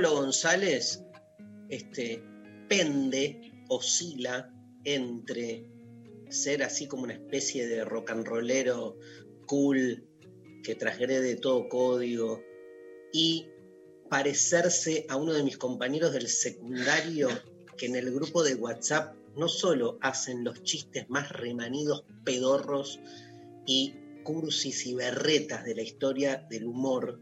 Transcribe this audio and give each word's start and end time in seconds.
Pablo 0.00 0.16
González 0.16 1.04
este, 1.68 2.22
pende, 2.70 3.52
oscila 3.68 4.50
entre 4.84 5.70
ser 6.30 6.62
así 6.62 6.88
como 6.88 7.02
una 7.02 7.12
especie 7.12 7.66
de 7.66 7.84
rock 7.84 8.12
and 8.12 8.26
rollero 8.26 8.96
cool 9.44 10.02
que 10.64 10.74
transgrede 10.74 11.36
todo 11.36 11.68
código 11.68 12.40
y 13.12 13.50
parecerse 14.08 15.04
a 15.10 15.16
uno 15.16 15.34
de 15.34 15.42
mis 15.42 15.58
compañeros 15.58 16.14
del 16.14 16.28
secundario 16.28 17.28
que 17.76 17.84
en 17.84 17.96
el 17.96 18.10
grupo 18.10 18.42
de 18.42 18.54
WhatsApp 18.54 19.14
no 19.36 19.48
solo 19.48 19.98
hacen 20.00 20.44
los 20.44 20.62
chistes 20.62 21.10
más 21.10 21.30
remanidos, 21.30 22.06
pedorros 22.24 23.00
y 23.66 23.96
cursis 24.24 24.86
y 24.86 24.94
berretas 24.94 25.62
de 25.62 25.74
la 25.74 25.82
historia 25.82 26.46
del 26.48 26.64
humor, 26.64 27.20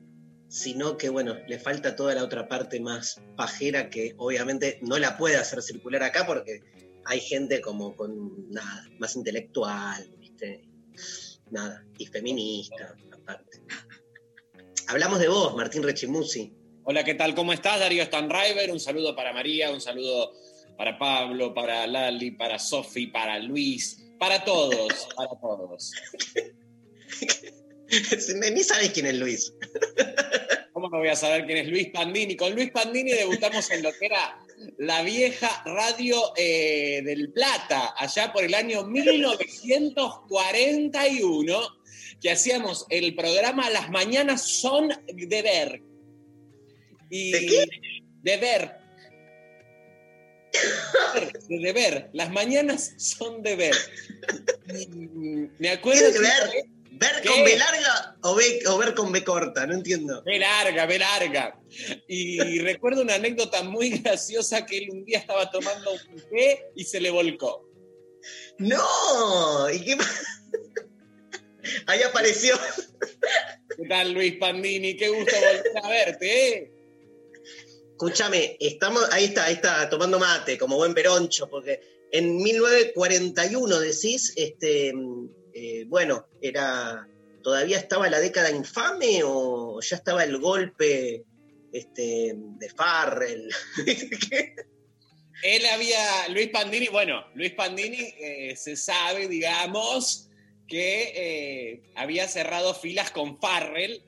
sino 0.48 0.96
que, 0.96 1.10
bueno, 1.10 1.36
le 1.46 1.58
falta 1.58 1.94
toda 1.94 2.14
la 2.14 2.24
otra 2.24 2.48
parte 2.48 2.80
más 2.80 3.20
pajera 3.36 3.90
que 3.90 4.14
obviamente 4.16 4.78
no 4.82 4.98
la 4.98 5.16
puede 5.16 5.36
hacer 5.36 5.62
circular 5.62 6.02
acá 6.02 6.26
porque 6.26 6.62
hay 7.04 7.20
gente 7.20 7.60
como 7.60 7.94
con 7.94 8.50
nada, 8.50 8.88
más 8.98 9.14
intelectual, 9.16 10.10
¿viste? 10.18 10.64
Nada, 11.50 11.84
y 11.98 12.06
feminista, 12.06 12.94
aparte. 13.12 13.62
Hablamos 14.86 15.18
de 15.18 15.28
vos, 15.28 15.54
Martín 15.54 15.82
Rechimusi. 15.82 16.54
Hola, 16.84 17.04
¿qué 17.04 17.14
tal? 17.14 17.34
¿Cómo 17.34 17.52
estás, 17.52 17.80
Darío 17.80 18.04
Stanriver? 18.04 18.70
Un 18.70 18.80
saludo 18.80 19.14
para 19.14 19.32
María, 19.32 19.70
un 19.70 19.80
saludo 19.80 20.32
para 20.78 20.98
Pablo, 20.98 21.52
para 21.52 21.86
Lali, 21.86 22.30
para 22.30 22.58
Sofi, 22.58 23.08
para 23.08 23.38
Luis, 23.38 24.02
para 24.18 24.44
todos, 24.44 25.08
para 25.16 25.30
todos. 25.40 25.92
Ni 28.52 28.64
sabes 28.64 28.90
quién 28.90 29.06
es 29.06 29.14
Luis. 29.14 29.52
¿Cómo 30.78 30.90
no 30.90 30.98
voy 30.98 31.08
a 31.08 31.16
saber 31.16 31.44
quién 31.44 31.58
es 31.58 31.66
Luis 31.66 31.88
Pandini? 31.88 32.36
Con 32.36 32.54
Luis 32.54 32.70
Pandini 32.70 33.10
debutamos 33.10 33.68
en 33.72 33.82
lo 33.82 33.92
que 33.94 34.06
era 34.06 34.38
la 34.76 35.02
vieja 35.02 35.60
radio 35.66 36.32
eh, 36.36 37.02
del 37.04 37.32
Plata, 37.32 37.94
allá 37.96 38.32
por 38.32 38.44
el 38.44 38.54
año 38.54 38.84
1941, 38.84 41.60
que 42.22 42.30
hacíamos 42.30 42.86
el 42.90 43.16
programa 43.16 43.68
Las 43.70 43.90
Mañanas 43.90 44.60
son 44.60 44.90
de 45.08 45.42
ver. 45.42 45.82
Y 47.10 47.32
¿De 47.32 47.40
qué? 47.40 47.64
De 48.22 48.36
ver. 48.36 48.76
De 51.48 51.58
deber. 51.58 52.08
Las 52.12 52.30
mañanas 52.30 52.94
son 52.98 53.42
de 53.42 53.56
ver. 53.56 53.74
Y 54.72 54.86
Me 55.58 55.70
acuerdo 55.70 56.02
¿Tiene 56.02 56.14
que 56.14 56.20
ver? 56.20 56.68
¿Ver 56.98 57.20
¿Qué? 57.22 57.28
con 57.28 57.44
B 57.44 57.56
larga 57.56 58.16
o, 58.22 58.34
B- 58.34 58.60
o 58.66 58.78
ver 58.78 58.94
con 58.94 59.12
B 59.12 59.22
corta? 59.22 59.66
No 59.66 59.74
entiendo. 59.74 60.22
Ve 60.24 60.38
larga, 60.38 60.86
ve 60.86 60.98
larga. 60.98 61.60
Y 62.08 62.58
recuerdo 62.60 63.02
una 63.02 63.14
anécdota 63.14 63.62
muy 63.62 63.90
graciosa 63.90 64.66
que 64.66 64.78
él 64.78 64.88
un 64.90 65.04
día 65.04 65.18
estaba 65.18 65.50
tomando 65.50 65.92
un 65.92 66.20
té 66.30 66.66
y 66.74 66.84
se 66.84 67.00
le 67.00 67.10
volcó. 67.10 67.68
¡No! 68.58 69.70
¿Y 69.70 69.84
qué 69.84 69.96
más? 69.96 70.22
Ahí 71.86 72.02
apareció. 72.02 72.58
¿Qué 73.76 73.86
tal, 73.88 74.12
Luis 74.12 74.36
Pandini? 74.38 74.96
Qué 74.96 75.08
gusto 75.08 75.36
volver 75.36 75.84
a 75.84 75.88
verte, 75.88 76.48
¿eh? 76.48 76.72
Escúchame, 77.90 78.56
estamos, 78.60 79.04
ahí 79.10 79.24
está, 79.24 79.46
ahí 79.46 79.54
está, 79.54 79.88
tomando 79.90 80.20
mate, 80.20 80.56
como 80.56 80.76
buen 80.76 80.94
peroncho, 80.94 81.48
porque 81.50 81.80
en 82.12 82.36
1941 82.36 83.80
decís, 83.80 84.32
este, 84.36 84.92
eh, 85.58 85.84
bueno, 85.88 86.26
era, 86.40 87.08
¿todavía 87.42 87.78
estaba 87.78 88.08
la 88.08 88.20
década 88.20 88.50
infame 88.50 89.22
o 89.24 89.80
ya 89.80 89.96
estaba 89.96 90.22
el 90.22 90.38
golpe 90.38 91.24
este, 91.72 92.34
de 92.36 92.70
Farrell? 92.70 93.48
Él 95.42 95.66
había, 95.66 96.28
Luis 96.28 96.48
Pandini, 96.48 96.88
bueno, 96.88 97.24
Luis 97.34 97.52
Pandini 97.54 98.14
eh, 98.20 98.54
se 98.56 98.76
sabe, 98.76 99.26
digamos, 99.26 100.28
que 100.68 101.12
eh, 101.16 101.82
había 101.96 102.28
cerrado 102.28 102.74
filas 102.74 103.10
con 103.10 103.40
Farrell. 103.40 104.00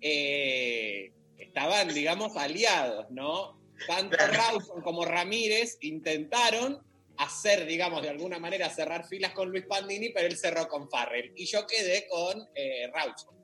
eh, 0.00 1.12
estaban, 1.38 1.92
digamos, 1.92 2.36
aliados, 2.36 3.10
¿no? 3.10 3.60
Tanto. 3.86 4.16
Rawson 4.16 4.80
como 4.82 5.04
Ramírez 5.04 5.76
intentaron 5.82 6.85
hacer, 7.18 7.66
digamos, 7.66 8.02
de 8.02 8.10
alguna 8.10 8.38
manera 8.38 8.70
cerrar 8.70 9.06
filas 9.06 9.32
con 9.32 9.50
Luis 9.50 9.64
Pandini, 9.66 10.10
pero 10.10 10.26
él 10.26 10.36
cerró 10.36 10.68
con 10.68 10.88
Farrell. 10.90 11.32
Y 11.36 11.46
yo 11.46 11.66
quedé 11.66 12.06
con 12.08 12.48
eh, 12.54 12.90
Rawson. 12.92 13.36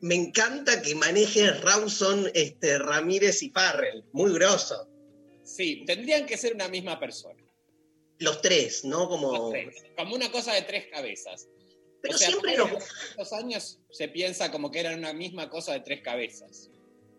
Me 0.00 0.14
encanta 0.14 0.82
que 0.82 0.94
manejes 0.94 1.60
Rawson, 1.62 2.30
este, 2.34 2.78
Ramírez 2.78 3.42
y 3.42 3.50
Farrell, 3.50 4.04
muy 4.12 4.32
grosso. 4.34 4.88
Sí, 5.42 5.84
tendrían 5.86 6.26
que 6.26 6.36
ser 6.36 6.54
una 6.54 6.68
misma 6.68 6.98
persona. 6.98 7.42
Los 8.18 8.40
tres, 8.42 8.84
¿no? 8.84 9.08
Como... 9.08 9.32
Los 9.32 9.50
tres, 9.50 9.84
como 9.96 10.14
una 10.14 10.30
cosa 10.30 10.52
de 10.54 10.62
tres 10.62 10.86
cabezas. 10.90 11.48
Pero 12.02 12.14
O 12.14 12.18
sea, 12.18 12.28
siempre 12.28 12.56
los, 12.56 12.70
estos 13.10 13.32
años 13.32 13.80
se 13.90 14.08
piensa 14.08 14.50
como 14.50 14.70
que 14.70 14.80
eran 14.80 14.98
una 14.98 15.12
misma 15.12 15.48
cosa 15.48 15.72
de 15.72 15.80
tres 15.80 16.02
cabezas. 16.02 16.70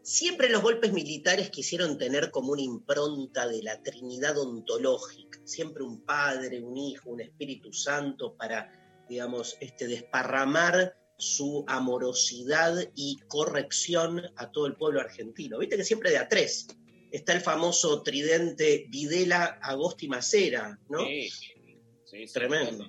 Siempre 0.04 0.50
los 0.50 0.62
golpes 0.62 0.94
militares 0.94 1.50
quisieron 1.50 1.98
tener 1.98 2.32
como 2.32 2.54
una 2.54 2.62
impronta 2.62 3.46
de 3.48 3.62
la 3.62 3.82
Trinidad 3.84 4.38
ontológica, 4.38 5.27
siempre 5.48 5.84
un 5.84 6.02
Padre, 6.02 6.62
un 6.62 6.78
Hijo, 6.78 7.12
un 7.12 7.22
Espíritu 7.22 7.72
Santo 7.72 8.36
para, 8.36 9.06
digamos, 9.10 9.58
este, 9.60 9.88
desparramar 9.88 10.96
su 11.18 11.66
amorosidad 11.68 12.76
y 12.96 13.18
corrección 13.28 14.22
a 14.36 14.52
todo 14.52 14.68
el 14.68 14.76
pueblo 14.76 15.00
argentino. 15.00 15.58
Viste 15.58 15.78
que 15.78 15.84
siempre 15.84 16.12
de 16.12 16.18
a 16.18 16.28
tres 16.28 16.68
está 17.12 17.34
el 17.34 17.42
famoso 17.42 18.04
tridente 18.04 18.86
Videla, 18.90 19.60
Agosti 19.62 20.08
Macera, 20.08 20.80
¿no? 20.90 21.06
Sí, 21.06 21.30
sí, 21.30 21.80
sí, 22.06 22.26
Tremendo. 22.34 22.86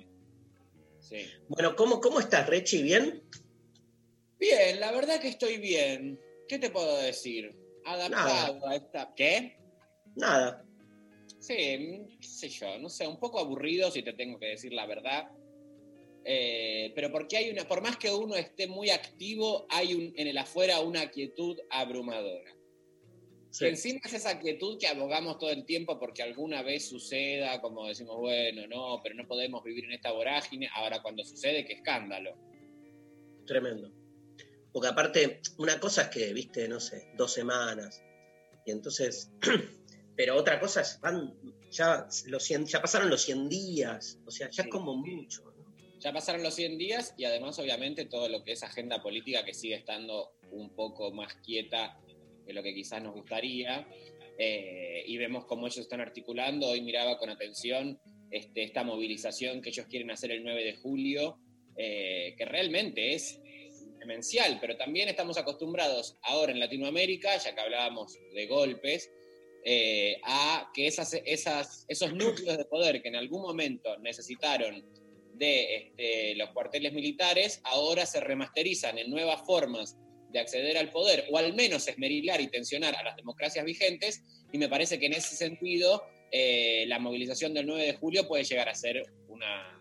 sí. 0.99 1.25
Bueno, 1.47 1.75
¿cómo, 1.75 1.99
¿cómo 1.99 2.19
estás, 2.19 2.47
Rechi? 2.47 2.83
¿Bien? 2.83 3.23
Bien, 4.37 4.79
la 4.79 4.91
verdad 4.91 5.19
que 5.19 5.29
estoy 5.29 5.57
bien. 5.57 6.19
¿Qué 6.47 6.59
te 6.59 6.69
puedo 6.69 6.97
decir? 6.97 7.55
Adaptado 7.85 8.67
a 8.67 8.75
esta. 8.75 9.13
¿Qué? 9.15 9.57
Nada. 10.15 10.68
Sí, 11.39 11.55
qué 12.19 12.27
sé 12.27 12.49
yo, 12.49 12.77
no 12.79 12.89
sé, 12.89 13.07
un 13.07 13.17
poco 13.17 13.39
aburrido 13.39 13.89
si 13.91 14.03
te 14.03 14.13
tengo 14.13 14.37
que 14.37 14.47
decir 14.47 14.73
la 14.73 14.85
verdad. 14.85 15.29
Eh, 16.25 16.91
pero 16.95 17.11
porque 17.11 17.37
hay 17.37 17.49
una, 17.49 17.67
por 17.67 17.81
más 17.81 17.97
que 17.97 18.11
uno 18.11 18.35
esté 18.35 18.67
muy 18.67 18.89
activo, 18.89 19.65
hay 19.69 19.93
un, 19.93 20.13
en 20.15 20.27
el 20.27 20.37
afuera 20.37 20.81
una 20.81 21.09
quietud 21.09 21.57
abrumadora. 21.69 22.55
Sí. 23.51 23.65
Que 23.65 23.69
encima 23.69 23.99
es 24.03 24.13
esa 24.13 24.37
quietud 24.39 24.77
que 24.77 24.87
abogamos 24.87 25.39
todo 25.39 25.49
el 25.49 25.65
tiempo 25.65 25.97
porque 25.97 26.21
alguna 26.21 26.61
vez 26.61 26.87
suceda, 26.87 27.59
como 27.61 27.87
decimos, 27.87 28.17
bueno, 28.17 28.67
no, 28.67 28.99
pero 29.01 29.15
no 29.15 29.27
podemos 29.27 29.63
vivir 29.63 29.85
en 29.85 29.93
esta 29.93 30.11
vorágine. 30.11 30.69
Ahora, 30.75 31.01
cuando 31.01 31.23
sucede, 31.23 31.65
qué 31.65 31.73
escándalo. 31.73 32.35
Tremendo. 33.47 33.91
Porque 34.71 34.87
aparte, 34.87 35.41
una 35.57 35.79
cosa 35.79 36.03
es 36.03 36.07
que, 36.09 36.33
viste, 36.33 36.67
no 36.67 36.79
sé, 36.79 37.11
dos 37.17 37.33
semanas. 37.33 38.03
Y 38.65 38.71
entonces, 38.71 39.31
pero 40.19 40.35
otra 40.35 40.59
cosa 40.59 40.81
es, 40.81 40.99
van, 40.99 41.33
ya, 41.71 42.05
los 42.25 42.43
100 42.43 42.65
ya 42.65 42.81
pasaron 42.81 43.09
los 43.09 43.21
100 43.21 43.47
días. 43.47 44.19
O 44.25 44.31
sea, 44.31 44.47
ya 44.47 44.63
Sí. 44.63 44.67
es 44.67 44.67
como 44.67 44.93
mucho. 44.93 45.43
¿no? 45.55 45.75
Ya 45.97 46.11
pasaron 46.11 46.43
los 46.43 46.55
100 46.55 46.77
días 46.77 47.13
y 47.17 47.23
además, 47.23 47.57
obviamente, 47.57 48.03
todo 48.03 48.27
lo 48.27 48.43
que 48.43 48.51
es 48.51 48.61
agenda 48.61 49.01
política 49.01 49.45
que 49.45 49.53
sigue 49.53 49.75
estando 49.75 50.33
un 50.51 50.75
poco 50.75 51.13
más 51.13 51.35
quieta 51.35 51.97
de 52.45 52.51
lo 52.51 52.61
que 52.61 52.73
quizás 52.73 53.01
nos 53.01 53.13
gustaría. 53.13 53.87
eh, 54.37 55.03
y 55.07 55.15
vemos 55.15 55.45
cómo 55.45 55.67
ellos 55.67 55.79
están 55.79 56.01
articulando. 56.01 56.67
Hoy 56.67 56.81
miraba 56.81 57.17
con 57.17 57.29
atención 57.29 57.97
este, 58.29 58.63
esta 58.63 58.83
movilización 58.83 59.61
que 59.61 59.69
ellos 59.69 59.85
quieren 59.87 60.11
hacer 60.11 60.31
el 60.31 60.43
9 60.43 60.65
de 60.65 60.75
julio, 60.75 61.39
eh, 61.77 62.35
que 62.37 62.43
realmente 62.43 63.13
es 63.13 63.39
demencial, 63.99 64.57
pero 64.59 64.75
también 64.75 65.07
estamos 65.07 65.37
acostumbrados 65.37 66.17
ahora 66.23 66.51
en 66.51 66.59
Latinoamérica, 66.59 67.37
ya 67.37 67.53
que 67.55 67.61
hablábamos 67.61 68.17
de 68.33 68.47
golpes, 68.47 69.09
eh, 69.65 70.19
a 70.23 70.69
que 70.73 70.87
esas, 70.87 71.13
esas, 71.25 71.85
esos 71.87 72.13
núcleos 72.13 72.57
de 72.57 72.65
poder 72.65 73.01
que 73.01 73.09
en 73.09 73.15
algún 73.15 73.41
momento 73.41 73.97
necesitaron 73.97 74.83
de 75.33 75.75
este, 75.75 76.35
los 76.35 76.49
cuarteles 76.49 76.93
militares, 76.93 77.61
ahora 77.63 78.05
se 78.05 78.19
remasterizan 78.19 78.97
en 78.97 79.09
nuevas 79.09 79.41
formas 79.45 79.97
de 80.31 80.39
acceder 80.39 80.77
al 80.77 80.91
poder, 80.91 81.25
o 81.31 81.37
al 81.37 81.53
menos 81.53 81.87
esmerilar 81.87 82.39
y 82.41 82.47
tensionar 82.47 82.95
a 82.95 83.03
las 83.03 83.15
democracias 83.15 83.65
vigentes, 83.65 84.21
y 84.51 84.57
me 84.57 84.69
parece 84.69 84.99
que 84.99 85.07
en 85.07 85.13
ese 85.13 85.35
sentido 85.35 86.03
eh, 86.31 86.85
la 86.87 86.99
movilización 86.99 87.53
del 87.53 87.65
9 87.65 87.83
de 87.83 87.93
julio 87.93 88.27
puede 88.27 88.43
llegar 88.43 88.69
a 88.69 88.75
ser 88.75 89.01
una, 89.27 89.79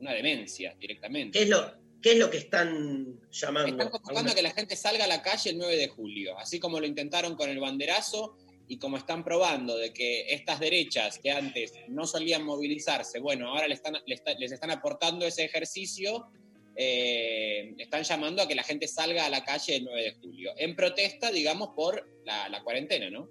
una 0.00 0.12
demencia 0.12 0.74
directamente. 0.80 1.38
¿Qué 1.38 1.44
es 1.44 1.50
lo, 1.50 1.72
qué 2.02 2.12
es 2.12 2.18
lo 2.18 2.30
que 2.30 2.38
están 2.38 3.20
llamando? 3.30 3.70
Están 3.70 3.90
convocando 3.90 4.32
a 4.32 4.34
que 4.34 4.42
la 4.42 4.50
gente 4.50 4.74
salga 4.74 5.04
a 5.04 5.08
la 5.08 5.22
calle 5.22 5.50
el 5.50 5.58
9 5.58 5.76
de 5.76 5.88
julio, 5.88 6.38
así 6.38 6.58
como 6.58 6.80
lo 6.80 6.86
intentaron 6.86 7.36
con 7.36 7.48
el 7.48 7.60
banderazo 7.60 8.36
y 8.66 8.78
como 8.78 8.96
están 8.96 9.24
probando 9.24 9.76
de 9.76 9.92
que 9.92 10.32
estas 10.32 10.60
derechas 10.60 11.18
que 11.18 11.30
antes 11.30 11.72
no 11.88 12.06
solían 12.06 12.44
movilizarse, 12.44 13.20
bueno, 13.20 13.48
ahora 13.48 13.68
les 13.68 13.78
están, 13.78 13.94
les 14.06 14.52
están 14.52 14.70
aportando 14.70 15.26
ese 15.26 15.44
ejercicio, 15.44 16.30
eh, 16.76 17.74
están 17.78 18.02
llamando 18.02 18.42
a 18.42 18.48
que 18.48 18.54
la 18.54 18.64
gente 18.64 18.88
salga 18.88 19.26
a 19.26 19.30
la 19.30 19.44
calle 19.44 19.76
el 19.76 19.84
9 19.84 20.02
de 20.02 20.14
julio, 20.14 20.52
en 20.56 20.74
protesta, 20.74 21.30
digamos, 21.30 21.70
por 21.76 22.08
la, 22.24 22.62
cuarentena, 22.64 23.10
¿no? 23.10 23.28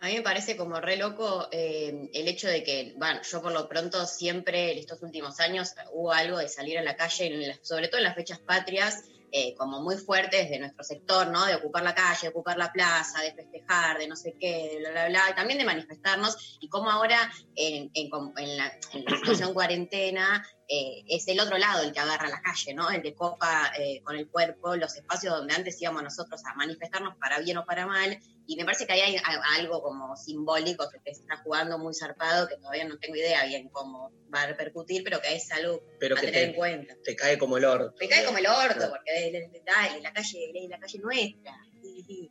A 0.00 0.08
mí 0.08 0.14
me 0.14 0.22
parece 0.22 0.56
como 0.56 0.80
re 0.80 0.96
loco 0.96 1.48
eh, 1.52 2.08
el 2.12 2.28
hecho 2.28 2.48
de 2.48 2.64
que, 2.64 2.94
bueno, 2.96 3.20
yo 3.22 3.40
por 3.40 3.52
lo 3.52 3.68
pronto 3.68 4.04
siempre 4.06 4.72
en 4.72 4.78
estos 4.78 5.02
últimos 5.02 5.38
años 5.38 5.74
hubo 5.92 6.12
algo 6.12 6.38
de 6.38 6.48
salir 6.48 6.78
a 6.78 6.82
la 6.82 6.96
calle, 6.96 7.58
sobre 7.62 7.88
todo 7.88 7.98
en 7.98 8.04
las 8.04 8.16
fechas 8.16 8.40
patrias, 8.40 9.04
eh, 9.34 9.54
como 9.56 9.80
muy 9.80 9.96
fuertes 9.96 10.50
de 10.50 10.58
nuestro 10.58 10.84
sector, 10.84 11.28
¿no? 11.28 11.46
De 11.46 11.54
ocupar 11.54 11.82
la 11.82 11.94
calle, 11.94 12.20
de 12.24 12.28
ocupar 12.28 12.58
la 12.58 12.70
plaza, 12.70 13.22
de 13.22 13.32
festejar, 13.32 13.98
de 13.98 14.06
no 14.06 14.14
sé 14.14 14.36
qué, 14.38 14.68
de 14.74 14.78
bla, 14.80 14.90
bla, 14.90 15.08
bla, 15.08 15.22
y 15.30 15.34
también 15.34 15.58
de 15.58 15.64
manifestarnos, 15.64 16.58
y 16.60 16.68
cómo 16.68 16.90
ahora 16.90 17.18
en, 17.56 17.90
en, 17.94 18.10
en, 18.36 18.56
la, 18.58 18.70
en 18.92 19.04
la, 19.06 19.16
situación 19.16 19.54
cuarentena 19.54 20.46
eh, 20.74 21.04
es 21.06 21.28
el 21.28 21.38
otro 21.38 21.58
lado 21.58 21.82
el 21.82 21.92
que 21.92 22.00
agarra 22.00 22.30
la 22.30 22.40
calle, 22.40 22.72
¿no? 22.72 22.90
El 22.90 23.02
de 23.02 23.14
copa 23.14 23.74
eh, 23.78 24.00
con 24.02 24.16
el 24.16 24.26
cuerpo, 24.26 24.74
los 24.74 24.96
espacios 24.96 25.36
donde 25.36 25.52
antes 25.52 25.78
íbamos 25.82 26.02
nosotros 26.02 26.40
a 26.46 26.54
manifestarnos 26.54 27.14
para 27.18 27.40
bien 27.40 27.58
o 27.58 27.66
para 27.66 27.86
mal, 27.86 28.18
y 28.46 28.56
me 28.56 28.64
parece 28.64 28.86
que 28.86 28.94
ahí 28.94 29.02
hay 29.02 29.16
algo 29.58 29.82
como 29.82 30.16
simbólico 30.16 30.88
que 30.88 30.98
te 31.00 31.10
está 31.10 31.36
jugando 31.44 31.78
muy 31.78 31.92
zarpado, 31.92 32.48
que 32.48 32.56
todavía 32.56 32.86
no 32.86 32.98
tengo 32.98 33.16
idea 33.16 33.44
bien 33.44 33.68
cómo 33.68 34.10
va 34.34 34.44
a 34.44 34.46
repercutir, 34.46 35.04
pero 35.04 35.20
que 35.20 35.36
es 35.36 35.52
algo 35.52 35.82
pero 36.00 36.16
a 36.16 36.20
que 36.20 36.28
tener 36.28 36.40
te, 36.40 36.48
en 36.48 36.54
cuenta. 36.54 36.96
Te 37.04 37.16
cae 37.16 37.36
como 37.36 37.58
el 37.58 37.66
orto. 37.66 37.94
Me 38.00 38.08
cae 38.08 38.24
como 38.24 38.38
el 38.38 38.46
orto, 38.46 38.88
porque 38.88 39.26
es, 39.26 39.32
la 39.32 40.12
calle, 40.14 40.68
la 40.70 40.78
calle 40.80 40.98
nuestra. 41.00 41.54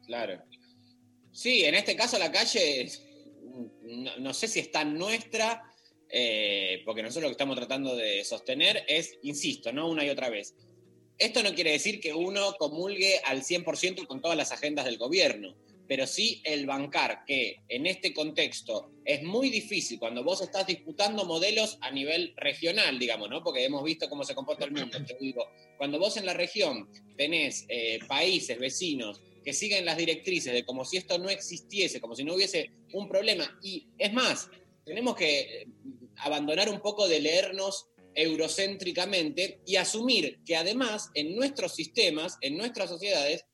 Claro. 0.07 0.43
Sí, 1.31 1.63
en 1.63 1.75
este 1.75 1.95
caso 1.95 2.17
la 2.17 2.31
calle, 2.31 2.91
no, 3.83 4.17
no 4.17 4.33
sé 4.33 4.47
si 4.47 4.61
es 4.61 4.71
tan 4.71 4.97
nuestra, 4.97 5.70
eh, 6.11 6.81
porque 6.85 7.03
nosotros 7.03 7.23
lo 7.23 7.29
que 7.29 7.33
estamos 7.33 7.57
tratando 7.57 7.95
de 7.95 8.23
sostener 8.23 8.83
es, 8.87 9.17
insisto, 9.23 9.71
¿no? 9.71 9.89
Una 9.89 10.05
y 10.05 10.09
otra 10.09 10.29
vez. 10.29 10.55
Esto 11.17 11.43
no 11.43 11.53
quiere 11.53 11.71
decir 11.71 11.99
que 11.99 12.13
uno 12.13 12.53
comulgue 12.57 13.19
al 13.25 13.43
100% 13.43 14.07
con 14.07 14.21
todas 14.21 14.37
las 14.37 14.51
agendas 14.51 14.85
del 14.85 14.97
gobierno 14.97 15.55
pero 15.91 16.07
sí 16.07 16.41
el 16.45 16.65
bancar, 16.65 17.25
que 17.27 17.63
en 17.67 17.85
este 17.85 18.13
contexto 18.13 18.93
es 19.03 19.23
muy 19.23 19.49
difícil 19.49 19.99
cuando 19.99 20.23
vos 20.23 20.41
estás 20.41 20.65
disputando 20.65 21.25
modelos 21.25 21.77
a 21.81 21.91
nivel 21.91 22.33
regional, 22.37 22.97
digamos, 22.97 23.29
¿no? 23.29 23.43
Porque 23.43 23.65
hemos 23.65 23.83
visto 23.83 24.07
cómo 24.07 24.23
se 24.23 24.33
comporta 24.33 24.63
el 24.63 24.71
mundo. 24.71 24.97
Digo, 25.19 25.49
cuando 25.77 25.99
vos 25.99 26.15
en 26.15 26.25
la 26.25 26.33
región 26.33 26.89
tenés 27.17 27.65
eh, 27.67 27.99
países 28.07 28.57
vecinos 28.57 29.21
que 29.43 29.51
siguen 29.51 29.83
las 29.83 29.97
directrices 29.97 30.53
de 30.53 30.63
como 30.63 30.85
si 30.85 30.95
esto 30.95 31.17
no 31.17 31.29
existiese, 31.29 31.99
como 31.99 32.15
si 32.15 32.23
no 32.23 32.35
hubiese 32.35 32.71
un 32.93 33.09
problema, 33.09 33.59
y 33.61 33.89
es 33.97 34.13
más, 34.13 34.49
tenemos 34.85 35.17
que 35.17 35.67
abandonar 36.21 36.69
un 36.69 36.81
poco 36.81 37.07
de 37.07 37.19
leernos 37.19 37.87
eurocéntricamente 38.13 39.61
y 39.65 39.77
asumir 39.77 40.41
que 40.45 40.55
además 40.55 41.09
en 41.13 41.35
nuestros 41.35 41.73
sistemas, 41.75 42.37
en 42.41 42.57
nuestras 42.57 42.89
sociedades, 42.89 43.45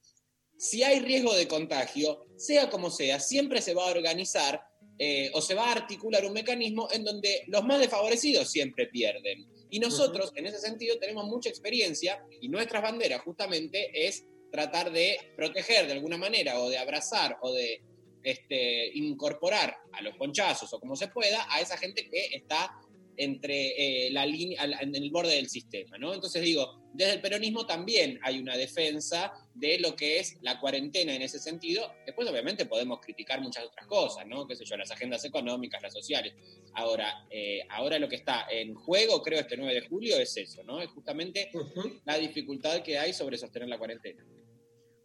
si 0.57 0.83
hay 0.83 0.99
riesgo 0.99 1.33
de 1.35 1.47
contagio, 1.47 2.25
sea 2.35 2.69
como 2.69 2.89
sea, 2.89 3.19
siempre 3.19 3.61
se 3.61 3.73
va 3.73 3.87
a 3.87 3.91
organizar 3.91 4.61
eh, 4.99 5.29
o 5.33 5.41
se 5.41 5.53
va 5.53 5.67
a 5.67 5.73
articular 5.73 6.25
un 6.25 6.33
mecanismo 6.33 6.87
en 6.91 7.03
donde 7.03 7.43
los 7.47 7.63
más 7.63 7.79
desfavorecidos 7.79 8.49
siempre 8.49 8.87
pierden. 8.87 9.45
Y 9.69 9.79
nosotros, 9.79 10.31
uh 10.31 10.33
-huh. 10.33 10.39
en 10.39 10.47
ese 10.47 10.59
sentido, 10.59 10.97
tenemos 10.97 11.25
mucha 11.25 11.49
experiencia 11.49 12.25
y 12.41 12.49
nuestras 12.49 12.81
banderas 12.81 13.21
justamente 13.21 13.91
es 13.93 14.23
tratar 14.51 14.91
de 14.91 15.17
proteger 15.35 15.85
de 15.85 15.93
alguna 15.93 16.17
manera 16.17 16.59
o 16.59 16.69
de 16.69 16.77
abrazar 16.77 17.37
o 17.41 17.53
de 17.53 17.81
este, 18.27 18.91
incorporar 18.97 19.77
a 19.93 20.01
los 20.01 20.17
ponchazos 20.17 20.73
o 20.73 20.79
como 20.81 20.97
se 20.97 21.07
pueda 21.07 21.47
a 21.49 21.61
esa 21.61 21.77
gente 21.77 22.09
que 22.09 22.25
está 22.33 22.77
entre 23.15 24.07
eh, 24.07 24.11
la 24.11 24.25
línea, 24.25 24.63
en 24.81 24.93
el 24.93 25.09
borde 25.11 25.35
del 25.35 25.49
sistema, 25.49 25.97
¿no? 25.97 26.13
Entonces 26.13 26.43
digo, 26.43 26.83
desde 26.93 27.13
el 27.13 27.21
peronismo 27.21 27.65
también 27.65 28.19
hay 28.21 28.39
una 28.39 28.57
defensa 28.57 29.31
de 29.55 29.79
lo 29.79 29.95
que 29.95 30.19
es 30.19 30.37
la 30.41 30.59
cuarentena 30.59 31.15
en 31.15 31.21
ese 31.21 31.39
sentido. 31.39 31.89
Después, 32.05 32.29
obviamente, 32.29 32.65
podemos 32.65 32.99
criticar 32.99 33.41
muchas 33.41 33.63
otras 33.65 33.87
cosas, 33.87 34.27
¿no? 34.27 34.45
Qué 34.45 34.57
sé 34.57 34.65
yo, 34.65 34.75
las 34.75 34.91
agendas 34.91 35.23
económicas, 35.23 35.81
las 35.81 35.93
sociales. 35.93 36.33
Ahora, 36.73 37.25
eh, 37.31 37.61
ahora 37.69 37.97
lo 37.97 38.09
que 38.09 38.17
está 38.17 38.45
en 38.51 38.75
juego, 38.75 39.23
creo, 39.23 39.39
este 39.39 39.55
9 39.55 39.73
de 39.73 39.87
julio 39.87 40.19
es 40.19 40.35
eso, 40.35 40.63
¿no? 40.63 40.81
Es 40.81 40.89
justamente 40.89 41.49
uh 41.53 41.59
-huh. 41.59 42.01
la 42.05 42.17
dificultad 42.17 42.83
que 42.83 42.99
hay 42.99 43.13
sobre 43.13 43.37
sostener 43.37 43.69
la 43.69 43.77
cuarentena. 43.77 44.23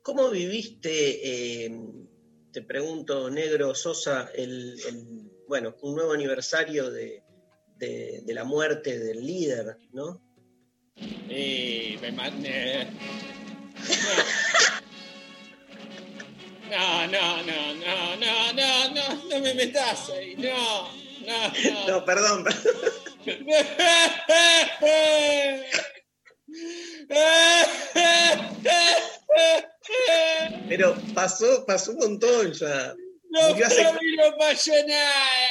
¿Cómo 0.02 0.28
viviste, 0.30 1.64
eh, 1.64 1.70
te 2.52 2.62
pregunto, 2.62 3.30
Negro 3.30 3.74
Sosa, 3.74 4.30
el, 4.34 4.78
el, 4.86 5.30
bueno, 5.48 5.74
un 5.80 5.94
nuevo 5.94 6.12
aniversario 6.12 6.90
de, 6.90 7.22
de, 7.76 8.20
de, 8.24 8.34
la 8.34 8.44
muerte 8.44 8.98
del 8.98 9.26
líder, 9.26 9.78
¿no? 9.92 10.20
Y 10.96 11.96
me 12.00 12.12
mandé. 12.12 12.88
No, 16.72 17.06
no, 17.06 17.42
no, 17.42 17.74
no, 17.74 18.16
no, 18.16 18.52
no, 18.54 18.88
no, 18.94 19.04
no 19.28 19.40
me 19.40 19.52
metas 19.52 20.08
ahí, 20.08 20.34
no, 20.36 20.88
no, 21.26 21.48
no. 21.48 21.86
No, 21.98 22.02
perdón, 22.06 22.46
Pero 30.68 30.96
pasó, 31.14 31.64
pasó 31.66 31.92
un 31.92 31.98
montón 31.98 32.52
ya. 32.52 32.94
No, 33.32 33.40
hace... 33.64 33.82
no 33.82 34.36
pasó 34.36 34.72
nada, 34.86 35.48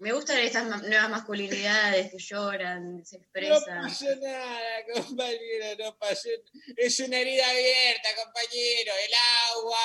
Me 0.00 0.12
gustan 0.12 0.38
estas 0.38 0.64
nuevas 0.82 1.10
masculinidades 1.10 2.10
que 2.10 2.18
lloran, 2.18 3.04
se 3.04 3.18
expresan. 3.18 3.82
No 3.82 3.88
pasó 3.88 4.06
nada, 4.16 4.84
compañero, 4.94 5.84
no 5.84 5.98
pasó. 5.98 6.30
Es 6.76 6.98
una 7.00 7.18
herida 7.18 7.46
abierta, 7.46 8.08
compañero, 8.24 8.92
el 9.06 9.14
agua. 9.52 9.78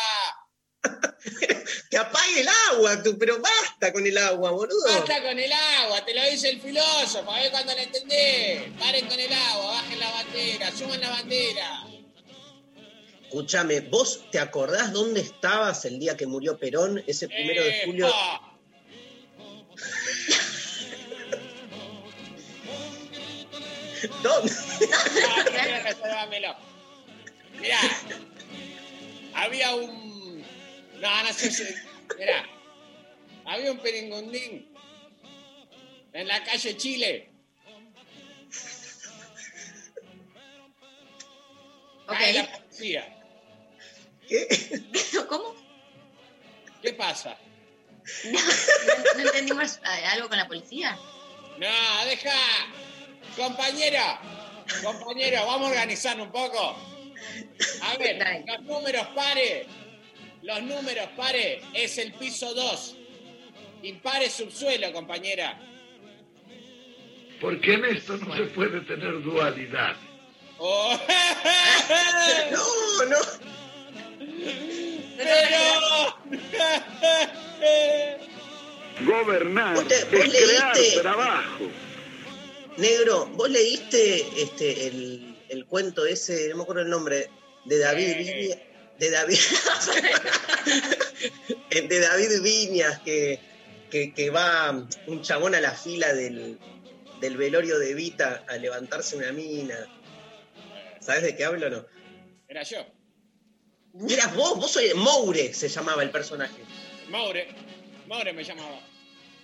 Que 1.89 1.97
apague 1.97 2.41
el 2.41 2.47
agua, 2.71 3.01
tú, 3.01 3.17
pero 3.17 3.39
basta 3.39 3.93
con 3.93 4.05
el 4.05 4.17
agua, 4.17 4.51
boludo. 4.51 4.85
Basta 4.85 5.21
con 5.21 5.37
el 5.39 5.51
agua, 5.51 6.03
te 6.05 6.13
lo 6.13 6.23
dice 6.29 6.49
el 6.49 6.61
filósofo, 6.61 7.31
a 7.31 7.39
ver 7.39 7.51
cuando 7.51 7.73
lo 7.73 7.79
entendés. 7.79 8.63
Paren 8.79 9.07
con 9.07 9.19
el 9.19 9.31
agua, 9.31 9.65
bajen 9.65 9.99
la 9.99 10.11
bandera, 10.11 10.71
suman 10.71 11.01
la 11.01 11.09
bandera. 11.09 11.87
Escúchame, 13.23 13.79
¿vos 13.81 14.29
te 14.31 14.39
acordás 14.39 14.93
dónde 14.93 15.21
estabas 15.21 15.85
el 15.85 15.97
día 15.99 16.15
que 16.15 16.27
murió 16.27 16.57
Perón, 16.59 17.03
ese 17.07 17.27
primero 17.27 17.63
de 17.63 17.81
julio? 17.85 18.13
¿Dónde? 24.21 24.51
No, 24.51 24.53
Mirá, 27.59 27.79
había 29.33 29.75
un. 29.75 30.12
No, 31.03 31.23
no 31.23 31.33
sé 31.33 31.51
si. 31.51 31.65
Mirá, 32.17 32.45
había 33.43 33.73
un 33.73 33.79
peringundín 33.79 34.73
en 36.13 36.27
la 36.29 36.41
calle 36.45 36.77
Chile. 36.77 37.29
Ok. 42.07 42.19
la 42.33 42.51
policía. 42.51 43.23
¿Qué? 44.29 44.47
¿Cómo? 45.27 45.55
¿Qué 46.81 46.93
pasa? 46.93 47.37
No, 48.23 48.39
no, 48.39 49.13
no 49.15 49.19
entendimos 49.19 49.81
algo 49.83 50.29
con 50.29 50.37
la 50.37 50.47
policía. 50.47 50.97
No, 51.57 52.05
deja. 52.05 52.31
Compañero, 53.35 54.19
compañero, 54.81 55.45
vamos 55.47 55.67
a 55.67 55.71
organizar 55.71 56.21
un 56.21 56.31
poco. 56.31 56.77
A 57.81 57.97
ver, 57.97 58.45
los 58.47 58.61
números 58.61 59.07
pares. 59.07 59.67
Los 60.43 60.61
números 60.63 61.07
pares 61.17 61.63
es 61.73 61.97
el 61.97 62.13
piso 62.13 62.53
2. 62.53 62.97
Impare 63.83 64.29
subsuelo, 64.29 64.91
compañera. 64.93 65.57
Porque 67.41 67.73
en 67.73 67.85
esto 67.85 68.17
no 68.17 68.35
se 68.35 68.43
puede 68.43 68.81
tener 68.81 69.21
dualidad. 69.23 69.95
Oh. 70.59 70.97
No, 72.51 73.05
no. 73.05 73.17
Pero. 75.17 76.17
Gobernar 79.05 79.75
Vos 79.75 79.91
es 79.91 80.05
crear 80.05 80.75
leíste- 80.75 81.01
trabajo. 81.01 81.65
Negro, 82.77 83.25
¿vos 83.33 83.49
leíste 83.49 84.25
este, 84.41 84.87
el, 84.87 85.35
el 85.49 85.65
cuento 85.65 86.05
ese, 86.05 86.49
no 86.49 86.57
me 86.57 86.63
acuerdo 86.63 86.81
el 86.83 86.89
nombre, 86.89 87.29
de 87.65 87.79
David 87.79 88.05
Eh. 88.07 88.72
De 88.99 89.09
David, 89.09 89.39
de 91.71 91.99
David 91.99 92.41
Viñas, 92.41 92.99
que, 92.99 93.39
que, 93.89 94.13
que 94.13 94.29
va 94.29 94.87
un 95.07 95.21
chabón 95.23 95.55
a 95.55 95.61
la 95.61 95.71
fila 95.71 96.13
del, 96.13 96.59
del 97.19 97.37
velorio 97.37 97.79
de 97.79 97.93
Vita 97.93 98.43
a 98.47 98.57
levantarse 98.57 99.15
una 99.15 99.31
mina. 99.31 99.87
¿Sabes 100.99 101.23
de 101.23 101.35
qué 101.35 101.45
hablo 101.45 101.67
o 101.67 101.69
no? 101.69 101.85
Era 102.47 102.63
yo. 102.63 102.85
Eras 104.09 104.35
vos, 104.35 104.57
vos 104.57 104.71
soy 104.71 104.93
Moure, 104.95 105.53
se 105.53 105.69
llamaba 105.69 106.03
el 106.03 106.09
personaje. 106.09 106.63
Maure. 107.09 107.47
Maure 108.07 108.33
me 108.33 108.43
llamaba. 108.43 108.79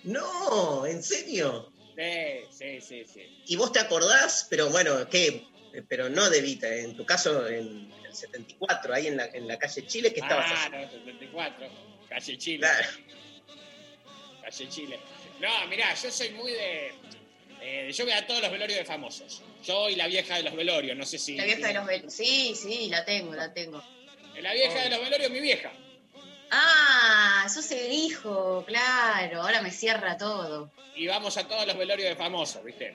No, 0.04 0.86
¿en 0.86 1.02
serio? 1.02 1.72
Sí, 1.96 2.46
sí, 2.50 2.80
sí, 2.80 3.04
sí. 3.12 3.42
¿Y 3.46 3.56
vos 3.56 3.72
te 3.72 3.78
acordás? 3.78 4.46
Pero 4.50 4.70
bueno, 4.70 5.08
¿qué? 5.08 5.46
Pero 5.88 6.08
no 6.08 6.28
de 6.30 6.40
Vita, 6.40 6.74
en 6.74 6.96
tu 6.96 7.06
caso 7.06 7.46
en 7.46 7.92
el 8.10 8.16
74, 8.16 8.94
ahí 8.94 9.06
en 9.06 9.16
la, 9.16 9.26
en 9.26 9.48
la 9.48 9.58
calle 9.58 9.86
Chile, 9.86 10.12
¿qué 10.12 10.20
estabas 10.20 10.46
ah, 10.48 10.54
haciendo? 10.66 10.86
no, 10.86 10.92
74. 10.92 11.68
Calle 12.08 12.38
Chile. 12.38 12.58
Claro. 12.58 12.88
Calle 14.42 14.68
Chile. 14.68 15.00
No, 15.40 15.66
mirá, 15.68 15.94
yo 15.94 16.10
soy 16.10 16.30
muy 16.30 16.52
de. 16.52 16.92
eh, 17.62 17.92
yo 17.92 18.04
veo 18.04 18.18
a 18.18 18.26
todos 18.26 18.42
los 18.42 18.50
velorios 18.50 18.78
de 18.78 18.84
famosos. 18.84 19.42
Yo 19.64 19.88
y 19.88 19.96
la 19.96 20.06
vieja 20.06 20.36
de 20.36 20.42
los 20.42 20.54
velorios, 20.54 20.96
no 20.96 21.06
sé 21.06 21.18
si. 21.18 21.36
La 21.36 21.44
vieja 21.44 21.68
de 21.68 21.74
los 21.74 21.84
vel- 21.84 22.08
Sí, 22.10 22.54
sí, 22.54 22.88
la 22.88 23.04
tengo, 23.04 23.34
la 23.34 23.52
tengo. 23.52 23.82
La 24.40 24.52
vieja 24.52 24.82
de 24.82 24.90
los 24.90 25.00
velorios, 25.00 25.30
mi 25.30 25.40
vieja. 25.40 25.70
Ah, 26.50 27.46
sos 27.52 27.70
el 27.70 27.92
hijo, 27.92 28.64
claro. 28.66 29.42
Ahora 29.42 29.62
me 29.62 29.70
cierra 29.70 30.16
todo. 30.16 30.72
Y 30.96 31.06
vamos 31.06 31.36
a 31.36 31.46
todos 31.46 31.66
los 31.66 31.76
velorios 31.76 32.08
de 32.08 32.16
famosos, 32.16 32.64
¿viste? 32.64 32.92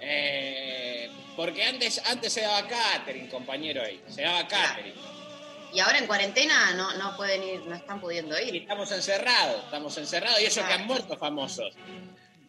Eh, 0.00 0.81
porque 1.36 1.62
antes, 1.64 2.00
antes 2.06 2.32
se 2.32 2.42
daba 2.42 2.66
catering, 2.68 3.28
compañero 3.28 3.82
ahí. 3.82 4.02
Se 4.08 4.22
daba 4.22 4.46
catering. 4.48 4.94
Y 5.74 5.80
ahora 5.80 5.98
en 5.98 6.06
cuarentena 6.06 6.74
no, 6.74 6.92
no 6.98 7.16
pueden 7.16 7.42
ir, 7.42 7.60
no 7.62 7.74
están 7.74 8.00
pudiendo 8.00 8.38
Y 8.38 8.48
ir. 8.48 8.56
estamos 8.56 8.92
encerrados, 8.92 9.64
estamos 9.64 9.96
encerrados. 9.96 10.40
Y 10.40 10.44
eso 10.44 10.64
que 10.66 10.72
han 10.72 10.86
muerto 10.86 11.16
famosos. 11.16 11.74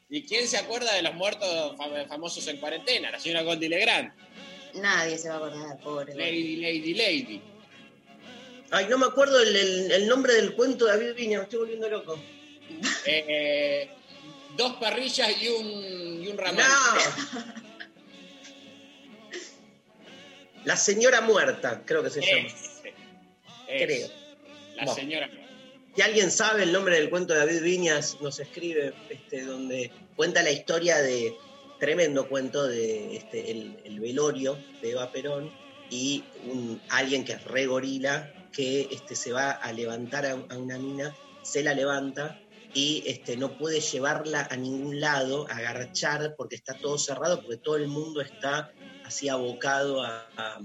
¿Y 0.09 0.23
quién 0.25 0.47
se 0.47 0.57
acuerda 0.57 0.93
de 0.93 1.01
los 1.01 1.13
muertos 1.15 1.75
fam- 1.77 2.07
famosos 2.07 2.45
en 2.47 2.57
cuarentena? 2.57 3.09
La 3.11 3.19
señora 3.19 3.41
Goldie 3.43 3.69
Legrand. 3.69 4.11
Nadie 4.75 5.17
se 5.17 5.29
va 5.29 5.35
a 5.35 5.37
acordar, 5.37 5.77
pobre. 5.79 6.13
Lady, 6.15 6.57
Lady, 6.57 6.93
Lady. 6.93 7.41
Ay, 8.71 8.87
no 8.89 8.97
me 8.97 9.05
acuerdo 9.05 9.39
el, 9.41 9.55
el- 9.55 9.91
el 9.91 10.07
nombre 10.07 10.33
del 10.33 10.53
cuento 10.55 10.85
de 10.85 10.91
David 10.97 11.15
Viñas, 11.15 11.39
me 11.39 11.43
estoy 11.43 11.59
volviendo 11.59 11.89
loco. 11.89 12.19
Eh, 13.05 13.89
dos 14.57 14.73
parrillas 14.73 15.29
y 15.41 15.47
un, 15.47 16.23
y 16.23 16.27
un 16.27 16.37
ramal. 16.37 16.65
No. 16.67 17.62
La 20.65 20.77
señora 20.77 21.21
muerta, 21.21 21.81
creo 21.85 22.03
que 22.03 22.09
se 22.09 22.21
llama. 22.21 22.49
Creo. 23.67 24.07
La 24.75 24.85
Bueno. 24.85 24.95
señora. 24.95 25.29
Si 25.95 26.01
alguien 26.01 26.31
sabe 26.31 26.63
el 26.63 26.71
nombre 26.71 26.95
del 26.95 27.09
cuento 27.09 27.33
de 27.33 27.39
David 27.39 27.61
Viñas, 27.61 28.17
nos 28.21 28.39
escribe, 28.39 28.93
este, 29.09 29.43
donde 29.43 29.91
cuenta 30.15 30.41
la 30.41 30.49
historia 30.51 30.97
de 31.01 31.35
tremendo 31.79 32.27
cuento 32.27 32.65
de 32.65 33.17
este, 33.17 33.51
el, 33.51 33.77
el 33.83 33.99
velorio 33.99 34.57
de 34.81 34.91
Eva 34.91 35.11
Perón 35.11 35.51
y 35.89 36.23
un, 36.45 36.81
alguien 36.89 37.23
que 37.25 37.33
es 37.33 37.43
re 37.43 37.67
gorila 37.67 38.33
que 38.51 38.87
este, 38.91 39.15
se 39.15 39.31
va 39.31 39.51
a 39.51 39.71
levantar 39.73 40.25
a, 40.25 40.31
a 40.31 40.57
una 40.57 40.77
mina, 40.79 41.15
se 41.43 41.61
la 41.61 41.73
levanta 41.73 42.39
y 42.73 43.03
este, 43.05 43.37
no 43.37 43.57
puede 43.57 43.79
llevarla 43.79 44.47
a 44.49 44.55
ningún 44.55 44.99
lado, 44.99 45.45
a 45.49 45.57
agarchar, 45.57 46.33
porque 46.37 46.55
está 46.55 46.73
todo 46.75 46.97
cerrado, 46.97 47.41
porque 47.41 47.57
todo 47.57 47.75
el 47.75 47.87
mundo 47.87 48.21
está 48.21 48.71
así 49.03 49.29
abocado 49.29 50.03
a, 50.03 50.59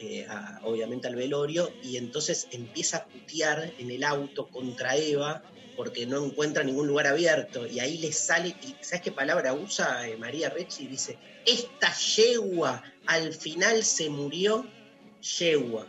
eh, 0.00 0.26
obviamente 0.62 1.08
al 1.08 1.16
velorio, 1.16 1.72
y 1.82 1.96
entonces 1.96 2.46
empieza 2.52 2.98
a 2.98 3.06
putear 3.06 3.72
en 3.78 3.90
el 3.90 4.04
auto 4.04 4.48
contra 4.48 4.96
Eva 4.96 5.42
porque 5.76 6.06
no 6.06 6.24
encuentra 6.24 6.64
ningún 6.64 6.88
lugar 6.88 7.06
abierto, 7.06 7.64
y 7.66 7.78
ahí 7.78 7.98
le 7.98 8.12
sale, 8.12 8.48
y 8.48 8.74
¿sabes 8.80 9.02
qué 9.02 9.12
palabra 9.12 9.54
usa 9.54 10.08
eh, 10.08 10.16
María 10.16 10.50
Rechi? 10.50 10.88
Dice, 10.88 11.16
esta 11.46 11.94
yegua 11.94 12.82
al 13.06 13.32
final 13.32 13.84
se 13.84 14.10
murió, 14.10 14.66
yegua. 15.38 15.86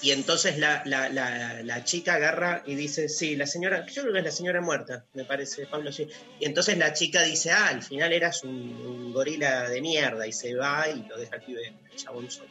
Y 0.00 0.12
entonces 0.12 0.58
la, 0.58 0.82
la, 0.84 1.08
la, 1.08 1.62
la 1.64 1.82
chica 1.84 2.14
agarra 2.14 2.62
y 2.64 2.76
dice, 2.76 3.08
sí, 3.08 3.34
la 3.34 3.46
señora, 3.46 3.84
yo 3.86 4.02
creo 4.02 4.12
que 4.12 4.18
es 4.20 4.24
la 4.24 4.30
señora 4.30 4.60
muerta, 4.60 5.04
me 5.14 5.24
parece, 5.24 5.66
Pablo, 5.66 5.90
sí. 5.90 6.06
Y 6.38 6.44
entonces 6.46 6.78
la 6.78 6.92
chica 6.92 7.22
dice, 7.24 7.50
ah, 7.50 7.68
al 7.68 7.82
final 7.82 8.12
eras 8.12 8.44
un, 8.44 8.50
un 8.52 9.12
gorila 9.12 9.68
de 9.68 9.80
mierda, 9.80 10.24
y 10.26 10.32
se 10.32 10.54
va 10.54 10.88
y 10.88 11.02
lo 11.02 11.16
deja 11.18 11.34
al 11.36 11.42
pibe, 11.42 11.74
el 11.90 11.96
chabón 11.96 12.30
solo. 12.30 12.48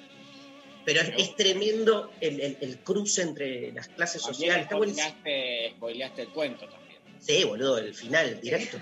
Pero 0.84 1.02
es, 1.02 1.12
es 1.18 1.36
tremendo 1.38 2.12
el, 2.20 2.40
el- 2.42 2.58
el 2.60 2.80
cruce 2.80 3.22
entre 3.22 3.72
las 3.72 3.88
clases 3.90 4.22
sociales. 4.22 4.66
Spoileaste, 4.66 5.72
spoileaste 5.78 6.22
el 6.24 6.30
cuento 6.30 6.68
también. 6.68 7.00
Sí, 7.20 7.44
boludo, 7.46 7.78
el 7.78 7.94
final, 7.94 8.40
directo. 8.42 8.78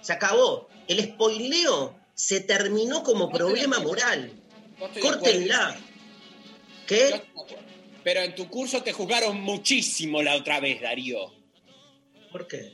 Se 0.00 0.12
acabó. 0.12 0.68
El 0.86 1.02
spoileo 1.02 1.96
se 2.14 2.40
terminó 2.40 3.02
como 3.02 3.30
problema 3.30 3.78
moral. 3.80 4.32
De 4.78 4.84
acuerdo. 4.86 5.00
Córtenla. 5.20 5.76
¿Qué? 6.86 7.04
de. 7.04 7.63
Pero 8.04 8.20
en 8.20 8.34
tu 8.34 8.48
curso 8.48 8.82
te 8.82 8.92
juzgaron 8.92 9.40
muchísimo 9.40 10.22
la 10.22 10.36
otra 10.36 10.60
vez, 10.60 10.80
Darío. 10.80 11.32
¿Por 12.30 12.46
qué? 12.46 12.72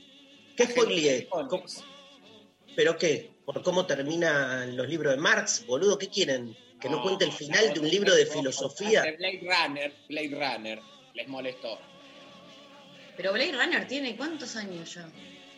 ¿Qué 0.56 0.66
spoileé? 0.66 1.28
¿Cómo- 1.28 1.48
Cojones. 1.48 1.84
¿Pero 2.76 2.96
qué? 2.98 3.30
¿Por 3.44 3.62
cómo 3.62 3.86
terminan 3.86 4.76
los 4.76 4.88
libros 4.88 5.14
de 5.14 5.20
Marx? 5.20 5.64
Boludo, 5.66 5.98
¿qué 5.98 6.08
quieren? 6.08 6.56
¿Que 6.80 6.88
no, 6.88 7.02
cuente 7.02 7.24
el 7.24 7.32
final 7.32 7.72
de 7.74 7.80
un 7.80 7.88
libro 7.90 8.14
de 8.14 8.26
filosofía? 8.26 9.02
Blade 9.02 9.40
Runner, 9.42 9.92
Blade 10.08 10.30
Runner, 10.54 10.80
les 11.14 11.28
molestó. 11.28 11.78
Pero 13.16 13.32
Blade 13.32 13.52
Runner 13.52 13.86
tiene 13.86 14.16
cuántos 14.16 14.56
años 14.56 14.94
ya. 14.94 15.08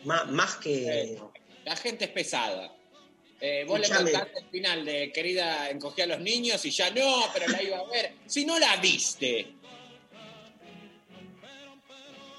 Má- 0.03 0.25
más 0.25 0.55
que... 0.57 1.01
Eh, 1.13 1.19
La 1.65 1.75
gente 1.77 2.05
es 2.05 2.11
pesada. 2.11 2.75
Eh, 3.39 3.63
vos 3.67 3.79
Escuchame. 3.79 4.11
le 4.11 4.17
contaste 4.17 4.39
el 4.39 4.49
final 4.49 4.85
de 4.85 5.11
querida 5.13 5.69
encogí 5.69 6.01
a 6.01 6.07
los 6.07 6.19
niños 6.19 6.63
y 6.65 6.71
ya 6.71 6.89
no, 6.91 7.23
pero 7.33 7.47
la 7.47 7.61
iba 7.63 7.77
a 7.79 7.85
ver. 7.85 8.13
Si 8.25 8.45
no 8.45 8.57
la 8.59 8.75
viste. 8.77 9.53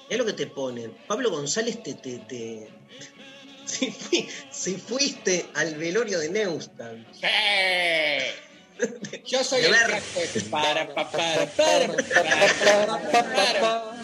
Es 0.08 0.18
lo 0.18 0.25
que 0.25 0.32
te 0.34 0.46
ponen. 0.46 0.96
Pablo 1.06 1.30
González 1.30 1.82
te... 1.82 1.94
te, 1.94 2.18
te- 2.18 2.68
Si, 3.66 3.90
fui- 3.90 4.28
si 4.50 4.76
fuiste 4.76 5.46
al 5.54 5.75
velorio 5.76 6.18
de 6.18 6.28
Neustadt. 6.28 6.96
Sí. 7.12 7.26
Yo 9.26 9.42
soy 9.42 9.62
De 9.62 9.68
el 9.68 9.75
que 10.32 10.40
para, 10.50 10.94
para, 10.94 11.11
para, 11.11 11.46
para, 11.46 11.96
para, 11.96 12.99
para, 13.00 13.00
para. 13.30 13.94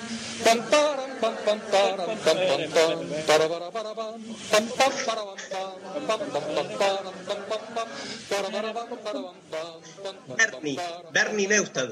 Bernie, 10.37 10.78
Bernie 11.12 11.47
Neustadt. 11.49 11.90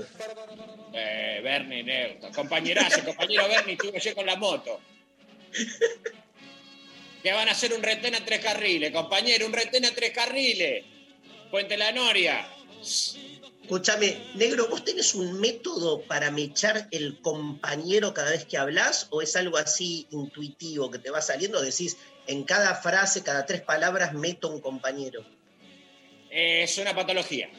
Eh, 0.93 1.41
Bernie 1.43 1.83
Neusta. 1.83 2.31
Compañerazo, 2.31 3.05
compañero 3.05 3.49
Bernie, 3.49 3.75
estuve 3.75 4.01
yo 4.01 4.15
con 4.15 4.27
la 4.27 4.37
moto. 4.37 4.81
Que 7.23 7.33
van 7.33 7.49
a 7.49 7.53
hacer 7.53 7.73
un 7.73 7.83
retén 7.83 8.15
a 8.15 8.25
tres 8.25 8.41
carriles, 8.41 8.93
compañero, 8.93 9.47
un 9.47 9.53
retén 9.53 9.85
a 9.85 9.91
tres 9.91 10.13
carriles. 10.13 10.85
Puente 11.51 11.77
La 11.77 11.93
Noria. 11.93 12.49
Escúchame, 13.63 14.17
negro, 14.35 14.69
¿vos 14.69 14.85
tenés 14.85 15.15
un 15.15 15.39
método 15.41 16.03
para 16.03 16.31
mechar 16.31 16.89
el 16.91 17.21
compañero 17.21 18.15
cada 18.15 18.31
vez 18.31 18.47
que 18.47 18.57
hablas 18.57 19.09
o 19.11 19.21
es 19.21 19.37
algo 19.37 19.59
así 19.59 20.07
intuitivo 20.11 20.91
que 20.91 20.99
te 20.99 21.11
va 21.11 21.21
saliendo? 21.21 21.61
Decís, 21.61 21.99
en 22.27 22.45
cada 22.45 22.75
frase, 22.77 23.23
cada 23.23 23.45
tres 23.45 23.61
palabras, 23.61 24.15
meto 24.15 24.49
un 24.49 24.61
compañero. 24.61 25.23
Es 26.31 26.79
una 26.79 26.95
patología. 26.95 27.51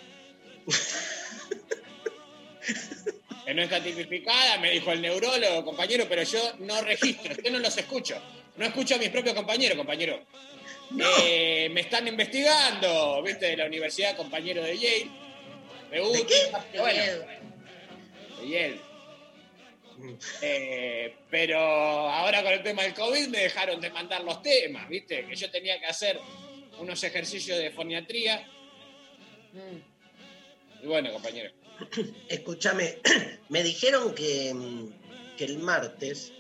que 3.50 3.56
no 3.56 3.64
está 3.64 3.82
tipificada, 3.82 4.60
me 4.60 4.70
dijo 4.70 4.92
el 4.92 5.02
neurólogo, 5.02 5.66
compañero, 5.66 6.06
pero 6.08 6.22
yo 6.22 6.40
no 6.60 6.80
registro, 6.82 7.34
yo 7.44 7.50
no 7.50 7.58
los 7.58 7.76
escucho. 7.76 8.22
No 8.58 8.64
escucho 8.64 8.94
a 8.94 9.00
mis 9.00 9.10
propios 9.10 9.34
compañeros, 9.34 9.76
compañero. 9.76 10.24
Eh, 11.24 11.68
me 11.72 11.82
están 11.82 12.08
investigando, 12.08 13.24
viste, 13.24 13.48
de 13.48 13.58
la 13.58 13.66
universidad, 13.66 14.16
compañero 14.16 14.62
de 14.62 14.78
Yale. 14.78 15.10
Me 15.90 16.00
gusta, 16.00 16.64
qué? 16.72 16.80
bueno, 16.80 17.02
de 18.40 18.50
Yale. 18.50 18.82
Eh, 20.44 21.16
pero 21.32 21.58
ahora 21.58 22.44
con 22.44 22.54
el 22.54 22.62
tema 22.62 22.84
del 22.84 22.94
COVID 22.94 23.30
me 23.30 23.40
dejaron 23.40 23.82
de 23.82 23.90
mandar 23.90 24.24
los 24.24 24.44
temas, 24.44 24.88
¿viste? 24.88 25.26
Que 25.26 25.36
yo 25.36 25.50
tenía 25.50 25.80
que 25.80 25.88
hacer 25.88 26.20
unos 26.78 27.04
ejercicios 27.04 27.58
de 27.58 27.72
foniatría. 27.72 28.48
Mm. 29.54 30.84
Y 30.84 30.86
bueno, 30.86 31.12
compañero. 31.12 31.59
Escúchame, 32.30 33.00
me 33.50 33.64
dijeron 33.64 34.14
que, 34.14 34.54
mm, 34.54 35.36
que 35.38 35.46
el 35.46 35.60
martes 35.60 36.32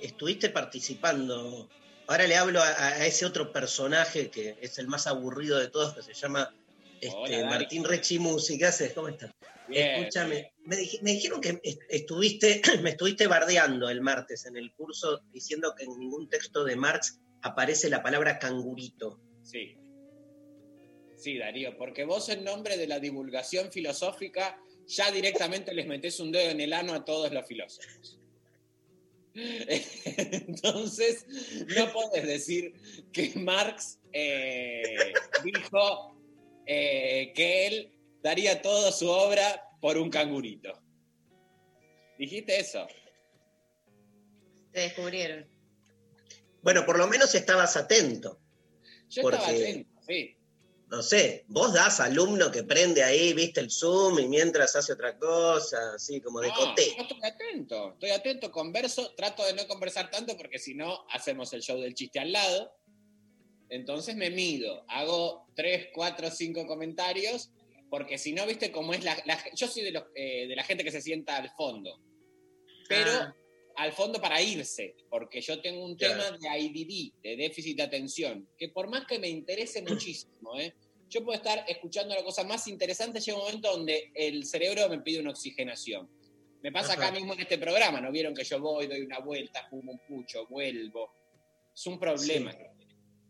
estuviste 0.00 0.50
participando. 0.50 1.68
Ahora 2.06 2.26
le 2.26 2.36
hablo 2.36 2.60
a, 2.62 2.68
a 2.68 3.06
ese 3.06 3.26
otro 3.26 3.52
personaje 3.52 4.30
que 4.30 4.56
es 4.60 4.78
el 4.78 4.86
más 4.88 5.06
aburrido 5.06 5.58
de 5.58 5.68
todos, 5.68 5.94
que 5.94 6.02
se 6.02 6.14
llama 6.14 6.54
este, 7.00 7.16
Hola. 7.16 7.46
Martín 7.50 7.84
Rechimusi. 7.84 8.58
¿Qué 8.58 8.66
haces? 8.66 8.92
¿Cómo 8.92 9.08
estás? 9.08 9.30
Bien. 9.68 9.96
Escúchame, 9.96 10.52
me, 10.64 10.76
dij- 10.76 11.02
me 11.02 11.12
dijeron 11.12 11.40
que 11.42 11.60
est- 11.62 11.82
estuviste, 11.90 12.62
me 12.82 12.90
estuviste 12.90 13.26
bardeando 13.26 13.88
el 13.90 14.00
martes 14.00 14.46
en 14.46 14.56
el 14.56 14.72
curso 14.72 15.22
diciendo 15.32 15.74
que 15.76 15.84
en 15.84 15.98
ningún 15.98 16.28
texto 16.30 16.64
de 16.64 16.76
Marx 16.76 17.18
aparece 17.42 17.90
la 17.90 18.02
palabra 18.02 18.38
cangurito. 18.38 19.20
Sí. 19.42 19.76
Sí, 21.18 21.36
Darío, 21.36 21.76
porque 21.76 22.04
vos 22.04 22.28
en 22.28 22.44
nombre 22.44 22.76
de 22.76 22.86
la 22.86 23.00
divulgación 23.00 23.72
filosófica 23.72 24.62
ya 24.86 25.10
directamente 25.10 25.74
les 25.74 25.86
metés 25.86 26.20
un 26.20 26.30
dedo 26.30 26.50
en 26.50 26.60
el 26.60 26.72
ano 26.72 26.94
a 26.94 27.04
todos 27.04 27.32
los 27.32 27.44
filósofos. 27.44 28.20
Entonces, 29.34 31.26
no 31.76 31.92
podés 31.92 32.24
decir 32.24 32.72
que 33.12 33.32
Marx 33.34 33.98
eh, 34.12 35.12
dijo 35.44 36.16
eh, 36.66 37.32
que 37.34 37.66
él 37.66 37.92
daría 38.22 38.62
toda 38.62 38.92
su 38.92 39.08
obra 39.08 39.68
por 39.80 39.98
un 39.98 40.10
cangurito. 40.10 40.80
Dijiste 42.16 42.60
eso. 42.60 42.86
Te 44.72 44.80
descubrieron. 44.80 45.48
Bueno, 46.62 46.86
por 46.86 46.96
lo 46.96 47.08
menos 47.08 47.34
estabas 47.34 47.76
atento. 47.76 48.40
Yo 49.08 49.22
Porque- 49.22 49.36
estaba 49.38 49.56
atento, 49.56 50.00
sí. 50.06 50.37
No 50.90 51.02
sé, 51.02 51.44
vos 51.48 51.74
das 51.74 52.00
alumno 52.00 52.50
que 52.50 52.62
prende 52.62 53.02
ahí, 53.02 53.34
viste 53.34 53.60
el 53.60 53.70
Zoom 53.70 54.20
y 54.20 54.26
mientras 54.28 54.74
hace 54.74 54.94
otra 54.94 55.18
cosa, 55.18 55.76
así 55.94 56.18
como 56.22 56.40
de 56.40 56.48
No, 56.48 56.54
coté. 56.54 56.94
yo 56.96 57.02
estoy 57.02 57.18
atento, 57.22 57.92
estoy 57.92 58.10
atento, 58.10 58.50
converso, 58.50 59.14
trato 59.14 59.44
de 59.44 59.52
no 59.52 59.66
conversar 59.66 60.10
tanto 60.10 60.34
porque 60.38 60.58
si 60.58 60.74
no 60.74 61.04
hacemos 61.10 61.52
el 61.52 61.60
show 61.60 61.78
del 61.78 61.94
chiste 61.94 62.20
al 62.20 62.32
lado. 62.32 62.72
Entonces 63.68 64.16
me 64.16 64.30
mido, 64.30 64.84
hago 64.88 65.46
tres, 65.54 65.88
cuatro, 65.92 66.30
cinco 66.30 66.66
comentarios, 66.66 67.50
porque 67.90 68.16
si 68.16 68.32
no, 68.32 68.46
viste 68.46 68.72
cómo 68.72 68.94
es 68.94 69.04
la, 69.04 69.14
la- 69.26 69.44
yo 69.54 69.68
soy 69.68 69.82
de, 69.82 69.90
los, 69.92 70.04
eh, 70.14 70.46
de 70.48 70.56
la 70.56 70.64
gente 70.64 70.84
que 70.84 70.90
se 70.90 71.02
sienta 71.02 71.36
al 71.36 71.50
fondo, 71.50 72.00
pero 72.88 73.10
Ah. 73.10 73.34
Al 73.78 73.92
fondo 73.92 74.20
para 74.20 74.42
irse, 74.42 74.94
porque 75.08 75.40
yo 75.40 75.60
tengo 75.60 75.84
un 75.84 75.96
Claro. 75.96 76.36
tema 76.36 76.38
de 76.38 76.60
IDD, 76.60 77.12
de 77.22 77.36
déficit 77.36 77.76
de 77.76 77.84
atención, 77.84 78.48
que 78.58 78.68
por 78.70 78.88
más 78.90 79.06
que 79.06 79.18
me 79.20 79.28
interese 79.28 79.82
muchísimo, 79.82 80.58
¿eh? 80.58 80.74
yo 81.08 81.24
puedo 81.24 81.36
estar 81.36 81.64
escuchando 81.68 82.14
la 82.14 82.24
cosa 82.24 82.42
más 82.42 82.66
interesante, 82.66 83.20
llega 83.20 83.38
un 83.38 83.44
momento 83.44 83.70
donde 83.70 84.10
el 84.14 84.44
cerebro 84.44 84.88
me 84.88 85.00
pide 85.00 85.20
una 85.20 85.30
oxigenación. 85.30 86.10
Me 86.60 86.72
pasa 86.72 86.94
Ajá. 86.94 87.06
acá 87.06 87.12
mismo 87.12 87.34
en 87.34 87.40
este 87.40 87.56
programa, 87.56 88.00
¿no 88.00 88.10
vieron 88.10 88.34
que 88.34 88.42
yo 88.44 88.58
voy, 88.60 88.88
doy 88.88 89.02
una 89.02 89.20
vuelta, 89.20 89.66
fumo 89.70 89.92
un 89.92 90.00
pucho, 90.08 90.46
vuelvo? 90.48 91.12
Es 91.72 91.86
un 91.86 92.00
problema. 92.00 92.52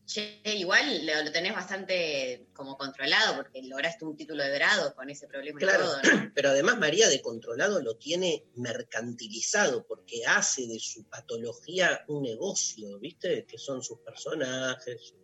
Che, 0.09 0.41
igual 0.57 1.05
lo, 1.05 1.23
lo 1.23 1.31
tenés 1.31 1.53
bastante 1.53 2.47
como 2.55 2.79
controlado 2.79 3.37
porque 3.37 3.63
lograste 3.63 4.07
un 4.07 4.17
título 4.17 4.43
de 4.43 4.49
grado 4.53 4.95
con 4.95 5.11
ese 5.11 5.27
problema 5.29 5.59
Claro. 5.59 5.85
y 5.85 5.87
todo, 5.87 5.97
¿no? 5.97 6.01
Pero 6.35 6.49
además 6.49 6.79
María 6.79 7.09
de 7.11 7.21
Controlado 7.21 7.83
lo 7.83 7.95
tiene 7.99 8.43
mercantilizado 8.55 9.87
porque 9.87 10.25
hace 10.25 10.67
de 10.67 10.79
su 10.81 11.05
patología 11.11 12.07
un 12.09 12.23
negocio, 12.23 12.99
¿viste? 12.99 13.45
Que 13.45 13.59
son 13.59 13.83
sus 13.83 13.99
personajes, 13.99 15.15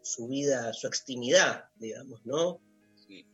su 0.00 0.28
vida, 0.28 0.72
su 0.72 0.86
extimidad, 0.86 1.66
digamos, 1.74 2.24
¿no? 2.24 2.62
Sí, 2.94 3.26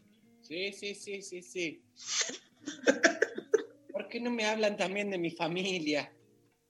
sí, 0.43 0.73
sí, 0.73 0.95
sí, 0.97 1.23
sí. 1.23 1.43
sí. 1.45 1.83
¿Por 3.93 4.09
qué 4.09 4.19
no 4.21 4.33
me 4.33 4.47
hablan 4.47 4.77
también 4.77 5.11
de 5.13 5.19
mi 5.19 5.31
familia? 5.31 6.13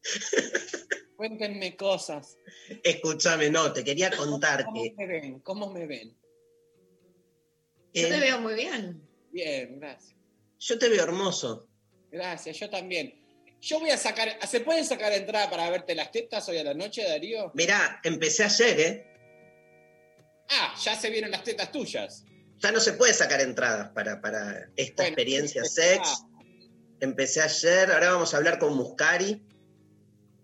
Cuéntenme 1.16 1.76
cosas. 1.76 2.36
Escúchame, 2.82 3.50
no, 3.50 3.72
te 3.72 3.84
quería 3.84 4.10
contar 4.10 4.64
¿Cómo 4.64 4.82
que 4.82 4.94
me 4.96 5.06
ven? 5.06 5.40
¿Cómo 5.40 5.70
me 5.70 5.86
ven? 5.86 6.16
Yo 7.94 8.08
te 8.08 8.20
veo 8.20 8.40
muy 8.40 8.54
bien. 8.54 9.02
Bien, 9.30 9.78
gracias. 9.78 10.14
yo 10.58 10.78
te 10.78 10.88
veo 10.88 11.04
hermoso. 11.04 11.68
Gracias, 12.10 12.58
yo 12.58 12.68
también. 12.70 13.14
Yo 13.60 13.78
voy 13.78 13.90
a 13.90 13.96
sacar, 13.96 14.38
¿se 14.46 14.60
pueden 14.60 14.84
sacar 14.84 15.12
entrada 15.12 15.48
para 15.48 15.70
verte 15.70 15.94
las 15.94 16.10
tetas 16.10 16.48
hoy 16.48 16.58
a 16.58 16.64
la 16.64 16.74
noche, 16.74 17.04
Darío? 17.04 17.52
Mirá, 17.54 18.00
empecé 18.02 18.44
ayer, 18.44 18.80
¿eh? 18.80 19.06
Ah, 20.50 20.74
ya 20.82 20.96
se 20.96 21.10
vieron 21.10 21.30
las 21.30 21.44
tetas 21.44 21.70
tuyas. 21.70 22.24
Ya 22.58 22.72
no 22.72 22.80
se 22.80 22.94
puede 22.94 23.14
sacar 23.14 23.40
entradas 23.40 23.90
para, 23.90 24.20
para 24.20 24.68
esta 24.76 25.04
Bueno, 25.04 25.08
experiencia 25.08 25.64
sex. 25.64 26.24
Empecé 27.00 27.40
ayer, 27.40 27.90
ahora 27.92 28.12
vamos 28.12 28.34
a 28.34 28.36
hablar 28.36 28.58
con 28.58 28.76
Muscari 28.76 29.42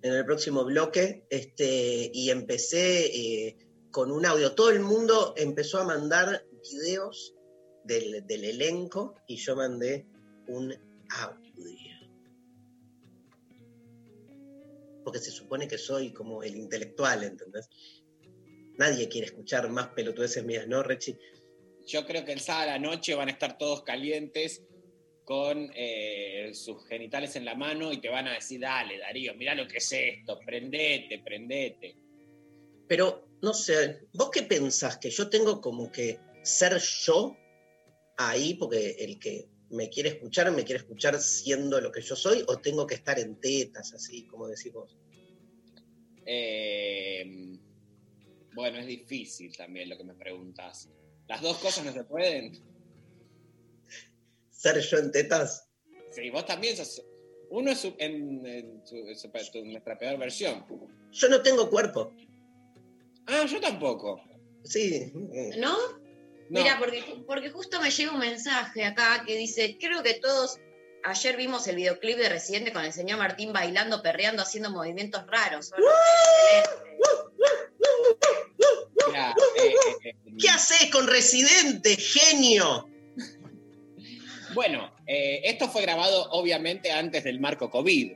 en 0.03 0.15
el 0.15 0.25
próximo 0.25 0.65
bloque, 0.65 1.27
este, 1.31 2.11
y 2.13 2.31
empecé 2.31 3.07
eh, 3.07 3.57
con 3.91 4.11
un 4.11 4.27
audio. 4.27 4.55
Todo 4.55 4.71
el 4.71 4.81
mundo 4.81 5.35
empezó 5.37 5.79
a 5.79 5.85
mandar 5.85 6.45
videos 6.71 7.35
del, 7.85 8.27
del 8.27 8.45
elenco 8.45 9.17
y 9.27 9.37
yo 9.37 9.57
mandé 9.57 10.07
un 10.47 10.75
audio. 11.11 11.49
Porque 15.05 15.21
se 15.21 15.31
supone 15.31 15.67
que 15.67 15.79
soy 15.79 16.13
como 16.13 16.43
el 16.43 16.55
intelectual, 16.55 17.25
¿entendés? 17.25 17.71
Nadie 18.77 19.09
quiere 19.09 19.27
escuchar 19.27 19.69
más 19.71 19.89
pelotudeces 19.89 20.45
mías, 20.45 20.69
¿no, 20.69 20.83
Rechi? 20.83 21.17
Yo 21.87 22.05
creo 22.05 22.25
que 22.25 22.33
el 22.33 22.41
sábado 22.41 22.71
a 22.71 22.73
la 22.75 22.79
noche 22.79 23.15
van 23.15 23.29
a 23.29 23.33
estar 23.33 23.57
todos 23.57 23.83
calientes 23.83 24.63
con 25.29 25.71
eh, 25.75 26.53
sus 26.55 26.87
genitales 26.87 27.37
en 27.37 27.45
la 27.45 27.55
mano 27.55 27.93
y 27.93 28.01
te 28.01 28.09
van 28.09 28.27
a 28.29 28.33
decir, 28.33 28.61
dale, 28.61 28.97
Darío, 28.97 29.35
mirá 29.35 29.55
lo 29.55 29.69
que 29.69 29.77
es 29.77 29.93
esto, 29.93 30.41
prendete, 30.41 31.19
prendete. 31.19 31.95
Pero, 32.89 33.29
no 33.43 33.53
sé, 33.53 34.07
¿vos 34.15 34.31
qué 34.31 34.45
pensás? 34.45 34.97
¿Que 34.97 35.11
yo 35.11 35.29
tengo 35.29 35.61
como 35.61 35.93
que 35.93 36.19
ser 36.41 36.79
yo 36.79 37.37
ahí 38.17 38.55
porque 38.55 38.93
el 39.01 39.19
que 39.19 39.51
me 39.69 39.91
quiere 39.91 40.09
escuchar, 40.09 40.51
me 40.51 40.65
quiere 40.65 40.79
escuchar 40.79 41.21
siendo 41.21 41.79
lo 41.79 41.93
que 41.93 42.01
yo 42.01 42.17
soy? 42.17 42.43
¿O 42.49 42.57
tengo 42.57 42.87
que 42.87 42.95
estar 42.95 43.19
en 43.19 43.39
tetas, 43.39 43.93
así 43.93 44.27
como 44.29 44.49
decís 44.49 44.73
vos? 44.73 44.97
Eh, 46.25 47.59
bueno, 48.55 48.79
es 48.79 48.87
difícil 48.87 49.55
también 49.55 49.91
lo 49.91 49.99
que 49.99 50.05
me 50.05 50.15
preguntas. 50.15 50.89
¿Las 51.27 51.43
dos 51.43 51.59
cosas 51.59 51.85
no 51.85 51.93
se 51.93 52.05
pueden? 52.05 52.78
¿Ser 54.59 54.81
yo 54.81 54.99
en 54.99 55.13
tetas? 55.13 55.69
Sí, 56.11 56.31
vos 56.31 56.45
también 56.45 56.77
sos... 56.77 57.01
Uno 57.51 57.71
es 57.71 57.79
su- 57.79 57.95
en, 57.99 58.45
en 58.45 58.83
su- 58.85 58.97
en 59.09 59.17
su- 59.17 59.65
nuestra 59.65 59.97
peor 59.97 60.19
versión. 60.19 60.67
Yo 61.13 61.29
no 61.29 61.41
tengo 61.43 61.71
cuerpo. 61.71 62.13
Ah, 63.27 63.45
yo 63.47 63.61
tampoco. 63.61 64.21
Sí. 64.65 65.13
¿No? 65.57 65.79
No. 65.79 65.79
Mira, 66.51 66.77
porque, 66.81 67.05
porque 67.27 67.51
justo 67.51 67.81
me 67.81 67.91
llega 67.91 68.11
un 68.13 68.19
mensaje 68.19 68.85
acá 68.85 69.23
que 69.25 69.37
dice, 69.37 69.77
creo 69.81 70.03
que 70.03 70.15
todos 70.15 70.59
ayer 71.05 71.37
vimos 71.37 71.67
el 71.69 71.77
videoclip 71.77 72.19
de 72.19 72.29
Residente 72.29 72.73
con 72.73 72.85
el 72.85 72.93
señor 72.93 73.19
Martín 73.19 73.53
bailando, 73.53 74.03
perreando, 74.03 74.43
haciendo 74.43 74.71
movimientos 74.71 75.25
raros. 75.29 75.71
Mira, 79.07 79.35
eh, 79.63 79.75
eh, 80.05 80.15
¿Qué 80.39 80.49
haces 80.49 80.91
con 80.91 81.07
Residente, 81.07 81.97
genio? 81.97 82.89
Bueno, 84.59 84.93
eh, 85.07 85.41
esto 85.45 85.69
fue 85.69 85.83
grabado 85.83 86.31
obviamente 86.33 86.91
antes 86.91 87.23
del 87.23 87.39
marco 87.39 87.71
COVID, 87.71 88.11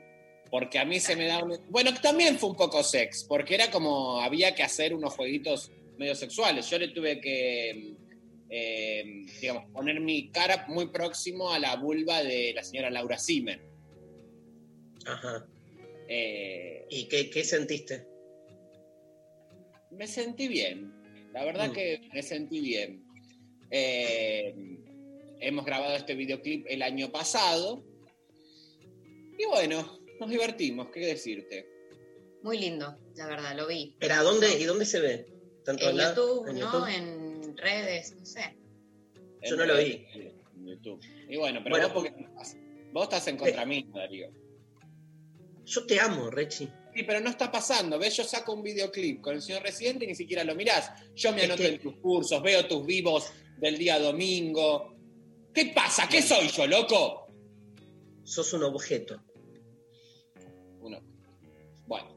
porque 0.51 0.81
a 0.81 0.85
mí 0.85 0.99
se 0.99 1.15
me 1.15 1.27
da 1.29 1.41
un... 1.45 1.57
Bueno, 1.71 1.93
también 2.03 2.37
fue 2.37 2.51
un 2.51 2.57
poco 2.57 2.83
sex, 2.83 3.23
porque 3.29 3.55
era 3.55 3.71
como 3.71 4.21
había 4.21 4.53
que 4.53 4.65
hacer 4.65 4.93
unos 4.93 5.15
jueguitos 5.15 5.71
medio 5.99 6.17
sexuales. 6.17 6.69
Yo 6.69 6.81
le 6.81 6.89
tuve 6.89 7.21
que, 7.21 7.95
eh, 8.51 9.05
digamos, 9.41 9.71
poner 9.71 10.01
mi 10.01 10.31
cara 10.33 10.65
muy 10.67 10.89
próximo 10.89 11.53
a 11.53 11.61
la 11.61 11.77
vulva 11.77 12.25
de 12.25 12.53
la 12.57 12.65
señora 12.65 12.91
Laura 12.91 13.21
Simen. 13.21 13.61
Ajá. 15.07 15.47
Eh, 16.09 16.87
¿Y 16.91 17.05
qué, 17.05 17.31
qué 17.31 17.45
sentiste? 17.45 18.05
me 19.93 20.09
sentí 20.09 20.49
bien, 20.49 20.91
la 21.33 21.45
verdad 21.45 21.69
Mm. 21.69 21.73
que 21.73 22.01
me 22.13 22.23
sentí 22.25 22.61
bien. 22.61 23.05
Eh, 23.71 24.55
hemos 25.43 25.65
grabado 25.65 25.95
este 25.97 26.15
videoclip 26.15 26.67
el 26.69 26.83
año 26.83 27.11
pasado 27.11 27.85
y 29.39 29.45
bueno, 29.47 29.99
nos 30.21 30.31
divertimos, 30.31 30.89
¿qué 30.91 31.01
decirte? 31.01 31.69
Muy 32.43 32.59
lindo, 32.59 32.97
la 33.17 33.27
verdad, 33.27 33.57
lo 33.57 33.67
vi. 33.67 33.97
¿Pero 33.99 34.15
a 34.15 34.23
dónde 34.23 34.59
y 34.59 34.65
dónde 34.65 34.85
se 34.85 35.01
ve? 35.01 35.27
¿Tanto 35.65 35.89
En 35.91 35.97
lado? 35.97 36.45
YouTube, 36.45 36.49
¿En 36.51 36.59
¿no? 36.61 36.89
En 36.89 37.57
redes, 37.57 38.15
no 38.19 38.25
sé. 38.27 38.57
Yo 39.43 39.57
no 39.57 39.65
lo 39.67 39.77
vi. 39.79 40.05
En 40.15 40.67
YouTube. 40.67 41.01
Y 41.29 41.37
bueno, 41.37 41.61
pero 41.63 41.75
Bueno, 41.77 41.89
vos, 41.95 42.05
porque- 42.05 42.27
vos 42.93 43.05
estás 43.05 43.27
en 43.29 43.37
contra 43.37 43.65
mí, 43.65 43.89
Darío. 43.93 44.29
Yo 45.65 45.87
te 45.87 46.01
amo, 46.01 46.31
Rechi. 46.31 46.69
Sí, 46.95 47.03
pero 47.05 47.21
no 47.21 47.31
está 47.31 47.51
pasando. 47.51 47.99
¿Ves? 47.99 48.17
Yo 48.17 48.25
saco 48.25 48.53
un 48.53 48.63
videoclip 48.63 49.21
con 49.21 49.35
el 49.37 49.43
señor 49.43 49.63
Residente 49.63 50.05
y 50.05 50.09
ni 50.09 50.15
siquiera 50.15 50.45
lo 50.45 50.55
mirás. 50.55 50.91
Yo 51.15 51.31
me 51.33 51.39
Es 51.39 51.45
anoto 51.45 51.63
que- 51.63 51.69
en 51.69 51.81
tus 51.81 51.97
cursos, 51.97 52.43
veo 52.43 52.67
tus 52.67 52.85
vivos 52.85 53.33
del 53.59 53.79
día 53.79 53.99
domingo. 53.99 54.95
¿Qué 55.55 55.73
pasa? 55.75 56.09
¿Qué 56.09 56.23
soy 56.23 56.49
yo, 56.49 56.67
loco? 56.67 57.27
Sos 58.25 58.53
un 58.53 58.63
objeto. 58.65 59.23
Uno. 60.81 61.01
Bueno, 61.87 62.17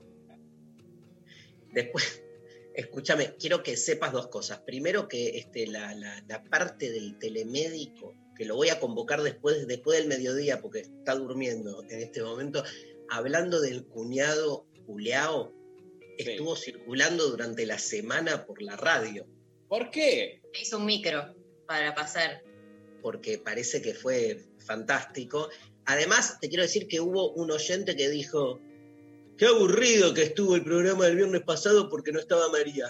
Después, 1.74 2.24
escúchame, 2.74 3.36
quiero 3.36 3.62
que 3.64 3.76
sepas 3.76 4.14
dos 4.14 4.28
cosas. 4.28 4.60
Primero 4.60 5.08
que 5.08 5.38
este, 5.38 5.68
la, 5.68 5.94
la- 5.96 6.24
la 6.28 6.44
parte 6.44 6.90
del 6.92 7.18
telemédico, 7.20 8.14
que 8.38 8.46
lo 8.46 8.56
voy 8.56 8.70
a 8.70 8.80
convocar 8.80 9.22
después, 9.22 9.68
después 9.68 9.98
del 9.98 10.08
mediodía, 10.08 10.62
porque 10.62 10.80
está 10.82 11.16
durmiendo 11.16 11.84
en 11.90 12.00
este 12.02 12.22
momento, 12.24 12.64
hablando 13.10 13.60
del 13.60 13.86
cuñado 13.86 14.68
Juliao, 14.86 15.52
Sí. 16.18 16.32
estuvo 16.32 16.56
circulando 16.56 17.30
durante 17.30 17.66
la 17.66 17.78
semana 17.78 18.46
por 18.46 18.62
la 18.62 18.78
radio, 18.78 19.28
¿por 19.68 19.90
qué? 19.92 20.42
Hizo 20.62 20.78
un 20.78 20.86
micro 20.86 21.36
para 21.68 21.94
pasar. 21.94 22.42
Porque 23.06 23.38
parece 23.38 23.84
que 23.84 23.94
fue 23.94 24.48
fantástico. 24.66 25.50
Además, 25.86 26.40
te 26.42 26.50
quiero 26.50 26.64
decir 26.64 26.88
que 26.88 27.00
hubo 27.00 27.34
un 27.34 27.52
oyente 27.52 27.96
que 27.96 28.10
dijo, 28.10 28.60
qué 29.38 29.46
aburrido 29.46 30.12
que 30.16 30.24
estuvo 30.24 30.56
el 30.56 30.64
programa 30.64 31.06
del 31.06 31.18
viernes 31.18 31.44
pasado 31.44 31.88
porque 31.88 32.12
no 32.12 32.20
estaba 32.20 32.50
María. 32.50 32.88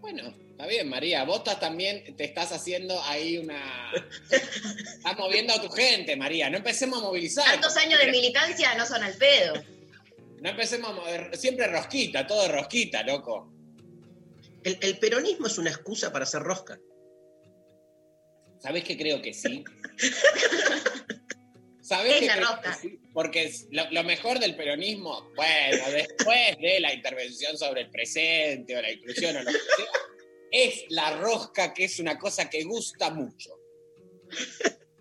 Bueno, 0.00 0.34
está 0.50 0.66
bien, 0.66 0.88
María. 0.88 1.22
Vos 1.22 1.38
estás 1.38 1.60
también 1.60 2.16
te 2.16 2.24
estás 2.24 2.50
haciendo 2.50 3.00
ahí 3.04 3.38
una. 3.38 3.62
Estás 4.28 5.16
moviendo 5.16 5.54
a 5.54 5.62
tu 5.62 5.68
gente, 5.68 6.16
María. 6.16 6.50
No 6.50 6.56
empecemos 6.56 6.98
a 6.98 7.02
movilizar. 7.02 7.44
Tantos 7.44 7.76
años 7.76 8.00
de 8.00 8.10
militancia 8.10 8.74
no 8.74 8.86
son 8.86 9.04
al 9.04 9.14
pedo. 9.14 9.54
No 10.40 10.50
empecemos 10.50 10.90
a 10.90 10.94
mover. 10.94 11.36
Siempre 11.36 11.68
rosquita, 11.68 12.26
todo 12.26 12.48
rosquita, 12.48 13.04
loco. 13.04 13.52
El, 14.64 14.78
el 14.80 14.98
peronismo 14.98 15.46
es 15.46 15.58
una 15.58 15.70
excusa 15.70 16.10
para 16.10 16.24
hacer 16.24 16.42
rosca. 16.42 16.76
¿Sabés 18.64 18.82
que 18.82 18.96
creo 18.96 19.20
que 19.20 19.34
sí? 19.34 19.62
¿Sabés 21.82 22.20
que 22.20 22.28
creo 22.28 22.60
que 22.62 22.72
sí? 22.80 22.98
Porque 23.12 23.52
lo, 23.72 23.90
lo 23.90 24.04
mejor 24.04 24.38
del 24.38 24.56
peronismo, 24.56 25.30
bueno, 25.36 25.90
después 25.90 26.56
de 26.58 26.80
la 26.80 26.94
intervención 26.94 27.58
sobre 27.58 27.82
el 27.82 27.90
presente 27.90 28.74
o 28.74 28.80
la 28.80 28.90
inclusión 28.90 29.36
o 29.36 29.42
lo 29.42 29.52
que 29.52 29.58
sea, 29.58 29.86
es 30.50 30.84
la 30.88 31.14
rosca 31.18 31.74
que 31.74 31.84
es 31.84 31.98
una 31.98 32.18
cosa 32.18 32.48
que 32.48 32.64
gusta 32.64 33.10
mucho. 33.10 33.50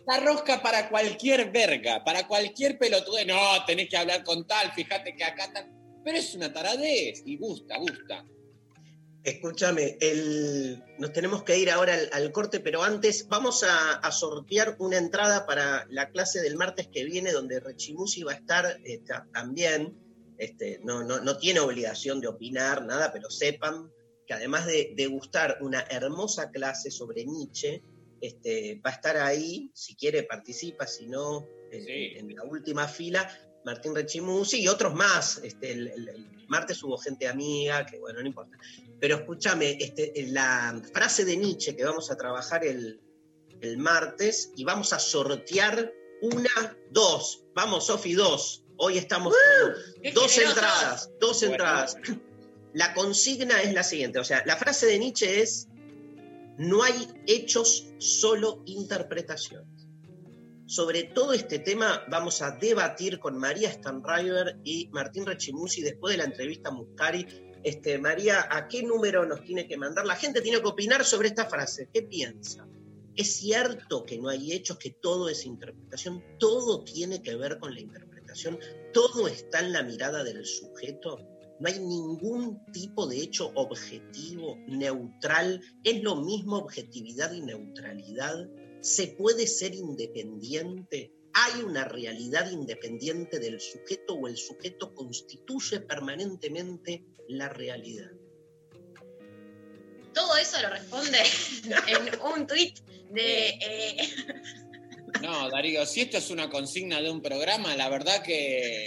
La 0.07 0.19
rosca 0.19 0.61
para 0.61 0.89
cualquier 0.89 1.49
verga, 1.49 2.03
para 2.03 2.27
cualquier 2.27 2.77
pelotude. 2.77 3.23
No, 3.23 3.63
tenés 3.65 3.87
que 3.87 3.95
hablar 3.95 4.25
con 4.25 4.45
tal, 4.45 4.73
fíjate 4.73 5.15
que 5.15 5.23
acá 5.23 5.53
tal. 5.53 5.71
Pero 6.03 6.17
es 6.17 6.35
una 6.35 6.51
taradez 6.51 7.23
y 7.25 7.37
gusta, 7.37 7.77
gusta. 7.77 8.25
Escúchame, 9.23 9.97
el- 10.01 10.83
nos 10.99 11.13
tenemos 11.13 11.43
que 11.43 11.57
ir 11.57 11.69
ahora 11.71 11.93
al, 11.93 12.09
al 12.11 12.31
corte, 12.33 12.59
pero 12.59 12.83
antes 12.83 13.27
vamos 13.29 13.63
a, 13.63 13.93
a 13.93 14.11
sortear 14.11 14.75
una 14.79 14.97
entrada 14.97 15.45
para 15.45 15.85
la 15.89 16.09
clase 16.09 16.41
del 16.41 16.57
martes 16.57 16.89
que 16.91 17.05
viene, 17.05 17.31
donde 17.31 17.59
Rechimusi 17.61 18.23
va 18.23 18.33
a 18.33 18.35
estar 18.35 18.79
eh, 18.83 18.99
ta- 19.05 19.27
también. 19.33 19.97
Este, 20.37 20.81
no, 20.83 21.03
no, 21.03 21.21
no 21.21 21.37
tiene 21.37 21.61
obligación 21.61 22.19
de 22.19 22.27
opinar, 22.27 22.85
nada, 22.85 23.13
pero 23.13 23.29
sepan 23.29 23.89
que 24.27 24.33
además 24.33 24.65
de, 24.65 24.93
de 24.95 25.07
gustar 25.07 25.57
una 25.61 25.81
hermosa 25.89 26.49
clase 26.51 26.91
sobre 26.91 27.23
Nietzsche, 27.25 27.81
este, 28.19 28.81
va 28.85 28.89
a 28.89 28.93
estar 28.93 29.17
ahí, 29.17 29.69
si 29.73 29.95
quiere 29.95 30.23
participa, 30.23 30.85
si 30.87 31.07
no, 31.07 31.47
Sí. 31.71 32.13
en 32.17 32.35
la 32.35 32.43
última 32.43 32.87
fila, 32.87 33.27
Martín 33.65 33.95
Rechimusi 33.95 34.61
y 34.61 34.67
otros 34.67 34.93
más. 34.93 35.39
Este, 35.43 35.71
el, 35.71 35.87
el- 35.87 36.09
el 36.09 36.27
martes 36.47 36.83
hubo 36.83 36.97
gente 36.97 37.27
amiga, 37.27 37.85
que 37.85 37.99
bueno, 37.99 38.19
no 38.21 38.27
importa. 38.27 38.57
Pero 38.99 39.15
escúchame, 39.17 39.77
este, 39.79 40.13
la 40.27 40.81
frase 40.93 41.25
de 41.25 41.37
Nietzsche 41.37 41.75
que 41.75 41.83
vamos 41.83 42.11
a 42.11 42.17
trabajar 42.17 42.63
el, 42.65 42.99
el 43.61 43.77
martes 43.77 44.51
y 44.55 44.63
vamos 44.63 44.93
a 44.93 44.99
sortear 44.99 45.91
una, 46.21 46.77
dos. 46.91 47.43
Vamos, 47.55 47.87
Sofi, 47.87 48.13
dos. 48.13 48.63
Hoy 48.77 48.97
estamos 48.97 49.33
con 49.33 50.01
¡Qué 50.01 50.11
dos 50.11 50.37
entradas, 50.37 51.09
dos 51.19 51.39
Bueno. 51.39 51.53
entradas. 51.53 51.95
La 52.73 52.93
consigna 52.95 53.61
es 53.61 53.71
la 53.71 53.83
siguiente, 53.83 54.17
o 54.17 54.23
sea, 54.23 54.41
la 54.47 54.57
frase 54.57 54.87
de 54.87 54.97
Nietzsche 54.97 55.41
es, 55.43 55.67
no 56.57 56.81
hay 56.81 57.07
hechos, 57.27 57.85
solo 57.99 58.63
interpretaciones. 58.65 59.67
Sobre 60.65 61.03
todo 61.03 61.33
este 61.33 61.59
tema 61.59 62.03
vamos 62.09 62.41
a 62.41 62.51
debatir 62.51 63.19
con 63.19 63.37
María 63.37 63.69
Stanriver 63.71 64.59
y 64.63 64.87
Martín 64.93 65.25
Rechimusi 65.25 65.81
después 65.81 66.13
de 66.13 66.19
la 66.19 66.23
entrevista 66.23 66.69
a 66.69 66.71
Muscari. 66.71 67.27
Este, 67.63 67.97
María, 67.97 68.47
¿a 68.49 68.67
qué 68.67 68.81
número 68.81 69.25
nos 69.25 69.43
tiene 69.43 69.67
que 69.67 69.77
mandar? 69.77 70.05
La 70.05 70.15
gente 70.15 70.41
tiene 70.41 70.61
que 70.61 70.67
opinar 70.67 71.03
sobre 71.03 71.27
esta 71.27 71.45
frase. 71.45 71.89
¿Qué 71.93 72.03
piensa? 72.03 72.65
¿Es 73.15 73.35
cierto 73.35 74.05
que 74.05 74.17
no 74.17 74.29
hay 74.29 74.53
hechos, 74.53 74.77
que 74.77 74.91
todo 74.91 75.29
es 75.29 75.45
interpretación? 75.45 76.23
¿Todo 76.39 76.83
tiene 76.83 77.21
que 77.21 77.35
ver 77.35 77.59
con 77.59 77.73
la 77.73 77.81
interpretación? 77.81 78.57
¿Todo 78.93 79.27
está 79.27 79.59
en 79.59 79.73
la 79.73 79.83
mirada 79.83 80.23
del 80.23 80.45
sujeto? 80.45 81.19
No 81.59 81.67
hay 81.67 81.79
ningún 81.79 82.65
tipo 82.71 83.05
de 83.05 83.17
hecho 83.17 83.51
objetivo, 83.55 84.57
neutral. 84.67 85.61
Es 85.83 86.01
lo 86.01 86.15
mismo 86.15 86.57
objetividad 86.57 87.31
y 87.33 87.41
neutralidad. 87.41 88.49
¿Se 88.83 89.07
puede 89.07 89.47
ser 89.47 89.73
independiente? 89.73 91.13
¿Hay 91.33 91.63
una 91.63 91.85
realidad 91.85 92.51
independiente 92.51 93.39
del 93.39 93.61
sujeto 93.61 94.15
o 94.15 94.27
el 94.27 94.35
sujeto 94.35 94.93
constituye 94.93 95.79
permanentemente 95.79 97.01
la 97.29 97.47
realidad? 97.47 98.11
Todo 100.13 100.35
eso 100.35 100.61
lo 100.61 100.69
responde 100.69 101.17
en 101.87 102.21
un 102.21 102.45
tuit 102.45 102.77
de... 103.11 103.47
eh, 103.47 103.97
No, 105.21 105.49
Darío, 105.49 105.85
si 105.85 106.01
esto 106.01 106.17
es 106.17 106.29
una 106.29 106.49
consigna 106.49 107.01
de 107.01 107.09
un 107.09 107.21
programa, 107.21 107.77
la 107.77 107.87
verdad 107.87 108.21
que 108.21 108.83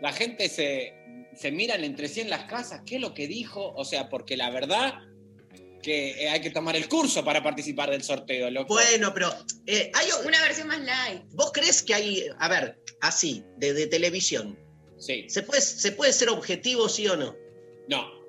la 0.00 0.12
gente 0.12 0.48
se, 0.48 0.94
se 1.34 1.50
miran 1.50 1.82
entre 1.82 2.06
sí 2.06 2.20
en 2.20 2.30
las 2.30 2.44
casas, 2.44 2.82
¿qué 2.86 2.96
es 2.96 3.00
lo 3.00 3.12
que 3.12 3.26
dijo? 3.26 3.72
O 3.74 3.84
sea, 3.84 4.08
porque 4.08 4.36
la 4.36 4.50
verdad 4.50 5.00
que 5.82 6.22
eh, 6.22 6.28
hay 6.28 6.40
que 6.40 6.50
tomar 6.50 6.76
el 6.76 6.88
curso 6.88 7.24
para 7.24 7.42
participar 7.42 7.90
del 7.90 8.02
sorteo, 8.02 8.50
loco. 8.50 8.74
Bueno, 8.74 9.12
pero 9.14 9.32
eh, 9.66 9.90
hay, 9.94 10.06
una 10.26 10.40
versión 10.42 10.68
más 10.68 10.80
light. 10.80 11.22
¿vos 11.32 11.50
crees 11.52 11.82
que 11.82 11.94
hay, 11.94 12.26
a 12.38 12.48
ver, 12.48 12.78
así, 13.00 13.44
de, 13.56 13.72
de 13.74 13.86
televisión, 13.86 14.58
Sí, 14.98 15.24
¿se 15.30 15.42
puede, 15.42 15.62
¿se 15.62 15.92
puede 15.92 16.12
ser 16.12 16.28
objetivo, 16.28 16.88
sí 16.88 17.08
o 17.08 17.16
no? 17.16 17.34
no. 17.88 18.20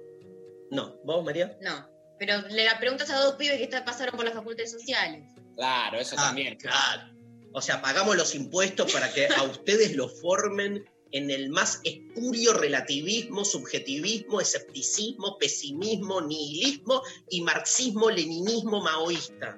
No. 0.71 0.95
¿Vos, 1.03 1.23
María? 1.25 1.57
No. 1.61 1.85
Pero 2.17 2.47
le 2.47 2.65
preguntas 2.79 3.09
a 3.09 3.17
dos 3.19 3.35
pibes 3.35 3.57
que 3.57 3.63
está- 3.65 3.83
pasaron 3.83 4.15
por 4.15 4.23
las 4.23 4.33
facultades 4.33 4.71
sociales. 4.71 5.29
Claro, 5.55 5.99
eso 5.99 6.15
Ah, 6.17 6.27
también. 6.27 6.55
Claro. 6.57 7.11
O 7.51 7.61
sea, 7.61 7.81
pagamos 7.81 8.15
los 8.15 8.33
impuestos 8.35 8.93
para 8.93 9.11
que 9.11 9.27
a 9.27 9.43
ustedes 9.43 9.95
lo 9.97 10.07
formen 10.07 10.85
en 11.11 11.29
el 11.29 11.49
más 11.49 11.81
espurio 11.83 12.53
relativismo, 12.53 13.43
subjetivismo, 13.43 14.39
escepticismo, 14.39 15.37
pesimismo, 15.37 16.21
nihilismo 16.21 17.01
y 17.29 17.41
marxismo-leninismo 17.41 18.81
maoísta. 18.81 19.57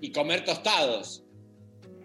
Y 0.00 0.12
comer 0.12 0.44
tostados. 0.44 1.24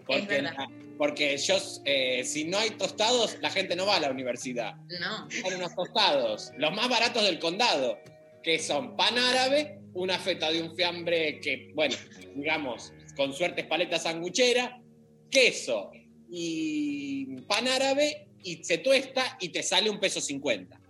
Porque, 0.06 0.42
la- 0.42 0.68
porque 0.98 1.36
yo, 1.38 1.56
eh, 1.84 2.24
si 2.24 2.44
no 2.44 2.58
hay 2.58 2.70
tostados, 2.70 3.38
la 3.40 3.50
gente 3.50 3.76
no 3.76 3.86
va 3.86 3.96
a 3.96 4.00
la 4.00 4.10
universidad. 4.10 4.74
No. 5.00 5.28
Son 5.30 5.54
unos 5.54 5.74
tostados, 5.74 6.50
los 6.58 6.72
más 6.72 6.88
baratos 6.88 7.22
del 7.22 7.38
condado, 7.38 7.98
que 8.42 8.58
son 8.58 8.96
pan 8.96 9.16
árabe, 9.16 9.80
una 9.94 10.18
feta 10.18 10.50
de 10.50 10.60
un 10.62 10.74
fiambre 10.74 11.40
que, 11.40 11.70
bueno, 11.74 11.94
digamos, 12.34 12.92
con 13.16 13.32
suerte 13.32 13.62
es 13.62 13.66
paleta 13.68 13.98
sanguchera, 13.98 14.82
queso 15.30 15.90
y 16.36 17.26
pan 17.42 17.68
árabe 17.68 18.26
y 18.42 18.62
se 18.64 18.78
tuesta 18.78 19.36
y 19.40 19.50
te 19.50 19.62
sale 19.62 19.88
un 19.88 20.00
peso 20.00 20.20
cincuenta. 20.20 20.80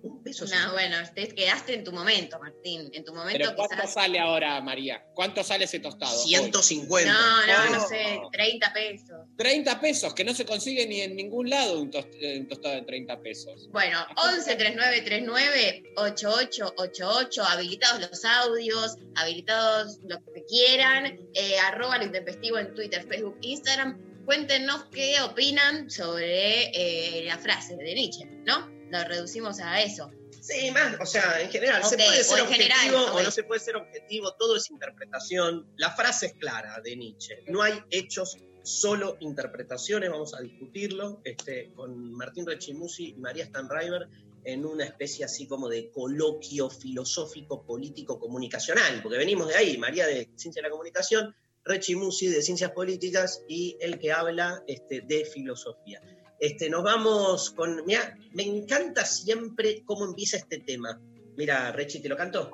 Un 0.00 0.22
peso 0.22 0.44
No, 0.46 0.72
bueno, 0.74 0.96
te 1.12 1.26
quedaste 1.26 1.74
en 1.74 1.82
tu 1.82 1.90
momento, 1.90 2.38
Martín. 2.38 2.88
En 2.92 3.04
tu 3.04 3.12
momento 3.12 3.36
Pero 3.36 3.56
¿cuánto 3.56 3.74
quizás. 3.74 3.94
sale 3.94 4.20
ahora, 4.20 4.60
María? 4.60 5.04
¿Cuánto 5.12 5.42
sale 5.42 5.64
ese 5.64 5.80
tostado? 5.80 6.16
hoy? 6.22 6.28
150. 6.28 7.12
No, 7.12 7.46
no, 7.46 7.70
no 7.78 7.84
Oh. 7.84 7.88
sé, 7.88 8.20
30 8.30 8.72
pesos. 8.72 9.16
30 9.36 9.80
pesos, 9.80 10.14
que 10.14 10.22
no 10.22 10.32
se 10.34 10.46
consigue 10.46 10.86
ni 10.86 11.00
en 11.00 11.16
ningún 11.16 11.50
lado 11.50 11.80
un, 11.80 11.90
tost- 11.90 12.38
un 12.38 12.46
tostado 12.46 12.76
de 12.76 12.82
30 12.82 13.20
pesos. 13.20 13.68
Bueno, 13.72 13.98
11 14.34 14.54
39 14.54 15.00
39 15.02 15.82
8888, 15.96 17.42
habilitados 17.42 18.00
los 18.08 18.24
audios, 18.24 18.96
habilitados 19.16 19.98
lo 20.08 20.18
que 20.32 20.44
quieran, 20.48 21.06
eh, 21.34 21.58
arroba 21.58 21.98
lo 21.98 22.04
intempestivo 22.04 22.56
en 22.58 22.72
Twitter, 22.72 23.04
Facebook, 23.08 23.36
Instagram. 23.40 24.00
Cuéntenos 24.28 24.84
qué 24.92 25.18
opinan 25.22 25.88
sobre 25.88 26.64
eh, 26.74 27.24
la 27.24 27.38
frase 27.38 27.76
de 27.76 27.94
Nietzsche, 27.94 28.26
¿no? 28.44 28.68
Lo 28.90 29.02
reducimos 29.04 29.58
a 29.58 29.80
eso. 29.80 30.10
Sí, 30.42 30.70
más, 30.70 31.00
o 31.00 31.06
sea, 31.06 31.40
en 31.40 31.48
general, 31.48 31.82
se 31.82 31.94
Ok, 31.94 32.02
puede 32.02 32.20
o 32.20 32.24
ser 32.24 32.40
objetivo 32.42 32.74
general, 32.74 32.94
o 32.94 33.16
ok. 33.16 33.22
no 33.22 33.30
se 33.30 33.44
puede 33.44 33.60
ser 33.60 33.76
objetivo, 33.76 34.34
todo 34.38 34.56
es 34.56 34.68
interpretación. 34.68 35.66
La 35.78 35.92
frase 35.92 36.26
es 36.26 36.32
clara 36.34 36.78
de 36.84 36.94
Nietzsche. 36.96 37.42
No 37.46 37.62
hay 37.62 37.82
hechos, 37.88 38.36
solo 38.62 39.16
interpretaciones, 39.20 40.10
vamos 40.10 40.34
a 40.34 40.42
discutirlo 40.42 41.22
este, 41.24 41.72
con 41.72 42.12
Martín 42.12 42.44
Rechimusi 42.44 43.12
y 43.12 43.14
María 43.14 43.46
Stanriver 43.46 44.10
en 44.44 44.66
una 44.66 44.84
especie 44.84 45.24
así 45.24 45.46
como 45.46 45.70
de 45.70 45.90
coloquio 45.90 46.68
filosófico, 46.68 47.64
político, 47.64 48.20
comunicacional, 48.20 49.00
porque 49.02 49.16
venimos 49.16 49.48
de 49.48 49.54
ahí, 49.54 49.78
María 49.78 50.06
de 50.06 50.28
Ciencia 50.36 50.60
de 50.60 50.68
la 50.68 50.70
Comunicación, 50.70 51.34
Rechimusi 51.68 52.28
de 52.28 52.42
Ciencias 52.42 52.72
Políticas 52.72 53.44
y 53.46 53.76
el 53.80 53.98
que 53.98 54.10
habla 54.10 54.62
este, 54.66 55.02
de 55.02 55.24
filosofía. 55.24 56.00
Este, 56.40 56.70
nos 56.70 56.82
vamos 56.82 57.50
con. 57.50 57.84
Mira, 57.84 58.16
me 58.32 58.44
encanta 58.44 59.04
siempre 59.04 59.82
cómo 59.84 60.04
empieza 60.04 60.38
este 60.38 60.58
tema. 60.58 61.00
Mira, 61.36 61.70
Rechi, 61.72 62.00
¿te 62.00 62.08
lo 62.08 62.16
canto? 62.16 62.50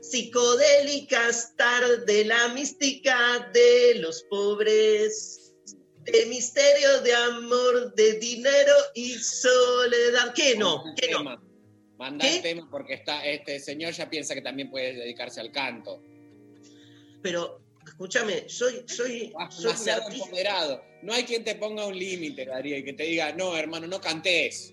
Psicodélicas 0.00 1.54
tarde, 1.56 2.24
la 2.24 2.48
mística 2.48 3.50
de 3.52 3.96
los 3.96 4.22
pobres, 4.24 5.54
de 6.04 6.26
misterio 6.26 7.00
de 7.02 7.14
amor, 7.14 7.94
de 7.94 8.14
dinero 8.14 8.74
y 8.94 9.10
soledad. 9.14 10.32
¿Qué 10.34 10.56
no? 10.56 10.84
¿Qué 10.96 11.10
no? 11.10 11.24
Manda 11.98 12.28
el 12.28 12.42
tema 12.42 12.68
porque 12.70 12.94
está, 12.94 13.24
este 13.24 13.58
señor 13.58 13.92
ya 13.92 14.08
piensa 14.08 14.34
que 14.34 14.42
también 14.42 14.70
puede 14.70 14.92
dedicarse 14.92 15.40
al 15.40 15.50
canto. 15.50 16.00
Pero, 17.22 17.65
escúchame, 17.96 18.46
soy, 18.48 18.84
soy, 18.86 19.32
Ah, 19.38 19.50
soy 19.50 19.64
un 19.64 19.72
demasiado 19.72 20.02
artista. 20.02 20.24
empoderado. 20.26 20.84
No 21.02 21.14
hay 21.14 21.24
quien 21.24 21.44
te 21.44 21.54
ponga 21.54 21.86
un 21.86 21.98
límite, 21.98 22.44
Darío, 22.44 22.76
y 22.76 22.84
que 22.84 22.92
te 22.92 23.04
diga, 23.04 23.32
no, 23.32 23.56
hermano, 23.56 23.86
no 23.86 24.00
cantes. 24.00 24.72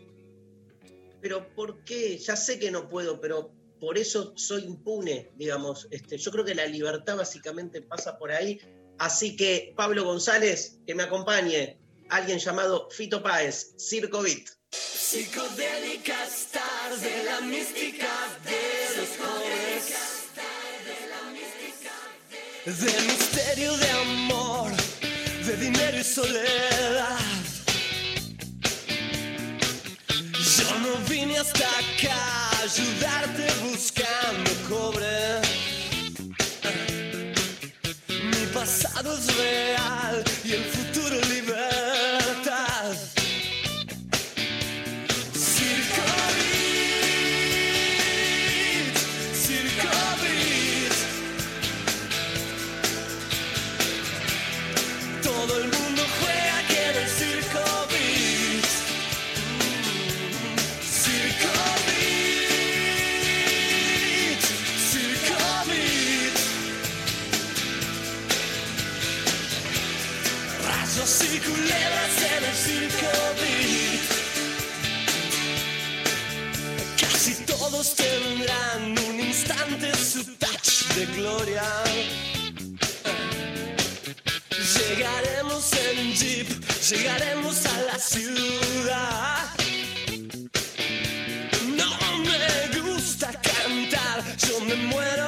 Pero 1.22 1.48
¿por 1.56 1.84
qué? 1.86 2.18
Ya 2.18 2.36
sé 2.36 2.60
que 2.60 2.70
no 2.70 2.90
puedo, 2.90 3.22
pero 3.22 3.54
por 3.80 3.98
eso 3.98 4.34
soy 4.36 4.64
impune, 4.64 5.32
digamos. 5.38 5.88
Este, 5.90 6.18
yo 6.18 6.32
creo 6.32 6.44
que 6.44 6.54
la 6.54 6.66
libertad 6.66 7.16
básicamente 7.16 7.82
pasa 7.82 8.18
por 8.18 8.32
ahí. 8.32 8.60
Así 9.00 9.38
que, 9.38 9.74
Pablo 9.78 10.04
González, 10.04 10.80
que 10.86 10.94
me 10.96 11.04
acompañe. 11.04 11.80
Alguien 12.10 12.40
llamado 12.40 12.90
Fito 12.92 13.24
Páez, 13.24 13.74
Circo 13.78 14.22
Beat. 14.22 14.50
Psicodélicas 14.72 16.50
tarde, 16.52 17.24
la 17.26 17.40
mística 17.42 18.12
de 18.44 18.63
De 22.66 22.72
misterio 22.72 23.76
de 23.76 23.90
amor, 23.90 24.72
de 25.46 25.58
dinero 25.58 25.98
y 25.98 26.04
soledad. 26.04 27.20
Yo 30.08 30.80
no 30.80 30.96
vine 31.10 31.40
hasta 31.40 31.68
acá 31.68 32.16
a 32.16 32.60
ayudarte 32.62 33.48
buscando 33.64 34.50
cobre. 34.70 35.42
Mi 38.08 38.46
pasado 38.54 39.14
es 39.18 39.36
real 39.36 40.24
y 40.46 40.54
el 40.54 40.64
futuro 40.64 41.20
libertad. 41.34 41.73
Tendrán 77.92 78.98
un 79.10 79.20
instante 79.20 79.94
su 79.94 80.24
touch 80.38 80.88
de 80.96 81.06
gloria. 81.18 81.64
Llegaremos 84.74 85.74
en 85.74 86.14
jeep, 86.14 86.48
llegaremos 86.90 87.66
a 87.66 87.82
la 87.82 88.00
ciudad. 88.00 89.50
No 91.76 91.90
me 92.24 92.80
gusta 92.80 93.32
cantar, 93.34 94.24
yo 94.48 94.60
me 94.62 94.76
muero 94.76 95.23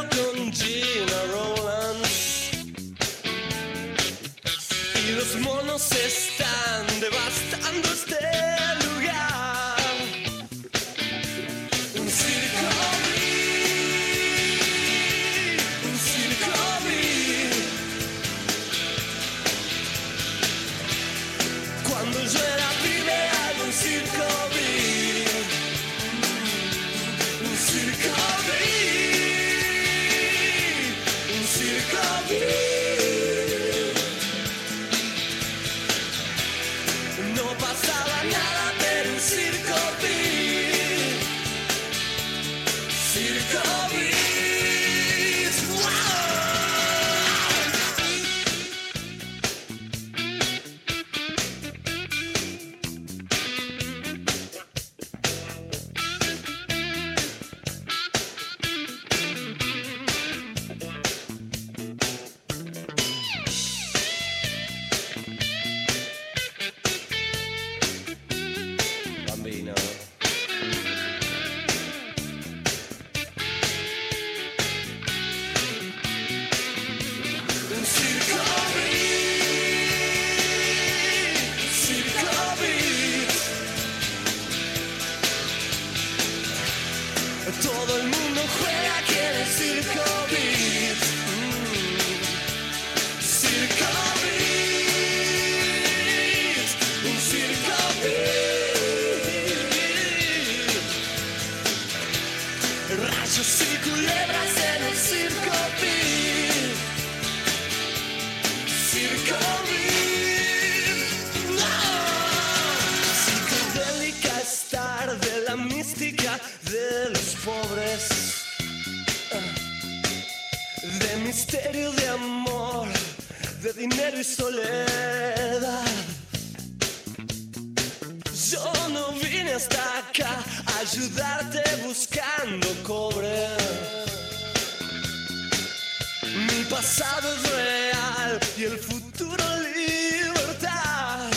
pasado 136.76 137.34
es 137.34 137.52
real 137.54 138.40
y 138.58 138.64
el 138.66 138.78
futuro 138.78 139.44
libertad. 139.78 141.32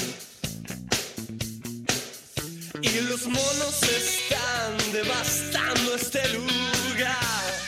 Y 2.83 3.01
los 3.03 3.25
monos 3.27 3.83
están 3.85 4.93
devastando 4.93 5.95
este 5.95 6.29
lugar. 6.31 7.68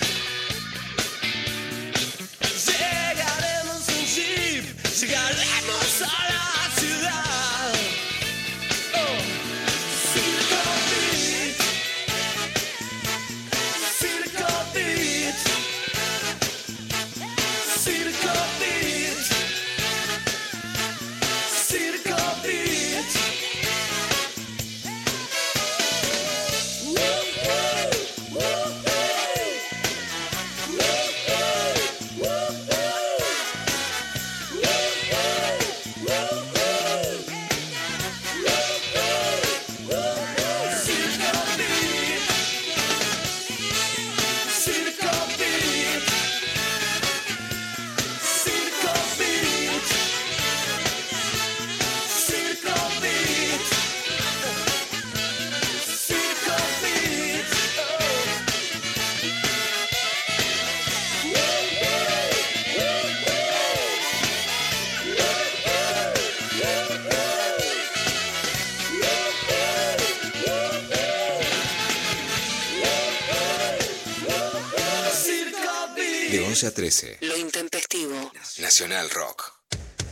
13. 76.91 77.19
Lo 77.21 77.37
intempestivo. 77.37 78.33
Nacional 78.59 79.09
Rock. 79.11 79.45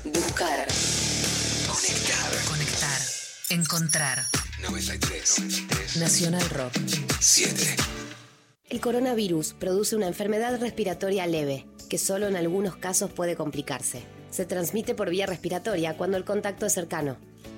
Buscar. 0.04 0.68
Conectar. 1.66 2.44
Conectar. 2.46 3.00
Encontrar. 3.50 4.24
93. 4.62 5.38
93. 5.40 5.96
Nacional 5.96 6.48
Rock. 6.50 6.72
7. 7.18 7.76
El 8.70 8.80
coronavirus 8.80 9.54
produce 9.54 9.96
una 9.96 10.06
enfermedad 10.06 10.60
respiratoria 10.60 11.26
leve, 11.26 11.66
que 11.90 11.98
solo 11.98 12.28
en 12.28 12.36
algunos 12.36 12.76
casos 12.76 13.10
puede 13.10 13.34
complicarse. 13.34 14.04
Se 14.30 14.44
transmite 14.44 14.94
por 14.94 15.10
vía 15.10 15.26
respiratoria 15.26 15.96
cuando 15.96 16.16
el 16.16 16.24
contacto 16.24 16.64
es 16.64 16.74
cercano. 16.74 17.16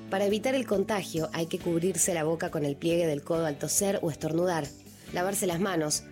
Para 0.08 0.24
evitar 0.24 0.54
el 0.54 0.66
contagio 0.66 1.28
hay 1.34 1.44
que 1.44 1.58
cubrirse 1.58 2.14
la 2.14 2.24
boca 2.24 2.50
con 2.50 2.64
el 2.64 2.74
pliegue 2.74 3.06
del 3.06 3.22
codo 3.22 3.44
al 3.44 3.58
toser 3.58 3.98
o 4.00 4.10
estornudar, 4.10 4.66
lavarse 5.12 5.46
las 5.46 5.60
manos, 5.60 6.04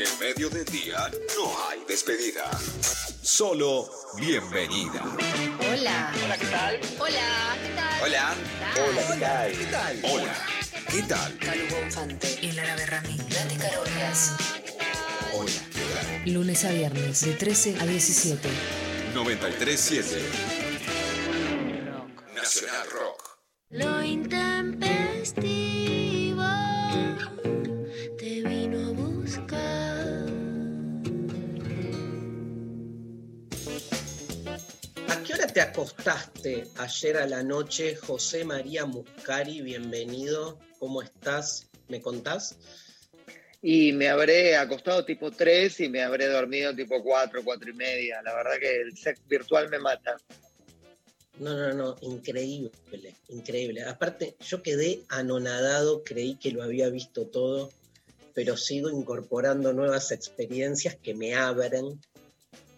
En 0.00 0.06
el 0.06 0.18
medio 0.18 0.48
del 0.48 0.64
día 0.64 1.10
no 1.36 1.68
hay 1.68 1.84
despedida. 1.86 2.50
Solo 3.20 3.90
bienvenida. 4.16 5.04
Hola. 5.70 6.14
Hola, 6.24 6.38
¿qué 6.38 6.46
tal? 6.46 6.80
Hola, 6.98 7.58
¿qué 7.62 7.68
tal? 7.76 8.02
Hola. 8.02 8.34
Hola, 8.76 9.02
¿qué 9.06 9.20
tal? 9.20 9.52
¿Qué 9.52 9.66
tal? 9.66 10.00
Hola. 10.04 10.34
¿Qué 10.90 11.02
tal? 11.02 11.36
Calu 11.36 11.64
Bonfante. 11.68 12.48
El 12.48 12.58
árabe 12.58 12.86
Rami. 12.86 13.16
Nati 13.18 13.56
Carolas. 13.56 14.36
Hola. 15.34 15.50
¿Qué 15.70 15.84
tal? 15.94 16.32
Lunes 16.32 16.64
a 16.64 16.70
viernes 16.70 17.20
de 17.20 17.34
13 17.34 17.76
a 17.78 17.84
17. 17.84 18.48
937. 19.12 20.16
Nacional 22.34 22.90
Rock. 22.90 23.38
Lo 23.68 24.02
intempestivo 24.02 25.60
hora 35.40 35.52
te 35.54 35.60
acostaste 35.62 36.66
ayer 36.76 37.16
a 37.16 37.26
la 37.26 37.42
noche, 37.42 37.96
José 37.96 38.44
María 38.44 38.84
Muscari? 38.84 39.62
Bienvenido. 39.62 40.58
¿Cómo 40.78 41.00
estás? 41.00 41.70
¿Me 41.88 42.02
contás? 42.02 42.58
Y 43.62 43.92
me 43.92 44.08
habré 44.08 44.56
acostado 44.56 45.06
tipo 45.06 45.30
3 45.30 45.80
y 45.80 45.88
me 45.88 46.02
habré 46.02 46.26
dormido 46.26 46.74
tipo 46.76 47.02
4, 47.02 47.40
4 47.42 47.70
y 47.70 47.72
media. 47.72 48.20
La 48.22 48.34
verdad 48.34 48.58
que 48.60 48.82
el 48.82 48.94
sex 48.98 49.26
virtual 49.28 49.70
me 49.70 49.78
mata. 49.78 50.18
No, 51.38 51.56
no, 51.56 51.72
no, 51.72 51.96
increíble, 52.02 52.72
increíble. 53.28 53.84
Aparte, 53.84 54.36
yo 54.40 54.62
quedé 54.62 55.04
anonadado, 55.08 56.04
creí 56.04 56.34
que 56.36 56.50
lo 56.50 56.62
había 56.62 56.90
visto 56.90 57.26
todo, 57.28 57.70
pero 58.34 58.58
sigo 58.58 58.90
incorporando 58.90 59.72
nuevas 59.72 60.12
experiencias 60.12 60.96
que 60.96 61.14
me 61.14 61.34
abren. 61.34 61.98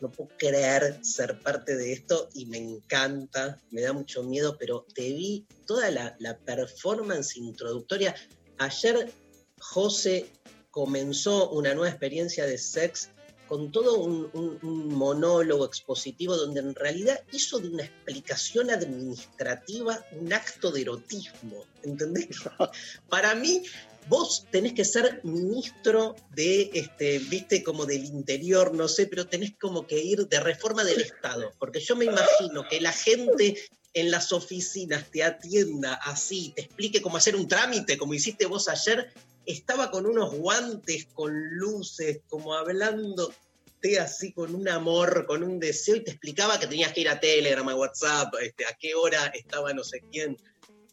No 0.03 0.11
puedo 0.11 0.31
creer 0.37 0.99
ser 1.05 1.39
parte 1.39 1.77
de 1.77 1.93
esto 1.93 2.29
y 2.35 2.47
me 2.47 2.59
encanta, 2.59 3.61
me 3.71 3.83
da 3.83 3.93
mucho 3.93 4.25
miedo, 4.25 4.57
pero 4.59 4.85
te 4.93 5.13
vi 5.13 5.47
toda 5.65 5.93
la, 5.93 6.39
performance 6.45 7.37
introductoria. 7.37 8.13
Ayer 8.59 9.13
José 9.61 10.27
comenzó 10.73 11.51
una 11.51 11.73
nueva 11.75 11.91
experiencia 11.91 12.47
de 12.47 12.59
sex 12.59 13.11
con 13.53 13.71
todo 13.71 13.99
un, 13.99 14.31
un- 14.33 14.59
un 14.63 14.95
monólogo 14.95 15.67
expositivo 15.67 16.35
donde 16.39 16.61
en 16.61 16.75
realidad 16.75 17.21
hizo 17.33 17.59
de 17.59 17.69
una 17.69 17.83
explicación 17.85 18.71
administrativa 18.71 20.03
un 20.19 20.33
acto 20.33 20.71
de 20.71 20.81
erotismo, 20.81 21.63
¿entendés? 21.83 22.29
Para 23.11 23.35
mí, 23.35 23.63
vos 24.09 24.47
tenés 24.51 24.73
que 24.73 24.87
ser 24.87 25.21
ministro 25.25 26.17
de, 26.35 26.71
este, 26.73 27.19
viste, 27.19 27.63
como 27.63 27.85
del 27.85 28.07
interior, 28.07 28.73
no 28.75 28.89
sé, 28.89 29.07
pero 29.07 29.27
tenés 29.27 29.53
como 29.61 29.87
que 29.87 30.03
ir 30.03 30.27
de 30.29 30.41
reforma 30.41 30.83
del 30.83 31.03
Estado, 31.03 31.53
porque 31.59 31.81
yo 31.81 31.95
me 31.95 32.07
imagino 32.07 32.67
que 32.71 32.81
la 32.81 32.93
gente 32.93 33.59
en 33.93 34.11
las 34.11 34.33
oficinas 34.33 35.11
te 35.11 35.23
atienda 35.25 35.93
así, 35.93 36.55
te 36.57 36.63
explique 36.63 37.03
cómo 37.03 37.19
hacer 37.19 37.37
un 37.37 37.47
trámite, 37.47 37.99
como 37.99 38.15
hiciste 38.15 38.47
vos 38.47 38.71
ayer, 38.71 39.13
estaba 39.47 39.91
con 39.91 40.07
unos 40.07 40.35
guantes, 40.35 41.07
con 41.13 41.33
luces, 41.57 42.21
como 42.29 42.55
hablándote 42.55 43.99
así 44.01 44.33
con 44.33 44.55
un 44.55 44.69
amor, 44.69 45.27
con 45.27 45.43
un 45.43 45.59
deseo, 45.59 45.97
y 45.97 46.05
te 46.05 46.13
explicaba 46.13 46.59
que 46.59 46.67
tenías 46.67 46.93
que 46.93 47.01
ir 47.01 47.09
a 47.09 47.19
Telegram, 47.19 47.69
a 47.69 47.75
WhatsApp, 47.75 48.35
este, 48.41 48.65
a 48.65 48.77
qué 48.79 48.95
hora 48.95 49.27
estaba 49.35 49.73
no 49.73 49.83
sé 49.85 50.01
quién. 50.11 50.37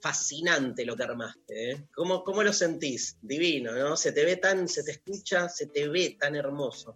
Fascinante 0.02 0.86
lo 0.86 0.96
que 0.96 1.04
armaste, 1.04 1.72
¿eh? 1.72 1.88
¿Cómo, 1.94 2.24
¿Cómo 2.24 2.42
lo 2.42 2.54
sentís? 2.54 3.18
Divino, 3.22 3.74
¿no? 3.74 3.98
Se 3.98 4.14
te 4.14 4.24
ve 4.24 4.38
tan, 4.38 4.70
se 4.70 4.82
te 4.82 4.92
escucha, 4.92 5.50
se 5.50 5.68
te 5.68 5.90
ve 5.90 6.16
tan 6.18 6.38
hermoso. 6.38 6.96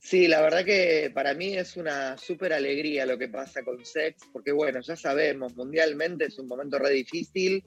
Sí, 0.00 0.28
la 0.28 0.40
verdad 0.40 0.64
que 0.64 1.10
para 1.14 1.34
mí 1.34 1.56
es 1.56 1.76
una 1.76 2.16
súper 2.18 2.52
alegría 2.52 3.06
lo 3.06 3.18
que 3.18 3.28
pasa 3.28 3.64
con 3.64 3.84
sex, 3.84 4.22
porque 4.32 4.52
bueno, 4.52 4.80
ya 4.80 4.96
sabemos, 4.96 5.56
mundialmente 5.56 6.26
es 6.26 6.38
un 6.38 6.46
momento 6.46 6.78
re 6.78 6.90
difícil, 6.90 7.64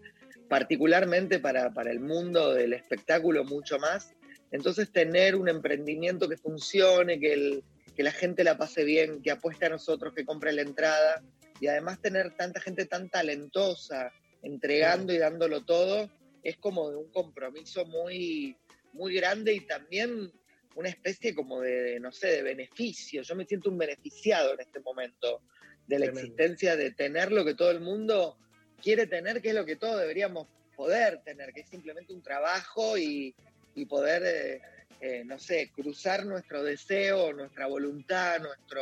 particularmente 0.49 1.39
para, 1.39 1.73
para 1.73 1.91
el 1.91 1.99
mundo 1.99 2.53
del 2.53 2.73
espectáculo 2.73 3.43
mucho 3.43 3.77
más. 3.79 4.13
Entonces 4.51 4.91
tener 4.91 5.35
un 5.35 5.47
emprendimiento 5.47 6.27
que 6.27 6.37
funcione, 6.37 7.19
que, 7.19 7.33
el- 7.33 7.63
que 7.95 8.03
la 8.03 8.11
gente 8.11 8.43
la 8.43 8.57
pase 8.57 8.83
bien, 8.83 9.21
que 9.21 9.31
apueste 9.31 9.67
a 9.67 9.69
nosotros, 9.69 10.13
que 10.13 10.25
compre 10.25 10.51
la 10.51 10.63
entrada, 10.63 11.21
y 11.61 11.67
además 11.67 12.01
tener 12.01 12.35
tanta 12.35 12.59
gente 12.61 12.85
tan 12.85 13.09
talentosa, 13.09 14.11
entregando 14.41 15.13
y 15.13 15.17
dándolo 15.17 15.63
todo, 15.65 16.09
es 16.41 16.57
como 16.57 16.89
de 16.89 16.95
un 16.95 17.11
compromiso 17.11 17.85
muy, 17.85 18.55
muy 18.93 19.13
grande 19.15 19.53
y 19.53 19.59
también 19.61 20.31
una 20.75 20.87
especie 20.89 21.35
como 21.35 21.59
de, 21.59 21.99
no 21.99 22.11
sé, 22.13 22.27
de 22.27 22.41
beneficio. 22.43 23.21
Yo 23.21 23.35
me 23.35 23.45
siento 23.45 23.69
un 23.69 23.77
beneficiado 23.77 24.53
en 24.53 24.61
este 24.61 24.79
momento 24.79 25.41
de 25.85 25.99
la 25.99 26.05
Tremendo. 26.05 26.19
existencia 26.21 26.77
de 26.77 26.91
tener 26.91 27.31
lo 27.33 27.43
que 27.43 27.55
todo 27.55 27.71
el 27.71 27.81
mundo 27.81 28.37
quiere 28.79 29.07
tener, 29.07 29.41
que 29.41 29.49
es 29.49 29.55
lo 29.55 29.65
que 29.65 29.75
todos 29.75 29.99
deberíamos 29.99 30.47
poder 30.75 31.21
tener, 31.23 31.53
que 31.53 31.61
es 31.61 31.69
simplemente 31.69 32.13
un 32.13 32.21
trabajo 32.21 32.97
y, 32.97 33.35
y 33.75 33.85
poder, 33.85 34.23
eh, 34.25 34.61
eh, 35.01 35.23
no 35.25 35.37
sé, 35.39 35.71
cruzar 35.75 36.25
nuestro 36.25 36.63
deseo, 36.63 37.33
nuestra 37.33 37.67
voluntad, 37.67 38.39
nuestro 38.39 38.81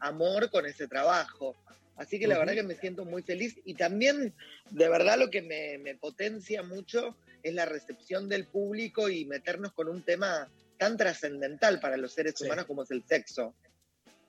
amor 0.00 0.50
con 0.50 0.66
ese 0.66 0.86
trabajo. 0.86 1.56
Así 1.96 2.20
que 2.20 2.28
la 2.28 2.38
verdad 2.38 2.54
que 2.54 2.62
me 2.62 2.76
siento 2.76 3.04
muy 3.04 3.22
feliz 3.22 3.58
y 3.64 3.74
también 3.74 4.32
de 4.70 4.88
verdad 4.88 5.18
lo 5.18 5.30
que 5.30 5.42
me, 5.42 5.78
me 5.78 5.96
potencia 5.96 6.62
mucho 6.62 7.16
es 7.42 7.54
la 7.54 7.64
recepción 7.64 8.28
del 8.28 8.46
público 8.46 9.08
y 9.08 9.24
meternos 9.24 9.72
con 9.72 9.88
un 9.88 10.02
tema 10.02 10.48
tan 10.78 10.96
trascendental 10.96 11.80
para 11.80 11.96
los 11.96 12.12
seres 12.12 12.34
Sí. 12.36 12.44
humanos 12.44 12.66
como 12.66 12.84
es 12.84 12.90
el 12.92 13.02
sexo. 13.04 13.54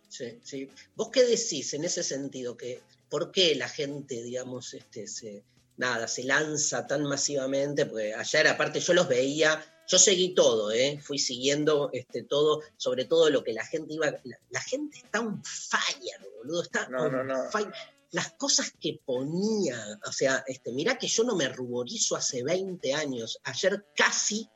Sí, 0.10 0.39
sí. 0.43 0.70
¿Vos 0.95 1.10
qué 1.10 1.24
decís 1.24 1.74
en 1.74 1.86
ese 1.86 2.03
sentido? 2.03 2.57
Que, 2.57 2.82
¿Por 3.10 3.32
qué 3.32 3.55
la 3.55 3.70
gente, 3.70 4.22
digamos, 4.24 4.74
este, 4.74 5.07
se, 5.07 5.43
nada, 5.78 6.07
se 6.07 6.24
lanza 6.24 6.88
tan 6.88 7.03
masivamente? 7.03 7.86
Porque 7.86 8.14
ayer, 8.14 8.47
aparte, 8.47 8.80
yo 8.80 8.93
los 8.93 9.07
veía, 9.07 9.64
yo 9.88 9.97
seguí 9.97 10.34
todo, 10.34 10.72
¿eh? 10.72 10.99
fui 11.01 11.20
siguiendo 11.20 11.89
este, 11.93 12.24
todo, 12.24 12.62
sobre 12.76 13.05
todo 13.05 13.30
lo 13.30 13.43
que 13.43 13.53
la 13.53 13.66
gente 13.66 13.93
iba. 13.93 14.07
La, 14.24 14.39
la 14.49 14.62
gente 14.62 14.97
está 14.97 15.20
on 15.22 15.41
fire, 15.43 16.30
boludo, 16.38 16.64
está 16.64 16.89
No, 16.89 17.10
no, 17.10 17.24
no. 17.24 17.49
fire. 17.51 17.72
Las 18.12 18.32
cosas 18.34 18.72
que 18.80 18.99
ponía, 19.05 19.99
o 20.07 20.12
sea, 20.12 20.43
este, 20.47 20.72
mirá 20.72 20.97
que 20.97 21.07
yo 21.07 21.24
no 21.24 21.36
me 21.36 21.47
ruborizo 21.47 22.16
hace 22.16 22.43
20 22.43 22.95
años. 22.95 23.39
Ayer 23.43 23.86
casi 23.95 24.49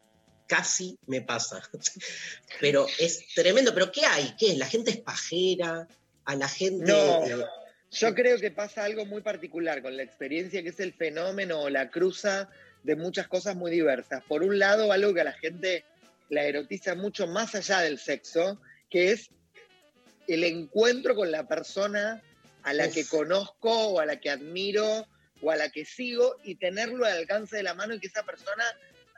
casi 0.48 0.98
me 1.08 1.22
pasa. 1.22 1.62
Pero 2.60 2.88
es 3.00 3.28
tremendo. 3.34 3.74
¿Pero 3.74 3.92
qué 3.92 4.06
hay? 4.06 4.36
¿Qué? 4.38 4.56
¿La 4.56 4.68
gente 4.68 4.92
es 4.92 4.98
pajera? 4.98 5.88
¿A 6.26 6.36
la 6.36 6.48
gente...? 6.48 6.86
No. 6.86 7.26
eh, 7.26 7.46
Yo 7.92 8.16
creo 8.16 8.38
que 8.40 8.52
pasa 8.52 8.84
algo 8.84 9.06
muy 9.06 9.22
particular 9.22 9.82
con 9.82 9.96
la 9.98 10.04
experiencia, 10.04 10.64
que 10.64 10.70
es 10.70 10.80
el 10.80 10.94
fenómeno 10.94 11.62
o 11.62 11.70
la 11.70 11.90
cruza 11.90 12.50
de 12.84 12.96
muchas 12.96 13.28
cosas 13.28 13.56
muy 13.56 13.72
diversas. 13.72 14.24
Por 14.24 14.44
un 14.44 14.60
lado, 14.60 14.92
algo 14.92 15.14
que 15.14 15.22
a 15.22 15.26
la 15.26 15.34
gente 15.34 15.86
la 16.30 16.44
erotiza 16.44 16.96
mucho 16.96 17.28
más 17.28 17.56
allá 17.56 17.80
del 17.82 18.00
sexo, 18.00 18.60
que 18.90 19.12
es 19.12 19.30
el 20.28 20.44
encuentro 20.44 21.16
con 21.16 21.32
la 21.32 21.48
persona 21.48 22.22
a 22.64 22.74
la 22.74 22.88
Uf. 22.88 22.94
que 22.94 23.06
conozco 23.06 23.70
o 23.90 24.00
a 24.00 24.06
la 24.06 24.20
que 24.20 24.30
admiro 24.30 25.06
o 25.42 25.52
a 25.52 25.56
la 25.58 25.70
que 25.70 25.84
sigo 25.86 26.38
y 26.44 26.56
tenerlo 26.56 27.06
al 27.06 27.18
alcance 27.18 27.58
de 27.58 27.64
la 27.64 27.74
mano 27.74 27.94
y 27.94 28.00
que 28.00 28.08
esa 28.08 28.24
persona 28.24 28.64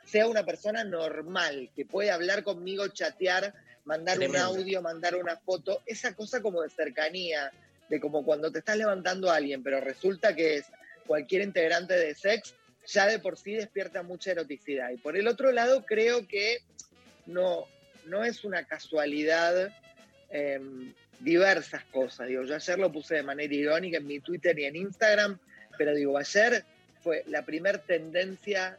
sea 0.06 0.26
una 0.26 0.44
persona 0.44 0.84
normal, 0.84 1.70
que 1.74 1.84
puede 1.84 2.10
hablar 2.10 2.44
conmigo, 2.44 2.88
chatear, 2.88 3.54
mandar 3.84 4.16
Tremendo. 4.16 4.50
un 4.50 4.56
audio, 4.56 4.82
mandar 4.82 5.16
una 5.16 5.36
foto, 5.36 5.82
esa 5.86 6.14
cosa 6.14 6.40
como 6.40 6.62
de 6.62 6.70
cercanía, 6.70 7.52
de 7.88 8.00
como 8.00 8.24
cuando 8.24 8.50
te 8.50 8.60
estás 8.60 8.76
levantando 8.76 9.30
a 9.30 9.36
alguien, 9.36 9.62
pero 9.62 9.80
resulta 9.80 10.34
que 10.34 10.56
es 10.56 10.66
cualquier 11.06 11.42
integrante 11.42 11.94
de 11.94 12.14
sex, 12.14 12.54
ya 12.86 13.06
de 13.06 13.18
por 13.18 13.36
sí 13.36 13.54
despierta 13.54 14.02
mucha 14.02 14.32
eroticidad. 14.32 14.90
Y 14.90 14.96
por 14.96 15.16
el 15.16 15.26
otro 15.28 15.52
lado, 15.52 15.84
creo 15.84 16.26
que 16.26 16.58
no, 17.26 17.66
no 18.06 18.24
es 18.24 18.44
una 18.44 18.64
casualidad 18.64 19.72
em, 20.30 20.92
diversas 21.20 21.84
cosas. 21.86 22.28
Digo, 22.28 22.44
yo 22.44 22.54
ayer 22.54 22.78
lo 22.78 22.92
puse 22.92 23.16
de 23.16 23.22
manera 23.22 23.54
irónica 23.54 23.98
en 23.98 24.06
mi 24.06 24.20
Twitter 24.20 24.58
y 24.58 24.64
en 24.64 24.76
Instagram, 24.76 25.38
pero 25.78 25.94
digo, 25.94 26.16
ayer 26.16 26.64
fue 27.02 27.24
la 27.26 27.44
primer 27.44 27.78
tendencia, 27.78 28.78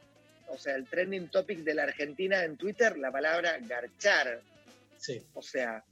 o 0.49 0.57
sea, 0.57 0.75
el 0.75 0.85
trending 0.85 1.29
topic 1.29 1.59
de 1.59 1.73
la 1.73 1.83
Argentina 1.83 2.43
en 2.43 2.57
Twitter, 2.57 2.97
la 2.97 3.11
palabra 3.11 3.57
garchar. 3.59 4.41
Sí. 4.97 5.21
O 5.33 5.41
sea, 5.41 5.83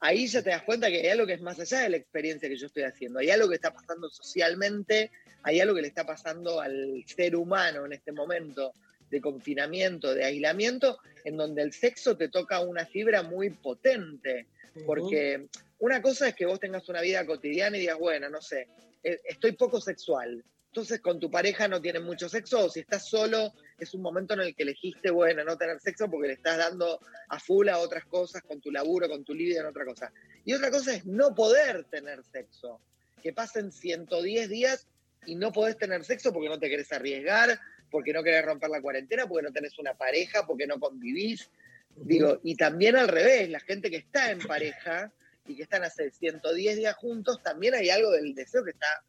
ahí 0.00 0.26
ya 0.26 0.42
te 0.42 0.50
das 0.50 0.62
cuenta 0.62 0.88
que 0.88 1.00
hay 1.00 1.08
algo 1.08 1.26
que 1.26 1.34
es 1.34 1.40
más 1.40 1.58
allá 1.60 1.80
de 1.80 1.90
la 1.90 1.96
experiencia 1.96 2.48
que 2.48 2.56
yo 2.56 2.66
estoy 2.66 2.82
haciendo. 2.82 3.20
Hay 3.20 3.30
algo 3.30 3.48
que 3.48 3.54
está 3.54 3.72
pasando 3.72 4.10
socialmente, 4.10 5.10
hay 5.42 5.60
algo 5.60 5.74
que 5.74 5.82
le 5.82 5.88
está 5.88 6.04
pasando 6.04 6.60
al 6.60 7.04
ser 7.06 7.36
humano 7.36 7.86
en 7.86 7.92
este 7.92 8.12
momento 8.12 8.72
de 9.10 9.20
confinamiento, 9.20 10.14
de 10.14 10.24
aislamiento, 10.24 10.98
en 11.24 11.36
donde 11.36 11.62
el 11.62 11.72
sexo 11.72 12.16
te 12.16 12.28
toca 12.28 12.60
una 12.60 12.86
fibra 12.86 13.22
muy 13.22 13.50
potente. 13.50 14.46
Porque 14.86 15.48
una 15.78 16.00
cosa 16.00 16.28
es 16.28 16.34
que 16.34 16.46
vos 16.46 16.58
tengas 16.58 16.88
una 16.88 17.02
vida 17.02 17.26
cotidiana 17.26 17.76
y 17.76 17.80
digas, 17.80 17.98
bueno, 17.98 18.30
no 18.30 18.40
sé, 18.40 18.68
eh, 19.02 19.20
estoy 19.24 19.52
poco 19.52 19.80
sexual. 19.80 20.42
Entonces 20.68 21.00
con 21.00 21.20
tu 21.20 21.30
pareja 21.30 21.68
no 21.68 21.82
tienes 21.82 22.02
mucho 22.02 22.28
sexo, 22.28 22.64
o 22.64 22.70
si 22.70 22.80
estás 22.80 23.06
solo, 23.06 23.52
es 23.82 23.94
un 23.94 24.02
momento 24.02 24.34
en 24.34 24.40
el 24.40 24.54
que 24.54 24.62
elegiste, 24.62 25.10
bueno, 25.10 25.44
no 25.44 25.56
tener 25.56 25.80
sexo 25.80 26.10
porque 26.10 26.28
le 26.28 26.34
estás 26.34 26.58
dando 26.58 27.00
a 27.28 27.38
full 27.38 27.68
a 27.68 27.78
otras 27.78 28.04
cosas, 28.04 28.42
con 28.42 28.60
tu 28.60 28.70
laburo, 28.70 29.08
con 29.08 29.24
tu 29.24 29.34
libido, 29.34 29.60
en 29.60 29.66
otra 29.66 29.84
cosa. 29.84 30.12
Y 30.44 30.54
otra 30.54 30.70
cosa 30.70 30.94
es 30.94 31.06
no 31.06 31.34
poder 31.34 31.84
tener 31.84 32.22
sexo. 32.24 32.80
Que 33.22 33.32
pasen 33.32 33.72
110 33.72 34.48
días 34.48 34.86
y 35.26 35.34
no 35.34 35.52
podés 35.52 35.76
tener 35.76 36.04
sexo 36.04 36.32
porque 36.32 36.48
no 36.48 36.58
te 36.58 36.68
querés 36.68 36.92
arriesgar, 36.92 37.58
porque 37.90 38.12
no 38.12 38.22
querés 38.22 38.44
romper 38.44 38.70
la 38.70 38.80
cuarentena, 38.80 39.26
porque 39.26 39.46
no 39.46 39.52
tenés 39.52 39.78
una 39.78 39.94
pareja, 39.94 40.46
porque 40.46 40.66
no 40.66 40.80
convivís. 40.80 41.50
Digo, 41.94 42.40
y 42.42 42.56
también 42.56 42.96
al 42.96 43.08
revés, 43.08 43.50
la 43.50 43.60
gente 43.60 43.90
que 43.90 43.98
está 43.98 44.30
en 44.30 44.38
pareja 44.40 45.12
y 45.46 45.56
que 45.56 45.62
están 45.62 45.84
hace 45.84 46.10
110 46.10 46.76
días 46.76 46.96
juntos, 46.96 47.42
también 47.42 47.74
hay 47.74 47.90
algo 47.90 48.10
del 48.10 48.34
deseo 48.34 48.64
que 48.64 48.70
está 48.70 49.04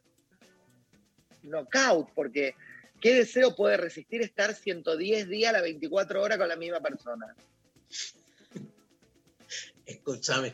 knockout, 1.43 2.11
porque 2.13 2.55
¿qué 3.03 3.13
deseo 3.15 3.53
puede 3.53 3.75
resistir 3.75 4.21
estar 4.21 4.55
110 4.55 5.27
días 5.27 5.49
a 5.49 5.53
las 5.53 5.61
24 5.61 6.23
horas 6.23 6.37
con 6.37 6.47
la 6.47 6.55
misma 6.55 6.79
persona? 6.79 7.35
Escúchame, 9.85 10.53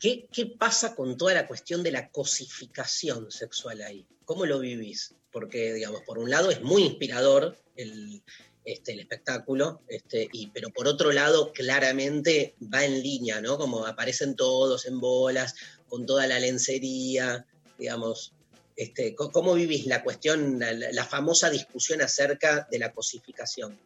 ¿qué, 0.00 0.26
¿qué 0.32 0.46
pasa 0.46 0.96
con 0.96 1.16
toda 1.16 1.34
la 1.34 1.46
cuestión 1.46 1.84
de 1.84 1.92
la 1.92 2.10
cosificación 2.10 3.30
sexual 3.30 3.80
ahí? 3.82 4.04
¿Cómo 4.24 4.44
lo 4.44 4.58
vivís? 4.58 5.14
Porque, 5.30 5.72
digamos, 5.72 6.02
por 6.02 6.18
un 6.18 6.30
lado 6.30 6.50
es 6.50 6.60
muy 6.62 6.82
inspirador 6.82 7.56
el, 7.76 8.24
este, 8.64 8.94
el 8.94 8.98
espectáculo, 8.98 9.82
este, 9.86 10.28
y, 10.32 10.48
pero 10.48 10.70
por 10.70 10.88
otro 10.88 11.12
lado 11.12 11.52
claramente 11.52 12.56
va 12.74 12.84
en 12.84 13.04
línea, 13.04 13.40
¿no? 13.40 13.56
Como 13.56 13.86
aparecen 13.86 14.34
todos 14.34 14.86
en 14.86 14.98
bolas, 14.98 15.54
con 15.86 16.06
toda 16.06 16.26
la 16.26 16.40
lencería, 16.40 17.46
digamos. 17.78 18.32
Este, 18.76 19.14
¿Cómo 19.14 19.54
vivís 19.54 19.86
la 19.86 20.02
cuestión, 20.02 20.58
la, 20.58 20.72
la 20.72 21.04
famosa 21.04 21.48
discusión 21.48 22.02
acerca 22.02 22.66
de 22.70 22.78
la 22.78 22.92
cosificación? 22.92 23.78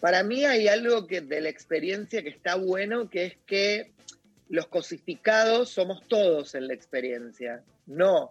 Para 0.00 0.22
mí 0.22 0.44
hay 0.44 0.68
algo 0.68 1.06
que 1.06 1.20
de 1.20 1.40
la 1.40 1.48
experiencia 1.48 2.22
que 2.22 2.28
está 2.28 2.56
bueno, 2.56 3.10
que 3.10 3.24
es 3.24 3.36
que 3.46 3.92
los 4.48 4.66
cosificados 4.68 5.70
somos 5.70 6.06
todos 6.06 6.54
en 6.54 6.68
la 6.68 6.74
experiencia, 6.74 7.64
no 7.86 8.30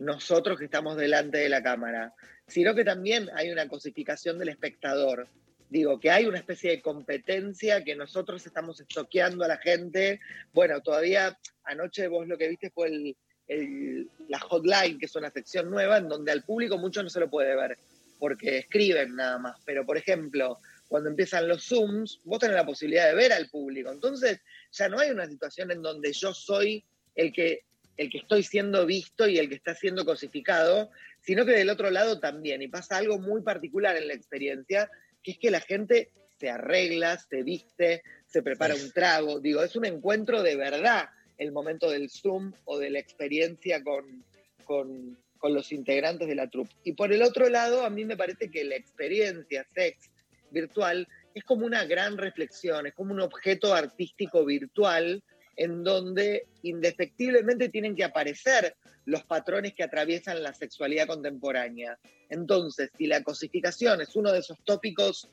nosotros 0.00 0.58
que 0.58 0.64
estamos 0.64 0.96
delante 0.96 1.38
de 1.38 1.50
la 1.50 1.62
cámara, 1.62 2.14
sino 2.46 2.74
que 2.74 2.84
también 2.84 3.28
hay 3.34 3.50
una 3.50 3.68
cosificación 3.68 4.38
del 4.38 4.48
espectador. 4.48 5.28
Digo, 5.68 6.00
que 6.00 6.10
hay 6.10 6.24
una 6.24 6.38
especie 6.38 6.70
de 6.70 6.82
competencia 6.82 7.84
que 7.84 7.94
nosotros 7.94 8.44
estamos 8.44 8.80
estoqueando 8.80 9.44
a 9.44 9.48
la 9.48 9.58
gente. 9.58 10.18
Bueno, 10.52 10.80
todavía 10.80 11.38
anoche 11.64 12.08
vos 12.08 12.26
lo 12.26 12.38
que 12.38 12.48
viste 12.48 12.70
fue 12.70 12.88
el, 12.88 13.16
el- 13.50 14.08
la 14.28 14.38
hotline, 14.38 14.98
que 14.98 15.06
es 15.06 15.16
una 15.16 15.30
sección 15.30 15.70
nueva, 15.70 15.98
en 15.98 16.08
donde 16.08 16.30
al 16.30 16.44
público 16.44 16.78
mucho 16.78 17.02
no 17.02 17.10
se 17.10 17.18
lo 17.20 17.28
puede 17.28 17.56
ver, 17.56 17.76
porque 18.18 18.58
escriben 18.58 19.16
nada 19.16 19.38
más. 19.38 19.56
Pero, 19.66 19.84
por 19.84 19.96
ejemplo, 19.96 20.58
cuando 20.88 21.10
empiezan 21.10 21.48
los 21.48 21.64
Zooms, 21.66 22.20
vos 22.24 22.38
tenés 22.38 22.54
la 22.54 22.64
posibilidad 22.64 23.08
de 23.08 23.14
ver 23.14 23.32
al 23.32 23.48
público. 23.48 23.90
Entonces, 23.90 24.40
ya 24.70 24.88
no 24.88 25.00
hay 25.00 25.10
una 25.10 25.26
situación 25.26 25.72
en 25.72 25.82
donde 25.82 26.12
yo 26.12 26.32
soy 26.32 26.84
el 27.16 27.32
que, 27.32 27.64
el 27.96 28.08
que 28.08 28.18
estoy 28.18 28.44
siendo 28.44 28.86
visto 28.86 29.26
y 29.28 29.38
el 29.38 29.48
que 29.48 29.56
está 29.56 29.74
siendo 29.74 30.04
cosificado, 30.04 30.90
sino 31.20 31.44
que 31.44 31.52
del 31.52 31.70
otro 31.70 31.90
lado 31.90 32.20
también. 32.20 32.62
Y 32.62 32.68
pasa 32.68 32.98
algo 32.98 33.18
muy 33.18 33.42
particular 33.42 33.96
en 33.96 34.06
la 34.06 34.14
experiencia, 34.14 34.88
que 35.24 35.32
es 35.32 35.38
que 35.38 35.50
la 35.50 35.60
gente 35.60 36.10
se 36.38 36.50
arregla, 36.50 37.18
se 37.18 37.42
viste, 37.42 38.02
se 38.26 38.42
prepara 38.42 38.74
un 38.74 38.92
trago. 38.92 39.40
Digo, 39.40 39.62
es 39.62 39.74
un 39.74 39.84
encuentro 39.84 40.42
de 40.42 40.56
verdad 40.56 41.10
el 41.40 41.52
momento 41.52 41.90
del 41.90 42.10
Zoom 42.10 42.52
o 42.66 42.78
de 42.78 42.90
la 42.90 42.98
experiencia 42.98 43.82
con, 43.82 44.22
con, 44.64 45.18
con 45.38 45.54
los 45.54 45.72
integrantes 45.72 46.28
de 46.28 46.34
la 46.34 46.48
troupe. 46.48 46.74
Y 46.84 46.92
por 46.92 47.12
el 47.12 47.22
otro 47.22 47.48
lado, 47.48 47.84
a 47.84 47.90
mí 47.90 48.04
me 48.04 48.16
parece 48.16 48.50
que 48.50 48.62
la 48.62 48.76
experiencia 48.76 49.66
sex 49.74 50.10
virtual 50.50 51.08
es 51.34 51.42
como 51.44 51.64
una 51.64 51.84
gran 51.86 52.18
reflexión, 52.18 52.86
es 52.86 52.94
como 52.94 53.12
un 53.14 53.20
objeto 53.20 53.72
artístico 53.74 54.44
virtual 54.44 55.22
en 55.56 55.82
donde 55.82 56.46
indefectiblemente 56.62 57.70
tienen 57.70 57.96
que 57.96 58.04
aparecer 58.04 58.76
los 59.06 59.24
patrones 59.24 59.72
que 59.74 59.82
atraviesan 59.82 60.42
la 60.42 60.52
sexualidad 60.52 61.06
contemporánea. 61.06 61.98
Entonces, 62.28 62.90
si 62.98 63.06
la 63.06 63.22
cosificación 63.22 64.02
es 64.02 64.14
uno 64.14 64.30
de 64.32 64.40
esos 64.40 64.58
tópicos 64.64 65.28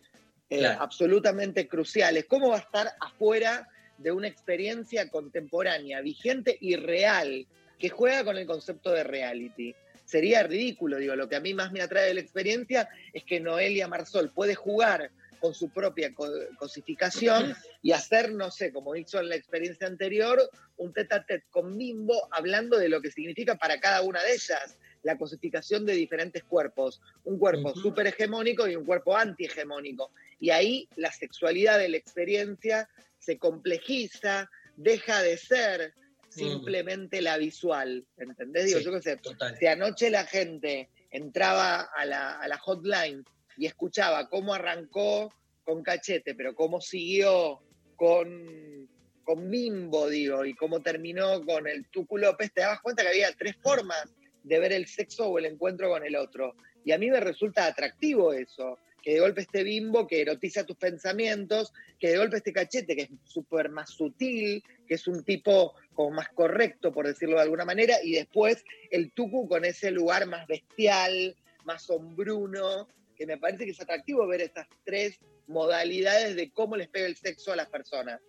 eh, 0.50 0.60
Claro. 0.60 0.82
absolutamente 0.82 1.68
cruciales, 1.68 2.26
¿cómo 2.26 2.50
va 2.50 2.56
a 2.56 2.60
estar 2.60 2.88
afuera 3.02 3.68
de 3.98 4.12
una 4.12 4.28
experiencia 4.28 5.10
contemporánea, 5.10 6.02
vigente 6.02 6.58
y 6.60 6.76
real, 6.76 7.46
que 7.80 7.90
juega 7.90 8.24
con 8.24 8.38
el 8.38 8.46
concepto 8.46 8.92
de 8.92 9.04
reality? 9.04 9.74
Sería 10.06 10.44
ridículo, 10.44 10.98
digo, 10.98 11.16
lo 11.16 11.28
que 11.28 11.36
a 11.36 11.42
mí 11.42 11.54
más 11.54 11.72
me 11.72 11.82
atrae 11.82 12.08
de 12.08 12.14
la 12.14 12.22
experiencia 12.22 12.88
es 13.14 13.24
que 13.24 13.40
Noelia 13.40 13.88
Marsol 13.88 14.32
puede 14.32 14.56
jugar 14.56 15.12
con 15.40 15.54
su 15.54 15.70
propia 15.70 16.14
co- 16.14 16.32
cosificación 16.58 17.54
y 17.84 17.92
hacer, 17.92 18.32
no 18.32 18.50
sé, 18.50 18.72
como 18.72 18.96
hizo 18.96 19.20
en 19.20 19.30
la 19.30 19.36
experiencia 19.36 19.86
anterior, 19.86 20.50
un 20.78 20.94
tete 20.94 21.16
a 21.16 21.26
tete 21.26 21.46
con 21.52 21.78
Bimbo 21.78 22.28
hablando 22.32 22.78
de 22.78 22.90
lo 22.90 23.02
que 23.02 23.12
significa 23.12 23.56
para 23.56 23.80
cada 23.80 24.02
una 24.02 24.24
de 24.24 24.34
ellas 24.34 24.78
la 25.04 25.18
cosificación 25.18 25.86
de 25.86 25.94
diferentes 25.94 26.44
cuerpos, 26.44 27.02
un 27.24 27.38
cuerpo 27.38 27.70
Ujú. 27.72 27.80
súper 27.80 28.08
hegemónico 28.08 28.68
y 28.68 28.76
un 28.76 28.86
cuerpo 28.86 29.16
antihegemónico. 29.16 30.12
Y 30.40 30.50
ahí 30.50 30.88
la 30.96 31.12
sexualidad 31.12 31.78
de 31.80 31.90
la 31.90 31.98
experiencia 31.98 32.90
se 33.20 33.38
complejiza, 33.38 34.50
deja 34.76 35.22
de 35.22 35.38
ser 35.38 35.94
simplemente 36.30 37.22
la 37.22 37.38
visual, 37.38 38.06
¿entendés? 38.18 38.66
Digo, 38.66 38.80
Sí, 38.80 38.86
yo 38.86 38.92
qué 38.92 39.02
sé, 39.02 39.18
Total. 39.18 39.58
si 39.58 39.66
anoche 39.68 40.10
la 40.10 40.26
gente 40.26 40.90
entraba 41.10 41.82
a 41.82 42.06
la, 42.06 42.32
a 42.40 42.48
la 42.48 42.58
hotline 42.60 43.24
y 43.58 43.66
escuchaba 43.66 44.30
cómo 44.30 44.54
arrancó 44.54 45.34
con 45.64 45.84
cachete, 45.84 46.36
pero 46.36 46.54
cómo 46.54 46.80
siguió 46.80 47.60
con, 47.96 48.88
con 49.24 49.50
Bimbo, 49.50 50.08
digo, 50.10 50.46
y 50.46 50.54
cómo 50.54 50.82
terminó 50.82 51.44
con 51.46 51.68
el 51.68 51.88
Tucu 51.90 52.18
López, 52.18 52.54
te 52.54 52.62
dabas 52.62 52.82
cuenta 52.82 53.04
que 53.04 53.10
había 53.10 53.32
tres 53.34 53.56
formas 53.62 54.14
de 54.44 54.60
ver 54.60 54.72
el 54.72 54.86
sexo 54.86 55.28
o 55.28 55.40
el 55.40 55.46
encuentro 55.46 55.90
con 55.90 56.06
el 56.06 56.16
otro. 56.16 56.56
Y 56.86 56.92
a 56.92 56.98
mí 56.98 57.10
me 57.10 57.20
resulta 57.20 57.66
atractivo 57.66 58.32
eso, 58.32 58.78
que 59.08 59.14
de 59.14 59.20
golpe 59.22 59.40
esté 59.40 59.64
Bimbo, 59.64 60.06
que 60.06 60.20
erotiza 60.20 60.66
tus 60.66 60.76
pensamientos, 60.76 61.72
que 61.98 62.10
de 62.10 62.18
golpe 62.18 62.36
esté 62.36 62.52
cachete, 62.52 62.94
que 62.94 63.04
es 63.04 63.10
súper 63.24 63.70
más 63.70 63.90
sutil, 63.90 64.62
que 64.86 64.96
es 64.96 65.08
un 65.08 65.24
tipo 65.24 65.76
como 65.94 66.12
más 66.12 66.28
correcto, 66.36 66.92
por 66.92 67.08
decirlo 67.08 67.38
de 67.38 67.44
alguna 67.44 67.64
manera, 67.64 67.96
y 68.04 68.12
después 68.12 68.66
el 68.92 69.14
Tucu 69.14 69.48
con 69.48 69.64
ese 69.64 69.92
lugar 69.92 70.26
más 70.28 70.46
bestial, 70.46 71.38
más 71.64 71.84
sombruno, 71.84 72.90
que 73.16 73.26
me 73.26 73.38
parece 73.38 73.64
que 73.64 73.72
es 73.72 73.80
atractivo 73.80 74.28
ver 74.28 74.42
estas 74.42 74.68
tres 74.84 75.18
modalidades 75.48 76.36
de 76.36 76.52
cómo 76.52 76.76
les 76.76 76.90
pega 76.90 77.08
el 77.08 77.16
sexo 77.16 77.54
a 77.54 77.56
las 77.56 77.70
personas. 77.70 78.20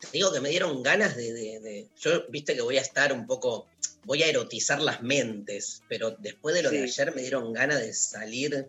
Te 0.00 0.08
digo 0.14 0.32
que 0.32 0.40
me 0.40 0.48
dieron 0.48 0.82
ganas 0.82 1.16
de, 1.16 1.32
de- 1.32 1.60
de- 1.60 1.88
Yo, 2.00 2.24
viste 2.28 2.56
que 2.56 2.60
voy 2.62 2.76
a 2.78 2.80
estar 2.80 3.12
un 3.12 3.28
poco. 3.28 3.68
Voy 4.02 4.24
a 4.24 4.28
erotizar 4.28 4.80
las 4.82 5.00
mentes, 5.00 5.84
pero 5.88 6.10
después 6.18 6.56
de 6.56 6.64
lo 6.64 6.70
de 6.72 6.82
ayer 6.82 7.14
me 7.14 7.22
dieron 7.22 7.52
ganas 7.52 7.80
de 7.80 7.92
salir 7.92 8.66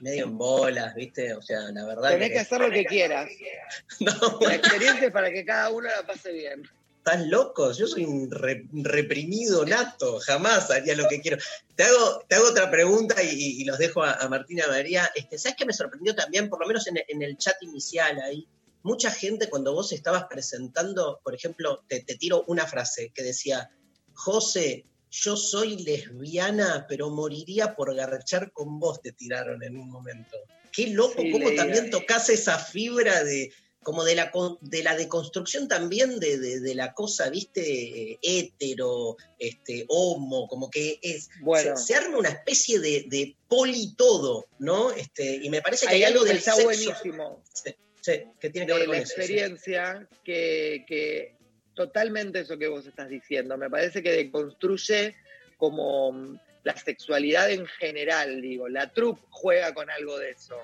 medio 0.00 0.24
en 0.24 0.38
bolas, 0.38 0.94
viste. 0.94 1.34
O 1.34 1.42
sea, 1.42 1.60
la 1.72 1.84
verdad. 1.84 2.10
Tenés 2.10 2.30
que 2.30 2.38
hacer 2.40 2.60
lo 2.60 2.70
que 2.70 2.84
quieras. 2.84 3.28
No, 4.00 4.38
La 4.40 4.54
experiencia 4.54 5.06
es 5.06 5.12
para 5.12 5.30
que 5.30 5.44
cada 5.44 5.70
uno 5.70 5.88
la 5.88 6.06
pase 6.06 6.32
bien. 6.32 6.62
están 6.98 7.30
locos. 7.30 7.78
Yo 7.78 7.86
soy 7.86 8.04
un 8.04 8.30
re- 8.30 8.66
reprimido 8.72 9.64
nato. 9.66 10.18
Jamás 10.20 10.70
haría 10.70 10.94
lo 10.96 11.08
que 11.08 11.20
quiero. 11.20 11.38
Te 11.74 11.84
hago, 11.84 12.22
te 12.28 12.34
hago 12.36 12.48
otra 12.48 12.70
pregunta 12.70 13.22
y, 13.22 13.60
y 13.60 13.64
los 13.64 13.78
dejo 13.78 14.02
a, 14.02 14.12
a 14.14 14.28
Martina 14.28 14.66
María. 14.68 15.10
Este, 15.14 15.38
¿Sabes 15.38 15.56
qué 15.58 15.64
me 15.66 15.72
sorprendió 15.72 16.14
también? 16.14 16.48
Por 16.48 16.60
lo 16.60 16.66
menos 16.66 16.86
en, 16.86 16.98
el- 16.98 17.04
en 17.08 17.22
el 17.22 17.36
chat 17.38 17.56
inicial 17.62 18.20
ahí. 18.20 18.46
Mucha 18.82 19.10
gente 19.10 19.48
cuando 19.50 19.72
vos 19.74 19.92
estabas 19.92 20.24
presentando, 20.30 21.20
por 21.24 21.34
ejemplo, 21.34 21.82
te, 21.88 22.00
te 22.00 22.14
tiro 22.16 22.44
una 22.46 22.64
frase 22.66 23.10
que 23.14 23.22
decía, 23.24 23.70
José, 24.14 24.84
yo 25.10 25.36
soy 25.36 25.76
lesbiana, 25.84 26.86
pero 26.88 27.10
moriría 27.10 27.74
por 27.74 27.94
garchar 27.94 28.52
con 28.52 28.78
vos, 28.78 29.00
te 29.02 29.12
tiraron 29.12 29.62
en 29.62 29.76
un 29.76 29.90
momento. 29.90 30.36
Qué 30.72 30.88
loco, 30.88 31.22
Sí, 31.22 31.30
cómo 31.30 31.50
también 31.54 31.90
tocas 31.90 32.28
esa 32.28 32.58
fibra 32.58 33.24
de 33.24 33.52
como 33.82 34.04
de 34.04 34.16
la, 34.16 34.30
de 34.60 34.82
la 34.82 34.96
deconstrucción 34.96 35.66
también 35.66 36.18
de, 36.20 36.36
de- 36.38 36.60
de 36.60 36.74
la 36.74 36.92
cosa, 36.92 37.30
viste, 37.30 38.18
hétero, 38.20 39.16
este, 39.38 39.86
homo, 39.88 40.46
como 40.46 40.68
que 40.68 40.98
es, 41.00 41.30
Bueno. 41.40 41.74
se, 41.76 41.86
se 41.86 41.94
arma 41.94 42.18
una 42.18 42.28
especie 42.28 42.80
de, 42.80 43.04
de 43.08 43.34
poli 43.48 43.94
todo, 43.96 44.46
¿no? 44.58 44.90
Este, 44.92 45.36
y 45.36 45.48
me 45.48 45.62
parece 45.62 45.86
que 45.86 45.94
hay, 45.94 46.02
Hay 46.02 46.12
algo 46.12 46.24
del 46.24 46.36
está 46.36 46.52
sexo 46.52 46.64
buenísimo 46.66 47.42
sí, 47.50 47.70
sí, 48.02 48.12
que 48.38 48.50
tiene 48.50 48.66
que 48.66 48.72
ver 48.74 48.86
con 48.86 48.96
la 48.96 49.02
eso. 49.02 49.12
experiencia 49.14 50.08
que, 50.22 50.84
que 50.86 51.37
totalmente 51.78 52.40
eso 52.40 52.58
que 52.58 52.66
vos 52.66 52.84
estás 52.84 53.08
diciendo. 53.08 53.56
Me 53.56 53.70
parece 53.70 54.02
que 54.02 54.10
deconstruye 54.10 55.14
como 55.56 56.10
mm, 56.10 56.38
la 56.64 56.76
sexualidad 56.76 57.48
en 57.52 57.66
general, 57.66 58.42
digo. 58.42 58.68
La 58.68 58.92
troupe 58.92 59.22
juega 59.30 59.72
con 59.72 59.88
algo 59.88 60.18
de 60.18 60.30
eso. 60.30 60.56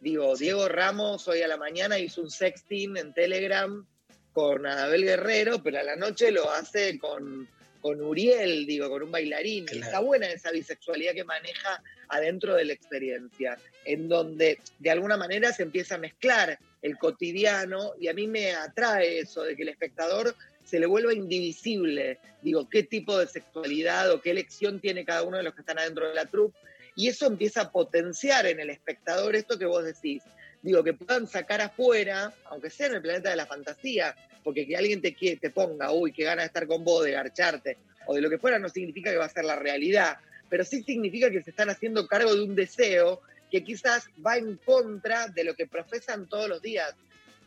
Digo, 0.00 0.36
Diego 0.36 0.68
Ramos 0.68 1.28
hoy 1.28 1.42
a 1.42 1.48
la 1.48 1.56
mañana 1.56 2.00
hizo 2.00 2.20
un 2.20 2.30
sexting 2.30 2.96
en 2.96 3.14
Telegram 3.14 3.86
con 4.32 4.66
Anabel 4.66 5.04
Guerrero, 5.04 5.62
pero 5.62 5.78
a 5.78 5.84
la 5.84 5.94
noche 5.94 6.32
lo 6.32 6.50
hace 6.50 6.98
con, 6.98 7.48
con 7.80 8.02
Uriel, 8.02 8.66
digo, 8.66 8.90
con 8.90 9.04
un 9.04 9.12
bailarín. 9.12 9.66
Claro. 9.66 9.86
está 9.86 10.00
buena 10.00 10.26
esa 10.26 10.50
bisexualidad 10.50 11.14
que 11.14 11.22
maneja 11.22 11.80
adentro 12.08 12.56
de 12.56 12.64
la 12.64 12.72
experiencia, 12.72 13.56
en 13.84 14.08
donde 14.08 14.58
de 14.80 14.90
alguna 14.90 15.16
manera 15.16 15.52
se 15.52 15.62
empieza 15.62 15.94
a 15.94 15.98
mezclar 15.98 16.58
el 16.82 16.98
cotidiano 16.98 17.92
y 18.00 18.08
a 18.08 18.14
mí 18.14 18.26
me 18.26 18.52
atrae 18.52 19.20
eso 19.20 19.42
de 19.42 19.54
que 19.54 19.62
el 19.62 19.68
espectador 19.70 20.34
se 20.66 20.80
le 20.80 20.86
vuelva 20.86 21.14
indivisible, 21.14 22.18
digo, 22.42 22.68
qué 22.68 22.82
tipo 22.82 23.16
de 23.18 23.26
sexualidad 23.26 24.10
o 24.10 24.20
qué 24.20 24.32
elección 24.32 24.80
tiene 24.80 25.04
cada 25.04 25.22
uno 25.22 25.36
de 25.36 25.44
los 25.44 25.54
que 25.54 25.60
están 25.60 25.78
adentro 25.78 26.08
de 26.08 26.14
la 26.14 26.26
troupe, 26.26 26.58
y 26.96 27.08
eso 27.08 27.26
empieza 27.26 27.62
a 27.62 27.72
potenciar 27.72 28.46
en 28.46 28.58
el 28.58 28.70
espectador 28.70 29.36
esto 29.36 29.58
que 29.58 29.66
vos 29.66 29.84
decís, 29.84 30.22
digo, 30.62 30.82
que 30.82 30.94
puedan 30.94 31.26
sacar 31.26 31.60
afuera, 31.60 32.34
aunque 32.46 32.70
sea 32.70 32.88
en 32.88 32.94
el 32.94 33.02
planeta 33.02 33.30
de 33.30 33.36
la 33.36 33.46
fantasía, 33.46 34.16
porque 34.42 34.66
que 34.66 34.76
alguien 34.76 35.00
te, 35.00 35.12
te 35.12 35.50
ponga, 35.50 35.92
uy, 35.92 36.12
qué 36.12 36.24
gana 36.24 36.42
de 36.42 36.46
estar 36.46 36.66
con 36.66 36.84
vos, 36.84 37.04
de 37.04 37.12
garcharte, 37.12 37.78
o 38.06 38.14
de 38.14 38.20
lo 38.20 38.30
que 38.30 38.38
fuera, 38.38 38.58
no 38.58 38.68
significa 38.68 39.10
que 39.10 39.18
va 39.18 39.26
a 39.26 39.30
ser 39.30 39.44
la 39.44 39.56
realidad, 39.56 40.18
pero 40.48 40.64
sí 40.64 40.82
significa 40.82 41.30
que 41.30 41.42
se 41.42 41.50
están 41.50 41.70
haciendo 41.70 42.06
cargo 42.06 42.34
de 42.34 42.42
un 42.42 42.54
deseo 42.54 43.20
que 43.50 43.62
quizás 43.62 44.06
va 44.24 44.36
en 44.36 44.56
contra 44.56 45.28
de 45.28 45.44
lo 45.44 45.54
que 45.54 45.66
profesan 45.66 46.28
todos 46.28 46.48
los 46.48 46.62
días. 46.62 46.94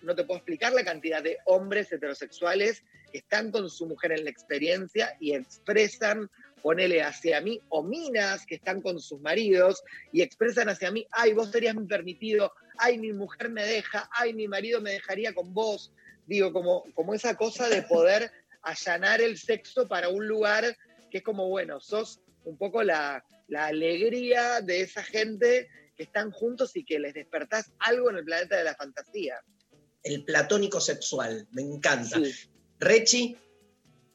No 0.02 0.16
te 0.16 0.24
puedo 0.24 0.38
explicar 0.38 0.74
la 0.74 0.84
cantidad 0.84 1.22
de 1.22 1.38
hombres 1.46 1.92
heterosexuales 1.92 2.84
que 3.12 3.20
están 3.20 3.52
con 3.52 3.70
su 3.70 3.86
mujer 3.88 4.14
en 4.14 4.24
la 4.24 4.30
experiencia 4.30 5.16
y 5.20 5.34
expresan, 5.34 6.30
ponele 6.62 7.02
hacia 7.02 7.42
mí, 7.42 7.60
o 7.70 7.84
minas 7.84 8.46
que 8.46 8.56
están 8.56 8.82
con 8.82 9.00
sus 9.00 9.20
maridos 9.22 9.84
y 10.12 10.22
expresan 10.22 10.70
hacia 10.70 10.92
mí, 10.92 11.06
ay, 11.12 11.34
vos 11.34 11.52
serías 11.52 11.76
mi 11.76 11.86
permitido, 11.86 12.54
ay, 12.78 12.98
mi 12.98 13.14
mujer 13.14 13.50
me 13.50 13.66
deja, 13.66 14.10
ay, 14.12 14.34
mi 14.34 14.48
marido 14.48 14.82
me 14.82 14.92
dejaría 14.92 15.34
con 15.34 15.54
vos. 15.54 15.92
Digo, 16.26 16.54
como, 16.54 16.84
como 16.94 17.14
esa 17.14 17.36
cosa 17.36 17.68
de 17.70 17.82
poder 17.82 18.32
allanar 18.62 19.22
el 19.22 19.38
sexo 19.38 19.88
para 19.88 20.10
un 20.10 20.28
lugar 20.28 20.78
que 21.10 21.20
es 21.20 21.24
como, 21.24 21.48
bueno, 21.48 21.80
sos 21.80 22.22
un 22.44 22.58
poco 22.58 22.84
la, 22.84 23.24
la 23.48 23.68
alegría 23.68 24.62
de 24.62 24.82
esa 24.82 25.04
gente 25.04 25.68
que 25.96 26.04
están 26.04 26.32
juntos 26.32 26.76
y 26.76 26.86
que 26.86 27.00
les 27.00 27.14
despertás 27.14 27.72
algo 27.80 28.10
en 28.10 28.18
el 28.18 28.26
planeta 28.26 28.58
de 28.58 28.64
la 28.64 28.76
fantasía. 28.76 29.42
El 30.04 30.24
platónico 30.24 30.80
sexual, 30.80 31.48
me 31.52 31.62
encanta. 31.62 32.20
Sí. 32.24 32.32
Rechi, 32.80 33.36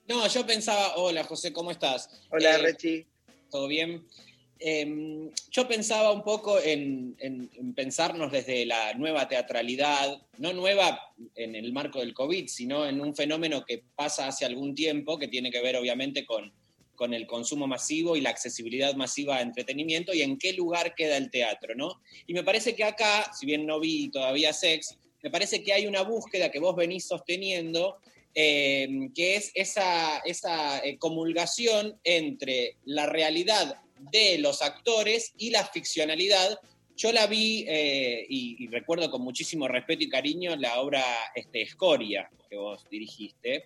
No, 0.06 0.26
yo 0.28 0.46
pensaba, 0.46 0.96
hola 0.96 1.24
José, 1.24 1.52
¿cómo 1.52 1.70
estás? 1.70 2.08
Hola, 2.30 2.56
Eh, 2.56 2.58
Rechi. 2.58 3.06
¿Todo 3.50 3.68
bien? 3.68 4.06
Eh, 4.58 5.30
yo 5.50 5.66
pensaba 5.68 6.12
un 6.12 6.22
poco 6.22 6.58
en, 6.60 7.16
en- 7.18 7.50
en 7.54 7.74
pensarnos 7.74 8.30
desde 8.32 8.66
la 8.66 8.94
nueva 8.94 9.28
teatralidad, 9.28 10.22
no 10.38 10.52
nueva 10.52 11.00
en 11.34 11.54
el 11.54 11.72
marco 11.72 12.00
del 12.00 12.14
COVID, 12.14 12.48
sino 12.48 12.86
en 12.86 13.00
un 13.00 13.14
fenómeno 13.14 13.64
que 13.66 13.82
pasa 13.94 14.26
hace 14.28 14.44
algún 14.44 14.74
tiempo, 14.74 15.18
que 15.18 15.28
tiene 15.28 15.50
que 15.50 15.60
ver 15.62 15.76
obviamente 15.76 16.24
con, 16.24 16.52
con 16.94 17.12
el 17.14 17.26
consumo 17.26 17.66
masivo 17.66 18.14
y 18.16 18.20
la 18.20 18.30
accesibilidad 18.30 18.94
masiva 18.94 19.36
a 19.36 19.42
entretenimiento 19.42 20.12
y 20.14 20.22
en 20.22 20.38
qué 20.38 20.52
lugar 20.52 20.94
queda 20.94 21.16
el 21.16 21.30
teatro, 21.30 21.74
¿no? 21.74 22.00
Y 22.26 22.32
me 22.34 22.44
parece 22.44 22.74
que 22.74 22.84
acá, 22.84 23.30
si 23.38 23.46
bien 23.46 23.66
no 23.66 23.80
vi 23.80 24.10
todavía 24.10 24.52
Sex, 24.52 24.96
me 25.24 25.30
parece 25.30 25.62
que 25.62 25.72
hay 25.72 25.86
una 25.86 26.02
búsqueda 26.02 26.50
que 26.50 26.58
vos 26.60 26.76
venís 26.76 27.06
sosteniendo 27.06 27.96
eh, 28.34 29.08
que 29.14 29.36
es 29.36 29.52
esa, 29.54 30.18
esa 30.18 30.84
eh, 30.84 30.98
comulgación 30.98 31.98
entre 32.04 32.76
la 32.84 33.06
realidad 33.06 33.80
de 34.12 34.36
los 34.36 34.60
actores 34.60 35.32
y 35.38 35.48
la 35.48 35.64
ficcionalidad. 35.64 36.60
Yo 36.94 37.10
la 37.10 37.26
vi 37.26 37.64
eh, 37.66 38.26
y, 38.28 38.66
recuerdo 38.66 39.10
con 39.10 39.22
muchísimo 39.22 39.66
respeto 39.66 40.04
y 40.04 40.10
cariño 40.10 40.56
la 40.56 40.78
obra 40.82 41.02
este, 41.34 41.62
Escoria 41.62 42.28
que 42.50 42.56
vos 42.56 42.86
dirigiste, 42.90 43.64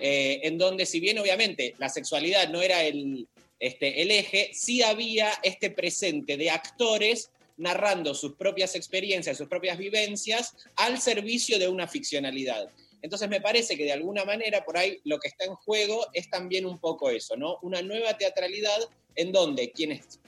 en 0.00 0.58
donde 0.58 0.84
si 0.84 1.00
bien 1.00 1.18
obviamente 1.18 1.74
la 1.78 1.88
sexualidad 1.88 2.50
no 2.50 2.60
era 2.60 2.84
el, 2.84 3.26
este, 3.58 4.02
el 4.02 4.10
eje, 4.10 4.50
sí 4.52 4.82
había 4.82 5.32
este 5.42 5.70
presente 5.70 6.36
de 6.36 6.50
actores 6.50 7.30
narrando 7.58 8.14
sus 8.14 8.34
propias 8.34 8.74
experiencias, 8.74 9.36
sus 9.36 9.48
propias 9.48 9.76
vivencias 9.76 10.54
al 10.76 11.00
servicio 11.00 11.58
de 11.58 11.68
una 11.68 11.86
ficcionalidad. 11.86 12.70
Entonces 13.02 13.28
me 13.28 13.40
parece 13.40 13.76
que 13.76 13.84
de 13.84 13.92
alguna 13.92 14.24
manera 14.24 14.64
por 14.64 14.76
ahí 14.76 15.00
lo 15.04 15.18
que 15.18 15.28
está 15.28 15.44
en 15.44 15.54
juego 15.54 16.06
es 16.12 16.28
también 16.30 16.66
un 16.66 16.78
poco 16.78 17.10
eso, 17.10 17.36
¿no? 17.36 17.58
Una 17.62 17.82
nueva 17.82 18.16
teatralidad 18.16 18.78
en 19.14 19.32
donde 19.32 19.70
quienes, 19.72 20.20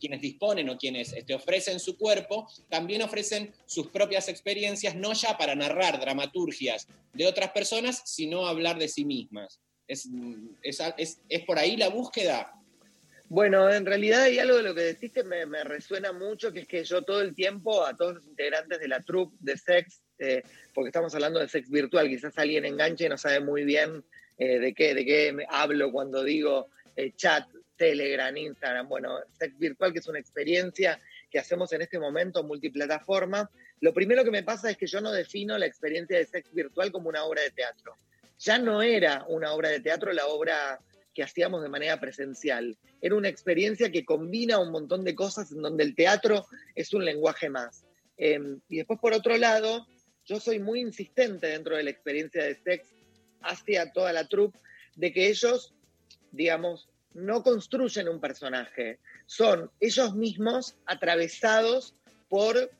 quienes 0.00 0.20
disponen 0.20 0.68
o 0.68 0.76
quienes 0.76 1.12
este, 1.12 1.34
ofrecen 1.34 1.80
su 1.80 1.96
cuerpo 1.96 2.48
también 2.68 3.02
ofrecen 3.02 3.54
sus 3.66 3.88
propias 3.88 4.28
experiencias, 4.28 4.94
no 4.94 5.12
ya 5.12 5.38
para 5.38 5.54
narrar 5.54 6.00
dramaturgias 6.00 6.88
de 7.12 7.26
otras 7.26 7.50
personas, 7.52 8.02
sino 8.04 8.46
hablar 8.46 8.78
de 8.78 8.88
sí 8.88 9.04
mismas. 9.04 9.60
¿Es, 9.88 10.08
es, 10.62 10.80
es, 10.96 11.20
es 11.28 11.44
por 11.44 11.58
ahí 11.58 11.76
la 11.76 11.88
búsqueda? 11.88 12.52
Bueno, 13.28 13.68
en 13.72 13.84
realidad 13.84 14.22
hay 14.22 14.38
algo 14.38 14.56
de 14.56 14.62
lo 14.62 14.74
que 14.74 14.82
decís 14.82 15.10
que 15.10 15.24
me, 15.24 15.44
resuena 15.64 16.12
mucho, 16.12 16.52
que 16.52 16.60
es 16.60 16.68
que 16.68 16.84
yo 16.84 17.02
todo 17.02 17.22
el 17.22 17.34
tiempo 17.34 17.84
a 17.84 17.96
todos 17.96 18.14
los 18.14 18.26
integrantes 18.26 18.78
de 18.78 18.86
la 18.86 19.00
troupe 19.00 19.36
de 19.40 19.56
sex, 19.56 20.00
eh, 20.18 20.44
porque 20.72 20.88
estamos 20.88 21.12
hablando 21.14 21.40
de 21.40 21.48
sex 21.48 21.68
virtual, 21.68 22.08
quizás 22.08 22.38
alguien 22.38 22.64
enganche 22.64 23.06
y 23.06 23.08
no 23.08 23.18
sabe 23.18 23.40
muy 23.40 23.64
bien 23.64 24.04
eh, 24.38 24.60
de, 24.60 24.72
qué, 24.74 24.94
de 24.94 25.04
qué 25.04 25.32
me 25.32 25.44
hablo 25.48 25.90
cuando 25.90 26.22
digo 26.22 26.68
eh, 26.94 27.12
chat, 27.16 27.48
Telegram, 27.76 28.34
Instagram, 28.36 28.88
bueno, 28.88 29.18
sex 29.36 29.58
virtual, 29.58 29.92
que 29.92 29.98
es 29.98 30.06
una 30.06 30.20
experiencia 30.20 31.00
que 31.28 31.40
hacemos 31.40 31.72
en 31.72 31.82
este 31.82 31.98
momento 31.98 32.44
multiplataforma. 32.44 33.50
Lo 33.80 33.92
primero 33.92 34.22
que 34.22 34.30
me 34.30 34.44
pasa 34.44 34.70
es 34.70 34.76
que 34.76 34.86
yo 34.86 35.00
no 35.00 35.10
defino 35.10 35.58
la 35.58 35.66
experiencia 35.66 36.16
de 36.16 36.26
sex 36.26 36.52
virtual 36.54 36.92
como 36.92 37.08
una 37.08 37.24
obra 37.24 37.42
de 37.42 37.50
teatro. 37.50 37.96
Ya 38.38 38.58
no 38.58 38.82
era 38.82 39.24
una 39.28 39.52
obra 39.52 39.70
de 39.70 39.80
teatro 39.80 40.12
la 40.12 40.26
obra 40.26 40.78
que 41.16 41.22
hacíamos 41.22 41.62
de 41.62 41.70
manera 41.70 41.98
presencial. 41.98 42.76
Era 43.00 43.14
una 43.14 43.30
experiencia 43.30 43.90
que 43.90 44.04
combina 44.04 44.58
un 44.58 44.70
montón 44.70 45.02
de 45.02 45.14
cosas 45.14 45.50
en 45.50 45.62
donde 45.62 45.82
el 45.82 45.94
teatro 45.94 46.46
es 46.74 46.92
un 46.92 47.06
lenguaje 47.06 47.48
más. 47.48 47.86
Eh, 48.18 48.38
y 48.68 48.76
después, 48.76 49.00
por 49.00 49.14
otro 49.14 49.34
lado, 49.38 49.86
yo 50.26 50.38
soy 50.38 50.58
muy 50.58 50.80
insistente 50.80 51.46
dentro 51.46 51.74
de 51.74 51.84
la 51.84 51.90
experiencia 51.90 52.44
de 52.44 52.54
sex 52.54 52.86
hacia 53.40 53.92
toda 53.92 54.12
la 54.12 54.28
troupe 54.28 54.58
de 54.94 55.14
que 55.14 55.28
ellos, 55.30 55.72
digamos, 56.32 56.90
no 57.14 57.42
construyen 57.42 58.10
un 58.10 58.20
personaje, 58.20 58.98
son 59.24 59.70
ellos 59.80 60.14
mismos 60.14 60.76
atravesados 60.84 61.94
por 62.28 62.70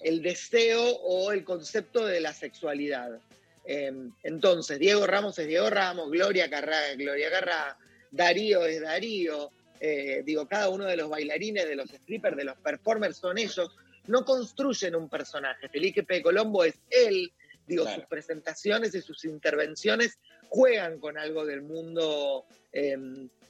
el 0.00 0.20
deseo 0.20 0.82
o 0.96 1.32
el 1.32 1.44
concepto 1.44 2.04
de 2.04 2.20
la 2.20 2.34
sexualidad. 2.34 3.20
Eh, 3.64 4.10
entonces, 4.22 4.78
Diego 4.78 5.06
Ramos 5.06 5.38
es 5.38 5.46
Diego 5.46 5.70
Ramos, 5.70 6.10
Gloria 6.10 6.50
Carrá 6.50 6.90
es 6.90 6.98
Gloria 6.98 7.30
Carrá, 7.30 7.78
Darío 8.16 8.64
es 8.64 8.80
Darío, 8.80 9.50
eh, 9.80 10.22
digo, 10.24 10.46
cada 10.48 10.68
uno 10.70 10.84
de 10.84 10.96
los 10.96 11.08
bailarines, 11.08 11.66
de 11.68 11.76
los 11.76 11.90
strippers, 11.90 12.36
de 12.36 12.44
los 12.44 12.56
performers 12.58 13.16
son 13.18 13.38
ellos, 13.38 13.70
no 14.06 14.24
construyen 14.24 14.94
un 14.96 15.08
personaje. 15.08 15.68
Felipe 15.68 16.02
P. 16.02 16.22
Colombo 16.22 16.64
es 16.64 16.74
él, 16.90 17.32
digo, 17.66 17.84
Claro. 17.84 18.00
sus 18.00 18.08
presentaciones 18.08 18.94
y 18.94 19.02
sus 19.02 19.24
intervenciones 19.24 20.18
juegan 20.48 20.98
con 20.98 21.18
algo 21.18 21.44
del 21.44 21.62
mundo 21.62 22.46
eh, 22.72 22.96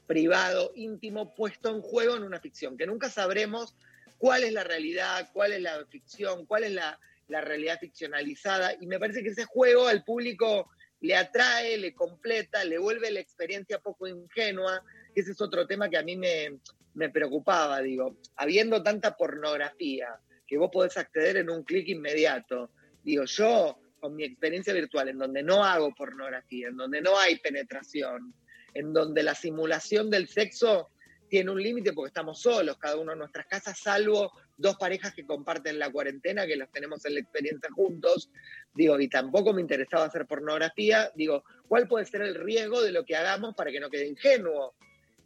privado, 0.06 0.72
íntimo, 0.74 1.34
puesto 1.34 1.74
en 1.74 1.82
juego 1.82 2.16
en 2.16 2.22
una 2.22 2.40
ficción, 2.40 2.76
que 2.76 2.86
nunca 2.86 3.10
sabremos 3.10 3.74
cuál 4.18 4.44
es 4.44 4.52
la 4.52 4.64
realidad, 4.64 5.28
cuál 5.32 5.52
es 5.52 5.60
la 5.60 5.84
ficción, 5.86 6.46
cuál 6.46 6.64
es 6.64 6.72
la, 6.72 6.98
la 7.28 7.40
realidad 7.40 7.78
ficcionalizada. 7.78 8.74
Y 8.80 8.86
me 8.86 8.98
parece 8.98 9.22
que 9.22 9.30
ese 9.30 9.44
juego 9.44 9.88
al 9.88 10.04
público 10.04 10.70
le 11.06 11.16
atrae, 11.16 11.78
le 11.78 11.94
completa, 11.94 12.64
le 12.64 12.78
vuelve 12.78 13.10
la 13.10 13.20
experiencia 13.20 13.78
poco 13.78 14.06
ingenua. 14.06 14.82
Ese 15.14 15.32
es 15.32 15.40
otro 15.40 15.66
tema 15.66 15.88
que 15.88 15.96
a 15.96 16.02
mí 16.02 16.16
me, 16.16 16.58
me 16.94 17.10
preocupaba, 17.10 17.80
digo, 17.80 18.18
habiendo 18.36 18.82
tanta 18.82 19.16
pornografía 19.16 20.18
que 20.46 20.58
vos 20.58 20.70
podés 20.72 20.96
acceder 20.96 21.36
en 21.38 21.50
un 21.50 21.62
clic 21.62 21.88
inmediato. 21.88 22.70
Digo, 23.02 23.24
yo 23.24 23.78
con 24.00 24.14
mi 24.14 24.24
experiencia 24.24 24.72
virtual, 24.72 25.08
en 25.08 25.18
donde 25.18 25.42
no 25.42 25.64
hago 25.64 25.94
pornografía, 25.94 26.68
en 26.68 26.76
donde 26.76 27.00
no 27.00 27.18
hay 27.18 27.38
penetración, 27.38 28.34
en 28.74 28.92
donde 28.92 29.22
la 29.22 29.34
simulación 29.34 30.10
del 30.10 30.28
sexo 30.28 30.90
tiene 31.28 31.50
un 31.50 31.62
límite 31.62 31.92
porque 31.92 32.08
estamos 32.08 32.40
solos, 32.40 32.78
cada 32.78 32.96
uno 32.96 33.12
en 33.12 33.18
nuestras 33.18 33.46
casas, 33.46 33.78
salvo 33.78 34.30
dos 34.56 34.76
parejas 34.76 35.14
que 35.14 35.26
comparten 35.26 35.78
la 35.78 35.90
cuarentena, 35.90 36.46
que 36.46 36.56
las 36.56 36.70
tenemos 36.70 37.04
en 37.04 37.14
la 37.14 37.20
experiencia 37.20 37.68
juntos. 37.74 38.30
Digo, 38.74 38.98
y 38.98 39.08
tampoco 39.08 39.52
me 39.52 39.60
interesaba 39.60 40.04
hacer 40.04 40.26
pornografía. 40.26 41.10
Digo, 41.14 41.44
¿cuál 41.68 41.86
puede 41.88 42.06
ser 42.06 42.22
el 42.22 42.34
riesgo 42.34 42.82
de 42.82 42.92
lo 42.92 43.04
que 43.04 43.16
hagamos 43.16 43.54
para 43.54 43.70
que 43.70 43.80
no 43.80 43.90
quede 43.90 44.08
ingenuo? 44.08 44.74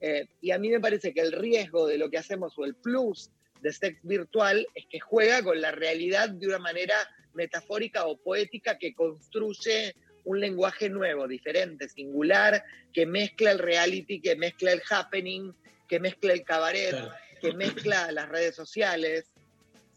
Eh, 0.00 0.28
y 0.40 0.50
a 0.50 0.58
mí 0.58 0.70
me 0.70 0.80
parece 0.80 1.12
que 1.12 1.20
el 1.20 1.32
riesgo 1.32 1.86
de 1.86 1.98
lo 1.98 2.10
que 2.10 2.18
hacemos 2.18 2.58
o 2.58 2.64
el 2.64 2.74
plus 2.74 3.30
de 3.60 3.72
sex 3.72 3.98
virtual 4.02 4.66
es 4.74 4.86
que 4.86 4.98
juega 4.98 5.42
con 5.42 5.60
la 5.60 5.70
realidad 5.70 6.30
de 6.30 6.46
una 6.46 6.58
manera 6.58 6.94
metafórica 7.34 8.06
o 8.06 8.16
poética 8.16 8.78
que 8.78 8.94
construye 8.94 9.94
un 10.24 10.40
lenguaje 10.40 10.88
nuevo, 10.88 11.28
diferente, 11.28 11.88
singular, 11.88 12.64
que 12.92 13.06
mezcla 13.06 13.50
el 13.52 13.58
reality, 13.58 14.20
que 14.20 14.36
mezcla 14.36 14.72
el 14.72 14.82
happening, 14.88 15.52
que 15.88 16.00
mezcla 16.00 16.32
el 16.32 16.44
cabaret, 16.44 16.90
Claro. 16.90 17.12
Que 17.40 17.52
mezcla 17.54 18.12
las 18.12 18.28
redes 18.28 18.54
sociales, 18.54 19.30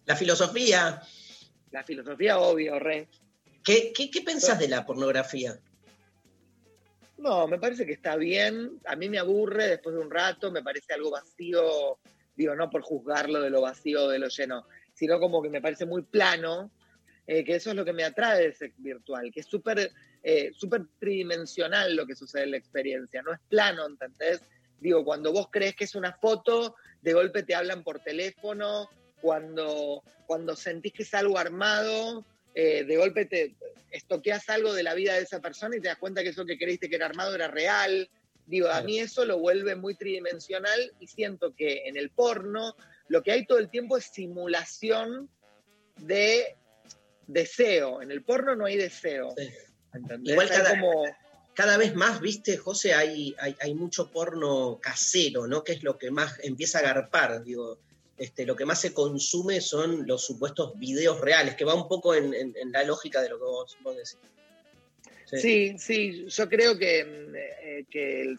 La 0.06 0.16
filosofía. 0.16 1.02
la 1.72 1.84
filosofía, 1.84 2.40
obvio, 2.40 2.80
re. 2.80 3.08
¿Qué, 3.64 3.94
qué, 3.96 4.10
qué 4.10 4.22
pensás 4.22 4.60
de 4.60 4.68
la 4.68 4.86
pornografía? 4.86 5.58
No, 7.18 7.48
me 7.48 7.60
parece 7.60 7.86
que 7.86 7.94
está 7.94 8.16
bien. 8.16 8.80
A 8.86 8.96
mí 8.96 9.08
me 9.10 9.20
aburre 9.20 9.68
después 9.68 9.96
de 9.96 10.02
un 10.02 10.12
rato, 10.12 10.52
me 10.52 10.62
parece 10.64 10.94
algo 10.94 11.12
vacío, 11.12 12.00
digo, 12.36 12.56
no 12.56 12.70
por 12.70 12.82
juzgarlo 12.82 13.40
de 13.42 13.50
lo 13.50 13.62
vacío 13.62 14.06
o 14.06 14.10
de 14.10 14.20
lo 14.20 14.28
lleno, 14.28 14.68
sino 14.94 15.20
como 15.20 15.42
que 15.42 15.50
me 15.50 15.62
parece 15.62 15.86
muy 15.86 16.02
plano, 16.02 16.72
eh, 17.26 17.44
que 17.46 17.56
eso 17.56 17.70
es 17.70 17.76
lo 17.76 17.86
que 17.86 17.94
me 17.94 18.04
atrae 18.04 18.48
de 18.48 18.54
sex 18.54 18.76
virtual, 18.78 19.32
que 19.32 19.40
es 19.40 19.46
súper 19.46 19.92
eh, 20.24 20.52
súper 20.56 20.86
tridimensional 21.00 21.96
lo 21.96 22.06
que 22.06 22.16
sucede 22.16 22.44
en 22.44 22.52
la 22.52 22.58
experiencia, 22.58 23.22
no 23.22 23.34
es 23.34 23.40
plano, 23.50 23.86
¿entendés? 23.86 24.42
Digo, 24.80 25.04
cuando 25.06 25.32
vos 25.32 25.48
crees 25.52 25.76
que 25.76 25.84
es 25.86 25.96
una 25.96 26.14
foto, 26.14 26.76
de 27.04 27.14
golpe 27.14 27.44
te 27.44 27.54
hablan 27.56 27.84
por 27.84 28.00
teléfono, 28.00 28.90
cuando, 29.22 30.04
cuando 30.26 30.56
sentís 30.56 30.94
que 30.94 31.04
es 31.04 31.14
algo 31.14 31.38
armado, 31.38 32.26
eh, 32.56 32.84
de 32.84 32.98
golpe 32.98 33.26
te 33.26 33.56
estoqueas 33.92 34.50
algo 34.50 34.74
de 34.74 34.84
la 34.84 34.94
vida 34.96 35.14
de 35.14 35.22
esa 35.22 35.40
persona 35.40 35.76
y 35.78 35.82
te 35.82 35.88
das 35.90 35.98
cuenta 35.98 36.24
que 36.24 36.30
eso 36.30 36.46
que 36.46 36.58
creíste 36.58 36.90
que 36.90 36.96
era 36.96 37.06
armado 37.06 37.36
era 37.36 37.48
real. 37.48 38.10
Digo, 38.46 38.68
a 38.70 38.82
mí 38.82 39.00
eso 39.00 39.24
lo 39.26 39.38
vuelve 39.40 39.76
muy 39.76 39.96
tridimensional 39.96 40.94
y 41.00 41.08
siento 41.08 41.54
que 41.56 41.88
en 41.88 41.96
el 41.96 42.10
porno 42.10 42.76
lo 43.08 43.22
que 43.24 43.32
hay 43.32 43.46
todo 43.46 43.60
el 43.60 43.70
tiempo 43.70 43.98
es 43.98 44.06
simulación 44.06 45.30
de 45.98 46.56
deseo. 47.28 48.02
En 48.02 48.12
el 48.12 48.24
porno 48.24 48.56
no 48.56 48.66
hay 48.66 48.76
deseo. 48.78 49.34
Igual 50.24 50.50
cada- 50.50 50.70
como- 50.72 51.04
Cada 51.56 51.78
vez 51.78 51.94
más, 51.96 52.20
viste, 52.20 52.58
José, 52.58 52.94
hay, 52.94 53.36
hay, 53.40 53.56
hay 53.60 53.76
mucho 53.76 54.10
porno 54.12 54.80
casero, 54.82 55.46
¿no? 55.48 55.64
Que 55.64 55.74
es 55.74 55.84
lo 55.84 55.98
que 55.98 56.10
más 56.12 56.40
empieza 56.44 56.80
a 56.80 56.84
garpar, 56.84 57.44
digo. 57.44 57.80
Este, 58.18 58.46
lo 58.46 58.56
que 58.56 58.66
más 58.66 58.80
se 58.82 58.94
consume 58.94 59.60
son 59.60 60.06
los 60.08 60.24
supuestos 60.26 60.78
videos 60.80 61.20
reales, 61.20 61.56
que 61.56 61.66
va 61.66 61.74
un 61.76 61.88
poco 61.88 62.14
en, 62.16 62.34
en- 62.34 62.54
en 62.56 62.72
la 62.72 62.84
lógica 62.84 63.22
de 63.22 63.30
lo 63.30 63.38
que 63.38 63.44
vos, 63.44 63.78
vos 63.82 63.96
decís. 63.96 64.18
Sí, 65.26 65.76
sí, 65.80 66.26
yo 66.28 66.48
creo 66.48 66.78
que, 66.78 67.04
mm, 67.04 67.36
eh, 67.36 67.86
que 67.90 68.22
el- 68.22 68.38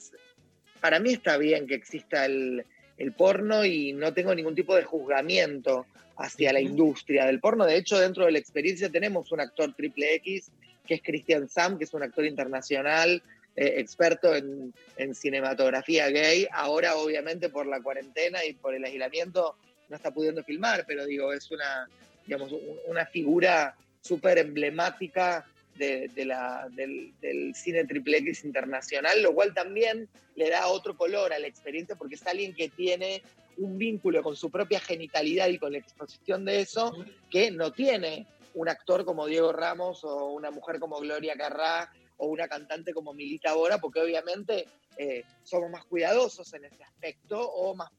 para 0.80 1.00
mí 1.00 1.12
está 1.14 1.38
bien 1.38 1.66
que 1.66 1.74
exista 1.74 2.24
el, 2.26 2.64
el 2.98 3.12
porno 3.12 3.64
y 3.64 3.92
no 3.92 4.12
tengo 4.14 4.34
ningún 4.34 4.54
tipo 4.54 4.76
de 4.76 4.84
juzgamiento 4.84 5.86
hacia 6.16 6.52
la 6.52 6.60
industria 6.60 7.26
del 7.26 7.40
porno. 7.40 7.64
De 7.64 7.76
hecho, 7.76 7.98
dentro 7.98 8.24
de 8.26 8.32
la 8.32 8.38
experiencia 8.38 8.88
tenemos 8.90 9.32
un 9.32 9.40
actor 9.40 9.74
triple 9.74 10.14
X, 10.16 10.50
que 10.86 10.94
es 10.94 11.02
Christian 11.02 11.48
Sam, 11.48 11.78
que 11.78 11.84
es 11.84 11.94
un 11.94 12.02
actor 12.02 12.24
internacional, 12.26 13.22
eh, 13.56 13.74
experto 13.78 14.34
en, 14.34 14.72
en 14.96 15.14
cinematografía 15.14 16.08
gay. 16.10 16.46
Ahora, 16.52 16.96
obviamente, 16.96 17.48
por 17.48 17.66
la 17.66 17.80
cuarentena 17.80 18.44
y 18.44 18.52
por 18.54 18.74
el 18.74 18.84
aislamiento, 18.84 19.56
no 19.88 19.96
está 19.96 20.10
pudiendo 20.12 20.42
filmar, 20.42 20.84
pero 20.86 21.04
digo, 21.06 21.32
es 21.32 21.50
una, 21.50 21.88
digamos, 22.26 22.52
un- 22.52 22.60
una 22.86 23.06
figura 23.06 23.74
súper 24.00 24.38
emblemática 24.38 25.46
de, 25.76 26.08
de 26.14 26.24
la, 26.24 26.68
del, 26.70 27.12
del 27.20 27.54
cine 27.54 27.84
triple 27.84 28.18
X 28.18 28.44
internacional, 28.44 29.22
lo 29.22 29.34
cual 29.34 29.52
también 29.54 30.08
le 30.36 30.50
da 30.50 30.66
otro 30.68 30.96
color 30.96 31.32
a 31.32 31.38
la 31.38 31.46
experiencia 31.46 31.96
porque 31.96 32.14
es 32.16 32.26
alguien 32.26 32.54
que 32.54 32.68
tiene 32.68 33.22
un 33.56 33.78
vínculo 33.78 34.22
con 34.22 34.34
su 34.36 34.50
propia 34.50 34.80
genitalidad 34.80 35.48
y 35.48 35.58
con 35.58 35.72
la 35.72 35.78
exposición 35.78 36.44
de 36.44 36.60
eso 36.60 36.92
que 37.30 37.50
no 37.52 37.72
tiene 37.72 38.26
un 38.54 38.68
actor 38.68 39.04
como 39.04 39.26
Diego 39.26 39.52
Ramos 39.52 40.04
o 40.04 40.26
una 40.26 40.50
mujer 40.50 40.78
como 40.78 40.98
Gloria 40.98 41.36
Carrá 41.36 41.92
o 42.16 42.28
una 42.28 42.48
cantante 42.48 42.92
como 42.92 43.12
Milita 43.12 43.54
Bora, 43.54 43.78
porque 43.78 44.00
obviamente 44.00 44.66
eh, 44.96 45.24
somos 45.42 45.70
más 45.70 45.84
cuidadosos 45.84 46.52
en 46.54 46.64
ese 46.64 46.82
aspecto 46.82 47.40
o 47.40 47.74
más 47.74 47.90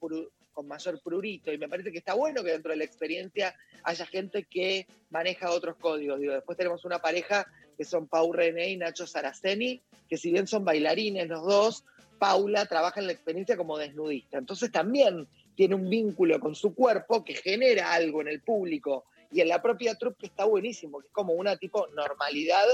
con 0.53 0.67
mayor 0.67 1.01
prurito. 1.01 1.51
Y 1.51 1.57
me 1.57 1.67
parece 1.67 1.91
que 1.91 1.97
está 1.97 2.13
bueno 2.13 2.41
que 2.41 2.51
dentro 2.51 2.71
de 2.71 2.77
la 2.77 2.85
experiencia 2.85 3.53
haya 3.83 4.05
gente 4.05 4.45
que 4.45 4.87
maneja 5.09 5.51
otros 5.51 5.75
códigos. 5.75 6.19
Digo, 6.19 6.33
después 6.33 6.57
tenemos 6.57 6.85
una 6.85 6.99
pareja 6.99 7.45
que 7.77 7.83
son 7.83 8.07
Pau 8.07 8.31
René 8.31 8.69
y 8.69 8.77
Nacho 8.77 9.05
Saraceni, 9.05 9.81
que 10.07 10.17
si 10.17 10.31
bien 10.31 10.47
son 10.47 10.63
bailarines 10.63 11.27
los 11.27 11.43
dos, 11.43 11.83
Paula 12.17 12.65
trabaja 12.65 13.01
en 13.01 13.07
la 13.07 13.13
experiencia 13.13 13.57
como 13.57 13.77
desnudista. 13.77 14.37
Entonces 14.37 14.71
también 14.71 15.27
tiene 15.55 15.75
un 15.75 15.89
vínculo 15.89 16.39
con 16.39 16.55
su 16.55 16.73
cuerpo 16.73 17.23
que 17.25 17.35
genera 17.35 17.93
algo 17.93 18.21
en 18.21 18.29
el 18.29 18.41
público 18.41 19.05
y 19.31 19.41
en 19.41 19.49
la 19.49 19.61
propia 19.61 19.95
troupe 19.95 20.19
que 20.19 20.25
está 20.27 20.45
buenísimo, 20.45 20.99
que 20.99 21.07
es 21.07 21.13
como 21.13 21.33
una 21.33 21.57
tipo 21.57 21.87
normalidad 21.87 22.65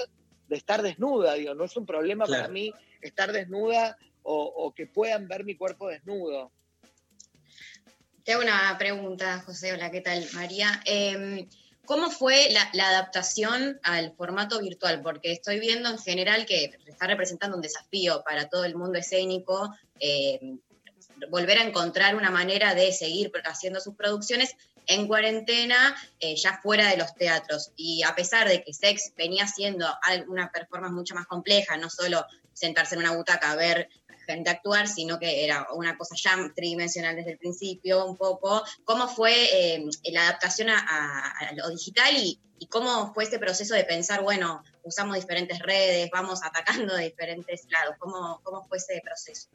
de 0.48 0.56
estar 0.56 0.82
desnuda, 0.82 1.34
digo, 1.36 1.54
no 1.54 1.64
es 1.64 1.76
un 1.78 1.86
problema 1.86 2.26
Claro. 2.26 2.44
para 2.44 2.54
mí 2.54 2.74
estar 3.02 3.32
desnuda 3.32 3.98
o, 4.24 4.44
o 4.44 4.74
que 4.74 4.86
puedan 4.88 5.28
ver 5.28 5.44
mi 5.44 5.56
cuerpo 5.56 5.88
desnudo. 5.88 6.52
Te 8.24 8.34
hago 8.34 8.44
una 8.44 8.76
pregunta, 8.78 9.42
José. 9.46 9.74
Hola, 9.74 9.90
¿qué 9.90 10.02
tal, 10.02 10.24
María? 10.34 10.82
Eh, 10.86 11.48
¿Cómo 11.86 12.12
fue 12.12 12.50
la, 12.52 12.70
la 12.74 12.90
adaptación 12.90 13.80
al 13.84 14.14
formato 14.16 14.62
virtual? 14.62 15.02
Porque 15.02 15.32
estoy 15.32 15.60
viendo 15.60 15.90
en 15.90 15.98
general 15.98 16.46
que 16.46 16.72
está 16.86 17.08
representando 17.08 17.56
un 17.56 17.62
desafío 17.64 18.24
para 18.24 18.48
todo 18.48 18.64
el 18.66 18.76
mundo 18.76 19.00
escénico, 19.00 19.74
eh, 20.00 20.40
volver 21.30 21.58
a 21.58 21.64
encontrar 21.64 22.16
una 22.16 22.30
manera 22.30 22.76
de 22.76 22.92
seguir 22.92 23.32
haciendo 23.44 23.80
sus 23.80 23.96
producciones 23.96 24.56
en 24.88 25.08
cuarentena, 25.08 25.96
eh, 26.20 26.36
ya 26.36 26.60
fuera 26.62 26.90
de 26.90 26.98
los 26.98 27.14
teatros. 27.16 27.72
Y 27.76 28.04
a 28.04 28.16
pesar 28.16 28.48
de 28.48 28.64
que 28.64 28.74
Sex 28.74 29.14
venía 29.16 29.48
siendo 29.48 29.88
una 30.28 30.52
performance 30.52 30.94
mucho 30.94 31.16
más 31.16 31.28
compleja, 31.28 31.78
no 31.78 31.90
solo 31.90 32.26
sentarse 32.54 32.96
en 32.96 33.02
una 33.02 33.16
butaca 33.16 33.52
a 33.52 33.56
ver 33.56 33.90
gente 34.26 34.50
actuar, 34.50 34.88
sino 34.88 35.20
que 35.20 35.44
era 35.44 35.68
una 35.74 35.98
cosa 35.98 36.16
ya 36.16 36.38
tridimensional 36.56 37.16
desde 37.16 37.32
el 37.32 37.38
principio, 37.38 38.06
un 38.06 38.18
poco. 38.18 38.64
¿Cómo 38.84 39.08
fue 39.08 39.34
eh, 39.76 39.86
la 40.12 40.24
adaptación 40.24 40.70
a, 40.70 41.52
lo 41.56 41.70
digital 41.70 42.16
y, 42.16 42.40
y 42.60 42.68
cómo 42.68 43.14
fue 43.14 43.26
ese 43.26 43.40
proceso 43.40 43.76
de 43.76 43.84
pensar, 43.84 44.22
bueno, 44.22 44.64
usamos 44.84 45.16
diferentes 45.16 45.60
redes, 45.60 46.10
vamos 46.12 46.42
atacando 46.44 46.96
de 46.96 47.06
diferentes 47.06 47.66
lados? 47.70 47.96
¿Cómo, 48.00 48.40
cómo 48.44 48.68
fue 48.68 48.78
ese 48.78 49.02
proceso? 49.04 49.50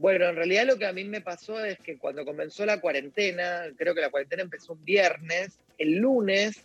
Bueno, 0.00 0.30
en 0.30 0.36
realidad 0.36 0.64
lo 0.64 0.78
que 0.78 0.86
a 0.86 0.94
mí 0.94 1.04
me 1.04 1.20
pasó 1.20 1.62
es 1.62 1.78
que 1.78 1.98
cuando 1.98 2.24
comenzó 2.24 2.64
la 2.64 2.80
cuarentena, 2.80 3.64
creo 3.76 3.94
que 3.94 4.00
la 4.00 4.08
cuarentena 4.08 4.40
empezó 4.40 4.72
un 4.72 4.82
viernes, 4.82 5.58
el 5.76 5.96
lunes, 5.96 6.64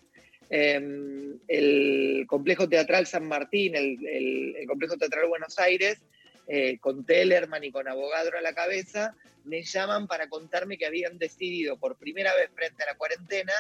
eh, 0.50 1.36
el 1.50 2.26
Complejo 2.28 2.70
Teatral 2.70 3.06
San 3.06 3.28
Martín, 3.28 3.76
el 3.76 4.66
Complejo 4.66 4.96
Teatral 4.96 5.28
Buenos 5.28 5.60
Aires, 5.60 6.00
eh, 6.48 6.78
con 6.80 7.06
Tellerman 7.06 7.66
y 7.66 7.72
con 7.72 7.90
Abogadro 7.90 8.38
a 8.38 8.42
la 8.42 8.54
cabeza, 8.54 9.14
me 9.44 9.64
llaman 9.64 10.08
para 10.08 10.30
contarme 10.30 10.78
que 10.78 10.86
habían 10.86 11.18
decidido 11.18 11.76
por 11.76 11.98
primera 11.98 12.34
vez 12.36 12.50
frente 12.56 12.84
a 12.84 12.94
la 12.94 12.98
cuarentena 12.98 13.52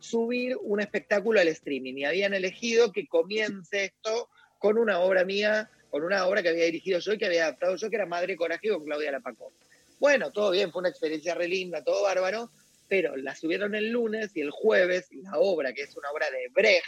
subir 0.00 0.56
un 0.60 0.80
espectáculo 0.80 1.38
al 1.38 1.46
streaming. 1.46 1.94
Y 1.94 2.04
habían 2.04 2.34
elegido 2.34 2.90
que 2.90 3.06
comience 3.06 3.84
esto 3.84 4.28
con 4.60 4.76
una 4.76 5.00
obra 5.00 5.24
mía, 5.24 5.70
con 5.88 6.04
una 6.04 6.26
obra 6.26 6.42
que 6.42 6.50
había 6.50 6.66
dirigido 6.66 7.00
yo 7.00 7.14
y 7.14 7.18
que 7.18 7.26
había 7.26 7.44
adaptado 7.46 7.74
yo, 7.76 7.88
que 7.88 7.96
era 7.96 8.06
Madre 8.06 8.36
Coraje 8.36 8.68
con 8.68 8.84
Claudia 8.84 9.10
Lapacó. 9.10 9.52
Bueno, 9.98 10.30
todo 10.30 10.50
bien, 10.50 10.70
fue 10.70 10.80
una 10.80 10.90
experiencia 10.90 11.34
re 11.34 11.48
linda, 11.48 11.82
todo 11.82 12.02
bárbaro, 12.02 12.50
pero 12.86 13.16
la 13.16 13.34
subieron 13.34 13.74
el 13.74 13.88
lunes 13.88 14.36
y 14.36 14.42
el 14.42 14.50
jueves, 14.50 15.08
la 15.12 15.38
obra, 15.38 15.72
que 15.72 15.82
es 15.82 15.96
una 15.96 16.10
obra 16.10 16.30
de 16.30 16.48
Brecht, 16.52 16.84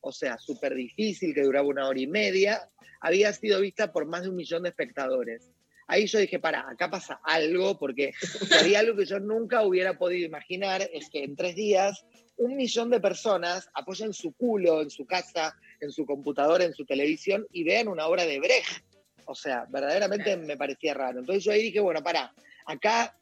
o 0.00 0.10
sea, 0.10 0.36
súper 0.36 0.74
difícil, 0.74 1.32
que 1.32 1.42
duraba 1.42 1.66
una 1.66 1.86
hora 1.86 2.00
y 2.00 2.08
media, 2.08 2.68
había 3.00 3.32
sido 3.32 3.60
vista 3.60 3.92
por 3.92 4.04
más 4.06 4.22
de 4.22 4.30
un 4.30 4.36
millón 4.36 4.64
de 4.64 4.70
espectadores. 4.70 5.48
Ahí 5.86 6.06
yo 6.06 6.18
dije, 6.18 6.40
para, 6.40 6.68
acá 6.68 6.90
pasa 6.90 7.20
algo, 7.22 7.78
porque 7.78 8.14
había 8.60 8.80
algo 8.80 8.96
que 8.96 9.06
yo 9.06 9.20
nunca 9.20 9.62
hubiera 9.62 9.96
podido 9.96 10.26
imaginar, 10.26 10.88
es 10.92 11.08
que 11.08 11.22
en 11.22 11.36
tres 11.36 11.54
días 11.54 12.04
un 12.36 12.56
millón 12.56 12.90
de 12.90 13.00
personas 13.00 13.68
apoyen 13.74 14.12
su 14.12 14.32
culo 14.32 14.82
en 14.82 14.90
su 14.90 15.06
casa, 15.06 15.54
en 15.82 15.90
su 15.90 16.06
computadora, 16.06 16.64
en 16.64 16.74
su 16.74 16.84
televisión 16.84 17.46
y 17.52 17.64
vean 17.64 17.88
una 17.88 18.06
obra 18.06 18.24
de 18.24 18.38
Brecht. 18.38 18.84
O 19.26 19.34
sea, 19.34 19.66
verdaderamente 19.68 20.36
me 20.36 20.56
parecía 20.56 20.94
raro. 20.94 21.18
Entonces 21.18 21.44
yo 21.44 21.52
ahí 21.52 21.62
dije, 21.62 21.80
bueno, 21.80 22.02
para, 22.02 22.32
acá 22.66 23.16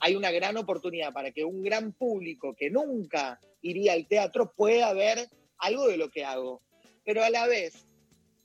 hay 0.00 0.16
una 0.16 0.30
gran 0.30 0.56
oportunidad 0.56 1.12
para 1.12 1.30
que 1.30 1.44
un 1.44 1.62
gran 1.62 1.92
público 1.92 2.54
que 2.54 2.70
nunca 2.70 3.38
iría 3.62 3.92
al 3.92 4.06
teatro 4.06 4.52
pueda 4.56 4.92
ver 4.94 5.28
algo 5.58 5.88
de 5.88 5.98
lo 5.98 6.10
que 6.10 6.24
hago. 6.24 6.62
Pero 7.04 7.22
a 7.22 7.30
la 7.30 7.46
vez, 7.46 7.86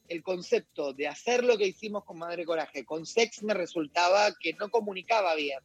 el 0.10 0.22
concepto 0.22 0.94
de 0.94 1.08
hacer 1.08 1.44
lo 1.44 1.58
que 1.58 1.68
hicimos 1.68 2.04
con 2.04 2.18
Madre 2.18 2.46
Coraje, 2.46 2.86
con 2.86 3.06
Sex 3.06 3.42
me 3.44 3.54
resultaba 3.54 4.34
que 4.38 4.54
no 4.54 4.70
comunicaba 4.70 5.34
bien, 5.36 5.60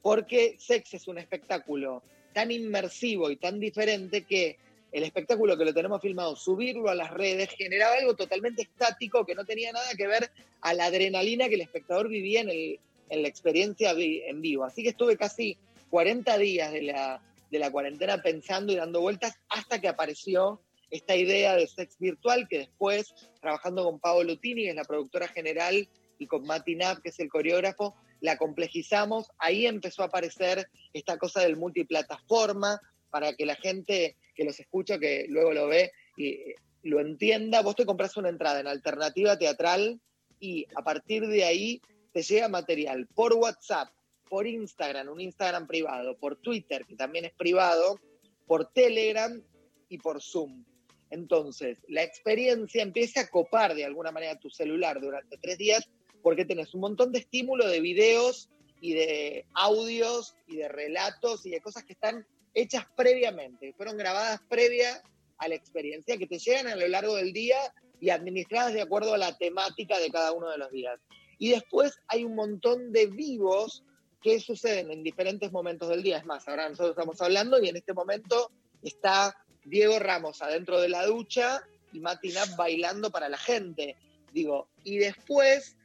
porque 0.00 0.56
Sex 0.60 0.94
es 0.94 1.08
un 1.08 1.18
espectáculo 1.18 2.04
tan 2.32 2.52
inmersivo 2.52 3.30
y 3.30 3.36
tan 3.36 3.58
diferente 3.58 4.22
que 4.22 4.58
el 4.92 5.04
espectáculo 5.04 5.56
que 5.56 5.64
lo 5.64 5.72
tenemos 5.72 6.02
filmado, 6.02 6.36
subirlo 6.36 6.90
a 6.90 6.94
las 6.94 7.10
redes, 7.10 7.48
generaba 7.50 7.94
algo 7.94 8.14
totalmente 8.14 8.62
estático 8.62 9.24
que 9.24 9.34
no 9.34 9.44
tenía 9.44 9.72
nada 9.72 9.90
que 9.96 10.06
ver 10.06 10.30
a 10.60 10.74
la 10.74 10.86
adrenalina 10.86 11.48
que 11.48 11.54
el 11.54 11.62
espectador 11.62 12.08
vivía 12.08 12.42
en, 12.42 12.50
el, 12.50 12.80
en 13.08 13.22
la 13.22 13.28
experiencia 13.28 13.92
en 13.96 14.42
vivo. 14.42 14.64
Así 14.64 14.82
que 14.82 14.90
estuve 14.90 15.16
casi 15.16 15.56
40 15.90 16.36
días 16.38 16.72
de 16.72 16.82
la, 16.82 17.22
de 17.50 17.58
la 17.58 17.70
cuarentena 17.70 18.22
pensando 18.22 18.72
y 18.72 18.76
dando 18.76 19.00
vueltas 19.00 19.38
hasta 19.48 19.80
que 19.80 19.88
apareció 19.88 20.60
esta 20.90 21.16
idea 21.16 21.56
de 21.56 21.66
sex 21.66 21.98
virtual 21.98 22.46
que 22.48 22.58
después, 22.58 23.14
trabajando 23.40 23.84
con 23.84 23.98
Paolo 23.98 24.24
Lutini, 24.24 24.64
que 24.64 24.70
es 24.70 24.76
la 24.76 24.84
productora 24.84 25.26
general, 25.26 25.88
y 26.18 26.26
con 26.26 26.44
Mati 26.44 26.74
Knapp, 26.76 27.02
que 27.02 27.08
es 27.08 27.18
el 27.18 27.30
coreógrafo, 27.30 27.96
la 28.20 28.36
complejizamos. 28.36 29.30
Ahí 29.38 29.66
empezó 29.66 30.02
a 30.02 30.06
aparecer 30.06 30.68
esta 30.92 31.18
cosa 31.18 31.40
del 31.40 31.56
multiplataforma 31.56 32.80
para 33.12 33.34
que 33.34 33.46
la 33.46 33.54
gente 33.54 34.16
que 34.34 34.44
los 34.44 34.58
escucha, 34.58 34.98
que 34.98 35.26
luego 35.28 35.52
lo 35.52 35.68
ve 35.68 35.92
y 36.16 36.28
eh, 36.28 36.54
lo 36.82 36.98
entienda. 36.98 37.60
Vos 37.60 37.76
te 37.76 37.86
compras 37.86 38.16
una 38.16 38.30
entrada 38.30 38.58
en 38.58 38.66
alternativa 38.66 39.38
teatral 39.38 40.00
y 40.40 40.66
a 40.74 40.82
partir 40.82 41.26
de 41.28 41.44
ahí 41.44 41.82
te 42.12 42.22
llega 42.22 42.48
material 42.48 43.06
por 43.14 43.34
WhatsApp, 43.34 43.90
por 44.28 44.46
Instagram, 44.46 45.08
un 45.08 45.20
Instagram 45.20 45.66
privado, 45.66 46.16
por 46.16 46.36
Twitter, 46.36 46.86
que 46.86 46.96
también 46.96 47.26
es 47.26 47.32
privado, 47.34 48.00
por 48.46 48.72
Telegram 48.72 49.42
y 49.90 49.98
por 49.98 50.22
Zoom. 50.22 50.64
Entonces, 51.10 51.78
la 51.88 52.02
experiencia 52.02 52.82
empieza 52.82 53.20
a 53.20 53.28
copar 53.28 53.74
de 53.74 53.84
alguna 53.84 54.10
manera 54.10 54.40
tu 54.40 54.48
celular 54.48 54.98
durante 54.98 55.36
tres 55.36 55.58
días 55.58 55.86
porque 56.22 56.46
tenés 56.46 56.72
un 56.72 56.80
montón 56.80 57.12
de 57.12 57.18
estímulo 57.18 57.68
de 57.68 57.80
videos 57.80 58.48
y 58.80 58.94
de 58.94 59.46
audios 59.54 60.34
y 60.48 60.56
de 60.56 60.68
relatos 60.68 61.44
y 61.44 61.50
de 61.50 61.60
cosas 61.60 61.84
que 61.84 61.92
están 61.92 62.26
hechas 62.54 62.86
previamente, 62.96 63.72
fueron 63.74 63.96
grabadas 63.96 64.40
previa 64.48 65.02
a 65.38 65.48
la 65.48 65.54
experiencia, 65.54 66.18
que 66.18 66.26
te 66.26 66.38
llegan 66.38 66.68
a 66.68 66.76
lo 66.76 66.86
largo 66.88 67.16
del 67.16 67.32
día 67.32 67.58
y 68.00 68.10
administradas 68.10 68.74
de 68.74 68.82
acuerdo 68.82 69.14
a 69.14 69.18
la 69.18 69.36
temática 69.36 69.98
de 69.98 70.10
cada 70.10 70.32
uno 70.32 70.50
de 70.50 70.58
los 70.58 70.70
días. 70.70 71.00
Y 71.38 71.50
después 71.50 71.98
hay 72.08 72.24
un 72.24 72.34
montón 72.34 72.92
de 72.92 73.06
vivos 73.06 73.84
que 74.22 74.38
suceden 74.38 74.90
en 74.90 75.02
diferentes 75.02 75.50
momentos 75.50 75.88
del 75.88 76.02
día. 76.02 76.18
Es 76.18 76.24
más, 76.24 76.46
ahora 76.46 76.68
nosotros 76.68 76.90
estamos 76.90 77.20
hablando 77.20 77.60
y 77.60 77.68
en 77.68 77.76
este 77.76 77.92
momento 77.92 78.50
está 78.82 79.36
Diego 79.64 79.98
Ramos 79.98 80.42
adentro 80.42 80.80
de 80.80 80.88
la 80.88 81.04
ducha 81.06 81.62
y 81.92 82.00
Mati 82.00 82.30
Knapp 82.30 82.56
bailando 82.56 83.10
para 83.10 83.28
la 83.28 83.38
gente. 83.38 83.96
Digo, 84.32 84.68
y 84.84 84.98
después 84.98 85.76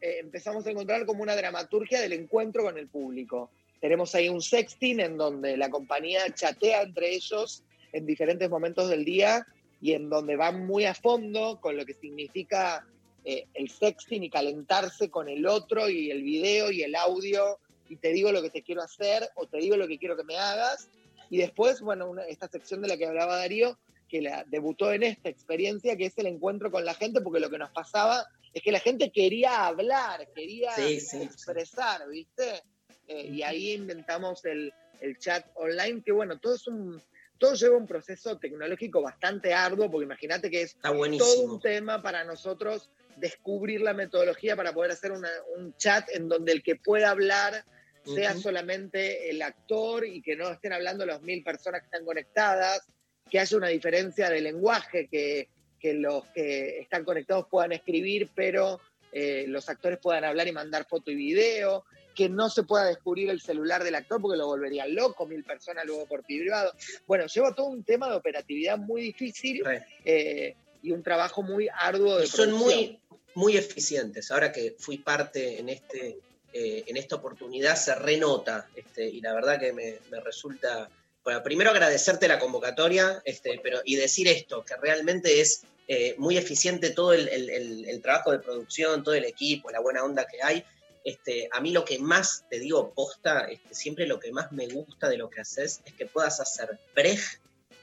eh, 0.00 0.18
empezamos 0.20 0.66
a 0.66 0.70
encontrar 0.70 1.06
como 1.06 1.22
una 1.22 1.34
dramaturgia 1.34 2.00
del 2.00 2.12
encuentro 2.12 2.62
con 2.62 2.78
el 2.78 2.88
público. 2.88 3.50
Tenemos 3.86 4.16
ahí 4.16 4.28
un 4.28 4.42
sexting 4.42 4.98
en 4.98 5.16
donde 5.16 5.56
la 5.56 5.70
compañía 5.70 6.28
chatea 6.34 6.82
entre 6.82 7.14
ellos 7.14 7.62
en 7.92 8.04
diferentes 8.04 8.50
momentos 8.50 8.88
del 8.90 9.04
día 9.04 9.46
y 9.80 9.92
en 9.92 10.10
donde 10.10 10.34
van 10.34 10.66
muy 10.66 10.86
a 10.86 10.92
fondo 10.92 11.60
con 11.60 11.76
lo 11.76 11.86
que 11.86 11.94
significa 11.94 12.84
eh, 13.24 13.46
el 13.54 13.70
sexting 13.70 14.24
y 14.24 14.28
calentarse 14.28 15.08
con 15.08 15.28
el 15.28 15.46
otro 15.46 15.88
y 15.88 16.10
el 16.10 16.24
video 16.24 16.72
y 16.72 16.82
el 16.82 16.96
audio 16.96 17.60
y 17.88 17.94
te 17.94 18.08
digo 18.12 18.32
lo 18.32 18.42
que 18.42 18.50
te 18.50 18.62
quiero 18.62 18.82
hacer 18.82 19.30
o 19.36 19.46
te 19.46 19.58
digo 19.58 19.76
lo 19.76 19.86
que 19.86 19.98
quiero 19.98 20.16
que 20.16 20.24
me 20.24 20.36
hagas. 20.36 20.88
Y 21.30 21.36
después, 21.36 21.80
bueno, 21.80 22.10
una- 22.10 22.24
esta 22.24 22.48
sección 22.48 22.82
de 22.82 22.88
la 22.88 22.96
que 22.96 23.06
hablaba 23.06 23.36
Darío, 23.36 23.78
que 24.08 24.20
la 24.20 24.42
debutó 24.48 24.92
en 24.92 25.04
esta 25.04 25.28
experiencia, 25.28 25.96
que 25.96 26.06
es 26.06 26.18
el 26.18 26.26
encuentro 26.26 26.72
con 26.72 26.84
la 26.84 26.94
gente, 26.94 27.20
porque 27.20 27.38
lo 27.38 27.50
que 27.50 27.58
nos 27.58 27.70
pasaba 27.70 28.26
es 28.52 28.64
que 28.64 28.72
la 28.72 28.80
gente 28.80 29.12
quería 29.12 29.64
hablar, 29.64 30.26
quería 30.34 30.72
Sí, 30.72 30.98
sí, 30.98 31.18
expresar, 31.18 32.08
¿viste? 32.08 32.64
Eh, 33.08 33.26
y 33.32 33.42
ahí 33.42 33.72
inventamos 33.72 34.44
el, 34.44 34.72
el 35.00 35.18
chat 35.18 35.46
online, 35.54 36.02
que 36.04 36.12
bueno, 36.12 36.38
todo 36.38 36.54
es 36.54 36.66
un, 36.66 37.02
todo 37.38 37.54
lleva 37.54 37.76
un 37.76 37.86
proceso 37.86 38.38
tecnológico 38.38 39.02
bastante 39.02 39.52
arduo, 39.54 39.90
porque 39.90 40.04
imagínate 40.06 40.50
que 40.50 40.62
es 40.62 40.76
todo 41.18 41.42
un 41.42 41.60
tema 41.60 42.02
para 42.02 42.24
nosotros 42.24 42.88
descubrir 43.16 43.80
la 43.80 43.94
metodología 43.94 44.56
para 44.56 44.72
poder 44.72 44.90
hacer 44.92 45.12
una- 45.12 45.30
un 45.56 45.74
chat 45.76 46.08
en 46.10 46.28
donde 46.28 46.52
el 46.52 46.62
que 46.62 46.76
pueda 46.76 47.10
hablar 47.10 47.64
sea 48.14 48.30
solamente 48.40 49.30
el 49.30 49.42
actor 49.42 50.06
y 50.06 50.22
que 50.22 50.36
no 50.36 50.50
estén 50.50 50.72
hablando 50.72 51.04
las 51.04 51.22
mil 51.22 51.42
personas 51.42 51.80
que 51.80 51.86
están 51.86 52.04
conectadas, 52.04 52.86
que 53.28 53.40
haya 53.40 53.56
una 53.56 53.68
diferencia 53.68 54.30
de 54.30 54.40
lenguaje, 54.40 55.08
que, 55.10 55.48
que 55.80 55.94
los 55.94 56.24
que 56.28 56.78
están 56.78 57.04
conectados 57.04 57.46
puedan 57.50 57.72
escribir, 57.72 58.30
pero 58.34 58.80
eh, 59.12 59.46
los 59.48 59.68
actores 59.68 59.98
puedan 60.00 60.22
hablar 60.24 60.46
y 60.46 60.52
mandar 60.52 60.86
foto 60.86 61.10
y 61.10 61.16
video, 61.16 61.84
que 62.16 62.28
no 62.28 62.50
se 62.50 62.64
pueda 62.64 62.86
descubrir 62.86 63.30
el 63.30 63.40
celular 63.40 63.84
del 63.84 63.94
actor 63.94 64.20
porque 64.20 64.36
lo 64.38 64.46
volvería 64.46 64.86
loco, 64.88 65.26
mil 65.26 65.44
personas 65.44 65.84
luego 65.86 66.06
por 66.06 66.24
privado. 66.24 66.72
Bueno, 67.06 67.26
lleva 67.26 67.54
todo 67.54 67.66
un 67.66 67.84
tema 67.84 68.08
de 68.10 68.16
operatividad 68.16 68.76
muy 68.78 69.02
difícil 69.02 69.62
eh, 70.04 70.56
y 70.82 70.90
un 70.90 71.02
trabajo 71.02 71.42
muy 71.42 71.68
arduo 71.72 72.18
de 72.18 72.24
Y 72.24 72.28
son 72.28 72.46
producción. 72.48 72.58
muy, 72.78 73.00
muy 73.34 73.56
eficientes. 73.56 74.30
Ahora 74.32 74.50
que 74.50 74.74
fui 74.78 74.98
parte 74.98 75.60
en 75.60 75.68
este 75.68 76.18
eh, 76.52 76.84
en 76.86 76.96
esta 76.96 77.16
oportunidad 77.16 77.76
se 77.76 77.94
renota 77.94 78.66
este, 78.74 79.04
y 79.06 79.20
la 79.20 79.34
verdad 79.34 79.60
que 79.60 79.72
me, 79.74 79.98
me 80.10 80.20
resulta 80.20 80.88
bueno, 81.22 81.42
primero 81.42 81.70
agradecerte 81.70 82.28
la 82.28 82.38
convocatoria 82.38 83.20
este, 83.24 83.60
pero, 83.62 83.80
y 83.84 83.96
decir 83.96 84.26
esto, 84.28 84.64
que 84.64 84.76
realmente 84.76 85.40
es 85.40 85.64
eh, 85.88 86.14
muy 86.18 86.36
eficiente 86.38 86.90
todo 86.90 87.12
el, 87.12 87.28
el- 87.28 87.50
el- 87.50 87.88
el 87.88 88.00
trabajo 88.00 88.30
de 88.32 88.38
producción, 88.38 89.02
todo 89.04 89.14
el 89.14 89.24
equipo, 89.24 89.70
la 89.70 89.80
buena 89.80 90.02
onda 90.04 90.24
que 90.26 90.38
hay. 90.42 90.64
Este, 91.06 91.48
a 91.52 91.60
mí 91.60 91.70
lo 91.70 91.84
que 91.84 92.00
más, 92.00 92.44
te 92.50 92.58
digo, 92.58 92.92
posta, 92.92 93.46
este, 93.48 93.72
siempre 93.76 94.08
lo 94.08 94.18
que 94.18 94.32
más 94.32 94.50
me 94.50 94.66
gusta 94.66 95.08
de 95.08 95.16
lo 95.16 95.30
que 95.30 95.40
haces 95.40 95.80
es 95.84 95.94
que 95.94 96.06
puedas 96.06 96.40
hacer 96.40 96.80
Brecht 96.96 97.38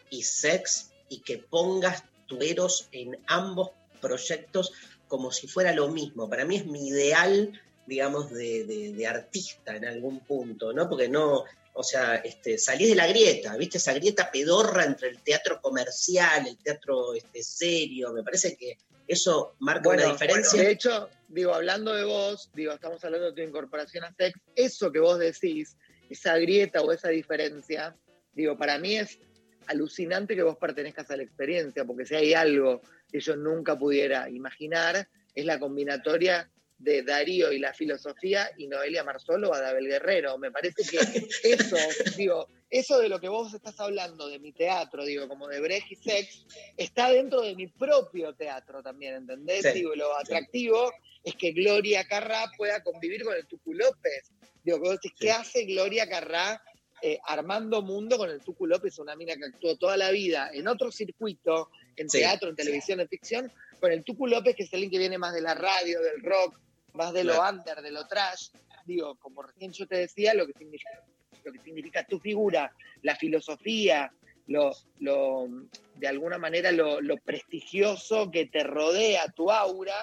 y 0.10 0.24
Sex 0.24 0.92
y 1.08 1.20
que 1.22 1.38
pongas 1.38 2.04
tueros 2.28 2.90
en 2.92 3.18
ambos 3.28 3.70
proyectos 4.02 4.74
como 5.08 5.32
si 5.32 5.48
fuera 5.48 5.72
lo 5.72 5.88
mismo. 5.88 6.30
Para 6.30 6.44
mí 6.44 6.58
es 6.58 6.66
mi 6.66 6.90
ideal, 6.90 7.58
digamos, 7.88 8.30
de, 8.30 8.66
de- 8.66 8.92
de 8.92 9.08
artista 9.08 9.74
en 9.78 9.86
algún 9.86 10.20
punto, 10.20 10.74
¿no? 10.74 10.90
Porque 10.90 11.08
no, 11.08 11.46
o 11.76 11.84
sea, 11.84 12.16
este, 12.16 12.58
salís 12.58 12.90
de 12.90 12.96
la 12.96 13.08
grieta, 13.08 13.56
¿viste? 13.56 13.78
Esa 13.78 13.94
grieta 13.94 14.30
pedorra 14.32 14.84
entre 14.84 15.08
el 15.08 15.24
teatro 15.24 15.62
comercial, 15.62 16.46
el 16.46 16.58
teatro 16.58 17.14
este, 17.14 17.42
serio. 17.42 18.12
Me 18.12 18.22
parece 18.24 18.58
que 18.58 18.78
eso 19.08 19.56
marca 19.60 19.90
una 19.90 20.06
diferencia. 20.06 20.62
De 20.62 20.72
hecho, 20.72 21.10
digo, 21.28 21.54
hablando 21.54 21.94
de 21.94 22.04
vos, 22.04 22.50
digo, 22.54 22.74
estamos 22.74 23.04
hablando 23.04 23.32
de 23.32 23.34
tu 23.34 23.42
incorporación 23.48 24.04
a 24.04 24.14
Sex, 24.14 24.40
eso 24.56 24.92
que 24.92 25.00
vos 25.00 25.20
decís, 25.20 25.78
esa 26.10 26.38
grieta 26.38 26.82
o 26.82 26.92
esa 26.92 27.10
diferencia, 27.10 27.96
digo, 28.34 28.58
para 28.58 28.78
mí 28.78 28.98
es 28.98 29.20
alucinante 29.68 30.36
que 30.36 30.44
vos 30.44 30.58
pertenezcas 30.58 31.10
a 31.12 31.18
la 31.18 31.24
experiencia, 31.24 31.86
porque 31.86 32.06
si 32.06 32.16
hay 32.16 32.34
algo 32.34 32.82
que 33.12 33.20
yo 33.20 33.36
nunca 33.36 33.78
pudiera 33.78 34.30
imaginar, 34.30 35.08
es 35.36 35.46
la 35.46 35.60
combinatoria 35.60 36.50
de 36.78 37.04
Darío 37.04 37.52
y 37.52 37.60
la 37.60 37.74
filosofía 37.74 38.50
y 38.58 38.68
Noelia 38.68 39.04
Marzolo 39.04 39.50
o 39.50 39.54
Adabel 39.54 39.88
Guerrero. 39.88 40.38
Me 40.38 40.52
parece 40.52 40.84
que 40.90 40.98
eso, 41.44 41.78
digo, 42.18 42.48
eso 42.70 43.00
de 43.00 43.10
lo 43.10 43.20
que 43.20 43.30
vos 43.30 43.54
estás 43.54 43.80
hablando, 43.80 44.28
de 44.28 44.40
mi 44.40 44.52
teatro, 44.52 45.06
digo, 45.06 45.28
como 45.28 45.48
de 45.48 45.62
Brecht 45.62 45.92
y 45.92 45.96
Sex, 45.96 46.46
está 46.76 47.10
dentro 47.10 47.42
de 47.42 47.56
mi 47.56 47.68
propio 47.68 48.34
teatro 48.34 48.82
también, 48.82 49.16
¿entendés? 49.16 49.62
Sí, 49.62 49.72
Digo, 49.74 49.96
lo 49.96 50.18
atractivo 50.18 50.92
es 51.24 51.36
que 51.36 51.52
Gloria 51.52 52.04
Carrá 52.06 52.52
pueda 52.58 52.84
convivir 52.84 53.24
con 53.24 53.36
el 53.36 53.46
Tucu 53.48 53.74
López. 53.74 54.32
Digo, 54.64 54.80
¿qué 55.20 55.32
hace 55.32 55.66
Gloria 55.66 56.08
Carrá 56.08 56.62
eh, 57.06 57.20
armando 57.26 57.82
mundo 57.82 58.18
con 58.18 58.30
el 58.30 58.40
Tucu 58.40 58.66
López, 58.66 58.98
una 58.98 59.16
mina 59.16 59.36
que 59.36 59.44
actuó 59.44 59.78
toda 59.78 59.98
la 59.98 60.10
vida 60.12 60.50
en 60.54 60.70
otro 60.70 60.90
circuito, 60.90 61.70
en 61.98 62.10
Sí, 62.10 62.20
teatro, 62.20 62.50
en 62.50 62.56
televisión, 62.56 63.00
en 63.00 63.08
ficción, 63.08 63.52
con 63.80 63.92
el 63.92 64.04
Tucu 64.04 64.28
López, 64.28 64.56
que 64.56 64.64
es 64.64 64.74
alguien 64.74 64.92
que 64.92 64.98
viene 64.98 65.18
más 65.18 65.34
de 65.34 65.42
la 65.42 65.54
radio, 65.54 66.02
del 66.02 66.22
rock, 66.24 66.60
más 66.94 67.14
de 67.14 67.24
lo 67.24 67.34
Claro. 67.34 67.58
under, 67.58 67.82
de 67.82 67.92
lo 67.92 68.08
trash. 68.08 68.50
Digo, 68.86 69.16
como 69.16 69.42
recién 69.44 69.72
yo 69.72 69.88
te 69.88 69.98
decía, 69.98 70.34
lo 70.34 70.46
que 70.48 70.54
significa, 70.54 71.04
lo 71.44 71.52
que 71.52 71.60
significa 71.60 72.06
tu 72.06 72.20
figura, 72.20 72.72
la 73.02 73.16
filosofía, 73.16 74.12
lo, 74.48 74.72
lo, 75.00 75.48
de 75.96 76.08
alguna 76.08 76.38
manera 76.38 76.72
lo, 76.72 77.00
lo 77.02 77.18
prestigioso 77.18 78.30
que 78.30 78.46
te 78.46 78.64
rodea, 78.64 79.28
tu 79.36 79.50
aura, 79.52 79.96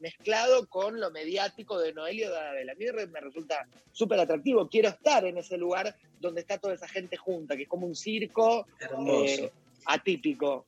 mezclado 0.00 0.68
con 0.68 1.00
lo 1.00 1.10
mediático 1.10 1.78
de 1.80 1.92
Noelio 1.92 2.30
Dadabel. 2.30 2.70
A 2.70 2.74
mí 2.74 2.84
me 3.10 3.20
resulta 3.20 3.66
súper 3.92 4.20
atractivo. 4.20 4.68
Quiero 4.68 4.90
estar 4.90 5.24
en 5.24 5.38
ese 5.38 5.56
lugar 5.56 5.96
donde 6.20 6.40
está 6.42 6.58
toda 6.58 6.74
esa 6.74 6.86
gente 6.88 7.16
junta, 7.16 7.56
que 7.56 7.64
es 7.64 7.68
como 7.68 7.86
un 7.86 7.96
circo 7.96 8.66
eh, 9.08 9.50
atípico. 9.86 10.64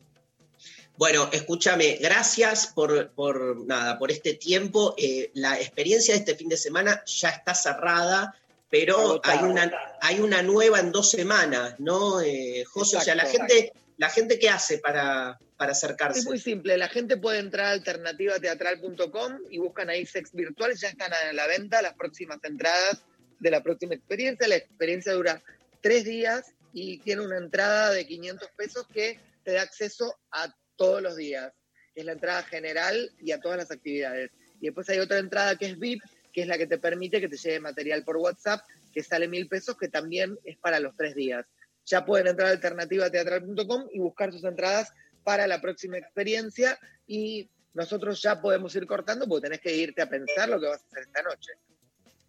Bueno, 0.96 1.30
escúchame, 1.32 1.98
gracias 2.00 2.66
por, 2.68 3.10
por 3.12 3.64
nada, 3.66 3.98
por 3.98 4.10
este 4.10 4.34
tiempo. 4.34 4.94
Eh, 4.98 5.30
la 5.34 5.58
experiencia 5.58 6.12
de 6.14 6.20
este 6.20 6.34
fin 6.34 6.48
de 6.48 6.58
semana 6.58 7.02
ya 7.06 7.30
está 7.30 7.54
cerrada, 7.54 8.34
pero 8.68 9.20
hay 9.24 9.38
una, 9.38 9.72
hay 10.00 10.20
una 10.20 10.42
nueva 10.42 10.78
en 10.80 10.92
dos 10.92 11.10
semanas, 11.10 11.76
¿no, 11.78 12.20
eh, 12.20 12.64
José? 12.66 12.98
O 12.98 13.00
sea, 13.00 13.14
la 13.14 13.22
Exacto. 13.22 13.54
gente, 13.54 13.72
la 13.96 14.10
gente 14.10 14.38
qué 14.38 14.50
hace 14.50 14.78
para, 14.78 15.38
para 15.56 15.72
Es 15.72 15.78
acercarse? 15.78 16.22
muy 16.24 16.38
simple, 16.38 16.76
la 16.76 16.88
gente 16.88 17.16
puede 17.16 17.38
entrar 17.38 17.66
a 17.66 17.70
alternativateatral.com 17.72 19.38
y 19.50 19.58
buscan 19.58 19.88
ahí 19.90 20.04
Sex 20.06 20.32
Virtual, 20.32 20.74
ya 20.76 20.88
están 20.88 21.12
a 21.12 21.32
la 21.32 21.46
venta 21.46 21.80
las 21.82 21.94
próximas 21.94 22.38
entradas 22.44 23.02
de 23.38 23.50
la 23.50 23.62
próxima 23.62 23.94
experiencia. 23.94 24.46
La 24.48 24.56
experiencia 24.56 25.12
dura 25.14 25.42
tres 25.80 26.04
días 26.04 26.52
y 26.72 26.98
tiene 26.98 27.22
una 27.22 27.38
entrada 27.38 27.90
de 27.90 28.06
500 28.06 28.48
pesos 28.56 28.86
que 28.92 29.18
te 29.44 29.52
da 29.52 29.62
acceso 29.62 30.14
a 30.30 30.54
todos 30.76 31.02
los 31.02 31.16
días. 31.16 31.52
Es 31.94 32.04
la 32.04 32.12
entrada 32.12 32.42
general 32.44 33.10
y 33.18 33.32
a 33.32 33.40
todas 33.40 33.58
las 33.58 33.70
actividades. 33.70 34.30
Y 34.60 34.66
después 34.66 34.88
hay 34.88 34.98
otra 34.98 35.18
entrada 35.18 35.56
que 35.56 35.66
es 35.66 35.78
VIP, 35.78 36.02
que 36.32 36.42
es 36.42 36.46
la 36.48 36.56
que 36.58 36.66
te 36.66 36.78
permite 36.78 37.20
que 37.20 37.28
te 37.28 37.36
llegue 37.36 37.60
material 37.60 38.04
por 38.04 38.16
WhatsApp, 38.16 38.60
que 38.92 39.02
sale 39.02 39.26
mil 39.28 39.48
pesos, 39.48 39.76
que 39.76 39.88
también 39.88 40.38
es 40.44 40.56
para 40.58 40.78
los 40.80 40.96
tres 40.96 41.14
días. 41.14 41.46
Ya 41.86 42.04
pueden 42.04 42.28
entrar 42.28 42.48
a 42.48 42.52
alternativateatral.com 42.52 43.88
y 43.92 43.98
buscar 43.98 44.32
sus 44.32 44.44
entradas 44.44 44.92
para 45.24 45.46
la 45.46 45.60
próxima 45.60 45.98
experiencia 45.98 46.78
y 47.06 47.50
nosotros 47.74 48.20
ya 48.22 48.40
podemos 48.40 48.74
ir 48.76 48.86
cortando 48.86 49.26
porque 49.28 49.44
tenés 49.46 49.60
que 49.60 49.74
irte 49.74 50.02
a 50.02 50.08
pensar 50.08 50.48
lo 50.48 50.60
que 50.60 50.66
vas 50.66 50.82
a 50.82 50.86
hacer 50.86 51.02
esta 51.04 51.22
noche. 51.22 51.52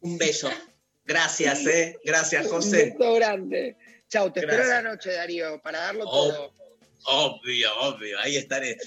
Un 0.02 0.18
beso. 0.18 0.50
Gracias, 1.06 1.66
¿eh? 1.68 1.98
Gracias, 2.04 2.46
Un 2.46 2.52
José. 2.52 2.94
beso 2.98 3.14
grande. 3.16 3.76
Chau, 4.08 4.32
te 4.32 4.42
espero 4.42 4.58
Gracias. 4.64 4.84
la 4.84 4.90
noche, 4.90 5.12
Darío, 5.14 5.62
para 5.62 5.80
darlo 5.80 6.04
Oh. 6.08 6.30
todo. 6.30 6.54
Obvio, 7.04 7.70
obvio, 7.80 8.20
ahí 8.20 8.38
estaré. 8.38 8.78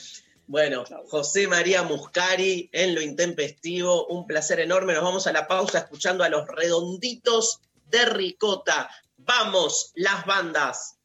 Bueno, 0.46 0.84
José 1.08 1.48
María 1.48 1.82
Muscari 1.82 2.68
en 2.72 2.94
lo 2.94 3.00
intempestivo, 3.00 4.06
un 4.06 4.26
placer 4.26 4.60
enorme. 4.60 4.92
Nos 4.92 5.02
vamos 5.02 5.26
a 5.26 5.32
la 5.32 5.48
pausa 5.48 5.78
escuchando 5.78 6.22
a 6.22 6.28
los 6.28 6.46
redonditos 6.46 7.60
de 7.86 8.04
Ricota. 8.04 8.90
Vamos, 9.16 9.92
las 9.94 10.26
bandas. 10.26 10.98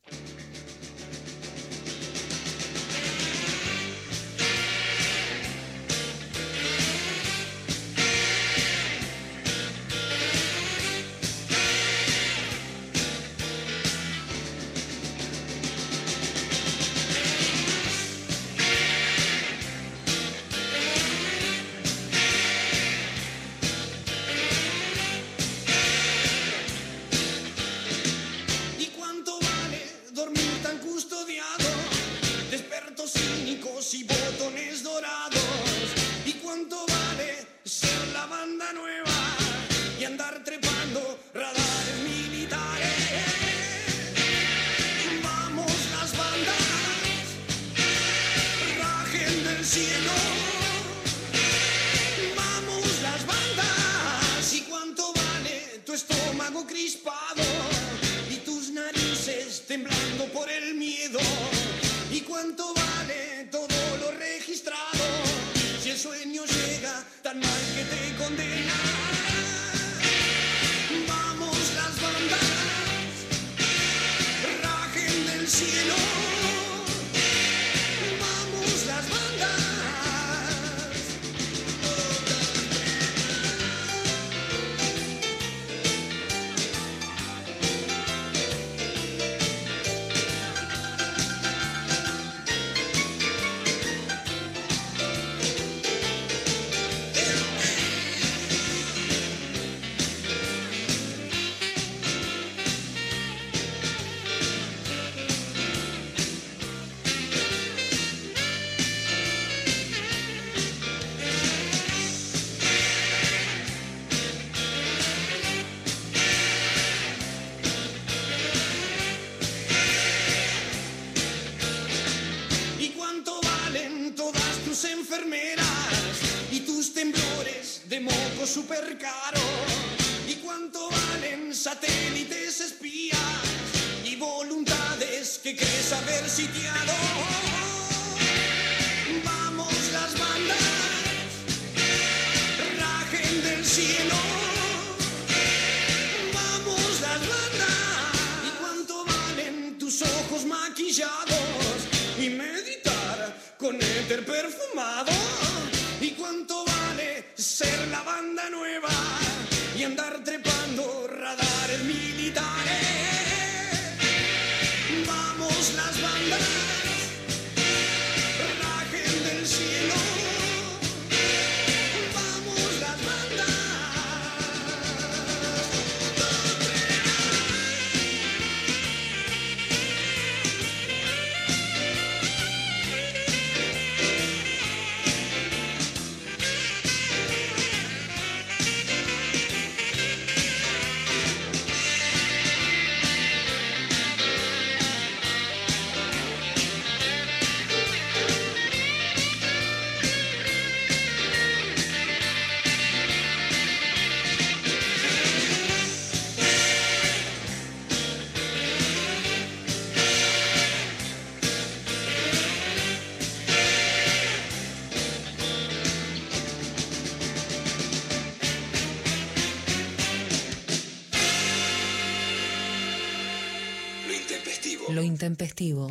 the 154.55 154.75
model? 154.75 155.38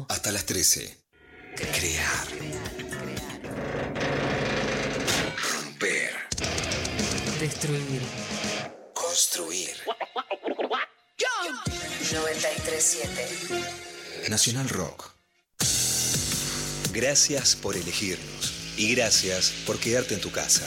Hasta 0.08 0.32
las 0.32 0.46
13. 0.46 0.96
Crear. 1.54 2.26
Romper. 5.52 6.10
Destruir. 7.38 8.00
Construir. 8.94 9.76
937. 12.14 14.30
Nacional 14.30 14.70
Rock. 14.70 15.12
Gracias 16.94 17.54
por 17.54 17.76
elegirnos 17.76 18.72
y 18.78 18.94
gracias 18.94 19.52
por 19.66 19.78
quedarte 19.78 20.14
en 20.14 20.22
tu 20.22 20.30
casa. 20.30 20.66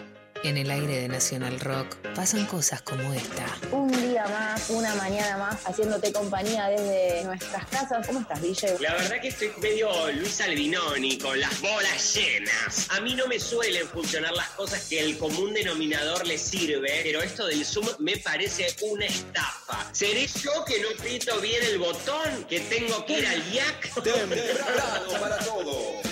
En 0.43 0.57
el 0.57 0.71
aire 0.71 1.01
de 1.01 1.07
Nacional 1.07 1.59
Rock 1.59 1.95
pasan 2.15 2.47
cosas 2.47 2.81
como 2.81 3.13
esta. 3.13 3.45
Un 3.71 3.91
día 3.91 4.25
más, 4.27 4.71
una 4.71 4.95
mañana 4.95 5.37
más, 5.37 5.63
haciéndote 5.67 6.11
compañía 6.11 6.67
desde 6.67 7.23
nuestras 7.25 7.63
casas. 7.67 8.07
¿Cómo 8.07 8.21
estás, 8.21 8.41
DJ? 8.41 8.79
La 8.79 8.95
verdad 8.95 9.21
que 9.21 9.27
estoy 9.27 9.51
medio 9.61 10.11
Luis 10.13 10.41
Albinoni, 10.41 11.19
con 11.19 11.39
las 11.39 11.61
bolas 11.61 12.15
llenas. 12.15 12.87
A 12.89 13.01
mí 13.01 13.13
no 13.13 13.27
me 13.27 13.39
suelen 13.39 13.87
funcionar 13.87 14.33
las 14.33 14.49
cosas 14.49 14.87
que 14.89 14.99
el 14.99 15.19
común 15.19 15.53
denominador 15.53 16.25
le 16.25 16.39
sirve, 16.39 17.01
pero 17.03 17.21
esto 17.21 17.45
del 17.45 17.63
Zoom 17.63 17.87
me 17.99 18.17
parece 18.17 18.75
una 18.81 19.05
estafa. 19.05 19.87
¿Seré 19.91 20.25
yo 20.25 20.65
que 20.65 20.81
no 20.81 20.89
aprieto 20.97 21.39
bien 21.39 21.63
el 21.65 21.77
botón? 21.77 22.45
¿Que 22.49 22.61
tengo 22.61 23.05
que 23.05 23.19
ir 23.19 23.27
al 23.27 23.53
IAC? 23.53 23.93
Temprano 24.03 25.21
para 25.21 25.37
todo. 25.37 26.10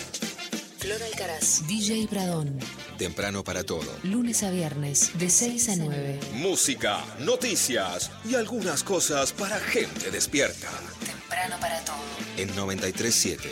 Flor 0.90 1.04
Alcaraz, 1.04 1.68
DJ 1.68 2.08
Pradón. 2.08 2.58
Temprano 2.98 3.44
para 3.44 3.64
todo. 3.64 3.86
Lunes 4.02 4.42
a 4.42 4.50
viernes, 4.50 5.12
de 5.20 5.30
6 5.30 5.70
a 5.70 5.76
9. 5.76 6.20
Música, 6.34 7.06
noticias 7.20 8.10
y 8.26 8.34
algunas 8.34 8.84
cosas 8.84 9.32
para 9.32 9.60
gente 9.60 10.10
despierta. 10.10 10.68
Temprano 11.06 11.58
para 11.62 11.80
todo. 11.86 11.96
En 12.38 12.48
937 12.56 13.48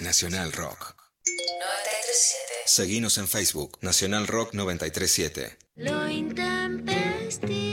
Nacional 0.00 0.52
Rock. 0.52 0.94
937. 1.26 2.38
Seguinos 2.66 3.18
en 3.18 3.26
Facebook, 3.26 3.76
Nacional 3.80 4.28
Rock 4.28 4.54
937. 4.54 5.58
Lo 5.74 6.08
intempestivo 6.08 7.69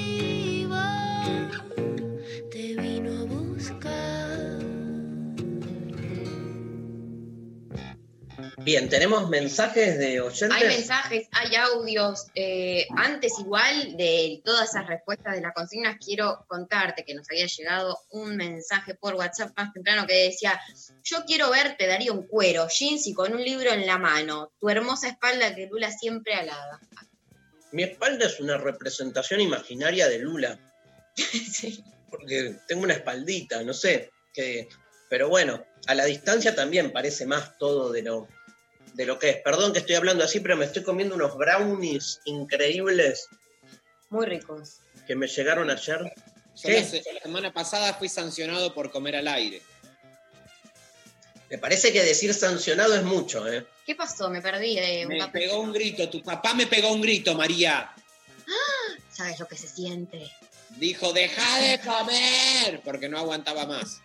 Bien, 8.68 8.90
tenemos 8.90 9.30
mensajes 9.30 9.98
de 9.98 10.20
oyentes. 10.20 10.52
Hay 10.52 10.68
mensajes, 10.68 11.30
hay 11.32 11.56
audios. 11.56 12.28
eh, 12.36 12.86
antes 12.98 13.40
igual 13.40 13.96
de 13.96 14.42
todas 14.44 14.72
esas 14.72 14.86
respuestas 14.88 15.36
de 15.36 15.42
las 15.42 15.54
consignas, 15.54 15.96
quiero 16.06 16.44
contarte 16.50 17.06
que 17.06 17.16
nos 17.16 17.26
había 17.32 17.46
llegado 17.46 17.98
un 18.10 18.36
mensaje 18.36 18.94
por 18.94 19.16
WhatsApp 19.16 19.56
más 19.56 19.72
temprano 19.72 20.06
que 20.06 20.26
decía, 20.26 20.60
yo 21.02 21.24
quiero 21.26 21.50
verte, 21.50 21.88
Darío, 21.88 22.12
en 22.12 22.24
cuero, 22.24 22.68
jeans 22.68 23.08
y 23.08 23.14
con 23.14 23.34
un 23.34 23.42
libro 23.42 23.72
en 23.72 23.86
la 23.86 23.98
mano, 23.98 24.52
tu 24.60 24.68
hermosa 24.68 25.08
espalda 25.08 25.56
que 25.56 25.68
Lula 25.68 25.90
siempre 25.90 26.34
alada. 26.34 26.82
Mi 27.72 27.84
espalda 27.84 28.26
es 28.26 28.38
una 28.42 28.58
representación 28.58 29.40
imaginaria 29.40 30.10
de 30.10 30.20
Lula. 30.20 30.60
Porque 32.10 32.58
tengo 32.68 32.84
una 32.84 32.96
espaldita, 32.96 33.64
no 33.64 33.74
sé. 33.74 34.12
Que, 34.34 34.68
pero 35.10 35.30
bueno, 35.30 35.66
a 35.88 35.96
la 35.96 36.04
distancia 36.04 36.54
también 36.54 36.92
parece 36.92 37.26
más 37.26 37.58
todo 37.58 37.94
de 37.94 38.02
lo, 38.02 38.28
de 38.98 39.06
lo 39.06 39.20
que 39.20 39.30
es. 39.30 39.38
Perdón 39.44 39.72
que 39.74 39.80
estoy 39.80 39.96
hablando 39.96 40.24
así, 40.24 40.40
pero 40.40 40.58
me 40.58 40.66
estoy 40.66 40.84
comiendo 40.84 41.14
unos 41.16 41.38
brownies 41.38 42.20
increíbles 42.26 43.28
Muy 44.10 44.26
ricos. 44.26 44.80
que 45.06 45.16
me 45.16 45.28
llegaron 45.28 45.70
ayer. 45.70 46.00
Yo 46.56 46.70
la, 46.72 46.84
se- 46.84 47.04
la 47.14 47.22
semana 47.22 47.54
pasada 47.54 47.94
fui 47.94 48.10
sancionado 48.10 48.74
por 48.74 48.90
comer 48.92 49.16
al 49.16 49.28
aire. 49.28 49.62
Me 51.50 51.58
parece 51.60 51.94
que 51.94 52.04
decir 52.04 52.34
sancionado 52.34 52.96
es 52.96 53.04
mucho, 53.04 53.48
¿eh? 53.48 53.66
¿Qué 53.86 53.96
pasó? 53.96 54.30
Me 54.30 54.42
perdí 54.42 54.76
de 54.76 55.06
un 55.06 55.14
Me 55.16 55.28
pegó 55.30 55.60
un 55.62 55.72
grito, 55.72 56.10
tu 56.10 56.22
papá 56.22 56.54
me 56.56 56.68
pegó 56.68 56.92
un 56.92 57.02
grito, 57.02 57.36
María. 57.36 57.94
¿Sabes 59.14 59.40
lo 59.40 59.48
que 59.48 59.56
se 59.56 59.68
siente? 59.68 60.30
Dijo, 60.78 61.14
deja 61.14 61.60
de 61.62 61.80
comer, 61.80 62.82
porque 62.84 63.08
no 63.08 63.18
aguantaba 63.20 63.66
más. 63.66 64.02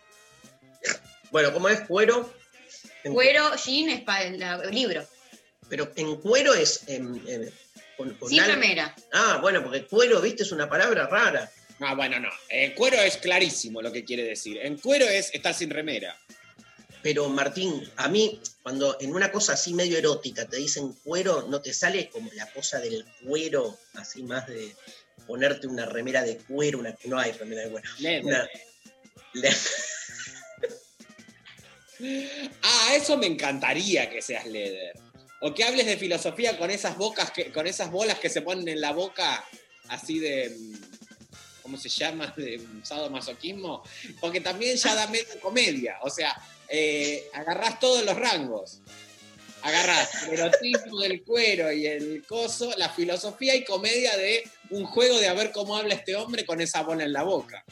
Bueno, 1.30 1.52
¿cómo 1.52 1.68
es 1.68 1.80
cuero? 1.80 2.32
En- 3.04 3.12
Cuero, 3.14 3.54
jean, 3.56 3.88
espalda, 3.90 4.64
libro. 4.70 5.06
Pero 5.68 5.92
en 5.96 6.16
cuero 6.16 6.54
es. 6.54 6.82
em, 6.86 7.20
em, 7.26 7.50
con- 7.96 8.14
con 8.14 8.28
Sin 8.28 8.40
algo- 8.40 8.54
remera. 8.54 8.94
Ah, 9.12 9.38
bueno, 9.40 9.62
porque 9.62 9.86
cuero, 9.86 10.20
viste, 10.20 10.42
es 10.42 10.52
una 10.52 10.68
palabra 10.68 11.06
rara. 11.06 11.50
Ah, 11.80 11.94
bueno, 11.94 12.20
no. 12.20 12.28
En 12.48 12.72
cuero 12.74 12.96
es 13.00 13.16
clarísimo 13.16 13.82
lo 13.82 13.90
que 13.90 14.04
quiere 14.04 14.22
decir. 14.24 14.58
En 14.58 14.76
cuero 14.78 15.04
es 15.08 15.30
estar 15.34 15.52
sin 15.54 15.70
remera. 15.70 16.16
Pero 17.02 17.28
Martín, 17.28 17.82
a 17.96 18.08
mí, 18.08 18.40
cuando 18.62 18.96
en 19.00 19.12
una 19.12 19.32
cosa 19.32 19.54
así 19.54 19.74
medio 19.74 19.98
erótica 19.98 20.46
te 20.46 20.58
dicen 20.58 20.92
cuero, 21.02 21.46
¿no 21.48 21.60
te 21.60 21.72
sale 21.72 22.08
como 22.08 22.30
la 22.34 22.46
cosa 22.52 22.78
del 22.78 23.04
cuero, 23.24 23.76
así 23.94 24.22
más 24.22 24.46
de 24.46 24.76
ponerte 25.26 25.66
una 25.66 25.84
remera 25.86 26.22
de 26.22 26.36
cuero? 26.38 26.78
Una, 26.78 26.96
no 27.04 27.18
hay 27.18 27.32
remera 27.32 27.62
de 27.62 27.70
cuero. 27.70 27.88
Una- 28.22 28.48
le- 29.34 29.50
Ah, 32.62 32.94
eso 32.94 33.16
me 33.16 33.26
encantaría 33.26 34.10
que 34.10 34.22
seas 34.22 34.46
leather. 34.46 34.92
O 35.40 35.52
que 35.52 35.64
hables 35.64 35.86
de 35.86 35.96
filosofía 35.96 36.56
con 36.56 36.70
esas 36.70 36.96
bocas 36.96 37.30
que, 37.30 37.50
con 37.50 37.66
esas 37.66 37.90
bolas 37.90 38.18
que 38.18 38.30
se 38.30 38.42
ponen 38.42 38.68
en 38.68 38.80
la 38.80 38.92
boca, 38.92 39.44
así 39.88 40.18
de. 40.18 40.50
mm, 40.50 40.74
¿Cómo 41.62 41.76
se 41.78 41.88
llama? 41.88 42.32
De 42.36 42.60
sadomasoquismo. 42.82 43.82
Porque 44.20 44.40
también 44.40 44.76
ya 44.76 44.94
da 44.94 45.06
medio 45.06 45.38
comedia. 45.40 45.98
O 46.02 46.10
sea, 46.10 46.36
eh, 46.68 47.28
agarrás 47.34 47.78
todos 47.78 48.04
los 48.04 48.16
rangos. 48.16 48.80
Agarrás 49.62 50.24
el 50.24 50.34
erotismo 50.34 51.00
del 51.00 51.22
cuero 51.22 51.70
y 51.70 51.86
el 51.86 52.24
coso, 52.26 52.72
la 52.76 52.88
filosofía 52.88 53.54
y 53.54 53.62
comedia 53.62 54.16
de 54.16 54.42
un 54.70 54.84
juego 54.84 55.20
de 55.20 55.28
a 55.28 55.34
ver 55.34 55.52
cómo 55.52 55.76
habla 55.76 55.94
este 55.94 56.16
hombre 56.16 56.44
con 56.44 56.60
esa 56.60 56.82
bola 56.82 57.04
en 57.04 57.12
la 57.12 57.22
boca. 57.22 57.64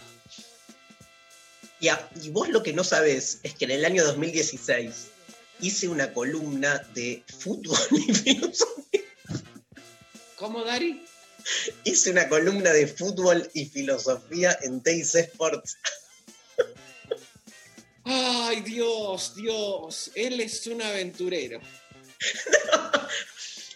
Y, 1.80 1.88
a- 1.88 2.08
y 2.22 2.30
vos 2.30 2.48
lo 2.48 2.62
que 2.62 2.72
no 2.72 2.84
sabés 2.84 3.40
es 3.42 3.54
que 3.54 3.64
en 3.64 3.72
el 3.72 3.84
año 3.84 4.04
2016 4.04 5.08
hice 5.60 5.88
una 5.88 6.12
columna 6.12 6.78
de 6.94 7.22
fútbol 7.38 7.78
y 8.08 8.14
filosofía. 8.14 9.00
¿Cómo, 10.36 10.64
Dari? 10.64 11.04
Hice 11.84 12.10
una 12.10 12.28
columna 12.28 12.72
de 12.72 12.86
fútbol 12.86 13.50
y 13.54 13.66
filosofía 13.66 14.58
en 14.62 14.82
TIC 14.82 15.14
Sports. 15.14 15.76
Ay, 18.04 18.60
Dios, 18.62 19.34
Dios, 19.36 20.10
él 20.14 20.40
es 20.40 20.66
un 20.66 20.82
aventurero. 20.82 21.60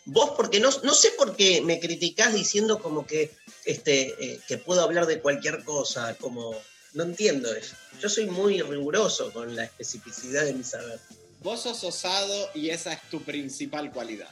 Vos, 0.06 0.30
porque 0.36 0.60
no, 0.60 0.70
no 0.82 0.94
sé 0.94 1.10
por 1.12 1.36
qué 1.36 1.60
me 1.62 1.80
criticás 1.80 2.34
diciendo 2.34 2.80
como 2.80 3.06
que, 3.06 3.30
este, 3.64 4.14
eh, 4.22 4.40
que 4.46 4.58
puedo 4.58 4.82
hablar 4.82 5.06
de 5.06 5.20
cualquier 5.20 5.64
cosa, 5.64 6.16
como... 6.18 6.54
No 6.94 7.02
entiendo 7.04 7.52
eso. 7.54 7.74
Yo 8.00 8.08
soy 8.08 8.26
muy 8.26 8.62
riguroso 8.62 9.32
con 9.32 9.54
la 9.54 9.64
especificidad 9.64 10.44
de 10.44 10.54
mi 10.54 10.64
saber. 10.64 10.98
Vos 11.40 11.62
sos 11.62 11.82
osado 11.84 12.50
y 12.54 12.70
esa 12.70 12.92
es 12.92 13.02
tu 13.10 13.22
principal 13.22 13.92
cualidad. 13.92 14.30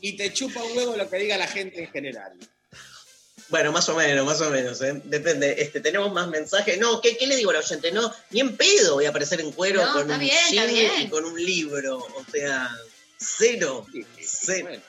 Y 0.00 0.16
te 0.16 0.32
chupa 0.32 0.62
un 0.62 0.76
huevo 0.76 0.96
lo 0.96 1.08
que 1.10 1.16
diga 1.16 1.36
la 1.38 1.48
gente 1.48 1.82
en 1.82 1.90
general. 1.90 2.32
Bueno, 3.48 3.72
más 3.72 3.88
o 3.88 3.94
menos, 3.96 4.26
más 4.26 4.40
o 4.40 4.50
menos, 4.50 4.80
¿eh? 4.82 5.00
Depende. 5.04 5.54
Este, 5.58 5.80
¿Tenemos 5.80 6.12
más 6.12 6.28
mensajes? 6.28 6.78
No, 6.78 7.00
¿qué, 7.00 7.16
qué 7.16 7.26
le 7.26 7.36
digo 7.36 7.50
al 7.50 7.56
oyente? 7.56 7.92
No, 7.92 8.12
ni 8.30 8.40
en 8.40 8.56
pedo 8.56 8.94
voy 8.94 9.06
a 9.06 9.10
aparecer 9.10 9.40
en 9.40 9.52
cuero 9.52 9.84
No, 9.84 9.92
con 9.92 10.10
un 10.10 10.18
bien, 10.18 10.34
bien. 10.50 11.02
y 11.02 11.08
con 11.08 11.24
un 11.24 11.42
libro. 11.42 11.98
O 11.98 12.24
sea, 12.30 12.68
cero. 13.18 13.86
cero. 14.20 14.66
Bueno, 14.68 14.82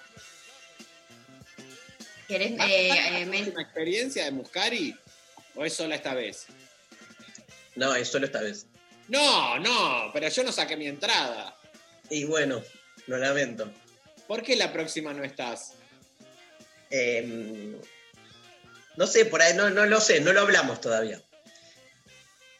¿Querés, 2.27 2.57
¿vas 2.57 2.67
a 2.67 2.69
eh, 2.69 3.21
eh, 3.21 3.25
la 3.25 3.37
última 3.39 3.61
experiencia 3.61 4.25
de 4.25 4.31
Muscari? 4.31 4.95
¿O 5.57 5.65
es 5.65 5.73
sola 5.73 5.95
esta 5.95 6.13
vez? 6.13 6.45
No, 7.75 7.93
es 7.95 8.07
solo 8.07 8.27
esta 8.27 8.41
vez. 8.41 8.67
No, 9.07 9.59
no, 9.59 10.11
pero 10.13 10.29
yo 10.29 10.43
no 10.43 10.51
saqué 10.51 10.77
mi 10.77 10.87
entrada. 10.87 11.55
Y 12.09 12.23
bueno, 12.25 12.61
lo 13.07 13.17
lamento. 13.17 13.71
¿Por 14.27 14.43
qué 14.43 14.55
la 14.55 14.71
próxima 14.71 15.13
no 15.13 15.23
estás? 15.23 15.73
Eh, 16.91 17.75
no 18.95 19.07
sé, 19.07 19.25
por 19.25 19.41
ahí, 19.41 19.55
no, 19.55 19.69
no 19.69 19.85
lo 19.85 19.99
sé, 19.99 20.21
no 20.21 20.31
lo 20.31 20.41
hablamos 20.41 20.79
todavía. 20.79 21.21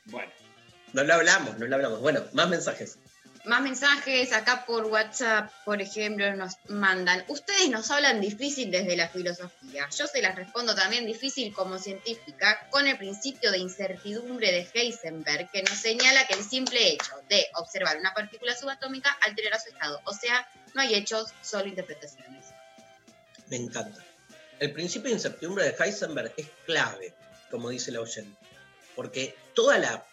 Bueno, 0.06 0.32
No 0.94 1.04
lo 1.04 1.14
hablamos, 1.14 1.58
no 1.60 1.68
lo 1.68 1.76
hablamos. 1.76 2.00
Bueno, 2.02 2.26
más 2.34 2.50
mensajes. 2.50 2.98
Más 3.48 3.62
mensajes 3.62 4.34
acá 4.34 4.66
por 4.66 4.88
WhatsApp, 4.88 5.50
por 5.64 5.82
ejemplo, 5.82 6.36
nos 6.36 6.58
mandan. 6.68 7.24
Ustedes 7.30 7.70
nos 7.70 7.90
hablan 7.92 8.20
difícil 8.20 8.70
desde 8.70 8.98
la 8.98 9.08
filosofía. 9.08 9.88
Yo 9.98 10.06
se 10.06 10.22
las 10.22 10.36
respondo 10.36 10.76
también 10.76 11.06
difícil 11.06 11.54
como 11.54 11.80
científica, 11.80 12.68
con 12.70 12.88
el 12.88 12.98
principio 12.98 13.50
de 13.52 13.60
incertidumbre 13.60 14.52
de 14.52 14.68
Heisenberg, 14.74 15.50
que 15.50 15.64
nos 15.64 15.78
señala 15.78 16.28
que 16.28 16.34
el 16.34 16.44
simple 16.44 16.90
hecho 16.90 17.14
de 17.30 17.46
observar 17.56 17.98
una 17.98 18.14
partícula 18.14 18.54
subatómica 18.54 19.18
alterará 19.26 19.58
su 19.58 19.70
estado. 19.70 20.02
O 20.04 20.14
sea, 20.14 20.46
no 20.74 20.82
hay 20.82 20.96
hechos, 20.96 21.34
solo 21.42 21.68
interpretaciones. 21.68 22.48
Me 23.48 23.56
encanta. 23.56 24.04
El 24.60 24.74
principio 24.74 25.08
de 25.08 25.16
incertidumbre 25.16 25.64
de 25.64 25.76
Heisenberg 25.80 26.34
es 26.36 26.48
clave, 26.66 27.14
como 27.50 27.70
dice 27.70 27.94
la 27.94 28.02
oyente, 28.02 28.38
porque 28.94 29.38
toda 29.54 29.78
la 29.78 30.06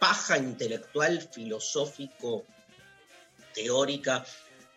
paja 0.00 0.38
intelectual, 0.38 1.20
filosófico, 1.30 2.46
teórica, 3.52 4.24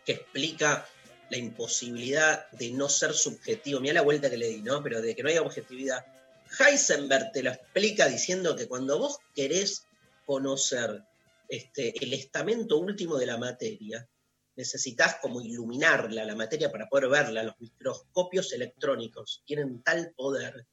que 0.04 0.12
explica 0.12 0.86
la 1.30 1.36
imposibilidad 1.36 2.50
de 2.50 2.70
no 2.70 2.88
ser 2.88 3.12
subjetivo, 3.14 3.80
mira 3.80 3.94
la 3.94 4.02
vuelta 4.02 4.30
que 4.30 4.36
le 4.36 4.48
di, 4.48 4.62
¿no? 4.62 4.82
Pero 4.82 5.00
de 5.00 5.14
que 5.14 5.22
no 5.22 5.28
haya 5.28 5.42
objetividad. 5.42 6.04
Heisenberg 6.58 7.32
te 7.32 7.42
lo 7.42 7.50
explica 7.50 8.06
diciendo 8.06 8.54
que 8.54 8.68
cuando 8.68 8.98
vos 8.98 9.18
querés 9.34 9.86
conocer 10.26 11.02
este, 11.48 11.94
el 12.04 12.12
estamento 12.12 12.78
último 12.78 13.16
de 13.16 13.26
la 13.26 13.38
materia, 13.38 14.08
necesitas 14.56 15.16
como 15.16 15.40
iluminarla, 15.40 16.24
la 16.24 16.34
materia, 16.34 16.70
para 16.70 16.88
poder 16.88 17.08
verla. 17.08 17.42
Los 17.42 17.58
microscopios 17.58 18.52
electrónicos 18.52 19.42
tienen 19.44 19.82
tal 19.82 20.12
poder 20.16 20.66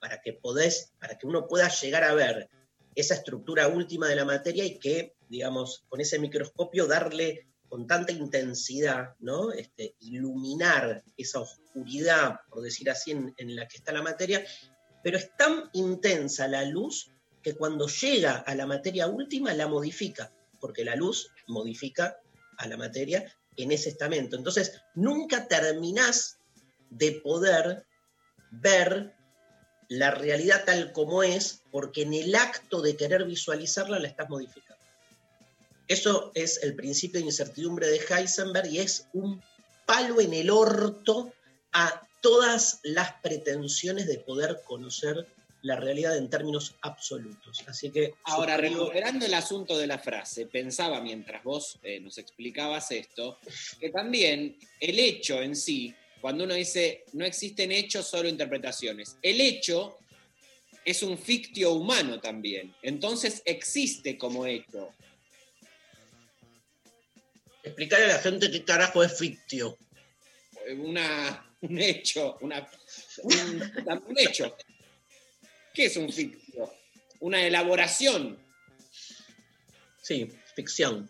para 0.00 0.20
que, 0.20 0.32
podés, 0.32 0.92
para 0.98 1.18
que 1.18 1.26
uno 1.26 1.46
pueda 1.46 1.68
llegar 1.68 2.04
a 2.04 2.14
ver 2.14 2.48
esa 2.96 3.14
estructura 3.14 3.68
última 3.68 4.08
de 4.08 4.16
la 4.16 4.24
materia 4.24 4.64
y 4.64 4.78
que, 4.78 5.14
digamos, 5.28 5.84
con 5.88 6.00
ese 6.00 6.18
microscopio 6.18 6.86
darle 6.86 7.46
con 7.68 7.86
tanta 7.86 8.12
intensidad, 8.12 9.14
¿no? 9.20 9.52
Este, 9.52 9.94
iluminar 10.00 11.04
esa 11.16 11.40
oscuridad, 11.40 12.40
por 12.48 12.62
decir 12.62 12.88
así, 12.90 13.10
en, 13.10 13.34
en 13.36 13.54
la 13.54 13.68
que 13.68 13.76
está 13.76 13.92
la 13.92 14.02
materia, 14.02 14.44
pero 15.02 15.18
es 15.18 15.36
tan 15.36 15.68
intensa 15.74 16.48
la 16.48 16.64
luz 16.64 17.10
que 17.42 17.54
cuando 17.54 17.86
llega 17.86 18.38
a 18.38 18.54
la 18.54 18.66
materia 18.66 19.06
última 19.08 19.52
la 19.54 19.68
modifica, 19.68 20.32
porque 20.60 20.84
la 20.84 20.96
luz 20.96 21.30
modifica 21.46 22.18
a 22.56 22.66
la 22.66 22.76
materia 22.76 23.30
en 23.56 23.72
ese 23.72 23.90
estamento. 23.90 24.36
Entonces, 24.36 24.80
nunca 24.94 25.46
terminás 25.48 26.38
de 26.90 27.20
poder 27.22 27.86
ver 28.50 29.15
la 29.88 30.10
realidad 30.10 30.64
tal 30.64 30.92
como 30.92 31.22
es, 31.22 31.62
porque 31.70 32.02
en 32.02 32.14
el 32.14 32.34
acto 32.34 32.80
de 32.82 32.96
querer 32.96 33.24
visualizarla 33.24 33.98
la 33.98 34.08
estás 34.08 34.28
modificando. 34.28 34.82
Eso 35.88 36.32
es 36.34 36.62
el 36.62 36.74
principio 36.74 37.20
de 37.20 37.26
incertidumbre 37.26 37.86
de 37.86 38.00
Heisenberg 38.10 38.66
y 38.68 38.78
es 38.80 39.06
un 39.12 39.40
palo 39.86 40.20
en 40.20 40.34
el 40.34 40.50
orto 40.50 41.32
a 41.72 42.02
todas 42.20 42.80
las 42.82 43.12
pretensiones 43.22 44.06
de 44.08 44.18
poder 44.18 44.62
conocer 44.64 45.26
la 45.62 45.76
realidad 45.76 46.16
en 46.16 46.28
términos 46.28 46.74
absolutos. 46.80 47.62
Así 47.68 47.90
que 47.90 48.14
Ahora, 48.24 48.56
suscribo- 48.56 48.78
recuperando 48.80 49.26
el 49.26 49.34
asunto 49.34 49.78
de 49.78 49.86
la 49.86 49.98
frase, 49.98 50.46
pensaba 50.46 51.00
mientras 51.00 51.42
vos 51.44 51.78
eh, 51.82 52.00
nos 52.00 52.18
explicabas 52.18 52.90
esto, 52.90 53.38
que 53.78 53.90
también 53.90 54.56
el 54.80 54.98
hecho 54.98 55.40
en 55.40 55.54
sí, 55.56 55.94
cuando 56.26 56.42
uno 56.42 56.54
dice 56.54 57.04
no 57.12 57.24
existen 57.24 57.70
hechos, 57.70 58.08
solo 58.08 58.28
interpretaciones, 58.28 59.16
el 59.22 59.40
hecho 59.40 59.96
es 60.84 61.04
un 61.04 61.16
fictio 61.16 61.70
humano 61.70 62.18
también, 62.18 62.74
entonces 62.82 63.42
existe 63.44 64.18
como 64.18 64.44
hecho. 64.44 64.92
explicarle 67.62 68.06
a 68.06 68.16
la 68.16 68.18
gente 68.18 68.50
qué 68.50 68.64
carajo 68.64 69.04
es 69.04 69.16
fictio. 69.16 69.78
Una, 70.78 71.48
un 71.60 71.78
hecho, 71.78 72.38
una, 72.40 72.68
un, 73.22 73.62
un 74.08 74.18
hecho. 74.18 74.56
¿Qué 75.72 75.84
es 75.84 75.96
un 75.96 76.12
fictio? 76.12 76.74
Una 77.20 77.46
elaboración. 77.46 78.36
Sí, 80.02 80.28
ficción. 80.56 81.08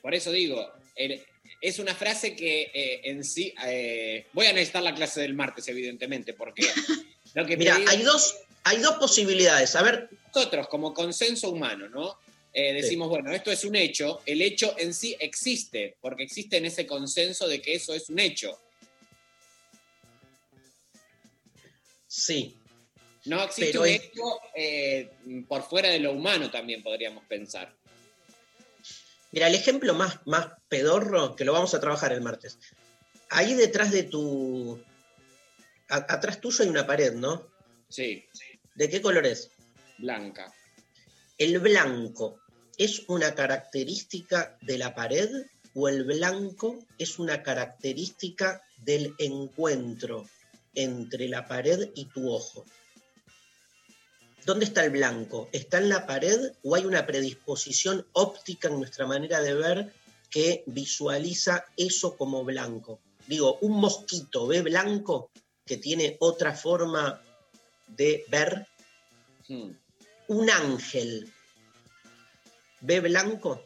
Por 0.00 0.14
eso 0.14 0.32
digo, 0.32 0.66
el- 0.96 1.22
es 1.68 1.78
una 1.78 1.94
frase 1.94 2.36
que 2.36 2.70
eh, 2.74 3.00
en 3.04 3.24
sí. 3.24 3.54
eh, 3.66 4.26
voy 4.32 4.46
a 4.46 4.52
necesitar 4.52 4.82
la 4.82 4.94
clase 4.94 5.20
del 5.22 5.34
martes, 5.34 5.66
evidentemente, 5.68 6.34
porque 6.34 6.62
lo 7.34 7.46
que 7.46 7.56
Mira, 7.56 7.76
digo- 7.78 7.90
hay 7.90 8.02
dos, 8.02 8.36
hay 8.64 8.78
dos 8.78 8.96
posibilidades. 8.96 9.74
A 9.76 9.82
ver, 9.82 10.08
nosotros, 10.34 10.68
como 10.68 10.92
consenso 10.92 11.50
humano, 11.50 11.88
¿no? 11.88 12.18
Eh, 12.52 12.72
decimos, 12.72 13.08
bueno, 13.08 13.32
esto 13.32 13.50
es 13.50 13.64
un 13.64 13.74
hecho, 13.76 14.20
el 14.26 14.40
hecho 14.42 14.76
en 14.78 14.94
sí 14.94 15.16
existe, 15.18 15.96
porque 16.00 16.22
existe 16.22 16.58
en 16.58 16.66
ese 16.66 16.86
consenso 16.86 17.48
de 17.48 17.60
que 17.60 17.74
eso 17.74 17.94
es 17.94 18.08
un 18.10 18.18
hecho. 18.20 18.60
sí, 22.06 22.56
No 23.24 23.42
existe 23.42 23.72
Pero 23.72 23.80
un 23.82 23.88
hecho 23.88 25.46
por 25.48 25.62
fuera 25.68 25.88
de 25.88 25.98
lo 25.98 26.12
humano, 26.12 26.50
también 26.50 26.82
podríamos 26.82 27.24
pensar. 27.24 27.74
Mira, 29.34 29.48
el 29.48 29.56
ejemplo 29.56 29.94
más, 29.94 30.20
más 30.26 30.46
pedorro, 30.68 31.34
que 31.34 31.44
lo 31.44 31.52
vamos 31.52 31.74
a 31.74 31.80
trabajar 31.80 32.12
el 32.12 32.20
martes. 32.20 32.56
Ahí 33.30 33.54
detrás 33.54 33.90
de 33.90 34.04
tu. 34.04 34.80
a- 35.88 36.06
atrás 36.14 36.40
tuyo 36.40 36.62
hay 36.62 36.70
una 36.70 36.86
pared, 36.86 37.14
¿no? 37.14 37.44
Sí, 37.88 38.24
¿De 38.76 38.88
qué 38.88 39.02
color 39.02 39.26
es? 39.26 39.50
blanca. 39.98 40.52
¿El 41.36 41.58
blanco 41.58 42.38
es 42.78 43.02
una 43.08 43.34
característica 43.34 44.56
de 44.60 44.78
la 44.78 44.94
pared 44.94 45.28
o 45.74 45.88
el 45.88 46.04
blanco 46.04 46.78
es 46.98 47.18
una 47.18 47.42
característica 47.42 48.62
del 48.78 49.14
encuentro 49.18 50.28
entre 50.76 51.28
la 51.28 51.48
pared 51.48 51.90
y 51.96 52.04
tu 52.06 52.30
ojo? 52.30 52.64
¿Dónde 54.44 54.66
está 54.66 54.84
el 54.84 54.90
blanco? 54.90 55.48
¿Está 55.52 55.78
en 55.78 55.88
la 55.88 56.06
pared 56.06 56.52
o 56.62 56.74
hay 56.74 56.84
una 56.84 57.06
predisposición 57.06 58.06
óptica 58.12 58.68
en 58.68 58.78
nuestra 58.78 59.06
manera 59.06 59.40
de 59.40 59.54
ver 59.54 59.92
que 60.30 60.64
visualiza 60.66 61.64
eso 61.76 62.16
como 62.16 62.44
blanco? 62.44 63.00
Digo, 63.26 63.58
un 63.60 63.80
mosquito 63.80 64.46
ve 64.46 64.60
blanco 64.60 65.30
que 65.64 65.78
tiene 65.78 66.18
otra 66.20 66.52
forma 66.52 67.22
de 67.86 68.24
ver. 68.28 68.66
Hmm. 69.48 69.70
Un 70.28 70.50
ángel 70.50 71.32
ve 72.82 73.00
blanco. 73.00 73.64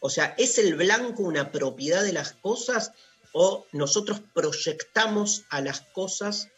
O 0.00 0.08
sea, 0.08 0.34
¿es 0.38 0.58
el 0.58 0.76
blanco 0.76 1.24
una 1.24 1.52
propiedad 1.52 2.02
de 2.02 2.14
las 2.14 2.32
cosas 2.32 2.92
o 3.32 3.66
nosotros 3.72 4.22
proyectamos 4.32 5.44
a 5.50 5.60
las 5.60 5.80
cosas? 5.80 6.48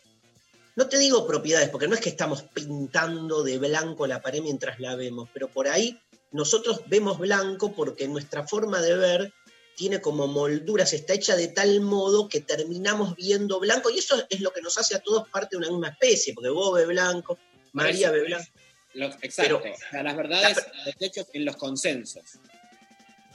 No 0.80 0.88
te 0.88 0.96
digo 0.98 1.26
propiedades, 1.26 1.68
porque 1.68 1.88
no 1.88 1.94
es 1.94 2.00
que 2.00 2.08
estamos 2.08 2.42
pintando 2.42 3.42
de 3.42 3.58
blanco 3.58 4.06
la 4.06 4.22
pared 4.22 4.40
mientras 4.40 4.80
la 4.80 4.96
vemos, 4.96 5.28
pero 5.30 5.48
por 5.48 5.68
ahí 5.68 6.00
nosotros 6.32 6.80
vemos 6.86 7.18
blanco 7.18 7.74
porque 7.74 8.08
nuestra 8.08 8.48
forma 8.48 8.80
de 8.80 8.96
ver 8.96 9.32
tiene 9.76 10.00
como 10.00 10.26
molduras, 10.26 10.94
está 10.94 11.12
hecha 11.12 11.36
de 11.36 11.48
tal 11.48 11.82
modo 11.82 12.30
que 12.30 12.40
terminamos 12.40 13.14
viendo 13.14 13.60
blanco, 13.60 13.90
y 13.90 13.98
eso 13.98 14.24
es 14.30 14.40
lo 14.40 14.54
que 14.54 14.62
nos 14.62 14.78
hace 14.78 14.94
a 14.96 15.00
todos 15.00 15.28
parte 15.28 15.50
de 15.50 15.58
una 15.58 15.68
misma 15.68 15.88
especie, 15.88 16.32
porque 16.32 16.48
vos 16.48 16.72
ves 16.72 16.86
blanco, 16.86 17.38
María 17.74 18.06
eso 18.06 18.12
ve 18.14 18.22
blanco. 18.24 18.50
Lo- 18.94 19.06
exacto. 19.20 19.60
Pero- 19.62 19.74
o 19.74 19.90
sea, 19.90 20.02
las 20.02 20.16
verdades, 20.16 20.56
los 20.86 20.94
hechos 20.98 21.26
en 21.34 21.44
los 21.44 21.56
consensos. 21.56 22.38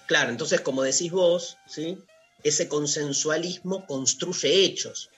Claro, 0.08 0.32
entonces, 0.32 0.62
como 0.62 0.82
decís 0.82 1.12
vos, 1.12 1.60
¿sí? 1.68 2.00
ese 2.42 2.68
consensualismo 2.68 3.86
construye 3.86 4.64
hechos. 4.66 5.12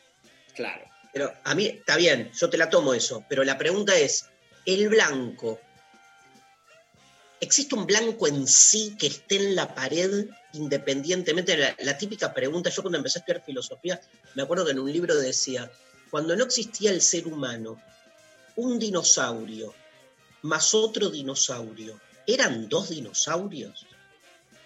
Claro. 0.53 0.83
Pero 1.17 1.33
a 1.45 1.55
mí, 1.55 1.65
está 1.65 1.95
bien, 1.95 2.31
yo 2.31 2.47
te 2.47 2.59
la 2.59 2.69
tomo 2.69 2.93
eso, 2.93 3.25
pero 3.27 3.43
la 3.43 3.57
pregunta 3.57 3.97
es, 3.97 4.25
¿el 4.67 4.87
blanco, 4.87 5.59
existe 7.39 7.73
un 7.73 7.87
blanco 7.87 8.27
en 8.27 8.45
sí 8.45 8.95
que 8.99 9.07
esté 9.07 9.37
en 9.37 9.55
la 9.55 9.73
pared 9.73 10.27
independientemente 10.53 11.53
de 11.53 11.57
la, 11.57 11.75
la 11.79 11.97
típica 11.97 12.35
pregunta? 12.35 12.69
Yo 12.69 12.83
cuando 12.83 12.99
empecé 12.99 13.17
a 13.17 13.21
estudiar 13.21 13.43
filosofía, 13.43 13.99
me 14.35 14.43
acuerdo 14.43 14.63
que 14.63 14.73
en 14.73 14.79
un 14.79 14.93
libro 14.93 15.15
decía, 15.15 15.71
cuando 16.11 16.35
no 16.35 16.43
existía 16.43 16.91
el 16.91 17.01
ser 17.01 17.25
humano, 17.25 17.81
un 18.57 18.77
dinosaurio 18.77 19.73
más 20.43 20.75
otro 20.75 21.09
dinosaurio, 21.09 21.99
¿eran 22.27 22.69
dos 22.69 22.89
dinosaurios? 22.89 23.87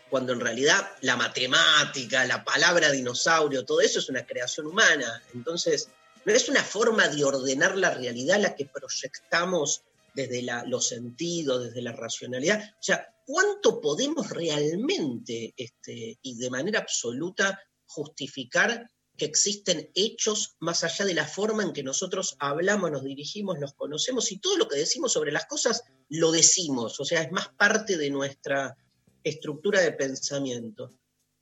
Cuando 0.10 0.34
en 0.34 0.41
realidad 0.41 0.86
la 0.99 1.15
matemática, 1.15 2.26
la 2.26 2.44
palabra 2.44 2.91
dinosaurio, 2.91 3.64
todo 3.64 3.80
eso 3.80 3.99
es 3.99 4.10
una 4.10 4.26
creación 4.26 4.68
humana. 4.68 5.23
Entonces, 5.34 5.88
no 6.26 6.34
es 6.34 6.49
una 6.49 6.64
forma 6.64 7.07
de 7.07 7.23
ordenar 7.23 7.77
la 7.77 7.93
realidad 7.93 8.39
la 8.39 8.56
que 8.56 8.65
proyectamos 8.65 9.84
desde 10.14 10.43
los 10.68 10.88
sentidos, 10.88 11.64
desde 11.64 11.81
la 11.81 11.93
racionalidad. 11.93 12.61
O 12.73 12.84
sea, 12.84 13.15
¿cuánto 13.26 13.80
podemos 13.80 14.30
realmente 14.30 15.53
este, 15.56 16.19
y 16.22 16.35
de 16.38 16.49
manera 16.49 16.80
absoluta 16.80 17.60
justificar 17.85 18.89
que 19.18 19.26
existen 19.26 19.89
hechos 19.93 20.56
más 20.60 20.84
allá 20.84 21.06
de 21.06 21.14
la 21.14 21.27
forma 21.27 21.64
en 21.64 21.73
que 21.73 21.84
nosotros 21.84 22.35
hablamos, 22.39 22.91
nos 22.91 23.03
dirigimos, 23.03 23.60
nos 23.60 23.73
conocemos 23.73 24.31
y 24.31 24.39
todo 24.39 24.57
lo 24.57 24.68
que 24.68 24.77
decimos 24.77 25.14
sobre 25.14 25.31
las 25.31 25.45
cosas 25.45 25.84
lo 26.10 26.31
decimos, 26.31 26.99
o 26.99 27.06
sea, 27.06 27.22
es 27.22 27.31
más 27.31 27.49
parte 27.49 27.98
de 27.98 28.10
nuestra 28.10 28.76
estructura 29.23 29.81
de 29.81 29.91
pensamiento. 29.91 30.89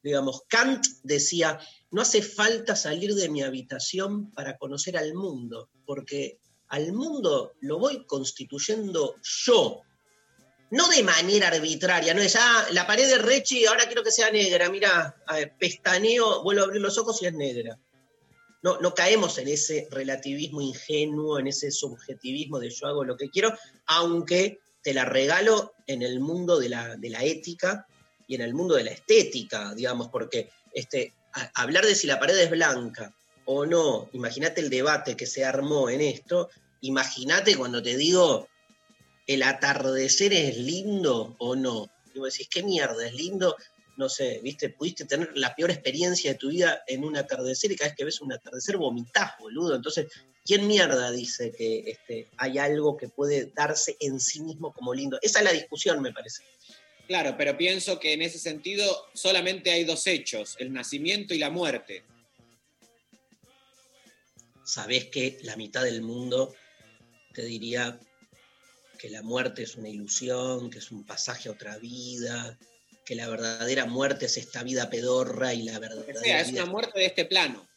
Digamos, 0.01 0.43
Kant 0.47 0.85
decía, 1.03 1.59
no 1.91 2.01
hace 2.01 2.21
falta 2.21 2.75
salir 2.75 3.15
de 3.15 3.29
mi 3.29 3.41
habitación 3.41 4.31
para 4.31 4.57
conocer 4.57 4.97
al 4.97 5.13
mundo, 5.13 5.69
porque 5.85 6.39
al 6.69 6.93
mundo 6.93 7.53
lo 7.61 7.79
voy 7.79 8.05
constituyendo 8.05 9.15
yo, 9.21 9.81
no 10.71 10.87
de 10.87 11.03
manera 11.03 11.47
arbitraria, 11.47 12.13
no 12.13 12.21
es, 12.21 12.35
ah, 12.35 12.67
la 12.71 12.85
pared 12.85 13.07
de 13.07 13.17
Rechi 13.17 13.65
ahora 13.65 13.87
quiero 13.87 14.03
que 14.03 14.11
sea 14.11 14.29
negra, 14.29 14.69
mira, 14.69 15.15
pestaneo, 15.59 16.43
vuelvo 16.43 16.61
a 16.61 16.65
abrir 16.65 16.81
los 16.81 16.97
ojos 16.97 17.21
y 17.21 17.25
es 17.25 17.33
negra. 17.33 17.79
no, 18.61 18.79
no 18.79 18.93
caemos 18.93 19.37
en 19.39 19.47
ese 19.47 19.87
relativismo 19.89 20.61
ingenuo, 20.61 21.39
en 21.39 21.47
ese 21.47 21.71
subjetivismo 21.71 22.59
de 22.59 22.69
yo 22.69 22.87
hago 22.87 23.03
lo 23.03 23.17
que 23.17 23.29
quiero, 23.29 23.51
aunque 23.87 24.59
te 24.83 24.93
la 24.93 25.05
regalo 25.05 25.73
en 25.87 26.03
el 26.03 26.19
mundo 26.19 26.59
de 26.59 26.69
la, 26.69 26.95
de 26.95 27.09
la 27.09 27.23
ética 27.23 27.87
y 28.29 28.35
en 28.35 28.41
el 28.41 28.53
mundo 28.53 28.75
de 28.75 28.83
la 28.83 28.91
estética, 28.91 29.73
digamos, 29.73 30.09
porque 30.09 30.51
este, 30.71 31.13
hablar 31.55 31.83
de 31.83 31.95
si 31.95 32.05
la 32.05 32.19
pared 32.19 32.37
es 32.37 32.51
blanca 32.51 33.11
o 33.45 33.65
no, 33.65 34.07
imagínate 34.13 34.61
el 34.61 34.69
debate 34.69 35.17
que 35.17 35.25
se 35.25 35.43
armó 35.43 35.89
en 35.89 35.99
esto, 35.99 36.49
imagínate 36.81 37.57
cuando 37.57 37.81
te 37.81 37.97
digo 37.97 38.47
el 39.25 39.41
atardecer 39.41 40.31
es 40.33 40.57
lindo 40.57 41.35
o 41.39 41.55
no. 41.55 41.89
Y 42.13 42.19
vos 42.19 42.33
decís, 42.33 42.47
¿qué 42.51 42.61
mierda? 42.61 43.07
¿Es 43.07 43.15
lindo? 43.15 43.55
No 43.97 44.09
sé, 44.09 44.39
viste, 44.43 44.69
pudiste 44.69 45.05
tener 45.05 45.31
la 45.35 45.55
peor 45.55 45.71
experiencia 45.71 46.31
de 46.31 46.37
tu 46.37 46.49
vida 46.49 46.83
en 46.85 47.03
un 47.03 47.17
atardecer 47.17 47.71
y 47.71 47.75
cada 47.75 47.89
vez 47.89 47.97
que 47.97 48.05
ves 48.05 48.21
un 48.21 48.31
atardecer 48.31 48.77
vomitás, 48.77 49.33
boludo. 49.39 49.75
Entonces, 49.75 50.07
¿quién 50.45 50.67
mierda 50.67 51.11
dice 51.11 51.51
que 51.51 51.91
este, 51.91 52.29
hay 52.37 52.59
algo 52.59 52.95
que 52.95 53.09
puede 53.09 53.51
darse 53.55 53.97
en 53.99 54.19
sí 54.19 54.41
mismo 54.41 54.71
como 54.71 54.93
lindo? 54.93 55.17
Esa 55.21 55.39
es 55.39 55.45
la 55.45 55.51
discusión, 55.51 55.99
me 56.01 56.13
parece. 56.13 56.43
Claro, 57.09 57.33
pero 57.35 57.57
pienso 57.57 57.99
que 57.99 58.13
en 58.13 58.21
ese 58.21 58.37
sentido 58.37 59.07
solamente 59.15 59.71
hay 59.71 59.83
dos 59.83 60.05
hechos, 60.05 60.55
el 60.59 60.71
nacimiento 60.71 61.33
y 61.33 61.39
la 61.39 61.49
muerte. 61.49 62.03
Sabés 64.63 65.05
que 65.05 65.39
la 65.41 65.55
mitad 65.55 65.83
del 65.83 66.03
mundo 66.03 66.53
te 67.33 67.41
diría 67.45 67.99
que 68.99 69.09
la 69.09 69.23
muerte 69.23 69.63
es 69.63 69.75
una 69.75 69.89
ilusión, 69.89 70.69
que 70.69 70.77
es 70.77 70.91
un 70.91 71.03
pasaje 71.03 71.49
a 71.49 71.53
otra 71.53 71.79
vida, 71.79 72.59
que 73.05 73.15
la 73.15 73.27
verdadera 73.27 73.87
muerte 73.87 74.27
es 74.27 74.37
esta 74.37 74.61
vida 74.61 74.91
pedorra 74.91 75.51
y 75.55 75.63
la 75.63 75.77
O 75.77 75.81
verdadera 75.81 76.19
sea, 76.21 76.41
es 76.41 76.51
vida 76.51 76.61
una 76.61 76.71
muerte 76.71 76.99
de 76.99 77.05
este 77.07 77.25
plano. 77.25 77.67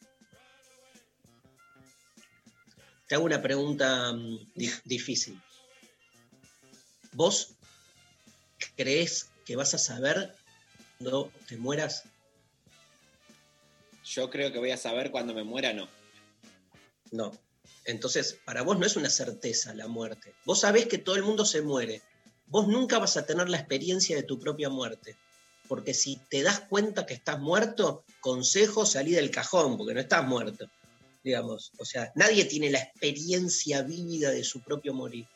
Te 3.09 3.14
hago 3.14 3.24
una 3.24 3.40
pregunta 3.40 4.12
mm, 4.12 4.50
di- 4.54 4.70
difícil. 4.84 5.40
¿Vos 7.12 7.54
crees 8.76 9.30
que 9.44 9.56
vas 9.56 9.74
a 9.74 9.78
saber 9.78 10.34
cuando 10.98 11.30
te 11.48 11.56
mueras? 11.56 12.05
Yo 14.05 14.30
creo 14.30 14.52
que 14.52 14.59
voy 14.59 14.70
a 14.70 14.76
saber 14.76 15.10
cuando 15.10 15.34
me 15.34 15.44
muera, 15.44 15.72
no. 15.72 15.89
No. 17.10 17.32
Entonces, 17.84 18.39
para 18.44 18.62
vos 18.62 18.78
no 18.78 18.86
es 18.86 18.97
una 18.97 19.10
certeza 19.10 19.74
la 19.74 19.89
muerte. 19.89 20.34
Vos 20.44 20.60
sabés 20.60 20.86
que 20.86 20.98
todo 20.98 21.16
el 21.16 21.22
mundo 21.22 21.44
se 21.44 21.62
muere. 21.62 22.02
Vos 22.47 22.68
nunca 22.68 22.98
vas 22.98 23.16
a 23.16 23.26
tener 23.26 23.48
la 23.48 23.59
experiencia 23.59 24.16
de 24.16 24.22
tu 24.22 24.39
propia 24.39 24.68
muerte. 24.68 25.16
Porque 25.68 25.94
si 25.94 26.16
te 26.28 26.43
das 26.43 26.60
cuenta 26.60 27.06
que 27.06 27.14
estás 27.14 27.39
muerto, 27.39 28.05
consejo, 28.20 28.84
salí 28.84 29.12
del 29.12 29.30
cajón, 29.30 29.76
porque 29.76 29.94
no 29.94 30.01
estás 30.01 30.26
muerto. 30.26 30.68
Digamos, 31.24 31.72
o 31.78 31.84
sea, 31.84 32.12
nadie 32.14 32.44
tiene 32.44 32.70
la 32.70 32.80
experiencia 32.80 33.82
vívida 33.82 34.30
de 34.30 34.44
su 34.44 34.60
propio 34.60 34.93
morir. 34.93 35.26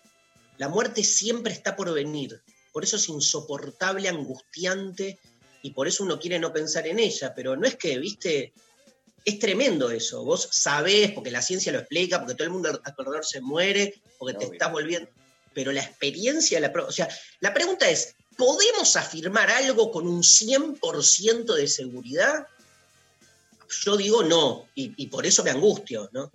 La 0.59 0.69
muerte 0.69 1.05
siempre 1.05 1.53
está 1.53 1.77
por 1.77 1.93
venir. 1.93 2.43
Por 2.77 2.85
eso 2.85 2.97
es 2.97 3.09
insoportable, 3.09 4.07
angustiante, 4.07 5.19
y 5.62 5.70
por 5.70 5.89
eso 5.89 6.05
uno 6.05 6.20
quiere 6.20 6.39
no 6.39 6.53
pensar 6.53 6.86
en 6.86 6.98
ella. 6.98 7.32
Pero 7.35 7.57
no 7.57 7.66
es 7.66 7.77
que, 7.77 7.98
viste, 7.98 8.53
es 9.24 9.39
tremendo 9.39 9.90
eso. 9.90 10.23
Vos 10.23 10.47
sabés, 10.53 11.12
porque 11.12 11.31
la 11.31 11.40
ciencia 11.40 11.73
lo 11.73 11.78
explica, 11.78 12.19
porque 12.19 12.35
todo 12.35 12.44
el 12.44 12.53
mundo 12.53 12.78
alrededor 12.85 13.24
se 13.24 13.40
muere, 13.40 13.98
porque 14.19 14.35
te 14.35 14.44
estás 14.44 14.70
volviendo. 14.70 15.09
Pero 15.55 15.73
la 15.73 15.81
experiencia, 15.81 16.61
la, 16.61 16.70
o 16.86 16.93
sea, 16.93 17.09
la 17.40 17.55
pregunta 17.55 17.89
es: 17.89 18.15
¿podemos 18.36 18.94
afirmar 18.97 19.48
algo 19.48 19.90
con 19.90 20.07
un 20.07 20.23
100% 20.23 21.55
de 21.55 21.69
seguridad? 21.69 22.47
Yo 23.86 23.97
digo 23.97 24.23
no, 24.23 24.69
y, 24.74 24.93
y 25.03 25.07
por 25.07 25.24
eso 25.24 25.43
me 25.43 25.48
angustio, 25.48 26.11
¿no? 26.12 26.31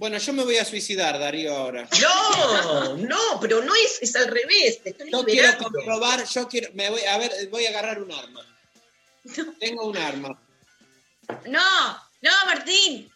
Bueno, 0.00 0.16
yo 0.16 0.32
me 0.32 0.44
voy 0.44 0.56
a 0.56 0.64
suicidar, 0.64 1.18
Darío, 1.18 1.54
ahora. 1.54 1.86
No, 2.00 2.96
no, 2.96 3.38
pero 3.38 3.62
no 3.62 3.74
es, 3.74 3.98
es 4.00 4.16
al 4.16 4.28
revés. 4.28 4.82
Te 4.82 4.88
estoy 4.90 5.12
Yo 5.12 5.22
quiero 5.26 5.58
comprobar, 5.58 6.26
yo 6.26 6.48
quiero, 6.48 6.70
me 6.72 6.88
voy, 6.88 7.02
a 7.02 7.18
ver, 7.18 7.30
voy 7.50 7.66
a 7.66 7.68
agarrar 7.68 8.02
un 8.02 8.10
arma. 8.10 8.40
Tengo 9.60 9.86
un 9.86 9.98
arma. 9.98 10.40
No, 11.44 12.02
no, 12.22 12.30
Martín. 12.46 13.12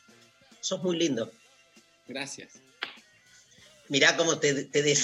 Sos 0.60 0.82
muy 0.82 0.98
lindo. 0.98 1.32
Gracias. 2.06 2.52
Mirá 3.88 4.14
cómo 4.18 4.38
te, 4.38 4.64
te. 4.64 4.94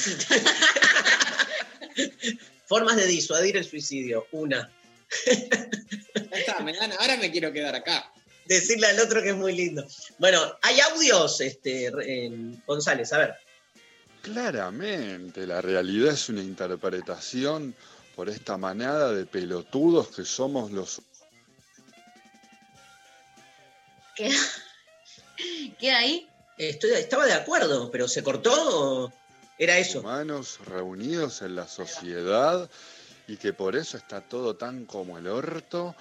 Formas 2.67 2.97
de 2.97 3.07
disuadir 3.07 3.57
el 3.57 3.65
suicidio. 3.65 4.27
Una. 4.33 4.71
Ya 5.27 6.37
está, 6.37 6.61
me. 6.61 6.79
Ahora 6.79 7.17
me 7.17 7.31
quiero 7.31 7.55
quedar 7.55 7.75
acá. 7.75 8.13
Decirle 8.51 8.89
al 8.89 8.99
otro 8.99 9.23
que 9.23 9.29
es 9.29 9.37
muy 9.37 9.55
lindo. 9.55 9.87
Bueno, 10.19 10.41
hay 10.63 10.81
audios, 10.81 11.41
este, 11.41 11.87
eh, 11.87 12.31
González, 12.67 13.13
a 13.13 13.19
ver. 13.19 13.35
Claramente, 14.23 15.47
la 15.47 15.61
realidad 15.61 16.15
es 16.15 16.29
una 16.29 16.43
interpretación 16.43 17.77
por 18.17 18.29
esta 18.29 18.57
manada 18.57 19.13
de 19.13 19.25
pelotudos 19.25 20.09
que 20.09 20.25
somos 20.25 20.73
los 20.73 21.01
¿Queda, 24.17 24.37
¿Queda 25.79 25.99
ahí? 25.99 26.29
Estoy, 26.59 26.91
estaba 26.91 27.27
de 27.27 27.35
acuerdo, 27.35 27.89
pero 27.93 28.09
¿se 28.09 28.25
cortó 28.25 29.05
o 29.07 29.13
era 29.59 29.79
eso? 29.79 30.01
humanos 30.01 30.59
reunidos 30.67 31.43
en 31.43 31.55
la 31.55 31.69
sociedad 31.69 32.69
y 33.29 33.37
que 33.37 33.53
por 33.53 33.77
eso 33.77 33.97
está 33.97 34.21
todo 34.21 34.57
tan 34.57 34.87
como 34.87 35.19
el 35.19 35.29
orto, 35.29 35.95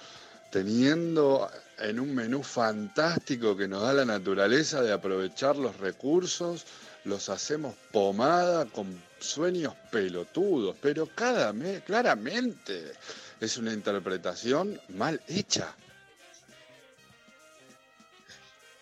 teniendo 0.50 1.48
en 1.80 1.98
un 2.00 2.14
menú 2.14 2.42
fantástico 2.42 3.56
que 3.56 3.68
nos 3.68 3.82
da 3.82 3.92
la 3.92 4.04
naturaleza 4.04 4.82
de 4.82 4.92
aprovechar 4.92 5.56
los 5.56 5.76
recursos, 5.78 6.64
los 7.04 7.28
hacemos 7.28 7.74
pomada 7.92 8.66
con 8.66 9.02
sueños 9.18 9.74
pelotudos, 9.90 10.76
pero 10.80 11.06
cada 11.06 11.52
mes, 11.52 11.82
claramente 11.82 12.92
es 13.40 13.56
una 13.56 13.72
interpretación 13.72 14.80
mal 14.88 15.20
hecha. 15.28 15.74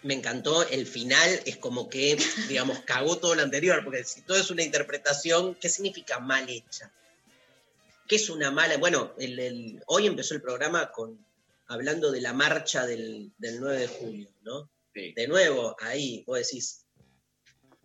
Me 0.03 0.15
encantó 0.15 0.67
el 0.69 0.87
final, 0.87 1.41
es 1.45 1.57
como 1.57 1.89
que, 1.89 2.19
digamos, 2.49 2.81
cagó 2.81 3.19
todo 3.19 3.35
lo 3.35 3.43
anterior, 3.43 3.83
porque 3.85 4.05
si 4.05 4.23
todo 4.23 4.39
es 4.39 4.51
una 4.51 4.63
interpretación, 4.63 5.55
¿qué 5.57 5.69
significa 5.69 6.19
mal 6.19 6.49
hecha? 6.49 6.91
¿Qué 8.07 8.17
es 8.17 8.31
una 8.31 8.51
mala? 8.51 8.79
Bueno, 8.79 9.13
hoy 9.87 10.07
empezó 10.07 10.35
el 10.35 10.41
programa 10.41 10.91
con 10.93 11.28
hablando 11.69 12.11
de 12.11 12.21
la 12.21 12.33
marcha 12.33 12.87
del, 12.87 13.33
del 13.39 13.61
9 13.61 13.79
de 13.79 13.87
julio, 13.89 14.35
¿no? 14.43 14.71
Sí. 14.95 15.13
De 15.15 15.29
nuevo, 15.29 15.77
ahí, 15.81 16.25
vos 16.27 16.39
decís, 16.39 16.87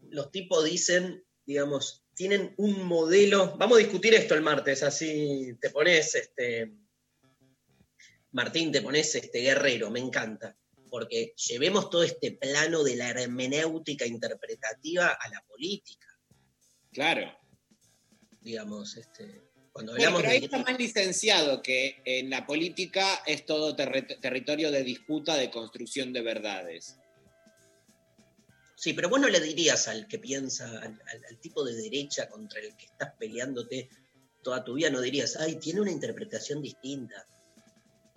los 0.10 0.32
tipos 0.32 0.64
dicen, 0.64 1.24
digamos, 1.46 2.06
tienen 2.16 2.54
un 2.58 2.84
modelo, 2.84 3.56
vamos 3.58 3.78
a 3.78 3.82
discutir 3.82 4.14
esto 4.14 4.36
el 4.36 4.42
martes, 4.42 4.84
así 4.84 5.56
te 5.60 5.70
pones, 5.70 6.16
este, 6.16 6.74
Martín, 8.32 8.72
te 8.72 8.82
pones 8.82 9.14
este 9.16 9.42
guerrero, 9.42 9.92
me 9.92 10.00
encanta, 10.00 10.58
porque 10.90 11.34
llevemos 11.36 11.90
todo 11.90 12.04
este 12.04 12.32
plano 12.32 12.84
de 12.84 12.96
la 12.96 13.10
hermenéutica 13.10 14.06
interpretativa 14.06 15.10
a 15.10 15.30
la 15.30 15.42
política, 15.48 16.08
Claro. 16.92 17.36
digamos, 18.42 18.96
este, 18.98 19.52
cuando 19.74 19.92
Bueno, 19.94 20.06
hablamos 20.06 20.22
pero 20.22 20.32
ahí 20.34 20.40
de... 20.40 20.46
está 20.46 20.60
más 20.60 20.78
licenciado 20.80 21.62
que 21.62 22.02
en 22.06 22.30
la 22.30 22.46
política 22.46 23.22
es 23.26 23.46
todo 23.46 23.76
territorio 23.76 24.72
de 24.72 24.84
disputa, 24.84 25.36
de 25.36 25.50
construcción 25.52 26.14
de 26.14 26.22
verdades. 26.22 26.98
Sí, 28.76 28.94
pero 28.94 29.10
vos 29.10 29.20
no 29.20 29.30
le 29.30 29.40
dirías 29.40 29.88
al 29.88 30.08
que 30.08 30.20
piensa, 30.20 30.66
al, 30.68 31.02
al- 31.08 31.26
al 31.30 31.38
tipo 31.40 31.64
de 31.64 31.74
derecha 31.76 32.30
contra 32.30 32.60
el 32.60 32.76
que 32.76 32.86
estás 32.86 33.14
peleándote 33.18 33.90
toda 34.44 34.64
tu 34.64 34.74
vida, 34.74 34.90
no 34.90 35.00
dirías, 35.02 35.38
ay, 35.38 35.56
tiene 35.56 35.82
una 35.82 35.92
interpretación 35.92 36.62
distinta. 36.62 37.26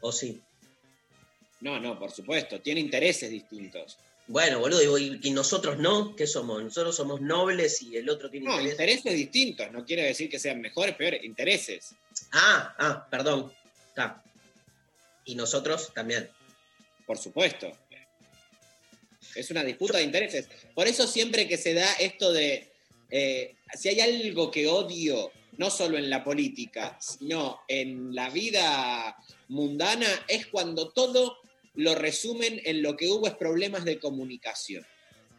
O 0.01 0.11
sí. 0.13 0.43
No, 1.61 1.79
no, 1.81 1.99
por 1.99 2.11
supuesto, 2.11 2.61
tiene 2.61 2.81
intereses 2.81 3.31
distintos. 3.31 3.97
Bueno, 4.29 4.59
boludo, 4.59 4.99
¿y, 4.99 5.21
y 5.23 5.31
nosotros 5.31 5.79
no? 5.79 6.17
¿Qué 6.17 6.27
somos? 6.27 6.63
Nosotros 6.63 6.97
somos 6.97 7.21
nobles 7.21 7.81
y 7.83 7.97
el 7.97 8.09
otro 8.11 8.29
tiene 8.29 8.47
No, 8.47 8.53
intereses. 8.55 8.81
intereses 8.81 9.15
distintos, 9.15 9.71
no 9.71 9.85
quiere 9.85 10.03
decir 10.03 10.29
que 10.29 10.39
sean 10.41 10.61
mejores, 10.61 10.97
peores, 10.97 11.23
intereses. 11.23 11.95
Ah, 12.33 12.75
ah, 12.79 13.07
perdón. 13.09 13.53
Está. 13.89 14.23
Y 15.25 15.35
nosotros 15.37 15.93
también. 15.95 16.29
Por 17.07 17.19
supuesto. 17.19 17.71
Es 19.37 19.51
una 19.51 19.63
disputa 19.63 19.99
de 19.99 20.05
intereses. 20.05 20.49
Por 20.75 20.89
eso 20.89 21.07
siempre 21.07 21.47
que 21.47 21.57
se 21.57 21.75
da 21.75 21.93
esto 21.95 22.33
de, 22.33 22.73
eh, 23.11 23.55
si 23.75 23.91
hay 23.91 24.01
algo 24.01 24.51
que 24.51 24.67
odio, 24.67 25.31
no 25.59 25.71
solo 25.71 25.99
en 25.99 26.11
la 26.11 26.25
política, 26.25 26.99
sino 27.01 27.61
en 27.69 28.15
la 28.15 28.31
vida 28.31 29.17
mundana, 29.49 30.09
es 30.27 30.47
cuando 30.47 30.89
todo 30.91 31.39
lo 31.77 31.95
resumen 31.95 32.61
en 32.65 32.83
lo 32.83 32.97
que 32.97 33.09
hubo 33.09 33.27
es 33.27 33.35
problemas 33.35 33.85
de 33.85 33.99
comunicación. 33.99 34.87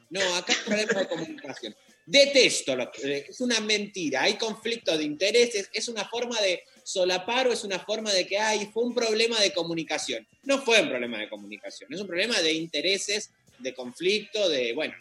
No, 0.09 0.21
acá 0.35 0.53
hay 0.53 0.59
problemas 0.65 0.95
de 0.97 1.07
comunicación. 1.07 1.75
Detesto, 2.05 2.75
lo- 2.75 2.89
eh, 3.03 3.25
es 3.27 3.41
una 3.41 3.59
mentira, 3.59 4.23
hay 4.23 4.35
conflicto 4.35 4.97
de 4.97 5.03
intereses, 5.03 5.69
es 5.73 5.89
una 5.89 6.07
forma 6.07 6.39
de 6.39 6.63
solapar 6.83 7.47
o 7.47 7.51
es 7.51 7.65
una 7.65 7.79
forma 7.79 8.13
de 8.13 8.25
que, 8.25 8.37
ay, 8.37 8.69
fue 8.73 8.83
un 8.83 8.95
problema 8.95 9.37
de 9.41 9.51
comunicación. 9.51 10.25
No 10.43 10.61
fue 10.61 10.81
un 10.81 10.87
problema 10.89 11.19
de 11.19 11.27
comunicación, 11.29 11.93
es 11.93 11.99
un 11.99 12.07
problema 12.07 12.39
de 12.41 12.53
intereses, 12.53 13.31
de 13.59 13.73
conflicto, 13.73 14.47
de, 14.47 14.71
bueno, 14.71 14.93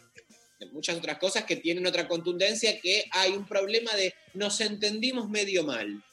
de 0.59 0.65
muchas 0.65 0.97
otras 0.97 1.17
cosas 1.19 1.45
que 1.45 1.55
tienen 1.55 1.85
otra 1.87 2.07
contundencia, 2.09 2.77
que 2.81 3.05
hay 3.11 3.31
un 3.31 3.47
problema 3.47 3.95
de 3.95 4.13
nos 4.33 4.59
entendimos 4.59 5.29
medio 5.29 5.63
mal. 5.63 6.03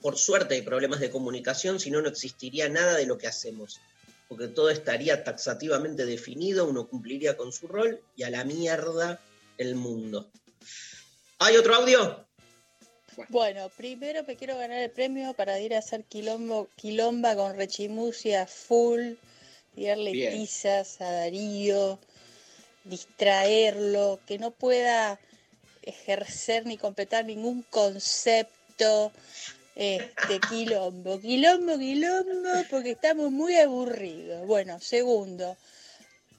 Por 0.00 0.16
suerte 0.16 0.54
hay 0.54 0.62
problemas 0.62 1.00
de 1.00 1.10
comunicación, 1.10 1.80
si 1.80 1.90
no, 1.90 2.00
no 2.00 2.08
existiría 2.08 2.68
nada 2.68 2.96
de 2.96 3.06
lo 3.06 3.18
que 3.18 3.26
hacemos. 3.26 3.80
Porque 4.28 4.48
todo 4.48 4.70
estaría 4.70 5.22
taxativamente 5.22 6.04
definido, 6.04 6.66
uno 6.66 6.88
cumpliría 6.88 7.36
con 7.36 7.52
su 7.52 7.68
rol 7.68 8.00
y 8.16 8.24
a 8.24 8.30
la 8.30 8.44
mierda 8.44 9.20
el 9.58 9.76
mundo. 9.76 10.30
¿Hay 11.38 11.56
otro 11.56 11.74
audio? 11.76 12.26
Bueno, 13.28 13.70
primero 13.76 14.24
me 14.24 14.36
quiero 14.36 14.58
ganar 14.58 14.82
el 14.82 14.90
premio 14.90 15.32
para 15.34 15.58
ir 15.58 15.74
a 15.74 15.78
hacer 15.78 16.04
quilombo, 16.04 16.68
quilomba 16.76 17.34
con 17.34 17.56
Rechimusia 17.56 18.46
full, 18.46 19.14
tirarle 19.74 20.12
Bien. 20.12 20.32
tizas 20.32 21.00
a 21.00 21.10
Darío, 21.10 21.98
distraerlo, 22.84 24.20
que 24.26 24.38
no 24.38 24.50
pueda 24.50 25.18
ejercer 25.82 26.66
ni 26.66 26.76
completar 26.76 27.24
ningún 27.24 27.62
concepto. 27.62 29.12
Este, 29.76 30.40
quilombo, 30.48 31.20
quilombo, 31.20 31.78
quilombo, 31.78 32.48
porque 32.70 32.92
estamos 32.92 33.30
muy 33.30 33.56
aburridos. 33.56 34.46
Bueno, 34.46 34.80
segundo, 34.80 35.54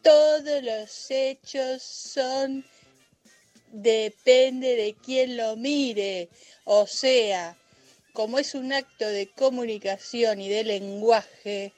todos 0.01 0.63
los 0.63 1.11
hechos 1.11 1.83
son 1.83 2.65
depende 3.71 4.75
de 4.75 4.95
quién 4.95 5.37
lo 5.37 5.55
mire. 5.55 6.29
O 6.63 6.87
sea, 6.87 7.55
como 8.11 8.39
es 8.39 8.55
un 8.55 8.73
acto 8.73 9.07
de 9.07 9.27
comunicación 9.27 10.41
y 10.41 10.49
de 10.49 10.63
lenguaje, 10.63 11.73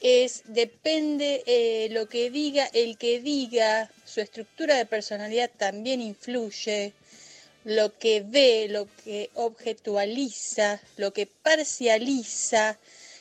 es 0.00 0.42
depende 0.46 1.42
eh, 1.46 1.88
lo 1.90 2.08
que 2.08 2.30
diga 2.30 2.66
el 2.72 2.98
que 2.98 3.20
diga, 3.20 3.90
su 4.04 4.20
estructura 4.20 4.76
de 4.76 4.86
personalidad 4.86 5.50
también 5.56 6.00
influye, 6.00 6.92
lo 7.64 7.96
que 7.98 8.22
ve, 8.26 8.66
lo 8.68 8.88
que 9.04 9.30
objetualiza, 9.34 10.80
lo 10.96 11.12
que 11.12 11.26
parcializa, 11.26 12.78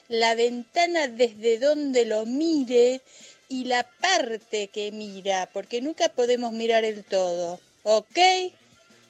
la 0.08 0.36
ventana 0.36 1.08
desde 1.08 1.60
donde 1.60 2.06
lo 2.06 2.26
mire 2.26 3.02
y 3.50 3.66
la 3.66 3.84
parte 3.84 4.68
que 4.68 4.92
mira, 4.92 5.50
porque 5.54 5.82
nunca 5.82 6.10
podemos 6.10 6.54
mirar 6.54 6.86
el 6.86 7.04
todo, 7.04 7.60
¿ok? 7.84 8.20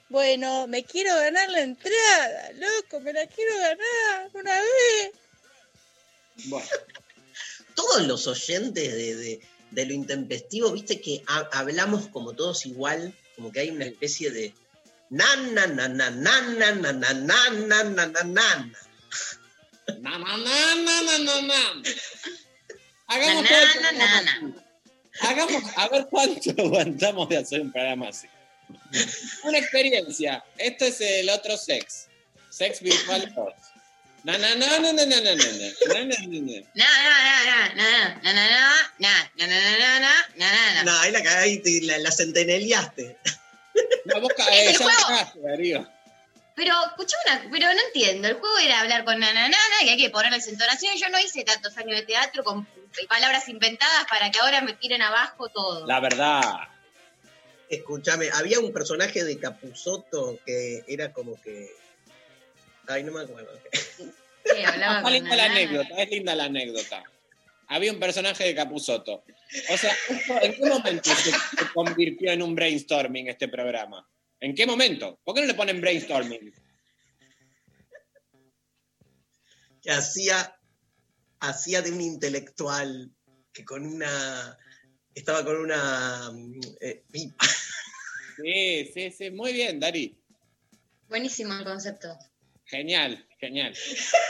Bueno, 0.09 0.67
me 0.67 0.83
quiero 0.83 1.15
ganar 1.15 1.49
la 1.49 1.61
entrada, 1.61 2.51
loco, 2.53 2.99
me 2.99 3.13
la 3.13 3.25
quiero 3.27 3.57
ganar 3.57 4.29
una 4.33 4.53
vez. 4.53 5.11
Bueno. 6.45 6.67
Todos 7.75 8.05
los 8.07 8.27
oyentes 8.27 8.91
de, 8.93 9.15
de- 9.15 9.85
lo 9.85 9.93
intempestivo, 9.93 10.71
viste 10.71 10.99
que 10.99 11.23
ha- 11.27 11.47
hablamos 11.53 12.07
como 12.07 12.33
todos 12.33 12.65
igual, 12.65 13.15
como 13.37 13.51
que 13.53 13.61
hay 13.61 13.69
una 13.69 13.85
especie 13.85 14.29
de 14.31 14.53
na 15.11 15.35
na 15.35 15.67
na 15.67 15.88
na 15.88 16.09
na 16.09 16.41
na 16.41 16.71
na 16.71 16.71
na 16.71 16.91
na 17.11 17.49
na 17.51 17.83
na 17.83 18.05
na 18.05 18.23
na. 18.23 18.71
Na, 19.99 20.17
na, 20.17 20.38
na, 20.38 20.75
na, 20.75 21.01
na, 21.01 21.17
na, 21.19 21.41
na. 21.41 21.81
Hagamos 23.09 23.43
Na, 23.43 23.49
na, 23.91 24.21
na. 24.21 24.53
Hagamos, 25.19 25.63
a 25.75 25.89
ver 25.89 26.07
cuánto 26.09 26.51
aguantamos 26.57 27.27
de 27.27 27.38
hacer 27.38 27.59
un 27.61 27.71
programa 27.73 28.07
así. 28.07 28.27
Una 29.43 29.57
experiencia. 29.57 30.45
Esto 30.57 30.85
es 30.85 31.01
el 31.01 31.29
otro 31.29 31.57
sex. 31.57 32.07
Sex 32.49 32.79
virtual 32.81 33.33
2. 33.35 33.53
Na, 34.23 34.38
na, 34.38 34.55
na, 34.55 34.79
na, 34.79 34.93
na, 34.93 34.93
na, 34.93 35.05
na, 35.05 35.19
na, 35.19 35.35
na, 35.35 35.35
na, 35.35 35.38
na, 35.38 35.43
na, 35.97 36.05
na. 36.39 36.61
Na, 36.75 36.85
na, 43.03 43.40
es 44.06 44.69
el 44.69 44.78
juego. 44.78 45.07
Casa, 45.07 45.34
pero, 46.56 46.73
escuchame 46.86 47.49
pero 47.49 47.73
no 47.73 47.80
entiendo. 47.88 48.28
El 48.28 48.36
juego 48.36 48.57
era 48.60 48.82
hablar 48.82 49.06
con 49.06 49.19
Nananana 49.19 49.84
y 49.84 49.90
hay 49.90 49.98
que 49.98 50.10
ponerle 50.10 50.38
entonación. 50.38 50.95
Yo 50.95 51.10
no 51.10 51.19
hice 51.19 51.44
tantos 51.44 51.78
años 51.78 51.98
de 51.99 52.06
teatro 52.06 52.44
con 52.44 52.68
palabras 53.07 53.48
inventadas 53.48 54.06
para 54.10 54.30
que 54.32 54.40
ahora 54.40 54.61
me 54.61 54.73
tiren 54.73 55.02
abajo 55.02 55.49
todo. 55.49 55.88
La 55.88 55.99
verdad. 55.99 56.41
Escúchame, 57.69 58.30
había 58.34 58.60
un 58.60 58.73
personaje 58.73 59.23
de 59.23 59.40
Capuzoto 59.40 60.38
que 60.45 60.84
era 60.88 61.14
como 61.14 61.41
que. 61.41 61.69
Ay, 62.88 63.03
no 63.03 63.14
me 63.14 63.22
acuerdo. 63.22 63.52
Sí, 64.44 64.56
linda 65.10 65.36
la 65.36 65.45
anécdota, 65.45 65.95
es 65.98 66.10
linda 66.10 66.36
la 66.36 66.44
anécdota. 66.45 67.03
Había 67.68 67.94
un 67.94 67.99
personaje 67.99 68.44
de 68.44 68.56
Capuzoto 68.56 69.23
o 69.69 69.78
sea, 69.78 69.95
¿en 70.41 70.53
qué 70.53 70.65
momento 70.65 71.10
se, 71.14 71.32
se 71.32 71.73
convirtió 71.73 72.32
en 72.32 72.41
un 72.41 72.56
brainstorming 72.56 73.28
este 73.28 73.48
programa? 73.48 74.07
¿En 74.40 74.56
qué 74.56 74.65
momento? 74.65 75.19
¿Por 75.23 75.36
qué 75.36 75.41
no 75.41 75.48
le 75.48 75.53
ponen 75.53 75.82
brainstorming? 75.82 76.53
Que 79.82 79.91
hacía, 79.91 80.57
hacía 81.40 81.82
de 81.82 81.91
un 81.91 82.02
intelectual 82.02 83.11
que 83.53 83.65
con 83.65 83.86
una. 83.86 84.57
Estaba 85.14 85.44
con 85.44 85.57
una. 85.57 86.32
mm, 86.32 86.60
eh, 86.80 87.03
pipa. 87.11 87.45
Sí, 88.41 88.90
sí, 88.94 89.11
sí, 89.11 89.30
muy 89.30 89.53
bien, 89.53 89.80
Dari. 89.80 90.18
Buenísimo 91.07 91.53
el 91.53 91.64
concepto. 91.64 92.18
Genial, 92.65 93.28
genial. 93.40 93.76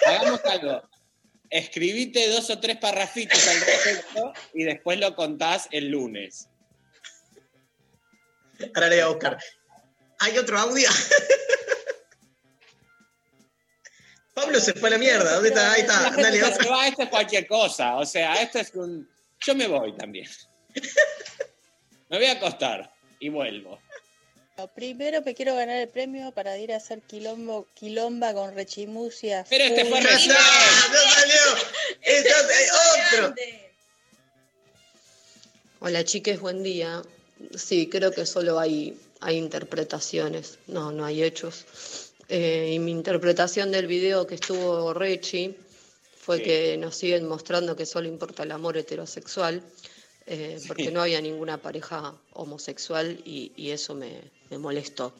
Hagamos 0.07 0.43
algo. 0.45 0.81
Escribite 1.51 2.29
dos 2.29 2.49
o 2.49 2.59
tres 2.59 2.77
parrafitos 2.77 3.45
al 3.47 3.59
respecto 3.59 4.33
y 4.53 4.63
después 4.63 4.97
lo 4.99 5.15
contás 5.15 5.67
el 5.71 5.89
lunes. 5.89 6.47
Ahora 8.73 8.87
le 8.87 8.95
voy 8.95 9.03
a 9.03 9.07
buscar. 9.07 9.37
¿Hay 10.19 10.37
otro 10.37 10.57
audio? 10.57 10.89
Pablo 14.33 14.59
se 14.61 14.73
fue 14.73 14.87
a 14.89 14.93
la 14.93 14.97
mierda. 14.97 15.33
¿Dónde 15.33 15.49
está? 15.49 15.73
Ahí 15.73 15.81
está. 15.81 16.09
Dale, 16.11 16.41
va, 16.41 16.87
esto 16.87 17.03
es 17.03 17.09
cualquier 17.09 17.47
cosa. 17.47 17.97
O 17.97 18.05
sea, 18.05 18.41
esto 18.41 18.59
es 18.59 18.73
un. 18.75 19.09
Yo 19.41 19.53
me 19.55 19.67
voy 19.67 19.95
también. 19.95 20.29
Me 22.09 22.17
voy 22.17 22.25
a 22.25 22.33
acostar 22.33 22.93
y 23.21 23.29
vuelvo. 23.29 23.79
Primero 24.75 25.21
me 25.23 25.33
quiero 25.33 25.55
ganar 25.55 25.77
el 25.77 25.87
premio 25.87 26.31
para 26.31 26.57
ir 26.57 26.71
a 26.71 26.77
hacer 26.77 27.01
quilombo, 27.01 27.67
quilomba 27.73 28.33
con 28.33 28.53
Rechimusia. 28.53 29.45
Pero 29.49 29.63
este 29.63 29.85
fue. 29.85 30.01
¡No 30.01 30.07
salió! 30.07 30.35
¡Esto 32.01 32.33
es 32.49 32.71
otro! 33.13 33.35
Hola 35.79 36.03
chiques, 36.03 36.39
buen 36.39 36.61
día. 36.61 37.01
Sí, 37.55 37.89
creo 37.89 38.11
que 38.11 38.27
solo 38.27 38.59
hay, 38.59 38.99
hay 39.19 39.37
interpretaciones, 39.37 40.59
no, 40.67 40.91
no 40.91 41.05
hay 41.05 41.23
hechos. 41.23 41.65
Eh, 42.29 42.73
y 42.73 42.79
mi 42.79 42.91
interpretación 42.91 43.71
del 43.71 43.87
video 43.87 44.27
que 44.27 44.35
estuvo 44.35 44.93
Rechi 44.93 45.55
fue 46.19 46.37
Sí. 46.37 46.43
que 46.43 46.77
nos 46.77 46.95
siguen 46.95 47.27
mostrando 47.27 47.75
que 47.75 47.87
solo 47.87 48.07
importa 48.07 48.43
el 48.43 48.51
amor 48.51 48.77
heterosexual, 48.77 49.63
eh, 50.25 50.59
porque 50.67 50.91
no 50.91 51.01
había 51.01 51.21
ninguna 51.21 51.57
pareja 51.61 52.15
homosexual 52.33 53.19
y, 53.25 53.51
y 53.55 53.71
eso 53.71 53.95
me, 53.95 54.21
me 54.49 54.57
molestó. 54.57 55.13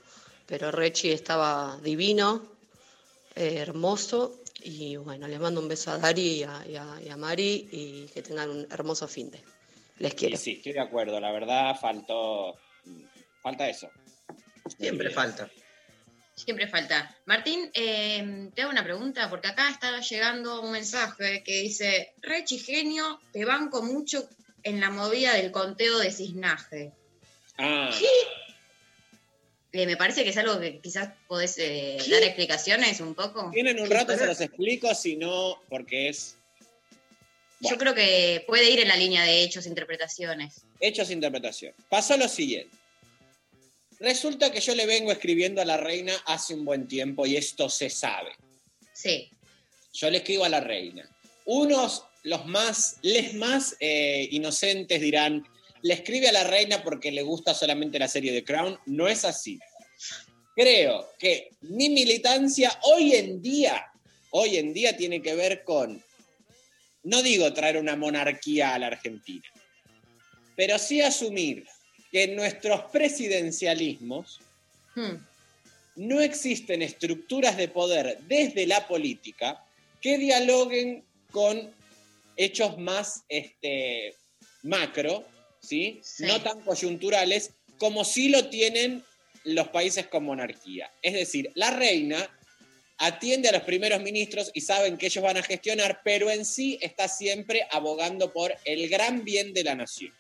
Pero 0.45 0.71
Rechi 0.71 1.11
estaba 1.11 1.79
divino, 1.83 2.43
eh, 3.35 3.55
hermoso 3.57 4.41
y 4.63 4.95
bueno, 4.97 5.27
les 5.27 5.39
mando 5.39 5.59
un 5.61 5.67
beso 5.67 5.91
a 5.91 5.97
Dari 5.97 6.39
y 6.39 6.43
a, 6.43 6.63
y 6.67 6.75
a- 6.75 7.01
y 7.03 7.09
a 7.09 7.17
Mari 7.17 7.67
y 7.71 8.05
que 8.13 8.21
tengan 8.21 8.49
un 8.49 8.67
hermoso 8.69 9.07
fin 9.07 9.31
de. 9.31 9.41
Les 9.99 10.13
quiero. 10.13 10.37
Sí, 10.37 10.53
estoy 10.57 10.73
de 10.73 10.79
acuerdo. 10.81 11.19
La 11.19 11.31
verdad, 11.31 11.75
faltó. 11.79 12.57
Falta 13.41 13.67
eso. 13.69 13.89
Siempre 14.77 15.07
Eh, 15.09 15.11
falta. 15.11 15.49
Siempre 16.35 16.67
falta. 16.67 17.15
Martín, 17.25 17.69
eh, 17.73 18.49
te 18.55 18.61
hago 18.63 18.71
una 18.71 18.83
pregunta, 18.83 19.29
porque 19.29 19.47
acá 19.49 19.69
está 19.69 19.99
llegando 19.99 20.61
un 20.61 20.71
mensaje 20.71 21.43
que 21.43 21.61
dice, 21.61 22.13
Rechi 22.21 22.57
genio, 22.57 23.19
te 23.31 23.45
banco 23.45 23.83
mucho 23.83 24.27
en 24.63 24.79
la 24.79 24.89
movida 24.89 25.33
del 25.35 25.51
conteo 25.51 25.99
de 25.99 26.11
cisnaje. 26.11 26.91
Ah, 27.57 27.91
Eh, 29.73 29.85
me 29.85 29.95
parece 29.95 30.25
que 30.25 30.31
es 30.31 30.37
algo 30.37 30.59
que 30.59 30.79
quizás 30.81 31.11
podés 31.29 31.57
eh, 31.57 31.97
dar 32.09 32.23
explicaciones 32.23 32.99
un 32.99 33.15
poco. 33.15 33.49
tienen 33.53 33.79
un 33.79 33.89
rato, 33.89 34.17
se 34.17 34.25
los 34.25 34.41
explico, 34.41 34.93
si 34.93 35.15
no, 35.15 35.61
porque 35.69 36.09
es 36.09 36.35
Yo 37.61 37.77
creo 37.77 37.93
que 37.95 38.43
puede 38.47 38.69
ir 38.69 38.79
en 38.81 38.89
la 38.89 38.97
línea 38.97 39.23
de 39.23 39.43
hechos, 39.43 39.65
interpretaciones. 39.67 40.63
hechos 40.81 41.09
interpretación. 41.09 41.73
Pasó 41.89 42.17
lo 42.17 42.27
siguiente. 42.27 42.75
Resulta 43.99 44.51
que 44.51 44.59
yo 44.59 44.75
le 44.75 44.85
vengo 44.87 45.11
escribiendo 45.11 45.61
a 45.61 45.65
la 45.65 45.77
reina 45.77 46.13
hace 46.25 46.53
un 46.53 46.65
buen 46.65 46.87
tiempo 46.87 47.25
y 47.25 47.37
esto 47.37 47.69
se 47.69 47.89
sabe. 47.89 48.31
Sí. 48.91 49.29
Yo 49.93 50.09
le 50.09 50.17
escribo 50.17 50.43
a 50.43 50.49
la 50.49 50.59
reina. 50.59 51.07
Unos, 51.45 52.03
los 52.23 52.45
más, 52.45 52.97
les 53.01 53.33
más 53.33 53.75
eh, 53.79 54.27
inocentes 54.31 55.01
dirán, 55.01 55.47
le 55.81 55.93
escribe 55.93 56.29
a 56.29 56.31
la 56.31 56.43
reina 56.43 56.83
porque 56.83 57.11
le 57.11 57.23
gusta 57.23 57.53
solamente 57.53 57.99
la 57.99 58.07
serie 58.07 58.31
de 58.31 58.43
Crown. 58.43 58.77
No 58.85 59.07
es 59.07 59.25
así. 59.25 59.59
Creo 60.55 61.09
que 61.17 61.49
mi 61.61 61.89
militancia 61.89 62.77
hoy 62.83 63.15
en 63.15 63.41
día, 63.41 63.91
hoy 64.31 64.57
en 64.57 64.73
día 64.73 64.95
tiene 64.95 65.21
que 65.21 65.35
ver 65.35 65.63
con, 65.63 66.03
no 67.03 67.23
digo 67.23 67.51
traer 67.53 67.77
una 67.77 67.95
monarquía 67.95 68.73
a 68.73 68.79
la 68.79 68.87
Argentina, 68.87 69.47
pero 70.55 70.77
sí 70.77 71.01
asumir 71.01 71.65
que 72.11 72.23
en 72.23 72.35
nuestros 72.35 72.81
presidencialismos 72.91 74.41
Hmm. 74.95 75.23
no 75.95 76.19
existen 76.19 76.81
estructuras 76.81 77.55
de 77.55 77.69
poder 77.69 78.17
desde 78.27 78.67
la 78.67 78.87
política 78.87 79.63
que 80.01 80.17
dialoguen 80.17 81.05
con 81.31 81.73
hechos 82.37 82.77
más 82.77 83.23
este, 83.29 84.15
macro, 84.63 85.25
¿sí? 85.61 85.99
Sí. 86.03 86.25
no 86.25 86.41
tan 86.41 86.61
coyunturales, 86.61 87.51
como 87.77 88.03
sí 88.03 88.29
lo 88.29 88.49
tienen 88.49 89.03
los 89.43 89.69
países 89.69 90.07
con 90.07 90.23
monarquía. 90.23 90.91
Es 91.01 91.13
decir, 91.13 91.51
la 91.55 91.71
reina 91.71 92.29
atiende 92.97 93.49
a 93.49 93.53
los 93.53 93.63
primeros 93.63 94.01
ministros 94.01 94.51
y 94.53 94.61
saben 94.61 94.97
que 94.97 95.07
ellos 95.07 95.23
van 95.23 95.37
a 95.37 95.43
gestionar, 95.43 96.01
pero 96.03 96.29
en 96.29 96.45
sí 96.45 96.77
está 96.81 97.07
siempre 97.07 97.65
abogando 97.71 98.31
por 98.31 98.53
el 98.63 98.87
gran 98.89 99.23
bien 99.23 99.53
de 99.53 99.63
la 99.63 99.75
nación. 99.75 100.13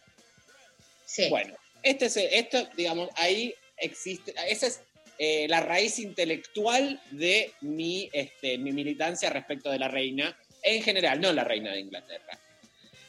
Sí. 1.05 1.29
Bueno, 1.29 1.55
este 1.83 2.07
es, 2.07 2.17
esto, 2.17 2.67
digamos, 2.75 3.09
ahí 3.15 3.53
existe, 3.77 4.33
esa 4.47 4.67
es 4.67 4.81
eh, 5.19 5.47
la 5.47 5.59
raíz 5.59 5.99
intelectual 5.99 6.99
de 7.11 7.53
mi, 7.61 8.09
este, 8.13 8.57
mi 8.57 8.71
militancia 8.71 9.29
respecto 9.29 9.69
de 9.69 9.77
la 9.77 9.87
reina, 9.87 10.35
en 10.63 10.83
general, 10.83 11.19
no 11.21 11.31
la 11.33 11.43
reina 11.43 11.71
de 11.71 11.79
Inglaterra. 11.79 12.39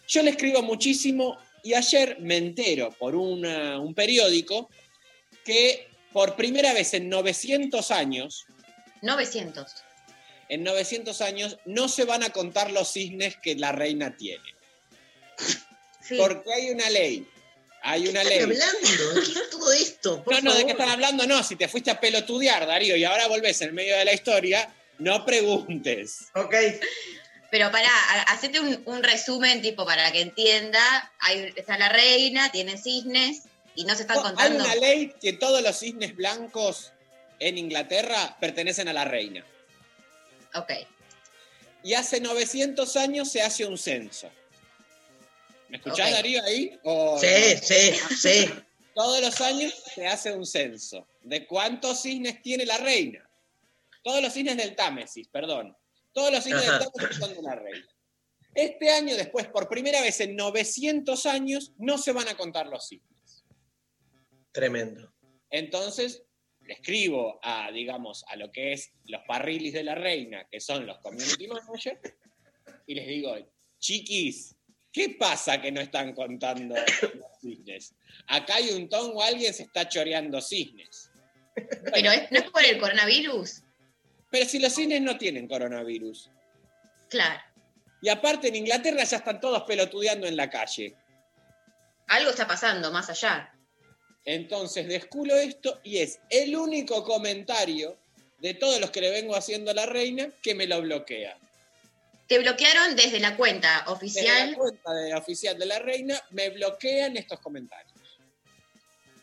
Yo 0.08 0.22
le 0.22 0.30
escribo 0.30 0.62
muchísimo 0.62 1.38
y 1.62 1.74
ayer 1.74 2.18
me 2.20 2.36
entero 2.36 2.90
por 2.98 3.14
una- 3.14 3.78
un 3.78 3.94
periódico 3.94 4.68
que 5.44 5.88
por 6.12 6.36
primera 6.36 6.72
vez 6.72 6.92
en 6.94 7.08
900 7.08 7.90
años, 7.90 8.44
900. 9.00 9.72
en 10.48 10.62
900 10.64 11.20
años, 11.22 11.58
no 11.64 11.88
se 11.88 12.04
van 12.04 12.22
a 12.22 12.30
contar 12.30 12.70
los 12.70 12.92
cisnes 12.92 13.36
que 13.36 13.54
la 13.54 13.72
reina 13.72 14.16
tiene. 14.16 14.44
Sí. 16.06 16.16
Porque 16.16 16.52
hay 16.52 16.70
una 16.70 16.90
ley. 16.90 17.26
Hay 17.84 18.06
una 18.06 18.22
¿Qué 18.22 18.28
ley. 18.28 18.38
están 18.38 18.68
hablando? 18.76 19.14
¿De 19.14 19.20
qué 19.32 19.38
es 19.40 19.50
todo 19.50 19.72
esto? 19.72 20.22
Por 20.24 20.34
No, 20.34 20.40
no, 20.40 20.54
¿de 20.54 20.64
qué 20.66 20.72
están 20.72 20.88
hablando? 20.90 21.26
No, 21.26 21.42
si 21.42 21.56
te 21.56 21.68
fuiste 21.68 21.90
a 21.90 21.98
pelotudear, 22.00 22.66
Darío, 22.66 22.96
y 22.96 23.04
ahora 23.04 23.26
volvés 23.28 23.60
en 23.62 23.74
medio 23.74 23.96
de 23.96 24.04
la 24.04 24.12
historia, 24.12 24.72
no 24.98 25.24
preguntes. 25.24 26.26
Ok. 26.34 26.54
Pero 27.52 27.70
para, 27.70 27.86
hacete 28.28 28.60
un, 28.60 28.82
un 28.86 29.02
resumen 29.02 29.60
tipo 29.60 29.84
para 29.84 30.10
que 30.10 30.22
entienda. 30.22 31.12
Ahí 31.18 31.52
está 31.54 31.76
la 31.76 31.90
reina, 31.90 32.50
tiene 32.50 32.78
cisnes 32.78 33.42
y 33.74 33.84
no 33.84 33.94
se 33.94 34.02
están 34.02 34.16
No, 34.16 34.22
hay 34.22 34.28
contando. 34.30 34.64
una 34.64 34.74
ley 34.76 35.14
que 35.20 35.34
todos 35.34 35.60
los 35.62 35.78
cisnes 35.78 36.16
blancos 36.16 36.92
en 37.38 37.58
Inglaterra 37.58 38.38
pertenecen 38.40 38.88
a 38.88 38.94
la 38.94 39.04
reina. 39.04 39.44
Ok. 40.54 40.72
Y 41.82 41.92
hace 41.92 42.20
900 42.22 42.96
años 42.96 43.30
se 43.30 43.42
hace 43.42 43.66
un 43.66 43.76
censo. 43.76 44.30
¿Me 45.68 45.76
escuchás. 45.76 46.10
Darío, 46.10 46.42
ahí? 46.44 46.78
¿O 46.84 47.18
Sí, 47.20 47.26
no? 47.26 47.60
sí, 47.62 48.16
sí. 48.16 48.50
Todos 48.94 49.20
los 49.20 49.38
años 49.42 49.74
se 49.94 50.06
hace 50.06 50.32
un 50.32 50.46
censo 50.46 51.06
de 51.22 51.46
cuántos 51.46 52.00
cisnes 52.00 52.40
tiene 52.40 52.64
la 52.64 52.78
reina. 52.78 53.28
Todos 54.02 54.22
los 54.22 54.32
cisnes 54.32 54.56
del 54.56 54.74
Támesis, 54.74 55.28
perdón. 55.28 55.76
Todos 56.12 56.30
los 56.32 56.44
cisnes 56.44 56.68
Ajá. 56.68 56.78
del 56.78 56.89
Támesis 56.93 57.16
son 57.18 57.34
de 57.34 57.43
la 57.43 57.55
reina. 57.55 57.86
Este 58.55 58.90
año, 58.90 59.16
después, 59.16 59.47
por 59.48 59.68
primera 59.68 60.01
vez 60.02 60.20
en 60.20 60.36
900 60.36 61.24
años, 61.26 61.72
no 61.78 61.97
se 61.98 62.12
van 62.12 62.28
a 62.28 62.36
contar 62.36 62.66
los 62.66 62.86
cisnes. 62.89 63.44
Tremendo. 64.52 65.12
Entonces, 65.51 66.22
le 66.60 66.74
escribo 66.74 67.39
a, 67.43 67.70
digamos, 67.72 68.24
a 68.28 68.36
lo 68.36 68.52
que 68.52 68.72
es 68.74 68.93
los 69.05 69.22
parrilis 69.26 69.72
de 69.72 69.84
la 69.84 69.94
reina, 69.94 70.47
que 70.51 70.60
son 70.60 70.86
los 70.86 70.98
community 71.01 71.48
managers, 71.48 72.01
y 72.86 72.94
les 72.94 73.06
digo, 73.06 73.34
chiquis, 73.78 74.55
¿qué 74.93 75.16
pasa 75.18 75.60
que 75.60 75.72
no 75.72 75.80
están 75.80 76.12
contando 76.14 76.74
los 76.76 77.39
cisnes? 77.40 77.94
Acá 78.28 78.56
hay 78.56 78.70
un 78.70 78.89
tongo, 78.89 79.22
alguien 79.22 79.52
se 79.55 79.62
está 79.64 79.89
choreando 79.89 80.40
cisnes. 80.40 81.10
Pero 81.93 82.10
es- 82.10 82.30
no 82.30 82.39
es 82.39 82.51
por 82.51 82.64
el 82.64 82.78
coronavirus. 82.78 83.62
Pero 84.32 84.48
si 84.48 84.59
los 84.59 84.74
cisnes 84.74 85.02
no 85.02 85.18
tienen 85.18 85.46
coronavirus. 85.46 86.30
Claro. 87.10 87.38
Y 88.00 88.09
aparte 88.09 88.48
en 88.48 88.56
Inglaterra 88.56 89.04
ya 89.04 89.18
están 89.18 89.40
todos 89.40 89.62
pelotudeando 89.64 90.26
en 90.26 90.36
la 90.36 90.48
calle. 90.48 90.96
Algo 92.09 92.30
está 92.30 92.48
pasando 92.48 92.90
más 92.90 93.10
allá. 93.10 93.52
Entonces 94.24 94.88
desculo 94.88 95.36
esto 95.36 95.80
y 95.84 95.98
es 95.98 96.18
el 96.30 96.56
único 96.56 97.04
comentario 97.04 97.98
de 98.38 98.54
todos 98.54 98.80
los 98.80 98.90
que 98.90 99.02
le 99.02 99.10
vengo 99.10 99.36
haciendo 99.36 99.70
a 99.70 99.74
la 99.74 99.86
reina 99.86 100.30
que 100.42 100.54
me 100.54 100.66
lo 100.66 100.80
bloquea. 100.80 101.36
Te 102.26 102.38
bloquearon 102.38 102.96
desde 102.96 103.20
la 103.20 103.36
cuenta 103.36 103.80
Desde 103.80 103.92
oficial. 103.92 104.50
la 104.52 104.56
cuenta 104.56 104.94
de 104.94 105.14
oficial 105.14 105.59
de 105.59 105.66
la 105.66 105.78
reina 105.78 106.20
me 106.30 106.48
bloquean 106.48 107.18
estos 107.18 107.38
comentarios. 107.40 107.92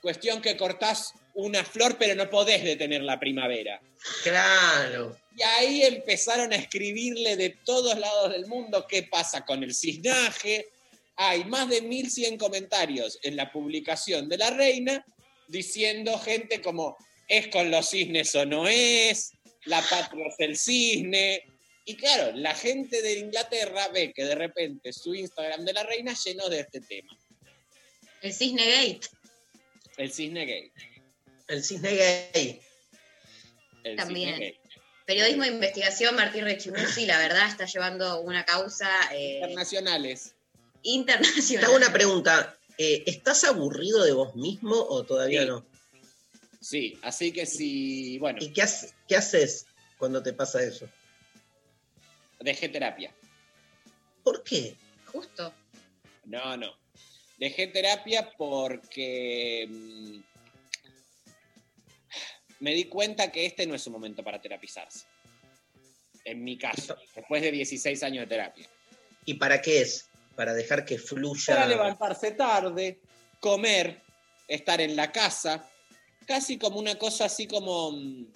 Cuestión 0.02 0.40
que 0.41 0.56
cortás 0.56 1.14
una 1.34 1.64
flor 1.64 1.97
pero 1.97 2.15
no 2.15 2.30
podés 2.30 2.64
detener 2.64 3.01
la 3.03 3.19
primavera. 3.19 3.81
Claro. 4.23 5.18
Y 5.35 5.41
ahí 5.41 5.84
empezaron 5.84 6.51
a 6.51 6.57
escribirle 6.57 7.38
de 7.38 7.51
todos 7.65 7.97
lados 7.97 8.31
del 8.31 8.47
mundo 8.47 8.85
qué 8.88 9.03
pasa 9.03 9.45
con 9.45 9.64
el 9.64 9.73
cisnaje. 9.73 10.68
Hay 11.15 11.45
más 11.45 11.69
de 11.69 11.81
1100 11.81 12.38
comentarios 12.38 13.19
en 13.23 13.35
la 13.35 13.51
publicación 13.51 14.27
de 14.30 14.38
la 14.38 14.49
reina 14.49 15.06
diciendo 15.47 16.18
gente 16.19 16.61
como 16.61 16.97
es 17.27 17.47
con 17.47 17.69
los 17.72 17.89
cisnes 17.89 18.34
o 18.35 18.45
no 18.45 18.68
es, 18.68 19.31
la 19.65 19.81
patria 19.81 20.27
es 20.27 20.35
el 20.39 20.57
cisne. 20.57 21.43
Y 21.85 21.95
claro, 21.95 22.35
la 22.35 22.53
gente 22.53 23.01
de 23.01 23.19
Inglaterra 23.19 23.88
ve 23.89 24.14
que 24.14 24.23
de 24.23 24.35
repente 24.35 24.93
su 24.93 25.15
Instagram 25.15 25.65
de 25.65 25.73
la 25.73 25.84
reina 25.84 26.14
llenó 26.14 26.49
de 26.49 26.60
este 26.60 26.81
tema, 26.81 27.18
El 28.22 28.34
Cisne 28.34 28.65
Gate. 28.65 29.07
el 29.97 30.11
cisne 30.11 30.45
gay. 30.45 30.72
El 31.50 31.64
cisne 31.64 31.96
gay. 32.34 32.62
El 33.84 33.96
También. 33.98 34.30
cisne 34.36 34.46
gay. 34.52 34.60
Periodismo 35.06 35.44
de 35.44 35.50
investigación, 35.50 36.16
Martín 36.16 36.44
Rechibuzzi, 36.46 37.08
la 37.08 37.18
verdad, 37.18 37.48
está 37.48 37.66
llevando 37.66 38.22
una 38.22 38.46
causa 38.46 38.88
eh, 39.12 39.38
Internacionales. 39.40 40.36
Te 40.84 41.58
hago 41.66 41.76
una 41.76 41.92
pregunta. 41.92 42.56
Eh, 42.78 43.04
¿Estás 43.08 43.44
aburrido 43.44 44.04
de 44.06 44.14
vos 44.14 44.36
mismo 44.36 44.76
o 44.78 45.04
todavía 45.04 45.42
Sí. 45.42 45.48
no? 45.48 45.66
Sí, 46.62 47.00
así 47.02 47.32
que 47.32 47.46
si, 47.46 48.20
bueno, 48.20 48.38
¿Y 48.42 48.54
qué, 48.54 48.62
hace- 48.62 48.94
qué 49.08 49.16
haces 49.18 49.66
cuando 49.98 50.22
te 50.22 50.32
pasa 50.34 50.62
eso? 50.64 50.88
dejé 52.40 52.70
terapia. 52.70 53.14
¿Por 54.24 54.44
qué? 54.44 54.76
Justo. 55.08 55.54
No, 56.26 56.56
no. 56.56 56.72
Dejé 57.38 57.68
terapia 57.68 58.32
porque 58.38 59.68
mm, 59.70 60.20
me 62.60 62.73
di 62.73 62.86
cuenta 62.86 63.31
que 63.31 63.45
este 63.45 63.65
no 63.65 63.76
es 63.76 63.86
un 63.88 63.94
momento 63.94 64.23
para 64.23 64.41
terapizarse. 64.41 65.06
En 66.26 66.44
mi 66.44 66.57
caso, 66.57 66.98
después 67.15 67.41
de 67.41 67.52
16 67.52 68.03
años 68.03 68.23
de 68.23 68.27
terapia. 68.27 68.68
¿Y 69.26 69.36
para 69.36 69.61
qué 69.61 69.81
es? 69.81 70.10
Para 70.36 70.53
dejar 70.53 70.86
que 70.86 70.98
fluya. 70.98 71.56
Para 71.56 71.68
levantarse 71.68 72.31
tarde, 72.31 72.99
comer, 73.40 74.02
estar 74.48 74.81
en 74.81 74.95
la 74.95 75.11
casa, 75.11 75.69
casi 76.27 76.57
como 76.57 76.80
una 76.80 76.98
cosa 76.98 77.26
así 77.26 77.48
como, 77.48 77.91
mm, 77.91 78.27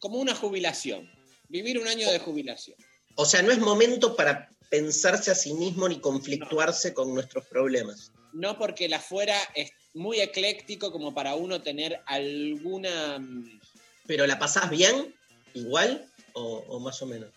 como 0.00 0.18
una 0.18 0.34
jubilación. 0.34 1.10
Vivir 1.48 1.78
un 1.78 1.86
año 1.86 2.10
de 2.10 2.18
jubilación. 2.18 2.76
O 3.14 3.24
sea, 3.24 3.42
no 3.42 3.52
es 3.52 3.58
momento 3.58 4.16
para 4.16 4.50
pensarse 4.70 5.30
a 5.30 5.34
sí 5.34 5.54
mismo 5.54 5.88
ni 5.88 6.00
conflictuarse 6.00 6.92
con 6.92 7.14
nuestros 7.14 7.46
problemas. 7.46 8.12
No 8.32 8.58
porque 8.58 8.86
el 8.86 8.94
afuera 8.94 9.38
es 9.54 9.70
muy 9.96 10.20
ecléctico 10.20 10.92
como 10.92 11.14
para 11.14 11.34
uno 11.34 11.62
tener 11.62 12.00
alguna... 12.06 13.18
mm, 13.18 13.60
¿Pero 14.06 14.26
la 14.26 14.38
pasás 14.38 14.70
bien? 14.70 15.14
¿Igual? 15.54 16.06
¿O, 16.34 16.64
o 16.68 16.78
más 16.80 17.00
o 17.02 17.06
menos? 17.06 17.30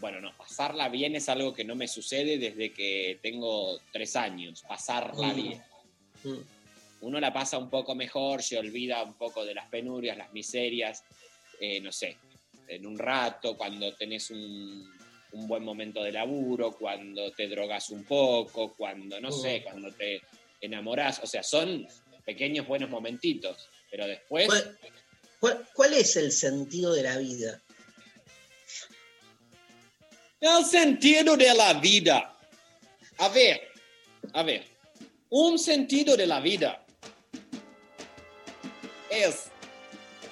Bueno, 0.00 0.20
no, 0.20 0.32
pasarla 0.36 0.88
bien 0.88 1.14
es 1.16 1.28
algo 1.28 1.52
que 1.54 1.64
no 1.64 1.74
me 1.74 1.86
sucede 1.88 2.38
desde 2.38 2.72
que 2.72 3.18
tengo 3.22 3.78
tres 3.92 4.16
años, 4.16 4.62
pasarla 4.66 5.28
Mm. 5.28 5.36
bien. 5.36 5.62
Mm. 6.24 6.40
Uno 7.02 7.18
la 7.20 7.32
pasa 7.32 7.58
un 7.58 7.68
poco 7.68 7.94
mejor, 7.96 8.42
se 8.42 8.58
olvida 8.58 9.02
un 9.02 9.14
poco 9.14 9.44
de 9.44 9.54
las 9.54 9.68
penurias, 9.68 10.16
las 10.16 10.32
miserias, 10.32 11.02
eh, 11.60 11.80
no 11.80 11.90
sé, 11.90 12.16
en 12.68 12.86
un 12.86 12.96
rato, 12.96 13.56
cuando 13.56 13.92
tenés 13.94 14.30
un, 14.30 14.88
un 15.32 15.48
buen 15.48 15.64
momento 15.64 16.00
de 16.02 16.12
laburo, 16.12 16.72
cuando 16.72 17.32
te 17.32 17.48
drogas 17.48 17.90
un 17.90 18.04
poco, 18.04 18.72
cuando, 18.74 19.20
no 19.20 19.32
sé, 19.32 19.62
cuando 19.64 19.90
te 19.92 20.22
enamorás, 20.62 21.20
o 21.22 21.26
sea, 21.26 21.42
son 21.42 21.86
pequeños 22.24 22.66
buenos 22.66 22.88
momentitos, 22.88 23.68
pero 23.90 24.06
después... 24.06 24.46
¿Cuál, 24.46 24.78
cuál- 25.40 25.68
cuál 25.74 25.94
es 25.94 26.16
el 26.16 26.30
sentido 26.32 26.92
de 26.94 27.02
la 27.02 27.18
vida? 27.18 27.60
El 30.40 30.64
sentido 30.64 31.36
de 31.36 31.54
la 31.54 31.74
vida. 31.74 32.36
A 33.18 33.28
ver, 33.28 33.60
a 34.32 34.42
ver. 34.42 34.64
un 35.30 35.58
sentido 35.58 36.16
de 36.16 36.26
la 36.26 36.40
vida 36.40 36.84
es 39.10 39.44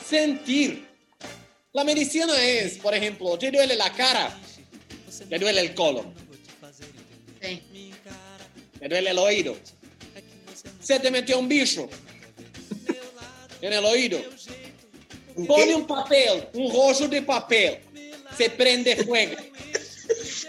sentir. 0.05 0.89
La 1.73 1.85
medicina 1.85 2.35
es, 2.43 2.79
por 2.79 2.95
ejemplo, 2.95 3.39
te 3.39 3.51
duele 3.51 3.77
la 3.77 3.93
cara, 3.93 4.37
te 5.29 5.39
duele 5.39 5.61
el 5.61 5.75
colon, 5.75 6.13
Sí. 7.41 7.93
te 8.81 8.89
duele 8.89 9.11
el 9.11 9.19
oído, 9.19 9.57
se 10.81 10.99
te 10.99 11.11
metió 11.11 11.39
un 11.39 11.49
bicho 11.49 11.89
en 13.61 13.73
el 13.73 13.85
oído, 13.85 14.21
pone 15.47 15.75
un 15.75 15.87
papel, 15.87 16.49
un 16.55 16.73
rollo 16.73 17.09
de 17.09 17.23
papel, 17.23 17.81
se 18.37 18.51
prende 18.51 18.97
fuego, 19.05 19.37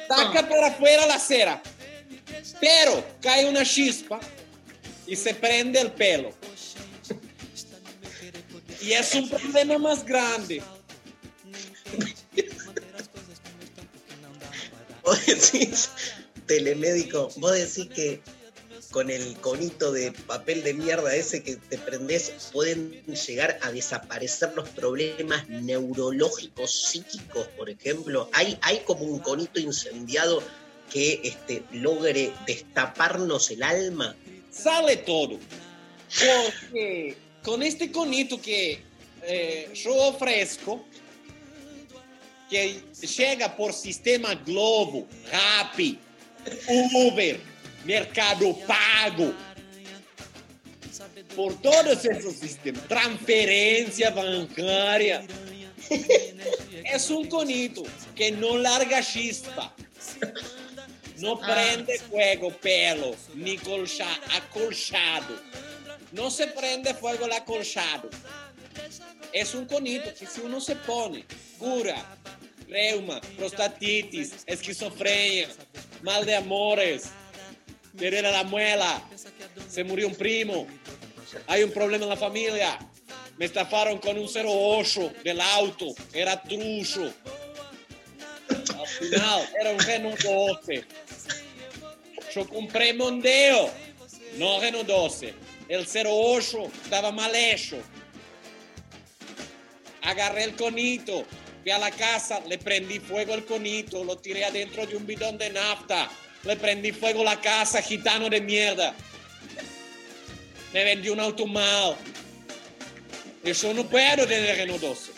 saca 0.07 0.47
para 0.47 0.67
afuera 0.67 1.05
la 1.05 1.19
cera, 1.19 1.61
pero 2.59 3.03
cae 3.21 3.49
una 3.49 3.65
chispa 3.65 4.19
y 5.05 5.15
se 5.15 5.33
prende 5.33 5.81
el 5.81 5.91
pelo. 5.91 6.31
Y 8.81 8.93
es 8.93 9.13
un 9.13 9.29
problema 9.29 9.77
más 9.77 10.03
grande. 10.03 10.63
Vos 15.03 15.25
decís, 15.25 15.89
telemédico, 16.47 17.29
vos 17.37 17.53
decís 17.53 17.87
que 17.93 18.21
con 18.91 19.09
el 19.09 19.35
conito 19.37 19.91
de 19.91 20.11
papel 20.11 20.63
de 20.63 20.73
mierda 20.73 21.15
ese 21.15 21.41
que 21.41 21.55
te 21.55 21.77
prendés 21.77 22.49
pueden 22.51 22.91
llegar 23.05 23.57
a 23.61 23.71
desaparecer 23.71 24.51
los 24.53 24.69
problemas 24.69 25.47
neurológicos 25.47 26.89
psíquicos, 26.89 27.47
por 27.57 27.69
ejemplo. 27.69 28.29
Hay, 28.33 28.59
hay 28.61 28.79
como 28.79 29.05
un 29.05 29.19
conito 29.19 29.59
incendiado 29.59 30.43
que 30.91 31.21
este, 31.23 31.63
logre 31.71 32.33
destaparnos 32.45 33.49
el 33.49 33.63
alma. 33.63 34.15
Sale 34.51 34.97
todo. 34.97 35.39
Porque 36.19 37.15
con 37.41 37.63
este 37.63 37.91
conito 37.91 38.41
que 38.41 38.83
eh, 39.23 39.69
yo 39.73 39.95
ofrezco, 39.95 40.85
que 42.49 42.81
llega 43.17 43.55
por 43.55 43.71
sistema 43.71 44.35
Globo, 44.35 45.07
Rappi, 45.31 45.97
Uber, 46.67 47.50
Mercado 47.85 48.55
Pago, 48.67 49.33
por 51.35 51.59
todos 51.61 52.05
esos 52.05 52.33
sistemas, 52.35 52.87
transferencia 52.87 54.11
bancaria. 54.11 55.25
Es 56.85 57.09
un 57.09 57.27
conito 57.27 57.83
que 58.15 58.31
no 58.31 58.57
larga 58.57 59.01
chispa, 59.01 59.73
no 61.17 61.39
prende 61.39 61.99
fuego 61.99 62.51
pelo, 62.51 63.15
ni 63.35 63.57
colcha, 63.57 64.07
acolchado. 64.35 65.39
No 66.11 66.29
se 66.29 66.47
prende 66.47 66.93
fuego 66.93 67.25
el 67.25 67.33
acolchado. 67.33 68.09
Es 69.31 69.55
un 69.55 69.65
conito 69.65 70.13
que 70.13 70.27
si 70.27 70.41
uno 70.41 70.59
se 70.59 70.75
pone, 70.75 71.25
cura 71.57 72.17
reuma, 72.71 73.19
prostatitis, 73.37 74.43
esquizofrenia, 74.45 75.49
mal 76.01 76.25
de 76.25 76.35
amores, 76.35 77.09
perder 77.97 78.23
la 78.23 78.43
muela, 78.43 79.01
se 79.69 79.83
murió 79.83 80.07
un 80.07 80.15
primo, 80.15 80.67
hay 81.47 81.63
un 81.63 81.71
problema 81.71 82.03
en 82.03 82.09
la 82.09 82.17
familia, 82.17 82.79
me 83.37 83.45
estafaron 83.45 83.97
con 83.97 84.17
un 84.17 84.27
08 84.27 85.13
del 85.23 85.41
auto, 85.41 85.93
era 86.13 86.41
trucho. 86.41 87.11
Al 88.49 88.87
final 88.87 89.49
era 89.59 89.71
un 89.71 89.79
Renault 89.79 90.21
12. 90.21 90.85
Yo 92.35 92.47
compré 92.47 92.93
Mondeo, 92.93 93.69
no 94.37 94.59
Renault 94.59 94.87
12. 94.87 95.33
El 95.69 95.87
08 95.87 96.71
estaba 96.83 97.11
mal 97.11 97.35
hecho. 97.35 97.77
Agarré 100.03 100.43
el 100.43 100.55
conito, 100.55 101.25
fui 101.61 101.71
a 101.71 101.79
la 101.79 101.91
casa, 101.91 102.41
le 102.47 102.57
prendí 102.57 102.99
fuego 102.99 103.33
al 103.33 103.45
conito, 103.45 104.03
lo 104.03 104.17
tiré 104.17 104.45
adentro 104.45 104.85
de 104.85 104.97
un 104.97 105.05
bidón 105.05 105.37
de 105.37 105.49
nafta, 105.51 106.09
le 106.43 106.55
prendí 106.55 106.91
fuego 106.91 107.23
la 107.23 107.39
casa, 107.39 107.81
gitano 107.81 108.29
de 108.29 108.41
mierda. 108.41 108.93
Me 110.73 110.83
vendió 110.83 111.13
un 111.13 111.19
auto 111.19 111.45
mal. 111.45 111.95
Yo 113.43 113.73
no 113.73 113.87
puedo 113.87 114.27
tener 114.27 114.57
Renault 114.57 114.81
12. 114.81 115.11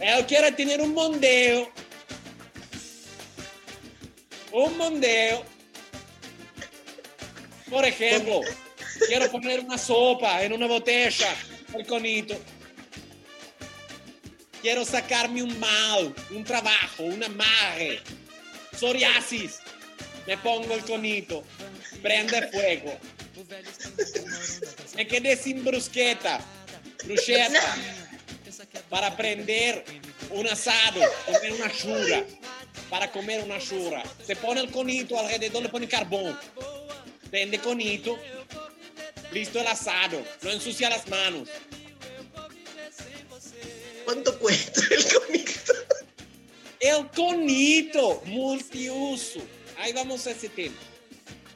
Él 0.00 0.26
quiere 0.26 0.52
tener 0.52 0.80
un 0.80 0.92
mondeo. 0.94 1.70
Un 4.50 4.76
mondeo. 4.76 5.44
Por 7.70 7.84
ejemplo, 7.84 8.40
quiero 9.06 9.30
poner 9.30 9.60
una 9.60 9.78
sopa 9.78 10.42
en 10.42 10.52
una 10.52 10.66
botella, 10.66 11.34
el 11.74 11.86
conito. 11.86 12.34
Quiero 14.60 14.84
sacarme 14.84 15.42
un 15.42 15.58
mal, 15.58 16.14
un 16.30 16.44
trabajo, 16.44 17.04
un 17.04 17.22
amarre, 17.22 18.00
psoriasis. 18.76 19.60
Me 20.26 20.38
pongo 20.38 20.74
el 20.74 20.82
conito, 20.84 21.42
prende 22.00 22.48
fuego. 22.48 22.96
Me 24.94 25.06
quedé 25.06 25.36
sin 25.36 25.64
brusqueta, 25.64 26.40
bruschetta, 27.04 27.76
para 28.88 29.16
prender 29.16 29.84
un 30.30 30.46
asado, 30.46 31.00
comer 31.26 31.52
una 31.52 31.72
chura, 31.72 32.24
para 32.88 33.10
comer 33.10 33.42
una 33.42 33.58
chura. 33.58 34.02
Se 34.24 34.36
pone 34.36 34.60
el 34.60 34.70
conito 34.70 35.18
alrededor, 35.18 35.62
le 35.62 35.68
pone 35.68 35.88
carbón, 35.88 36.38
prende 37.30 37.58
conito, 37.58 38.18
listo 39.32 39.60
el 39.60 39.66
asado, 39.66 40.22
no 40.42 40.50
ensucia 40.50 40.88
las 40.88 41.08
manos. 41.08 41.48
¿Cuánto 44.04 44.38
cuesta 44.38 44.80
el 44.90 45.04
conito? 45.04 45.41
El 46.82 47.08
conito 47.10 48.20
multiuso. 48.26 49.40
Ahí 49.78 49.92
vamos 49.92 50.26
a 50.26 50.32
ese 50.32 50.48
tema. 50.48 50.74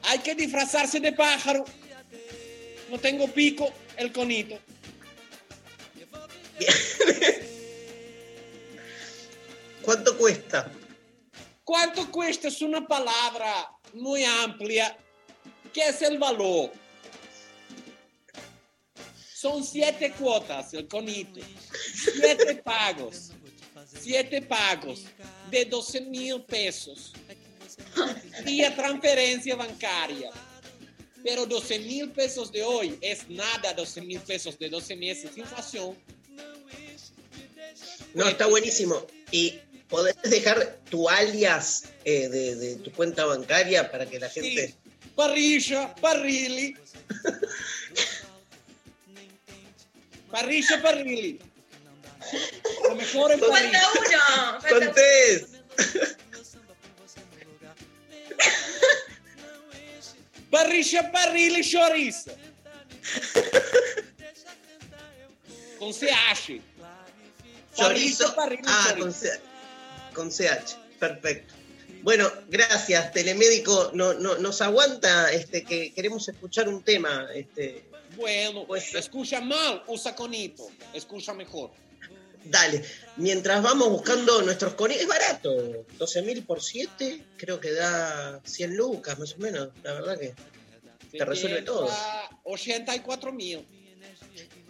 Hay 0.03 0.19
que 0.19 0.33
disfrazarse 0.33 1.01
de 1.01 1.11
pájaro. 1.11 1.65
No 2.89 2.97
tengo 2.97 3.27
pico, 3.27 3.69
el 3.97 4.13
conito. 4.13 4.57
¿Cuánto 9.81 10.17
cuesta? 10.17 10.71
¿Cuánto 11.65 12.09
cuesta? 12.09 12.47
Es 12.47 12.61
una 12.61 12.87
palabra 12.87 13.69
muy 13.95 14.23
amplia. 14.23 14.97
¿Qué 15.73 15.89
es 15.89 16.01
el 16.03 16.17
valor? 16.17 16.71
Son 19.33 19.61
siete 19.61 20.13
cuotas 20.13 20.73
el 20.73 20.87
conito, 20.87 21.41
siete 21.93 22.55
pagos, 22.55 23.33
siete 23.99 24.41
pagos 24.41 25.05
de 25.49 25.65
12 25.65 26.01
mil 26.01 26.43
pesos 26.43 27.13
vía 28.43 28.75
transferencia 28.75 29.55
bancaria. 29.55 30.29
Pero 31.23 31.45
12 31.45 31.79
mil 31.79 32.11
pesos 32.11 32.51
de 32.51 32.63
hoy 32.63 32.97
es 33.01 33.29
nada, 33.29 33.73
12 33.73 34.01
mil 34.01 34.19
pesos 34.21 34.57
de 34.59 34.69
12 34.69 34.95
meses, 34.95 35.37
inflación. 35.37 35.97
No, 38.13 38.27
está 38.27 38.45
buenísimo. 38.45 39.05
Y 39.31 39.55
podés 39.89 40.15
dejar 40.23 40.79
tu 40.89 41.09
alias 41.09 41.85
eh, 42.05 42.29
de, 42.29 42.55
de 42.55 42.75
tu 42.77 42.91
cuenta 42.91 43.25
bancaria 43.25 43.91
para 43.91 44.05
que 44.05 44.19
la 44.19 44.29
gente. 44.29 44.75
Parrilla, 45.15 45.93
Parrilli. 45.95 46.75
Parrilla, 50.31 50.81
Parrilli. 50.81 51.39
Lo 52.83 52.95
mejor 52.95 53.31
en 53.31 53.39
Parrilla. 53.49 53.81
Falta 53.81 54.75
uno. 54.75 54.85
Contés. 54.85 55.45
Parrilla, 60.49 61.11
Parrilli, 61.11 61.61
chorizo. 61.63 62.31
Con 65.79 65.93
CH. 65.93 66.61
Chorizo. 67.75 68.33
Ah, 68.37 68.47
chorizo. 68.89 68.99
con, 68.99 69.13
C- 69.13 69.39
con 70.13 70.29
CH. 70.31 70.75
Perfecto. 70.99 71.53
Bueno, 72.01 72.31
gracias, 72.47 73.11
Telemédico. 73.11 73.91
No, 73.93 74.13
no, 74.13 74.37
nos 74.37 74.61
aguanta 74.61 75.31
este, 75.31 75.63
que 75.63 75.93
queremos 75.93 76.27
escuchar 76.29 76.67
un 76.69 76.81
tema. 76.81 77.27
Este, 77.35 77.83
Bueno, 78.15 78.65
escucha 78.75 79.41
mal, 79.41 79.83
usa 79.87 80.15
conito. 80.15 80.69
Escucha 80.93 81.33
mejor 81.33 81.71
dale. 82.49 82.83
Mientras 83.17 83.61
vamos 83.63 83.89
buscando 83.89 84.41
nuestros 84.41 84.73
conejos, 84.75 85.03
es 85.03 85.07
barato, 85.07 85.85
12 85.97 86.21
mil 86.21 86.43
por 86.43 86.61
7, 86.61 87.23
creo 87.37 87.59
que 87.59 87.71
da 87.73 88.41
100 88.43 88.75
lucas 88.75 89.17
más 89.17 89.33
o 89.33 89.37
menos, 89.37 89.69
la 89.83 89.93
verdad 89.93 90.19
que 90.19 90.35
te 91.17 91.25
resuelve 91.25 91.63
todo. 91.63 91.89
84 92.43 93.31
mil. 93.31 93.65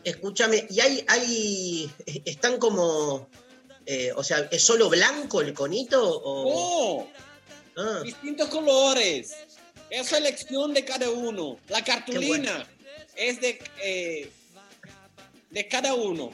Escúchame, 0.03 0.65
y 0.69 0.79
hay, 0.79 1.03
hay, 1.07 1.91
están 2.23 2.57
como, 2.57 3.29
eh, 3.85 4.13
o 4.15 4.23
sea, 4.23 4.47
¿es 4.51 4.63
solo 4.63 4.89
blanco 4.89 5.41
el 5.41 5.53
conito? 5.53 6.21
O... 6.23 7.07
No, 7.75 7.83
ah. 7.83 8.01
distintos 8.03 8.47
colores, 8.49 9.35
es 9.89 10.07
selección 10.07 10.73
de 10.73 10.85
cada 10.85 11.09
uno, 11.09 11.59
la 11.67 11.83
cartulina 11.83 12.65
es 13.17 13.41
de, 13.41 13.59
eh, 13.83 14.31
de 15.49 15.67
cada 15.67 15.93
uno. 15.95 16.31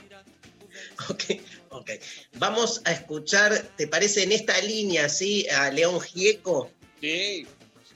Ok, 1.09 1.23
ok. 1.69 1.91
Vamos 2.33 2.81
a 2.85 2.91
escuchar, 2.91 3.69
¿te 3.77 3.87
parece 3.87 4.23
en 4.23 4.31
esta 4.31 4.59
línea, 4.61 5.09
sí? 5.09 5.47
A 5.49 5.71
León 5.71 5.99
Gieco. 5.99 6.71
Sí. 7.01 7.47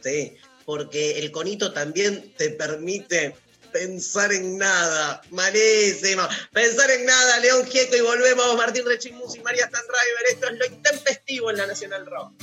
Sí, 0.03 0.35
porque 0.65 1.19
el 1.19 1.31
conito 1.31 1.71
también 1.73 2.33
te 2.37 2.49
permite 2.51 3.35
pensar 3.71 4.33
en 4.33 4.57
nada. 4.57 5.21
Malísimo. 5.31 6.27
Pensar 6.51 6.89
en 6.91 7.05
nada, 7.05 7.39
León 7.39 7.65
Gieco, 7.67 7.95
y 7.95 8.01
volvemos, 8.01 8.55
Martín 8.55 8.85
Rechimus 8.85 9.35
y 9.35 9.39
María 9.39 9.67
Stanriver. 9.67 10.25
Esto 10.31 10.47
es 10.47 10.57
lo 10.57 10.65
intempestivo 10.65 11.51
en 11.51 11.57
la 11.57 11.67
Nacional 11.67 12.05
Rock. 12.05 12.33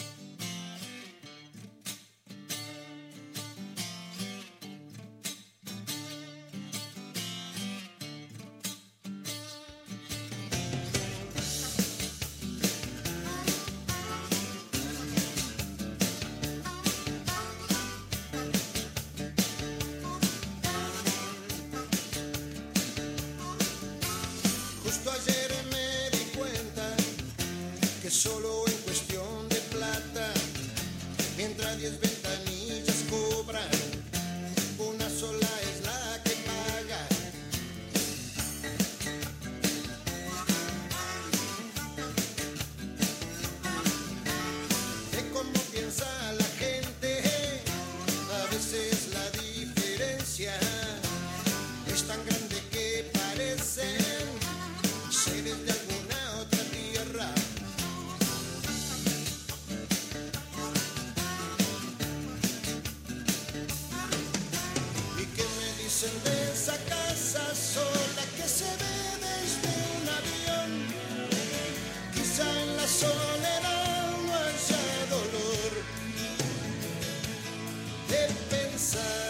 de 78.08 78.28
inside. 78.72 79.23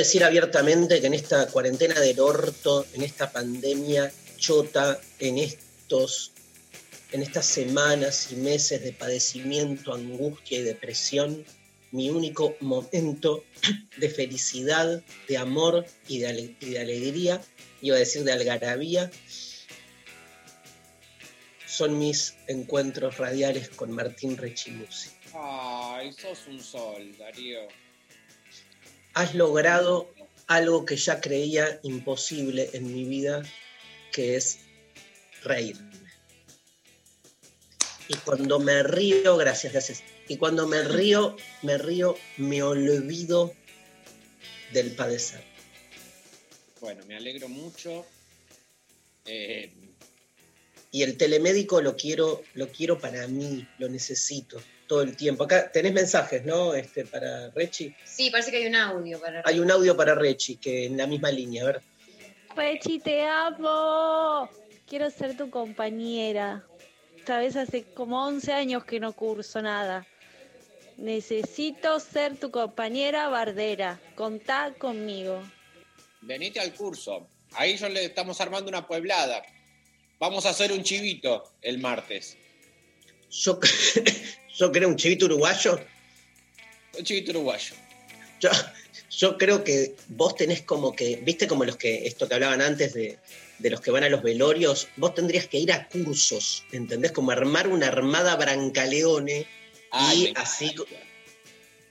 Decir 0.00 0.24
abiertamente 0.24 1.00
que 1.00 1.06
en 1.06 1.14
esta 1.14 1.46
cuarentena 1.46 2.00
del 2.00 2.20
orto, 2.20 2.86
en 2.94 3.02
esta 3.02 3.30
pandemia 3.30 4.10
chota, 4.36 5.00
en 5.18 5.38
estos 5.38 6.32
en 7.12 7.22
estas 7.22 7.46
semanas 7.46 8.30
y 8.30 8.36
meses 8.36 8.82
de 8.82 8.92
padecimiento, 8.92 9.92
angustia 9.92 10.60
y 10.60 10.62
depresión, 10.62 11.44
mi 11.90 12.08
único 12.08 12.56
momento 12.60 13.44
de 13.98 14.08
felicidad, 14.08 15.02
de 15.28 15.36
amor 15.36 15.84
y 16.06 16.20
de, 16.20 16.54
y 16.60 16.70
de 16.70 16.78
alegría, 16.78 17.42
iba 17.82 17.96
a 17.96 17.98
decir 17.98 18.22
de 18.22 18.32
algarabía, 18.32 19.10
son 21.66 21.98
mis 21.98 22.36
encuentros 22.46 23.18
radiales 23.18 23.68
con 23.70 23.90
Martín 23.90 24.36
Rechimusi. 24.36 25.10
Ay, 25.34 26.12
sos 26.12 26.46
un 26.46 26.62
sol, 26.62 27.16
Darío. 27.18 27.60
Has 29.14 29.34
logrado 29.34 30.12
algo 30.46 30.84
que 30.84 30.96
ya 30.96 31.20
creía 31.20 31.80
imposible 31.82 32.70
en 32.72 32.92
mi 32.92 33.04
vida, 33.04 33.42
que 34.12 34.36
es 34.36 34.58
reírme. 35.42 35.90
Y 38.08 38.14
cuando 38.24 38.58
me 38.58 38.82
río, 38.82 39.36
gracias, 39.36 39.72
gracias. 39.72 40.02
Y 40.28 40.36
cuando 40.36 40.66
me 40.66 40.82
río, 40.82 41.36
me 41.62 41.78
río, 41.78 42.16
me 42.36 42.62
olvido 42.62 43.54
del 44.72 44.92
padecer. 44.96 45.44
Bueno, 46.80 47.04
me 47.06 47.16
alegro 47.16 47.48
mucho. 47.48 48.04
Eh, 49.26 49.72
Y 50.92 51.02
el 51.02 51.16
telemédico 51.16 51.80
lo 51.80 51.96
quiero, 51.96 52.42
lo 52.54 52.68
quiero 52.68 52.98
para 52.98 53.26
mí, 53.28 53.66
lo 53.78 53.88
necesito 53.88 54.60
todo 54.88 55.02
el 55.02 55.16
tiempo. 55.16 55.44
Acá 55.44 55.70
tenés 55.70 55.92
mensajes, 55.92 56.44
¿no? 56.44 56.74
Este, 56.74 57.04
para 57.04 57.50
Rechi. 57.50 57.94
Sí, 58.04 58.28
parece 58.28 58.50
que 58.50 58.56
hay 58.56 58.66
un 58.66 58.74
audio 58.74 59.20
para. 59.20 59.42
Hay 59.44 59.60
un 59.60 59.70
audio 59.70 59.96
para 59.96 60.16
Rechi 60.16 60.56
que 60.56 60.86
en 60.86 60.96
la 60.96 61.06
misma 61.06 61.30
línea, 61.30 61.62
a 61.62 61.66
ver. 61.66 61.82
Rechi, 62.56 62.98
te 62.98 63.22
amo. 63.22 64.50
Quiero 64.88 65.08
ser 65.10 65.36
tu 65.36 65.48
compañera. 65.48 66.64
Sabes, 67.24 67.54
hace 67.54 67.84
como 67.84 68.26
11 68.26 68.52
años 68.52 68.84
que 68.84 68.98
no 68.98 69.12
curso 69.12 69.62
nada. 69.62 70.04
Necesito 70.96 72.00
ser 72.00 72.36
tu 72.36 72.50
compañera 72.50 73.28
bardera. 73.28 74.00
Contá 74.16 74.74
conmigo. 74.76 75.40
venite 76.20 76.58
al 76.58 76.74
curso. 76.74 77.28
Ahí 77.52 77.76
yo 77.76 77.88
le 77.88 78.04
estamos 78.06 78.40
armando 78.40 78.68
una 78.68 78.86
pueblada. 78.88 79.40
Vamos 80.20 80.44
a 80.44 80.50
hacer 80.50 80.70
un 80.70 80.82
chivito 80.82 81.50
el 81.62 81.78
martes. 81.78 82.36
Yo, 83.30 83.58
yo 84.54 84.70
creo 84.70 84.88
un 84.90 84.96
chivito 84.96 85.24
uruguayo. 85.24 85.80
Un 86.98 87.04
chivito 87.04 87.30
uruguayo. 87.30 87.74
Yo, 88.38 88.50
yo 89.08 89.38
creo 89.38 89.64
que 89.64 89.96
vos 90.08 90.36
tenés 90.36 90.60
como 90.60 90.94
que, 90.94 91.16
viste 91.16 91.48
como 91.48 91.64
los 91.64 91.76
que, 91.76 92.06
esto 92.06 92.28
que 92.28 92.34
hablaban 92.34 92.60
antes 92.60 92.92
de, 92.92 93.18
de 93.60 93.70
los 93.70 93.80
que 93.80 93.90
van 93.90 94.04
a 94.04 94.10
los 94.10 94.22
velorios, 94.22 94.88
vos 94.96 95.14
tendrías 95.14 95.46
que 95.46 95.58
ir 95.58 95.72
a 95.72 95.88
cursos, 95.88 96.64
¿entendés? 96.70 97.12
Como 97.12 97.30
armar 97.30 97.68
una 97.68 97.86
armada 97.86 98.36
brancaleone 98.36 99.46
y 100.12 100.32
así, 100.36 100.74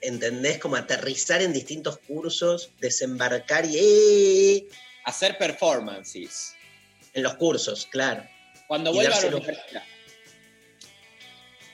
¿entendés? 0.02 0.58
Como 0.58 0.76
aterrizar 0.76 1.42
en 1.42 1.52
distintos 1.52 1.98
cursos, 1.98 2.70
desembarcar 2.80 3.66
y... 3.66 3.76
¡eh! 3.76 4.68
Hacer 5.04 5.36
performances. 5.36 6.54
En 7.12 7.22
los 7.22 7.34
cursos, 7.34 7.86
claro. 7.90 8.24
Cuando 8.68 8.92
vuelva 8.92 9.16
a 9.16 9.20
la 9.20 9.36
universidad. 9.36 9.82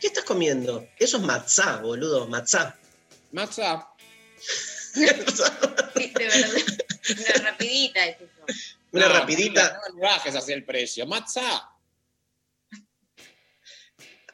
¿Qué 0.01 0.07
estás 0.07 0.25
comiendo? 0.25 0.89
Eso 0.99 1.17
es 1.19 1.23
matzá, 1.23 1.79
boludo, 1.79 2.27
matzá. 2.27 2.79
Matzá. 3.33 3.89
De 4.95 5.07
verdad. 6.15 6.51
Una 7.09 7.51
rapidita 7.51 8.07
es 8.07 8.17
eso. 8.17 8.45
Una 8.93 9.09
No, 9.09 9.15
rapidita. 9.15 9.81
No 9.89 9.95
le 9.97 10.03
bajes 10.03 10.35
así 10.35 10.53
el 10.53 10.65
precio. 10.65 11.07
Matzá. 11.07 11.71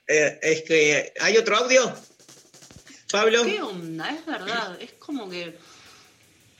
Eh, 0.07 0.39
es 0.43 0.63
que, 0.63 1.13
¿hay 1.21 1.37
otro 1.37 1.57
audio? 1.57 1.97
Pablo. 3.11 3.45
¿Qué 3.45 3.61
onda? 3.61 4.11
Es 4.11 4.25
verdad, 4.27 4.81
es 4.81 4.93
como 4.95 5.29
que 5.29 5.59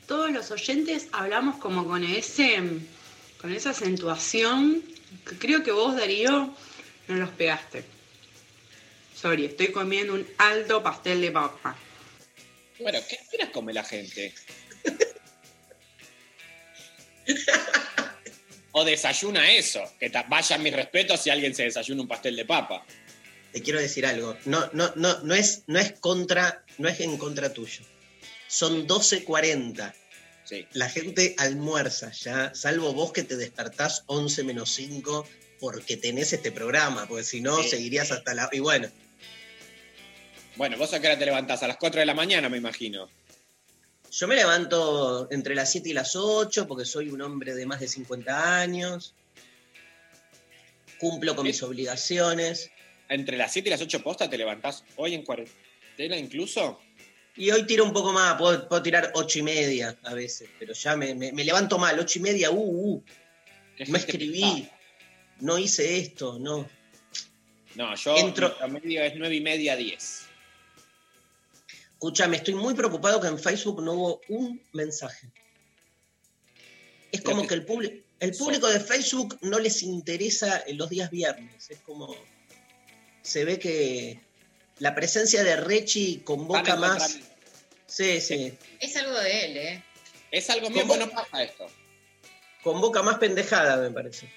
todos 0.07 0.31
los 0.31 0.51
oyentes 0.51 1.07
hablamos 1.11 1.57
como 1.57 1.85
con 1.85 2.03
ese 2.03 2.61
con 3.43 3.53
esa 3.53 3.71
acentuación 3.71 4.81
que 5.27 5.37
creo 5.37 5.63
que 5.63 5.73
vos, 5.73 5.97
Darío, 5.97 6.55
no 7.09 7.15
los 7.15 7.29
pegaste. 7.31 7.83
Sorry, 9.13 9.47
estoy 9.47 9.67
comiendo 9.67 10.13
un 10.13 10.25
alto 10.37 10.81
pastel 10.81 11.19
de 11.19 11.29
papa. 11.29 11.75
Bueno, 12.79 12.99
¿qué 13.09 13.15
esperas 13.15 13.49
come 13.49 13.73
la 13.73 13.83
gente? 13.83 14.33
o 18.71 18.85
desayuna 18.85 19.51
eso. 19.51 19.81
Que 19.99 20.09
vayan 20.29 20.63
mis 20.63 20.73
respetos 20.73 21.19
si 21.19 21.29
alguien 21.29 21.53
se 21.53 21.63
desayuna 21.63 22.03
un 22.03 22.07
pastel 22.07 22.37
de 22.37 22.45
papa. 22.45 22.85
Te 23.51 23.61
quiero 23.61 23.81
decir 23.81 24.05
algo. 24.05 24.37
No, 24.45 24.69
no, 24.71 24.93
no, 24.95 25.19
no 25.19 25.35
es, 25.35 25.63
no 25.67 25.79
es 25.79 25.91
contra, 25.99 26.63
no 26.77 26.87
es 26.87 27.01
en 27.01 27.17
contra 27.17 27.51
tuyo. 27.51 27.83
Son 28.47 28.87
12.40. 28.87 29.93
Sí. 30.45 30.67
La 30.73 30.89
gente 30.89 31.35
almuerza 31.37 32.11
ya, 32.11 32.53
salvo 32.53 32.93
vos 32.93 33.13
que 33.13 33.23
te 33.23 33.37
despertás 33.37 34.03
11 34.07 34.43
menos 34.43 34.71
5 34.73 35.27
porque 35.59 35.95
tenés 35.97 36.33
este 36.33 36.51
programa, 36.51 37.05
porque 37.07 37.23
si 37.23 37.39
no 37.41 37.61
Sí. 37.63 37.69
seguirías 37.69 38.11
hasta 38.11 38.33
la... 38.33 38.49
Y 38.51 38.59
bueno, 38.59 38.89
Bueno, 40.55 40.77
vos 40.77 40.93
a 40.93 40.99
qué 40.99 41.07
hora 41.07 41.17
te 41.17 41.25
levantás? 41.25 41.63
A 41.63 41.67
las 41.67 41.77
4 41.77 41.99
de 42.01 42.05
la 42.05 42.13
mañana, 42.13 42.47
me 42.49 42.57
imagino. 42.57 43.09
yo 44.11 44.27
me 44.27 44.35
levanto 44.35 45.27
entre 45.31 45.55
las 45.55 45.71
7 45.71 45.89
y 45.89 45.93
las 45.93 46.15
8 46.15 46.67
porque 46.67 46.85
soy 46.85 47.09
un 47.09 47.21
hombre 47.23 47.55
de 47.55 47.65
más 47.65 47.79
de 47.79 47.87
50 47.87 48.59
años. 48.59 49.15
Cumplo 50.99 51.35
con 51.35 51.45
mis 51.47 51.61
obligaciones. 51.63 52.69
Entre 53.09 53.37
las 53.37 53.51
7 53.53 53.69
y 53.69 53.71
las 53.71 53.81
8 53.81 54.03
postas 54.03 54.29
te 54.29 54.37
levantás 54.37 54.83
hoy 54.97 55.13
en 55.15 55.23
cuarentena 55.23 56.17
incluso. 56.17 56.79
Y 57.35 57.49
hoy 57.51 57.65
tiro 57.65 57.83
un 57.83 57.93
poco 57.93 58.13
más, 58.13 58.37
puedo, 58.37 58.67
puedo 58.69 58.81
tirar 58.83 59.11
ocho 59.15 59.39
y 59.39 59.41
media 59.41 59.97
a 60.03 60.13
veces, 60.13 60.49
pero 60.59 60.73
ya 60.73 60.95
me, 60.95 61.15
me- 61.15 61.31
me 61.31 61.43
levanto 61.43 61.77
mal, 61.79 61.99
ocho 61.99 62.19
y 62.19 62.21
media, 62.21 62.51
uh, 62.51 62.55
uh, 62.93 63.03
no 63.87 63.97
escribí, 63.97 64.69
no 65.39 65.57
hice 65.57 65.97
esto, 65.97 66.37
no. 66.39 66.69
No, 67.75 67.95
yo 67.95 68.15
Entro- 68.17 68.55
promedio 68.57 69.01
es 69.03 69.15
9 69.15 69.35
y 69.35 69.41
media, 69.41 69.75
10. 69.75 70.27
Escúchame, 71.93 72.37
estoy 72.37 72.53
muy 72.53 72.75
preocupado 72.75 73.19
que 73.19 73.27
en 73.27 73.39
Facebook 73.39 73.81
no 73.81 73.93
hubo 73.93 74.21
un 74.29 74.61
mensaje. 74.73 75.31
Es 77.11 77.21
como 77.21 77.41
que- 77.43 77.47
que 77.49 77.53
el, 77.55 77.65
público 77.65 77.95
el 78.19 78.31
público 78.35 78.67
de 78.69 78.79
Facebook 78.79 79.37
no 79.41 79.57
les 79.59 79.81
interesa 79.81 80.63
en 80.67 80.77
los 80.77 80.89
días 80.89 81.09
viernes. 81.09 81.69
Es 81.71 81.79
como. 81.79 82.15
Se 83.23 83.43
ve 83.45 83.57
que 83.57 84.19
la 84.79 84.95
presencia 84.95 85.43
de 85.43 85.55
Rechi 85.55 86.21
convoca 86.23 86.75
más. 86.75 87.19
Sí, 87.85 88.21
sí. 88.21 88.57
Es 88.79 88.95
algo 88.97 89.19
de 89.19 89.45
él, 89.45 89.57
¿eh? 89.57 89.83
Es 90.31 90.49
algo 90.49 90.69
mío, 90.69 90.81
¿Cómo? 90.81 90.95
bueno, 90.95 91.11
pasa 91.11 91.43
esto. 91.43 91.67
Convoca 92.63 93.03
más 93.03 93.17
pendejada, 93.17 93.77
me 93.77 93.91
parece. 93.91 94.31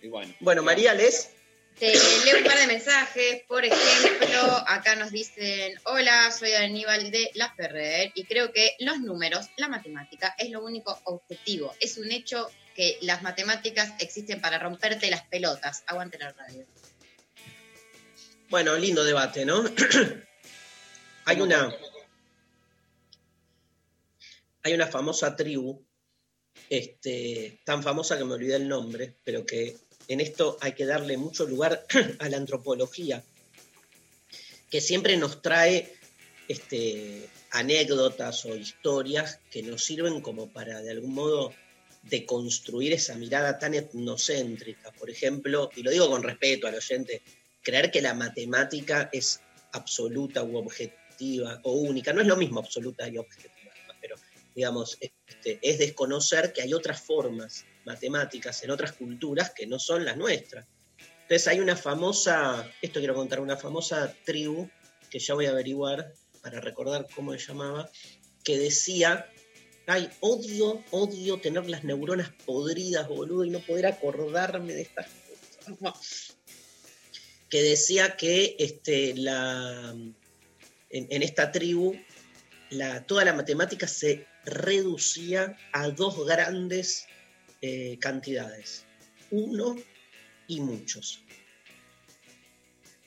Y 0.00 0.08
bueno. 0.08 0.34
Bueno, 0.40 0.62
María, 0.62 0.94
¿les? 0.94 1.30
Te 1.78 1.92
leo 1.92 2.38
un 2.38 2.44
par 2.44 2.58
de 2.58 2.66
mensajes. 2.66 3.42
Por 3.46 3.64
ejemplo, 3.64 4.64
acá 4.66 4.96
nos 4.96 5.10
dicen: 5.10 5.78
Hola, 5.84 6.30
soy 6.30 6.52
Aníbal 6.52 7.10
de 7.10 7.30
La 7.34 7.52
Ferrer 7.54 8.10
y 8.14 8.24
creo 8.24 8.52
que 8.52 8.74
los 8.80 8.98
números, 9.00 9.46
la 9.56 9.68
matemática, 9.68 10.34
es 10.38 10.50
lo 10.50 10.64
único 10.64 10.98
objetivo. 11.04 11.74
Es 11.78 11.98
un 11.98 12.10
hecho 12.10 12.50
que 12.74 12.98
las 13.02 13.22
matemáticas 13.22 13.92
existen 13.98 14.40
para 14.40 14.58
romperte 14.58 15.10
las 15.10 15.22
pelotas. 15.24 15.84
Aguante 15.86 16.18
la 16.18 16.32
radio. 16.32 16.64
Bueno, 18.50 18.74
lindo 18.76 19.04
debate, 19.04 19.44
¿no? 19.44 19.62
hay 21.26 21.40
una. 21.40 21.70
Hay 24.62 24.72
una 24.72 24.86
famosa 24.86 25.36
tribu, 25.36 25.84
este, 26.70 27.60
tan 27.64 27.82
famosa 27.82 28.16
que 28.16 28.24
me 28.24 28.34
olvidé 28.34 28.56
el 28.56 28.68
nombre, 28.68 29.14
pero 29.22 29.44
que 29.44 29.76
en 30.08 30.20
esto 30.20 30.56
hay 30.60 30.72
que 30.72 30.86
darle 30.86 31.16
mucho 31.18 31.46
lugar 31.46 31.86
a 32.18 32.28
la 32.28 32.38
antropología, 32.38 33.22
que 34.70 34.80
siempre 34.80 35.16
nos 35.18 35.42
trae 35.42 35.94
este, 36.48 37.28
anécdotas 37.50 38.46
o 38.46 38.56
historias 38.56 39.40
que 39.50 39.62
nos 39.62 39.84
sirven 39.84 40.22
como 40.22 40.50
para, 40.50 40.80
de 40.80 40.90
algún 40.90 41.14
modo, 41.14 41.52
deconstruir 42.02 42.94
esa 42.94 43.14
mirada 43.16 43.58
tan 43.58 43.74
etnocéntrica. 43.74 44.90
Por 44.92 45.10
ejemplo, 45.10 45.70
y 45.76 45.82
lo 45.82 45.90
digo 45.90 46.08
con 46.08 46.22
respeto 46.22 46.66
al 46.66 46.74
oyente, 46.74 47.22
creer 47.68 47.90
que 47.90 48.00
la 48.00 48.14
matemática 48.14 49.10
es 49.12 49.42
absoluta 49.72 50.42
u 50.42 50.56
objetiva 50.56 51.60
o 51.64 51.72
única. 51.72 52.14
No 52.14 52.22
es 52.22 52.26
lo 52.26 52.36
mismo 52.36 52.60
absoluta 52.60 53.06
y 53.06 53.18
objetiva, 53.18 53.72
pero 54.00 54.16
digamos, 54.54 54.96
este, 54.98 55.58
es 55.60 55.78
desconocer 55.78 56.54
que 56.54 56.62
hay 56.62 56.72
otras 56.72 57.02
formas 57.02 57.66
matemáticas 57.84 58.62
en 58.64 58.70
otras 58.70 58.92
culturas 58.92 59.50
que 59.50 59.66
no 59.66 59.78
son 59.78 60.06
las 60.06 60.16
nuestras. 60.16 60.66
Entonces 61.22 61.46
hay 61.46 61.60
una 61.60 61.76
famosa, 61.76 62.66
esto 62.80 63.00
quiero 63.00 63.14
contar, 63.14 63.40
una 63.40 63.58
famosa 63.58 64.14
tribu, 64.24 64.70
que 65.10 65.18
ya 65.18 65.34
voy 65.34 65.44
a 65.44 65.50
averiguar 65.50 66.14
para 66.40 66.62
recordar 66.62 67.06
cómo 67.14 67.32
se 67.32 67.38
llamaba, 67.38 67.90
que 68.44 68.56
decía 68.56 69.30
Ay, 69.90 70.08
odio, 70.20 70.84
odio 70.90 71.38
tener 71.38 71.68
las 71.68 71.84
neuronas 71.84 72.30
podridas, 72.46 73.08
boludo, 73.08 73.44
y 73.44 73.50
no 73.50 73.60
poder 73.60 73.86
acordarme 73.86 74.74
de 74.74 74.82
estas 74.82 75.06
cosas. 75.78 76.37
Que 77.48 77.62
decía 77.62 78.16
que 78.16 78.56
este, 78.58 79.14
la, 79.14 79.94
en, 80.90 81.22
esta 81.22 81.50
tribu 81.50 81.94
la, 82.70 83.06
toda 83.06 83.24
la 83.24 83.32
matemática 83.32 83.86
se 83.88 84.26
reducía 84.44 85.56
a 85.72 85.88
dos 85.88 86.26
grandes 86.26 87.06
eh, 87.60 87.98
cantidades, 88.00 88.84
uno 89.30 89.76
y 90.46 90.60
muchos. 90.60 91.22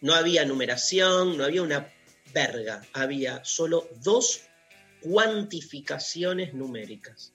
No 0.01 0.13
había 0.13 0.45
numeración, 0.45 1.37
no 1.37 1.43
había 1.43 1.61
una 1.61 1.93
verga, 2.33 2.81
había 2.93 3.43
solo 3.43 3.87
dos 4.01 4.41
cuantificaciones 5.01 6.53
numéricas, 6.53 7.33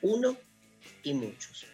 uno 0.00 0.38
y 1.02 1.14
muchos. 1.14 1.66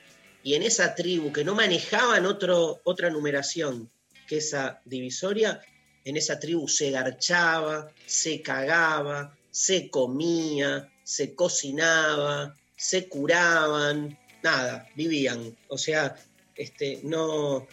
Y 0.43 0.55
en 0.55 0.62
esa 0.62 0.94
tribu 0.94 1.32
que 1.32 1.44
no 1.44 1.55
manejaban 1.55 2.26
otro, 2.26 2.80
otra 2.85 3.10
numeración 3.10 3.90
esa 4.36 4.82
divisoria, 4.84 5.60
en 6.05 6.16
esa 6.16 6.38
tribu 6.38 6.68
se 6.68 6.90
garchaba, 6.90 7.92
se 8.06 8.42
cagaba, 8.42 9.36
se 9.50 9.90
comía, 9.90 10.90
se 11.02 11.34
cocinaba, 11.34 12.55
se 12.76 13.09
curaban, 13.09 14.18
nada, 14.42 14.88
vivían. 14.94 15.56
O 15.68 15.78
sea, 15.78 16.16
este, 16.55 17.00
no, 17.02 17.66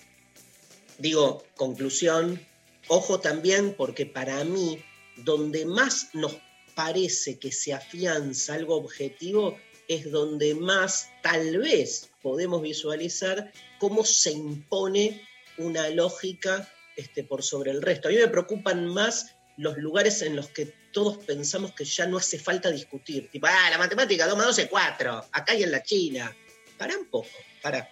digo, 0.98 1.44
conclusión, 1.56 2.41
ojo 2.88 3.19
también 3.19 3.76
porque 3.76 4.06
para 4.06 4.44
mí, 4.44 4.84
donde 5.18 5.65
más 5.65 6.10
nos 6.14 6.38
parece 6.76 7.40
que 7.40 7.52
se 7.52 7.73
afianza 7.73 8.53
algo 8.53 8.76
objetivo, 8.76 9.57
es 9.88 10.11
donde 10.11 10.56
más 10.56 11.10
tal 11.22 11.60
vez 11.60 12.10
podemos 12.22 12.61
visualizar 12.61 13.52
cómo 13.80 14.03
se 14.03 14.32
impone 14.32 15.22
una 15.57 15.90
lógica 15.90 16.69
este, 16.95 17.23
por 17.23 17.44
sobre 17.44 17.72
el 17.72 17.82
resto. 17.82 18.07
A 18.07 18.11
mí 18.11 18.18
me 18.18 18.27
preocupan 18.27 18.88
más 18.88 19.36
los 19.57 19.77
lugares 19.77 20.22
en 20.22 20.36
los 20.36 20.49
que 20.49 20.73
todos 20.91 21.18
pensamos 21.19 21.73
que 21.73 21.86
ya 21.86 22.06
no 22.07 22.18
hace 22.18 22.40
falta 22.40 22.72
discutir. 22.72 23.30
Tipo, 23.30 23.48
ah, 23.48 23.69
la 23.69 23.77
matemática 23.77 24.27
2 24.27 24.38
más 24.38 24.48
2 24.48 24.60
es 24.60 24.68
4, 24.68 25.26
acá 25.32 25.56
y 25.56 25.64
en 25.64 25.72
la 25.72 25.84
China. 25.84 26.36
Pará 26.77 26.98
un 26.98 27.10
poco, 27.10 27.30
pará. 27.61 27.90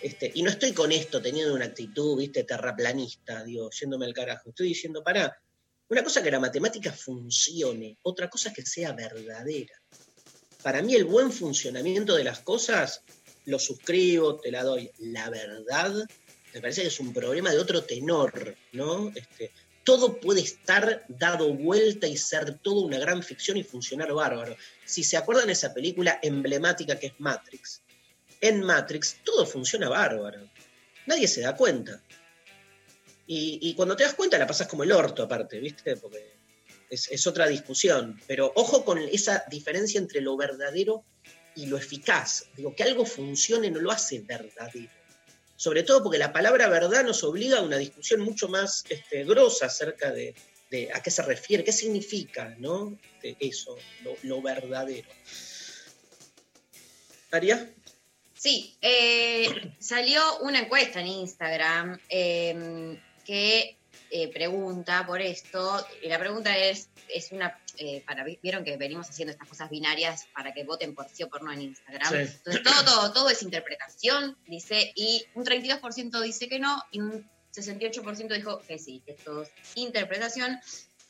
Este, 0.00 0.30
y 0.34 0.42
no 0.42 0.50
estoy 0.50 0.72
con 0.72 0.92
esto 0.92 1.20
teniendo 1.20 1.54
una 1.54 1.64
actitud, 1.64 2.16
viste, 2.18 2.44
terraplanista, 2.44 3.42
digo, 3.42 3.70
yéndome 3.70 4.06
al 4.06 4.14
carajo. 4.14 4.50
Estoy 4.50 4.68
diciendo, 4.68 5.02
pará, 5.02 5.36
una 5.88 6.04
cosa 6.04 6.20
es 6.20 6.24
que 6.24 6.30
la 6.30 6.40
matemática 6.40 6.92
funcione, 6.92 7.98
otra 8.02 8.28
cosa 8.28 8.50
es 8.50 8.54
que 8.54 8.64
sea 8.64 8.92
verdadera. 8.92 9.74
Para 10.62 10.82
mí 10.82 10.94
el 10.94 11.04
buen 11.04 11.32
funcionamiento 11.32 12.14
de 12.14 12.24
las 12.24 12.40
cosas, 12.40 13.02
lo 13.46 13.58
suscribo, 13.58 14.38
te 14.38 14.50
la 14.50 14.62
doy. 14.62 14.90
La 14.98 15.30
verdad, 15.30 15.94
me 16.54 16.60
parece 16.60 16.82
que 16.82 16.88
es 16.88 17.00
un 17.00 17.12
problema 17.12 17.50
de 17.50 17.58
otro 17.58 17.84
tenor, 17.84 18.56
¿no? 18.72 19.12
Este, 19.14 19.52
todo 19.84 20.20
puede 20.20 20.40
estar 20.40 21.04
dado 21.08 21.54
vuelta 21.54 22.06
y 22.06 22.16
ser 22.16 22.58
toda 22.58 22.86
una 22.86 22.98
gran 22.98 23.22
ficción 23.22 23.56
y 23.56 23.62
funcionar 23.62 24.12
bárbaro. 24.12 24.56
Si 24.84 25.02
se 25.02 25.16
acuerdan 25.16 25.50
esa 25.50 25.72
película 25.72 26.18
emblemática 26.22 26.98
que 26.98 27.08
es 27.08 27.14
Matrix, 27.18 27.82
en 28.40 28.62
Matrix 28.62 29.16
todo 29.24 29.46
funciona 29.46 29.88
bárbaro. 29.88 30.48
Nadie 31.06 31.26
se 31.26 31.40
da 31.40 31.56
cuenta. 31.56 32.02
Y, 33.26 33.58
y 33.62 33.74
cuando 33.74 33.96
te 33.96 34.04
das 34.04 34.14
cuenta 34.14 34.38
la 34.38 34.46
pasas 34.46 34.68
como 34.68 34.84
el 34.84 34.92
orto 34.92 35.22
aparte, 35.22 35.58
¿viste? 35.58 35.96
Porque 35.96 36.34
es, 36.90 37.10
es 37.10 37.26
otra 37.26 37.46
discusión. 37.46 38.20
Pero 38.26 38.52
ojo 38.56 38.84
con 38.84 38.98
esa 38.98 39.44
diferencia 39.50 39.98
entre 39.98 40.20
lo 40.20 40.36
verdadero 40.36 41.04
y 41.56 41.66
lo 41.66 41.76
eficaz. 41.76 42.44
Digo, 42.56 42.74
que 42.74 42.84
algo 42.84 43.04
funcione 43.04 43.70
no 43.70 43.80
lo 43.80 43.90
hace 43.90 44.20
verdadero 44.20 44.97
sobre 45.58 45.82
todo 45.82 46.04
porque 46.04 46.18
la 46.18 46.32
palabra 46.32 46.68
verdad 46.68 47.02
nos 47.02 47.24
obliga 47.24 47.58
a 47.58 47.62
una 47.62 47.78
discusión 47.78 48.20
mucho 48.20 48.48
más 48.48 48.84
este, 48.88 49.24
grosa 49.24 49.66
acerca 49.66 50.12
de, 50.12 50.32
a 50.94 51.02
qué 51.02 51.10
se 51.10 51.22
refiere, 51.22 51.64
qué 51.64 51.72
significa 51.72 52.54
¿no? 52.58 52.96
De 53.20 53.36
eso, 53.40 53.76
lo, 54.22 54.40
verdadero. 54.40 55.08
Aria. 57.32 57.74
Sí, 58.34 58.76
eh, 58.80 59.72
salió 59.80 60.22
una 60.42 60.60
encuesta 60.60 61.00
en 61.00 61.08
Instagram 61.08 61.98
eh, 62.08 62.96
que 63.24 63.76
eh, 64.12 64.28
pregunta 64.28 65.04
por 65.08 65.20
esto. 65.20 65.84
Y 66.02 66.08
la 66.08 66.20
pregunta 66.20 66.56
es, 66.56 66.88
es 67.08 67.32
una, 67.32 67.58
eh, 67.78 68.02
para, 68.06 68.24
vieron 68.24 68.64
que 68.64 68.76
venimos 68.76 69.08
haciendo 69.08 69.32
estas 69.32 69.48
cosas 69.48 69.70
binarias 69.70 70.26
para 70.34 70.52
que 70.52 70.64
voten 70.64 70.94
por 70.94 71.08
sí 71.08 71.22
o 71.22 71.28
por 71.28 71.42
no 71.42 71.52
en 71.52 71.62
Instagram. 71.62 72.08
Sí. 72.08 72.32
Entonces 72.38 72.62
todo, 72.62 72.84
todo, 72.84 73.12
todo 73.12 73.30
es 73.30 73.42
interpretación, 73.42 74.36
dice, 74.46 74.92
y 74.96 75.24
un 75.34 75.44
32% 75.44 76.20
dice 76.22 76.48
que 76.48 76.58
no, 76.58 76.82
y 76.90 77.00
un 77.00 77.30
68% 77.54 78.34
dijo 78.34 78.60
que 78.66 78.78
sí, 78.78 79.00
que 79.06 79.12
esto 79.12 79.42
es 79.42 79.50
interpretación. 79.76 80.58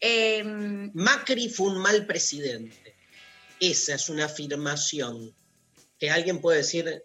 Eh, 0.00 0.42
Macri 0.44 1.48
fue 1.48 1.68
un 1.68 1.78
mal 1.78 2.06
presidente. 2.06 2.94
Esa 3.60 3.94
es 3.94 4.08
una 4.08 4.26
afirmación 4.26 5.34
que 5.98 6.10
alguien 6.10 6.40
puede 6.40 6.58
decir, 6.58 7.02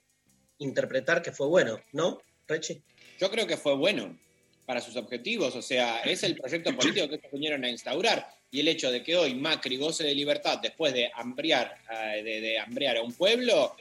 interpretar 0.57 1.21
que 1.21 1.31
fue 1.31 1.47
bueno, 1.47 1.79
¿no, 1.93 2.21
Rechi? 2.47 2.83
Yo 3.19 3.31
creo 3.31 3.47
que 3.47 3.57
fue 3.57 3.75
bueno 3.75 4.19
para 4.65 4.81
sus 4.81 4.95
objetivos, 4.97 5.55
o 5.55 5.61
sea, 5.61 6.01
es 6.01 6.23
el 6.23 6.35
proyecto 6.35 6.75
político 6.75 7.07
que 7.07 7.15
ellos 7.15 7.31
vinieron 7.31 7.63
a 7.63 7.69
instaurar 7.69 8.42
y 8.53 8.59
el 8.59 8.67
hecho 8.67 8.91
de 8.91 9.01
que 9.01 9.17
hoy 9.17 9.33
Macri 9.33 9.77
goce 9.77 10.03
de 10.03 10.13
libertad 10.13 10.59
después 10.61 10.93
de 10.93 11.11
hambriar, 11.15 11.75
eh, 11.91 12.21
de, 12.23 12.39
de 12.39 12.59
hambriar 12.59 12.97
a 12.97 13.01
un 13.01 13.11
pueblo, 13.11 13.75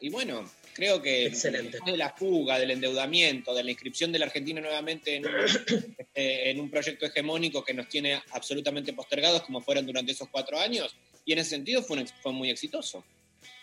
y 0.00 0.08
bueno, 0.08 0.48
creo 0.72 1.02
que 1.02 1.26
Excelente. 1.26 1.72
después 1.72 1.92
de 1.92 1.98
la 1.98 2.10
fuga, 2.10 2.60
del 2.60 2.70
endeudamiento, 2.70 3.52
de 3.52 3.64
la 3.64 3.72
inscripción 3.72 4.12
de 4.12 4.20
la 4.20 4.26
Argentina 4.26 4.60
nuevamente 4.60 5.16
en 5.16 5.26
un, 5.26 5.34
este, 5.98 6.50
en 6.50 6.60
un 6.60 6.70
proyecto 6.70 7.06
hegemónico 7.06 7.64
que 7.64 7.74
nos 7.74 7.88
tiene 7.88 8.22
absolutamente 8.30 8.92
postergados 8.92 9.42
como 9.42 9.60
fueron 9.60 9.84
durante 9.84 10.12
esos 10.12 10.28
cuatro 10.28 10.60
años, 10.60 10.94
y 11.24 11.32
en 11.32 11.40
ese 11.40 11.50
sentido 11.50 11.82
fue, 11.82 11.98
un 11.98 12.06
fue 12.06 12.32
muy 12.32 12.50
exitoso. 12.50 13.04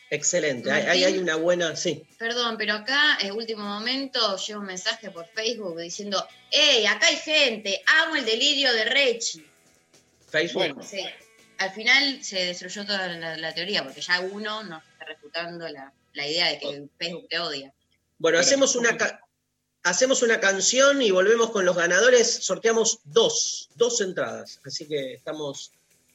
Excelente. 0.10 0.70
Ahí 0.70 0.84
Martín. 0.84 0.92
ahí 0.92 1.04
hay 1.06 1.18
una 1.18 1.38
buena, 1.38 1.78
sí. 1.78 2.04
Perdón, 2.18 2.58
pero 2.58 2.74
acá, 2.74 3.20
en 3.22 3.32
último 3.32 3.64
momento, 3.64 4.36
llega 4.36 4.60
un 4.60 4.66
mensaje 4.66 5.10
por 5.12 5.26
Facebook 5.28 5.80
diciendo, 5.80 6.28
¡Ey, 6.52 6.86
acá 6.86 7.08
hay 7.08 7.16
gente! 7.16 7.82
¡Amo 8.04 8.18
el 8.18 8.26
delirio 8.26 8.74
de 8.74 8.84
Rechi! 8.84 9.46
Facebook. 10.32 10.84
Sí. 10.84 11.06
Al 11.58 11.72
final 11.72 12.24
se 12.24 12.46
destruyó 12.46 12.86
toda 12.86 13.08
la, 13.08 13.38
la 13.38 13.54
teoría, 13.54 13.84
porque 13.84 14.02
ya 14.02 14.20
uno 14.22 14.64
nos 14.64 14.84
está 14.84 15.06
refutando 15.06 15.68
la, 15.68 15.94
la 16.14 16.28
idea 16.28 16.48
de 16.48 16.60
que 16.60 16.88
Facebook 16.98 17.28
te 17.30 17.40
odia. 17.40 17.74
Bueno, 18.18 18.40
hacemos 18.40 18.76
una, 18.76 18.98
hacemos 19.84 20.22
una 20.22 20.40
canción 20.40 21.02
y 21.02 21.12
volvemos 21.12 21.52
con 21.52 21.66
los 21.66 21.76
ganadores. 21.76 22.44
Sorteamos 22.44 23.00
dos, 23.04 23.70
dos 23.76 24.02
entradas. 24.02 24.60
Así 24.66 24.88
que 24.88 25.14
estamos 25.14 25.72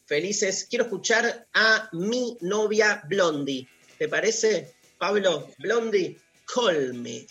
felices. 0.06 0.66
Quiero 0.68 0.84
escuchar 0.84 1.46
a 1.52 1.88
mi 1.92 2.36
novia 2.40 3.02
Blondie. 3.08 3.68
¿Te 3.98 4.08
parece, 4.08 4.74
Pablo? 4.98 5.48
Blondie, 5.58 6.18
call 6.52 6.94
me. 6.94 7.26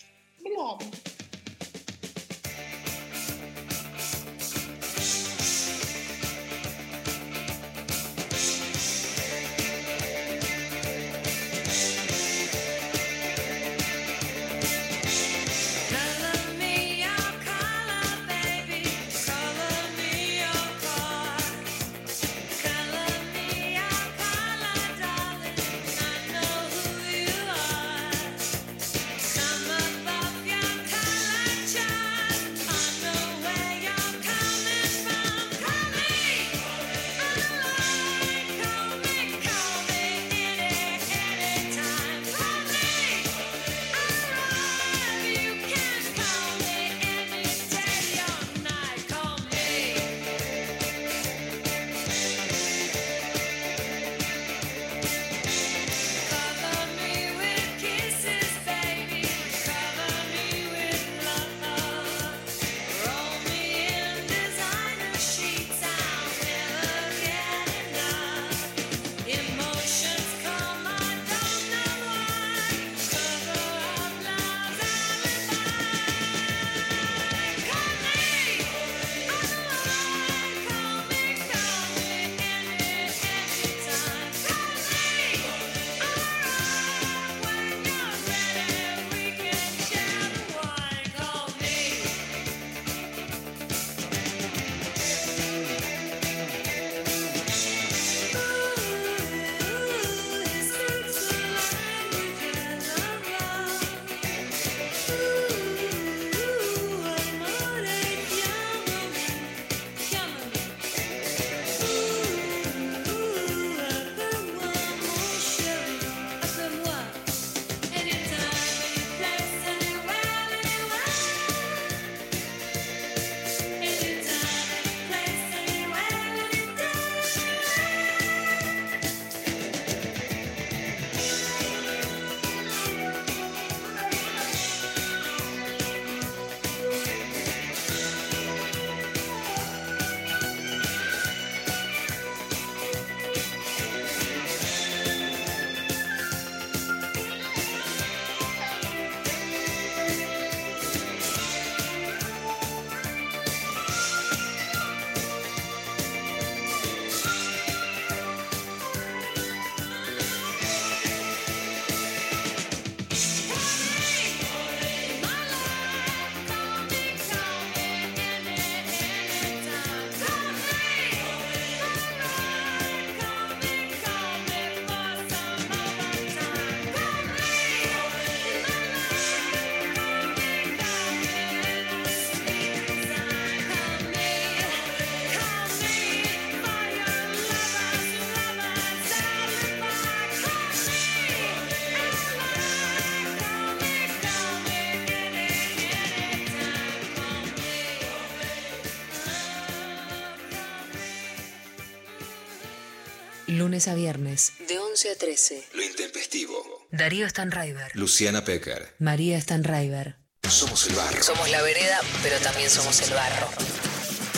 Lunes 203.66 203.88
a 203.88 203.96
viernes. 203.96 204.52
De 204.68 204.78
11 204.78 205.10
a 205.10 205.16
13. 205.16 205.68
Lo 205.74 205.82
intempestivo. 205.82 206.86
Darío 206.92 207.28
Stanraiver. 207.28 207.90
Luciana 207.94 208.44
Pecker. 208.44 208.94
María 209.00 209.40
Stanraiver. 209.40 210.18
Somos 210.48 210.86
el 210.86 210.94
barro. 210.94 211.20
Somos 211.20 211.50
la 211.50 211.60
vereda, 211.62 211.98
pero 212.22 212.38
también 212.38 212.70
somos 212.70 213.02
el 213.02 213.12
barro. 213.12 213.48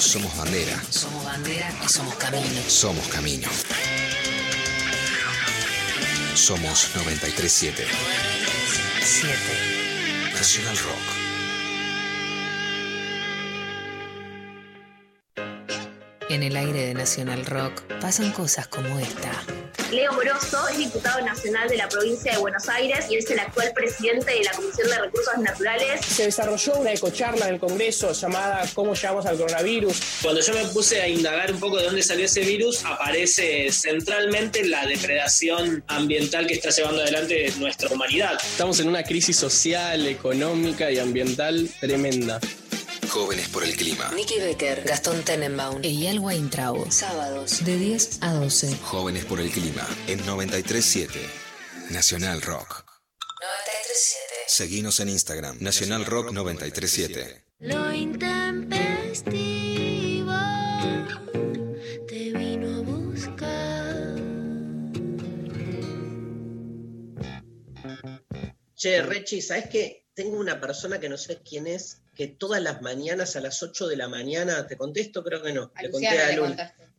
Somos 0.01 0.35
bandera. 0.35 0.83
Somos 0.89 1.23
bandera 1.27 1.71
y 1.85 1.89
somos 1.91 2.15
camino. 2.15 2.63
Somos 2.69 3.07
camino. 3.09 3.51
Somos 6.35 6.89
937. 6.95 7.85
7. 9.03 10.33
Nacional 10.33 10.79
Rock. 10.79 11.18
En 16.39 16.45
el 16.45 16.57
aire 16.57 16.87
de 16.87 16.95
Nacional 16.95 17.45
Rock 17.47 17.83
pasan 18.01 18.31
cosas 18.31 18.69
como 18.69 19.01
esta. 19.01 19.45
Leo 19.91 20.13
Moroso 20.13 20.69
es 20.69 20.79
diputado 20.79 21.21
nacional 21.27 21.69
de 21.69 21.77
la 21.77 21.89
provincia 21.89 22.31
de 22.31 22.39
Buenos 22.39 22.69
Aires 22.69 23.07
y 23.11 23.17
es 23.17 23.29
el 23.29 23.41
actual 23.41 23.73
presidente 23.75 24.31
de 24.31 24.45
la 24.45 24.53
Comisión 24.53 24.89
de 24.89 25.01
Recursos 25.01 25.37
Naturales. 25.39 26.01
Se 26.07 26.27
desarrolló 26.27 26.75
una 26.75 26.93
ecocharla 26.93 27.49
en 27.49 27.55
el 27.55 27.61
Congreso 27.61 28.13
llamada 28.13 28.65
¿Cómo 28.73 28.95
llegamos 28.95 29.27
al 29.27 29.37
coronavirus? 29.37 30.01
Cuando 30.23 30.41
yo 30.41 30.55
me 30.55 30.65
puse 30.67 31.03
a 31.03 31.09
indagar 31.09 31.53
un 31.53 31.59
poco 31.59 31.79
de 31.79 31.87
dónde 31.87 32.05
salió 32.05 32.27
ese 32.27 32.43
virus, 32.43 32.85
aparece 32.85 33.73
centralmente 33.73 34.65
la 34.65 34.87
depredación 34.87 35.83
ambiental 35.89 36.47
que 36.47 36.55
está 36.55 36.71
llevando 36.71 37.03
adelante 37.03 37.53
nuestra 37.59 37.89
humanidad. 37.89 38.39
Estamos 38.41 38.79
en 38.79 38.87
una 38.87 39.03
crisis 39.03 39.37
social, 39.37 40.07
económica 40.07 40.89
y 40.89 41.01
ambiental 41.01 41.69
tremenda. 41.81 42.39
Jóvenes 43.09 43.49
por 43.49 43.65
el 43.65 43.75
clima. 43.75 44.11
Nicky 44.15 44.39
Becker, 44.39 44.83
Gastón 44.85 45.25
Tenenbaum 45.25 45.81
Eyal 45.83 46.19
Weintraub. 46.19 46.91
Sábados 46.93 47.65
de 47.65 47.79
10 47.79 48.19
a 48.21 48.35
12. 48.35 48.77
Jóvenes 48.83 49.25
por 49.25 49.41
el 49.41 49.51
clima. 49.51 49.87
En 50.07 50.19
937. 50.27 51.19
Nacional 51.91 52.43
Rock. 52.43 52.85
937. 53.41 54.35
Seguinos 54.47 55.01
en 55.01 55.09
Instagram. 55.09 55.57
Nacional 55.61 56.05
Rock 56.05 56.33
937. 56.33 57.45
Lo 57.61 57.93
intempestivo 57.93 60.33
te 62.07 62.33
vino 62.33 62.77
a 62.77 62.81
buscar. 62.83 64.19
Che, 68.77 69.03
Rechi, 69.03 69.41
¿sabes 69.41 69.69
qué? 69.71 70.05
Tengo 70.19 70.37
una 70.41 70.61
persona 70.61 70.99
que 70.99 71.09
no 71.09 71.17
sé 71.17 71.39
quién 71.49 71.69
es, 71.69 71.99
que 72.17 72.27
todas 72.27 72.61
las 72.61 72.83
mañanas 72.83 73.37
a 73.37 73.41
las 73.41 73.63
8 73.63 73.87
de 73.87 73.97
la 73.97 74.09
mañana, 74.09 74.67
¿te 74.67 74.77
contesto? 74.77 75.23
Creo 75.23 75.41
que 75.41 75.53
no. 75.53 75.71
A 75.77 75.83
le 75.83 75.91
Luciana 75.91 76.17
conté 76.17 76.33
a 76.33 76.37
Lul. 76.37 76.57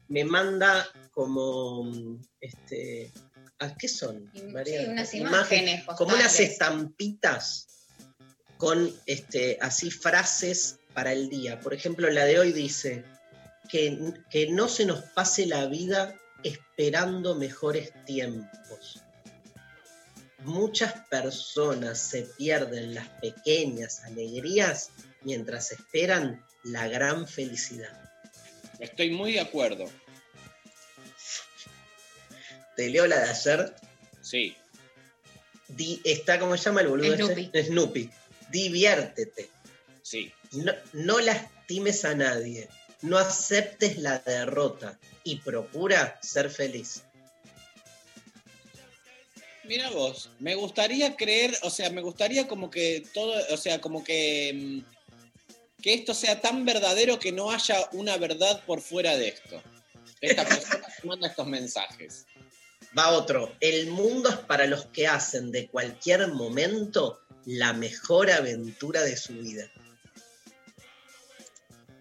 Me 0.08 0.24
manda 0.24 0.88
como, 1.12 1.92
este, 2.40 3.12
¿a 3.58 3.76
qué 3.76 3.90
son? 3.90 4.32
María? 4.54 4.84
sí, 4.84 4.88
unas 4.88 5.14
imágenes 5.14 5.84
como 5.98 6.16
unas 6.16 6.40
estampitas 6.40 7.68
con 8.56 8.90
este, 9.06 9.58
así 9.60 9.92
frases 9.92 10.80
para 10.94 11.12
el 11.12 11.28
día. 11.28 11.60
Por 11.60 11.74
ejemplo, 11.74 12.10
la 12.10 12.24
de 12.24 12.40
hoy 12.40 12.54
dice 12.54 13.04
que, 13.70 14.14
que 14.30 14.50
no 14.50 14.70
se 14.70 14.86
nos 14.86 15.02
pase 15.02 15.46
la 15.46 15.66
vida 15.66 16.16
esperando 16.42 17.36
mejores 17.36 17.92
tiempos. 18.06 18.99
Muchas 20.44 20.94
personas 21.10 22.00
se 22.00 22.24
pierden 22.24 22.96
las 22.96 23.08
pequeñas 23.22 24.04
alegrías 24.04 24.92
mientras 25.22 25.72
esperan 25.72 26.44
la 26.64 26.88
gran 26.88 27.28
felicidad. 27.28 27.92
Estoy 28.80 29.12
muy 29.12 29.34
de 29.34 29.42
acuerdo. 29.42 29.90
Te 32.76 32.90
leo 32.90 33.06
la 33.08 33.20
de 33.20 33.30
ayer. 33.30 33.76
Sí. 34.22 34.56
Di- 35.68 36.02
está, 36.06 36.40
¿cómo 36.40 36.56
se 36.56 36.64
llama 36.64 36.82
el 36.82 36.88
boludo? 36.88 37.14
ese? 37.14 37.26
Snoopy. 37.26 37.64
Snoopy. 37.64 38.12
Diviértete. 38.50 39.50
Sí. 40.02 40.32
No, 40.54 40.72
no 40.94 41.20
lastimes 41.20 42.06
a 42.06 42.16
nadie. 42.16 42.70
No 43.02 43.18
aceptes 43.18 43.98
la 43.98 44.20
derrota. 44.20 44.98
Y 45.24 45.38
procura 45.42 46.18
ser 46.22 46.50
feliz. 46.50 47.04
Mira 49.70 49.92
vos, 49.92 50.32
me 50.40 50.56
gustaría 50.56 51.16
creer, 51.16 51.56
o 51.62 51.70
sea, 51.70 51.92
me 51.92 52.02
gustaría 52.02 52.48
como 52.48 52.72
que 52.72 53.04
todo, 53.14 53.36
o 53.52 53.56
sea, 53.56 53.80
como 53.80 54.04
que 54.04 54.52
mm, 54.52 55.80
que 55.84 55.94
esto 55.94 56.16
sea 56.16 56.42
tan 56.42 56.66
verdadero 56.66 57.20
que 57.20 57.32
no 57.32 57.52
haya 57.52 57.88
una 57.92 58.18
verdad 58.18 58.66
por 58.66 58.82
fuera 58.82 59.16
de 59.16 59.28
esto. 59.28 59.62
Esta 60.22 60.44
persona 60.44 60.88
que 61.02 61.08
manda 61.08 61.28
estos 61.28 61.46
mensajes. 61.46 62.26
Va 62.98 63.10
otro. 63.10 63.56
El 63.60 63.92
mundo 63.92 64.30
es 64.30 64.38
para 64.38 64.66
los 64.66 64.88
que 64.88 65.06
hacen 65.06 65.52
de 65.52 65.68
cualquier 65.68 66.30
momento 66.30 67.22
la 67.46 67.72
mejor 67.74 68.32
aventura 68.32 69.04
de 69.04 69.18
su 69.18 69.34
vida. 69.34 69.72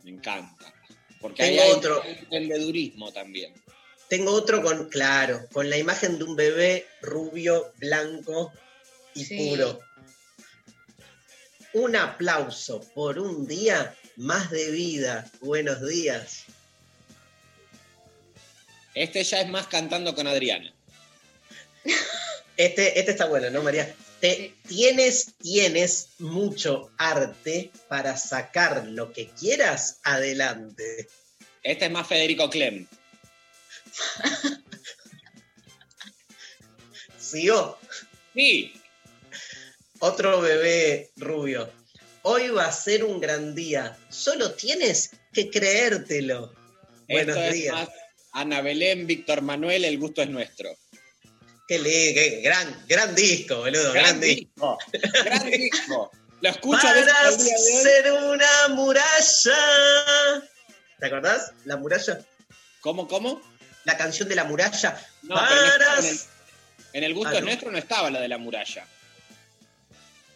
Me 0.04 0.12
encanta. 0.12 0.72
Porque 1.20 1.42
Tengo 1.42 1.60
hay 1.60 1.70
otro. 1.72 2.02
emprendedurismo 2.02 3.12
también. 3.12 3.52
Tengo 4.08 4.32
otro 4.32 4.62
con, 4.62 4.88
claro, 4.88 5.46
con 5.52 5.68
la 5.68 5.76
imagen 5.76 6.18
de 6.18 6.24
un 6.24 6.34
bebé 6.36 6.86
rubio, 7.02 7.72
blanco 7.76 8.52
y 9.14 9.24
Sí. 9.24 9.36
puro. 9.50 9.80
Un 11.74 11.94
aplauso 11.96 12.80
por 12.94 13.18
un 13.18 13.46
día 13.46 13.94
más 14.16 14.50
de 14.50 14.70
vida. 14.70 15.30
Buenos 15.40 15.86
días. 15.86 16.44
Este 18.94 19.22
ya 19.22 19.42
es 19.42 19.48
más 19.48 19.66
cantando 19.66 20.14
con 20.14 20.26
Adriana. 20.26 20.72
Este, 22.56 22.98
este 22.98 23.12
está 23.12 23.26
bueno, 23.26 23.50
¿no, 23.50 23.62
María? 23.62 23.94
Te- 24.20 24.54
tienes, 24.66 25.34
tienes 25.40 26.08
mucho 26.18 26.90
arte 26.98 27.70
para 27.86 28.16
sacar 28.16 28.86
lo 28.88 29.12
que 29.12 29.28
quieras 29.28 29.98
adelante. 30.02 31.08
Este 31.62 31.84
es 31.84 31.90
más 31.92 32.08
Federico 32.08 32.50
Clem. 32.50 32.86
¿Sigo? 37.18 37.78
Sí. 38.34 38.72
Otro 40.00 40.40
bebé 40.40 41.10
rubio. 41.16 41.70
Hoy 42.22 42.48
va 42.48 42.66
a 42.66 42.72
ser 42.72 43.04
un 43.04 43.20
gran 43.20 43.54
día. 43.54 43.96
Solo 44.08 44.52
tienes 44.52 45.10
que 45.32 45.50
creértelo. 45.50 46.54
Buenos 47.08 47.36
Esto 47.36 47.52
días. 47.52 47.74
más 47.74 47.88
Ana 48.32 48.60
Belén, 48.60 49.06
Víctor 49.06 49.42
Manuel, 49.42 49.84
el 49.84 49.98
gusto 49.98 50.22
es 50.22 50.28
nuestro. 50.28 50.70
Qué, 51.66 51.78
li- 51.78 52.14
qué 52.14 52.40
gran, 52.42 52.84
gran 52.86 53.14
disco, 53.14 53.56
boludo. 53.58 53.92
Gran, 53.92 54.04
Gran 54.04 54.20
disco. 54.20 54.78
disco. 54.92 55.08
Gran 55.24 55.50
disco. 55.50 56.10
Lo 56.40 56.48
escucho 56.50 56.82
Para 56.82 57.00
día 57.02 57.36
de 57.36 57.58
ser 57.58 58.12
una 58.12 58.68
muralla. 58.68 60.48
¿Te 61.00 61.06
acordás? 61.06 61.52
La 61.64 61.76
muralla. 61.76 62.24
¿Cómo, 62.80 63.08
cómo? 63.08 63.42
La 63.88 63.96
canción 63.96 64.28
de 64.28 64.34
la 64.34 64.44
muralla. 64.44 65.00
No, 65.22 65.34
en, 65.40 66.04
el, 66.04 66.18
en 66.92 67.04
el 67.04 67.14
gusto 67.14 67.30
Ah, 67.30 67.36
es 67.36 67.40
¿no? 67.40 67.46
nuestro 67.46 67.70
no 67.70 67.78
estaba 67.78 68.10
la 68.10 68.20
de 68.20 68.28
la 68.28 68.36
muralla. 68.36 68.86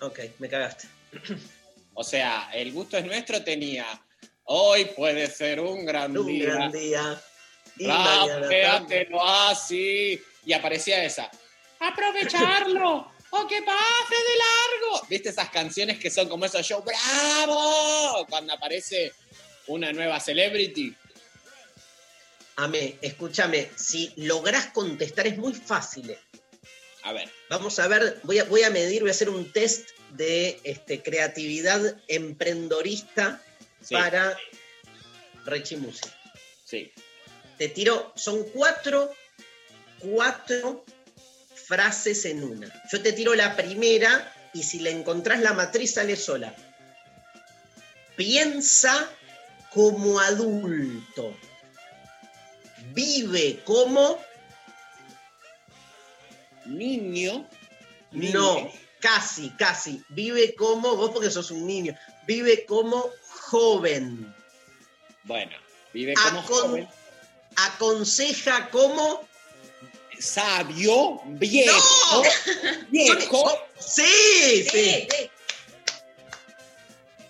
Ok, 0.00 0.20
me 0.38 0.48
cagaste. 0.48 0.88
O 1.94 2.02
sea, 2.02 2.48
el 2.54 2.72
gusto 2.72 2.96
es 2.96 3.04
nuestro 3.04 3.44
tenía. 3.44 3.84
Hoy 4.44 4.86
puede 4.86 5.26
ser 5.30 5.60
un 5.60 5.84
gran 5.84 6.16
Un 6.16 6.26
día. 6.26 6.44
gran 6.54 6.72
día. 6.72 7.22
Y. 7.76 7.86
Rapeatelo 7.86 9.22
así. 9.22 10.18
Y 10.46 10.52
aparecía 10.54 11.04
esa. 11.04 11.30
¡Aprovecharlo! 11.78 13.12
¡O 13.28 13.46
que 13.46 13.60
pase 13.60 14.14
de 14.14 14.36
largo! 14.38 15.06
¿Viste 15.10 15.28
esas 15.28 15.50
canciones 15.50 15.98
que 15.98 16.10
son 16.10 16.30
como 16.30 16.46
esos 16.46 16.64
shows? 16.66 16.82
¡Bravo! 16.82 18.26
Cuando 18.30 18.54
aparece 18.54 19.12
una 19.66 19.92
nueva 19.92 20.18
celebrity. 20.18 20.96
Amé, 22.62 22.96
escúchame, 23.02 23.70
si 23.76 24.12
lográs 24.16 24.66
contestar 24.66 25.26
es 25.26 25.36
muy 25.36 25.52
fácil. 25.52 26.10
eh. 26.10 26.18
A 27.02 27.12
ver. 27.12 27.28
Vamos 27.50 27.78
a 27.80 27.88
ver, 27.88 28.20
voy 28.22 28.38
a, 28.38 28.44
voy 28.44 28.62
a 28.62 28.70
medir, 28.70 29.00
voy 29.00 29.10
a 29.10 29.12
hacer 29.12 29.28
un 29.28 29.52
test 29.52 29.88
de 30.10 30.60
este, 30.64 31.02
creatividad 31.02 31.96
emprendorista 32.08 33.42
Sí. 33.80 33.94
para 33.94 34.38
Rechi 35.44 35.74
Music. 35.76 36.12
Sí. 36.64 36.92
Te 37.58 37.68
tiro, 37.68 38.12
son 38.14 38.44
cuatro, 38.50 39.10
cuatro 39.98 40.84
frases 41.56 42.24
en 42.26 42.44
una. 42.44 42.72
Yo 42.92 43.02
te 43.02 43.12
tiro 43.12 43.34
la 43.34 43.56
primera 43.56 44.32
y 44.54 44.62
si 44.62 44.78
le 44.78 44.90
encontrás 44.90 45.40
la 45.40 45.52
matriz 45.52 45.94
sale 45.94 46.14
sola. 46.14 46.54
Piensa 48.14 49.10
como 49.72 50.20
adulto. 50.20 51.36
Vive 52.94 53.62
como 53.64 54.18
Niño. 56.66 57.48
No, 58.12 58.70
casi, 59.00 59.50
casi. 59.50 60.02
Vive 60.10 60.54
como, 60.54 60.96
vos 60.96 61.10
porque 61.12 61.30
sos 61.30 61.50
un 61.50 61.66
niño, 61.66 61.96
vive 62.26 62.64
como 62.66 63.10
joven. 63.50 64.34
Bueno, 65.24 65.52
vive 65.92 66.14
como 66.14 66.42
Acon- 66.42 66.46
joven. 66.46 66.88
Aconseja 67.56 68.68
como 68.70 69.26
sabio, 70.18 71.20
viejo, 71.26 72.22
viejo. 72.90 73.58
Sí, 73.78 74.66
sí. 74.70 75.08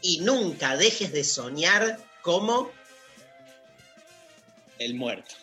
Y 0.03 0.21
nunca 0.21 0.77
dejes 0.77 1.13
de 1.13 1.25
soñar 1.25 1.99
como 2.23 2.71
el 4.79 4.95
muerto. 4.95 5.35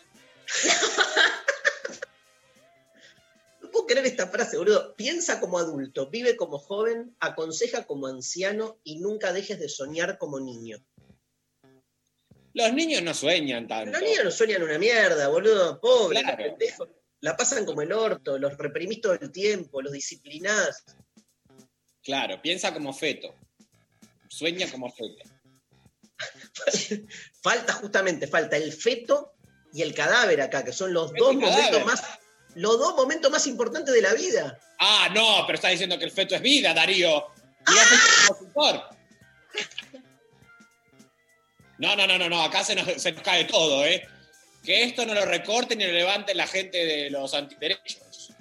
No 3.60 3.70
puedo 3.70 3.86
creer 3.86 4.06
esta 4.06 4.26
frase, 4.28 4.56
boludo. 4.56 4.94
Piensa 4.96 5.40
como 5.40 5.58
adulto, 5.58 6.08
vive 6.08 6.36
como 6.36 6.58
joven, 6.58 7.14
aconseja 7.20 7.84
como 7.86 8.06
anciano 8.06 8.80
y 8.84 8.98
nunca 8.98 9.32
dejes 9.32 9.58
de 9.60 9.68
soñar 9.68 10.18
como 10.18 10.40
niño. 10.40 10.78
Los 12.52 12.72
niños 12.72 13.02
no 13.02 13.14
sueñan 13.14 13.68
tanto. 13.68 13.92
Los 13.92 14.02
niños 14.02 14.24
no 14.24 14.30
sueñan 14.30 14.62
una 14.62 14.78
mierda, 14.78 15.28
boludo. 15.28 15.80
Pobre, 15.80 16.20
Claro. 16.20 16.36
los 16.38 16.48
pendejos. 16.48 16.88
La 17.20 17.36
pasan 17.36 17.66
como 17.66 17.82
el 17.82 17.92
orto, 17.92 18.38
los 18.38 18.56
reprimís 18.56 19.02
todo 19.02 19.12
el 19.12 19.30
tiempo, 19.30 19.82
los 19.82 19.92
disciplinás. 19.92 20.84
Claro, 22.02 22.40
piensa 22.40 22.72
como 22.72 22.94
feto. 22.94 23.34
Sueña 24.28 24.70
como 24.70 24.90
feto. 24.90 25.22
Falta 27.42 27.74
justamente, 27.74 28.26
falta 28.26 28.56
el 28.56 28.72
feto 28.72 29.34
y 29.72 29.82
el 29.82 29.94
cadáver 29.94 30.40
acá, 30.40 30.64
que 30.64 30.72
son 30.72 30.92
los 30.92 31.12
dos 31.12 31.34
momentos 31.34 31.56
cadáver. 31.56 31.84
más, 31.84 32.02
los 32.54 32.78
dos 32.78 32.94
momentos 32.94 33.30
más 33.30 33.46
importantes 33.46 33.94
de 33.94 34.02
la 34.02 34.14
vida. 34.14 34.58
Ah, 34.78 35.08
no, 35.14 35.44
pero 35.46 35.56
está 35.56 35.68
diciendo 35.68 35.98
que 35.98 36.04
el 36.04 36.10
feto 36.10 36.34
es 36.34 36.42
vida, 36.42 36.74
Darío. 36.74 37.26
Consultor. 38.26 38.82
No, 41.78 41.96
no, 41.96 42.06
no, 42.06 42.18
no, 42.18 42.28
no, 42.28 42.42
acá 42.42 42.64
se 42.64 42.74
nos, 42.74 43.00
se 43.00 43.12
nos 43.12 43.22
cae 43.22 43.44
todo, 43.44 43.86
¿eh? 43.86 44.06
Que 44.64 44.84
esto 44.84 45.06
no 45.06 45.14
lo 45.14 45.24
recorten 45.24 45.78
ni 45.78 45.86
lo 45.86 45.92
levanten 45.92 46.36
la 46.36 46.46
gente 46.46 46.84
de 46.84 47.10
los 47.10 47.32
antiderechos. 47.32 48.32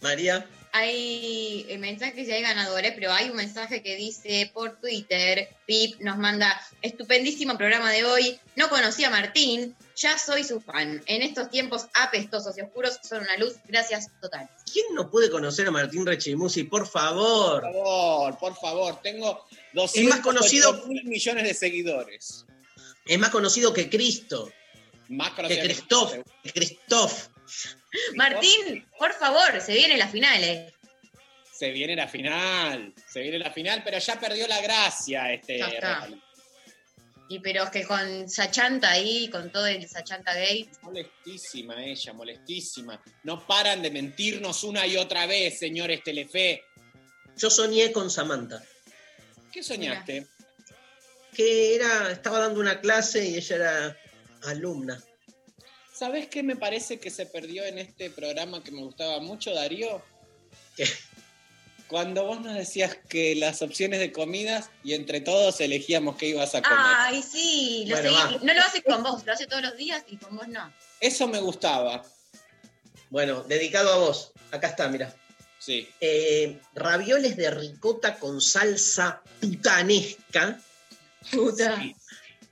María. 0.00 0.46
Hay 0.72 1.66
eh, 1.68 1.78
mensajes 1.78 2.28
y 2.28 2.32
hay 2.32 2.42
ganadores, 2.42 2.92
pero 2.94 3.12
hay 3.12 3.28
un 3.30 3.36
mensaje 3.36 3.82
que 3.82 3.96
dice 3.96 4.50
por 4.54 4.78
Twitter, 4.80 5.48
Pip 5.66 6.00
nos 6.00 6.16
manda, 6.16 6.60
estupendísimo 6.80 7.58
programa 7.58 7.90
de 7.90 8.04
hoy, 8.04 8.38
no 8.54 8.68
conocí 8.68 9.02
a 9.04 9.10
Martín, 9.10 9.74
ya 9.96 10.16
soy 10.16 10.44
su 10.44 10.60
fan. 10.60 11.02
En 11.06 11.22
estos 11.22 11.50
tiempos 11.50 11.86
apestosos 11.94 12.56
y 12.56 12.60
oscuros 12.60 12.98
son 13.02 13.22
una 13.22 13.36
luz, 13.36 13.54
gracias 13.66 14.08
total. 14.20 14.48
¿Quién 14.72 14.86
no 14.94 15.10
puede 15.10 15.28
conocer 15.30 15.66
a 15.66 15.70
Martín 15.72 16.06
Rechimusi? 16.06 16.64
Por 16.64 16.86
favor. 16.86 17.62
Por 17.62 17.72
favor, 17.72 18.38
por 18.38 18.56
favor, 18.56 19.02
tengo 19.02 19.46
Es 19.50 19.56
200 19.74 20.10
más 20.16 20.24
conocido- 20.24 20.86
mil 20.86 21.04
millones 21.04 21.44
de 21.44 21.54
seguidores. 21.54 22.44
Es 23.06 23.18
más 23.18 23.30
conocido 23.30 23.72
que 23.72 23.90
Cristo, 23.90 24.52
Más 25.08 25.30
que 25.30 25.36
conocido 25.36 25.62
Christoph. 25.64 26.12
que 26.44 26.52
Christoph. 26.52 27.12
Martín, 28.14 28.86
por 28.98 29.12
favor, 29.14 29.60
se 29.60 29.74
vienen 29.74 29.98
las 29.98 30.10
finales. 30.10 30.72
Se 31.52 31.70
viene 31.70 31.94
la 31.94 32.08
final, 32.08 32.94
se 33.06 33.20
viene 33.20 33.38
la 33.38 33.50
final, 33.50 33.82
pero 33.84 33.98
ya 33.98 34.18
perdió 34.18 34.48
la 34.48 34.60
gracia 34.62 35.32
este 35.32 35.58
Ya 35.58 35.68
está. 35.68 36.00
Real. 36.06 36.22
Y 37.28 37.38
pero 37.38 37.62
es 37.62 37.70
que 37.70 37.84
con 37.84 38.28
Sachanta 38.28 38.90
ahí, 38.90 39.28
con 39.30 39.52
todo 39.52 39.66
el 39.66 39.88
Sachanta 39.88 40.34
Gate, 40.34 40.70
Molestísima 40.82 41.84
ella, 41.84 42.12
molestísima. 42.12 43.00
No 43.22 43.46
paran 43.46 43.82
de 43.82 43.90
mentirnos 43.90 44.64
una 44.64 44.84
y 44.84 44.96
otra 44.96 45.26
vez, 45.26 45.60
señores 45.60 46.02
Telefe. 46.02 46.64
Yo 47.36 47.48
soñé 47.48 47.92
con 47.92 48.10
Samantha, 48.10 48.60
¿Qué 49.52 49.62
soñaste? 49.62 50.26
que 51.32 51.76
era, 51.76 52.10
estaba 52.10 52.40
dando 52.40 52.58
una 52.58 52.80
clase 52.80 53.24
y 53.24 53.36
ella 53.36 53.56
era 53.56 53.96
alumna. 54.44 55.00
¿Sabes 56.00 56.28
qué 56.28 56.42
me 56.42 56.56
parece 56.56 56.98
que 56.98 57.10
se 57.10 57.26
perdió 57.26 57.62
en 57.66 57.76
este 57.76 58.08
programa 58.08 58.64
que 58.64 58.70
me 58.70 58.80
gustaba 58.80 59.20
mucho, 59.20 59.52
Darío? 59.52 60.00
¿Qué? 60.74 60.86
Cuando 61.88 62.24
vos 62.24 62.40
nos 62.40 62.54
decías 62.54 62.96
que 63.06 63.34
las 63.34 63.60
opciones 63.60 64.00
de 64.00 64.10
comidas 64.10 64.70
y 64.82 64.94
entre 64.94 65.20
todos 65.20 65.60
elegíamos 65.60 66.16
qué 66.16 66.28
ibas 66.28 66.54
a 66.54 66.62
comer. 66.62 66.78
Ay, 66.80 67.22
sí, 67.22 67.84
lo 67.86 67.96
Bueno, 67.96 68.16
seguí- 68.16 68.34
va. 68.38 68.40
no 68.44 68.54
lo 68.54 68.60
hace 68.62 68.82
con 68.82 69.02
vos, 69.02 69.26
lo 69.26 69.32
hace 69.34 69.46
todos 69.46 69.60
los 69.62 69.76
días 69.76 70.02
y 70.08 70.16
con 70.16 70.38
vos 70.38 70.48
no. 70.48 70.72
Eso 71.00 71.28
me 71.28 71.38
gustaba. 71.38 72.02
Bueno, 73.10 73.42
dedicado 73.42 73.92
a 73.92 73.98
vos. 73.98 74.32
Acá 74.52 74.68
está, 74.68 74.88
mira. 74.88 75.14
Sí. 75.58 75.86
Eh, 76.00 76.58
ravioles 76.74 77.36
de 77.36 77.50
ricota 77.50 78.18
con 78.18 78.40
salsa 78.40 79.20
putanesca 79.38 80.58
Puta. 81.30 81.78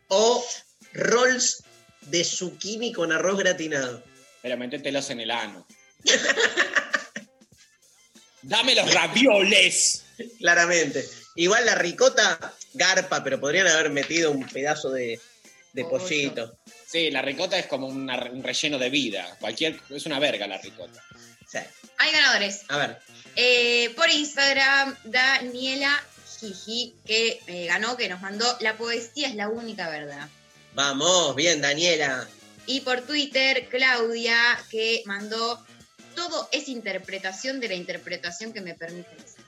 o 0.08 0.44
rolls 0.92 1.64
de 2.10 2.24
zucchini 2.24 2.93
con 2.93 3.12
arroz 3.12 3.39
gratinado. 3.39 4.02
Pero 4.43 4.56
métetelos 4.56 5.10
en 5.10 5.20
el 5.20 5.30
ano. 5.30 5.66
Dame 8.43 8.74
los 8.74 8.93
ravioles. 8.93 10.05
Claramente. 10.39 11.05
Igual 11.36 11.66
la 11.66 11.74
ricota 11.74 12.55
garpa, 12.74 13.22
pero 13.22 13.40
podrían 13.40 13.66
haber 13.68 13.90
metido 13.90 14.30
un 14.30 14.47
pedazo 14.47 14.90
de, 14.90 15.20
pollito. 15.89 16.59
Sí, 16.86 17.10
la 17.10 17.22
ricota 17.22 17.59
es 17.59 17.66
como 17.66 17.86
una- 17.86 18.30
un 18.30 18.43
relleno 18.43 18.78
de 18.78 18.90
vida. 18.90 19.36
Cualquier, 19.40 19.78
es 19.90 20.06
una 20.06 20.18
verga 20.18 20.47
la 20.47 20.59
ricota. 20.59 21.02
Sí. 21.51 21.59
Hay 21.98 22.12
ganadores. 22.12 22.62
A 22.68 22.76
ver, 22.78 22.98
Eh, 23.36 23.90
por 23.97 24.09
Instagram, 24.10 24.97
Daniela 25.05 26.02
Jiji, 26.40 26.97
que 27.05 27.40
eh, 27.47 27.66
ganó, 27.66 27.97
que 27.97 28.09
nos 28.09 28.20
mandó 28.20 28.44
La 28.60 28.76
poesía 28.76 29.28
es 29.28 29.35
la 29.36 29.48
única 29.48 29.89
verdad. 29.90 30.28
Vamos, 30.78 31.34
bien, 31.34 31.60
Daniela. 31.60 32.28
Y 32.66 32.82
por 32.82 33.00
Twitter, 33.00 33.68
Claudia, 33.68 34.36
que 34.70 35.02
mandó 35.06 35.66
Todo 36.14 36.48
es 36.52 36.68
interpretación 36.68 37.59
de 37.60 37.68
la 37.68 37.74
interpretación 37.74 38.52
que 38.52 38.60
me 38.60 38.74
permite 38.74 39.10
ser". 39.18 39.44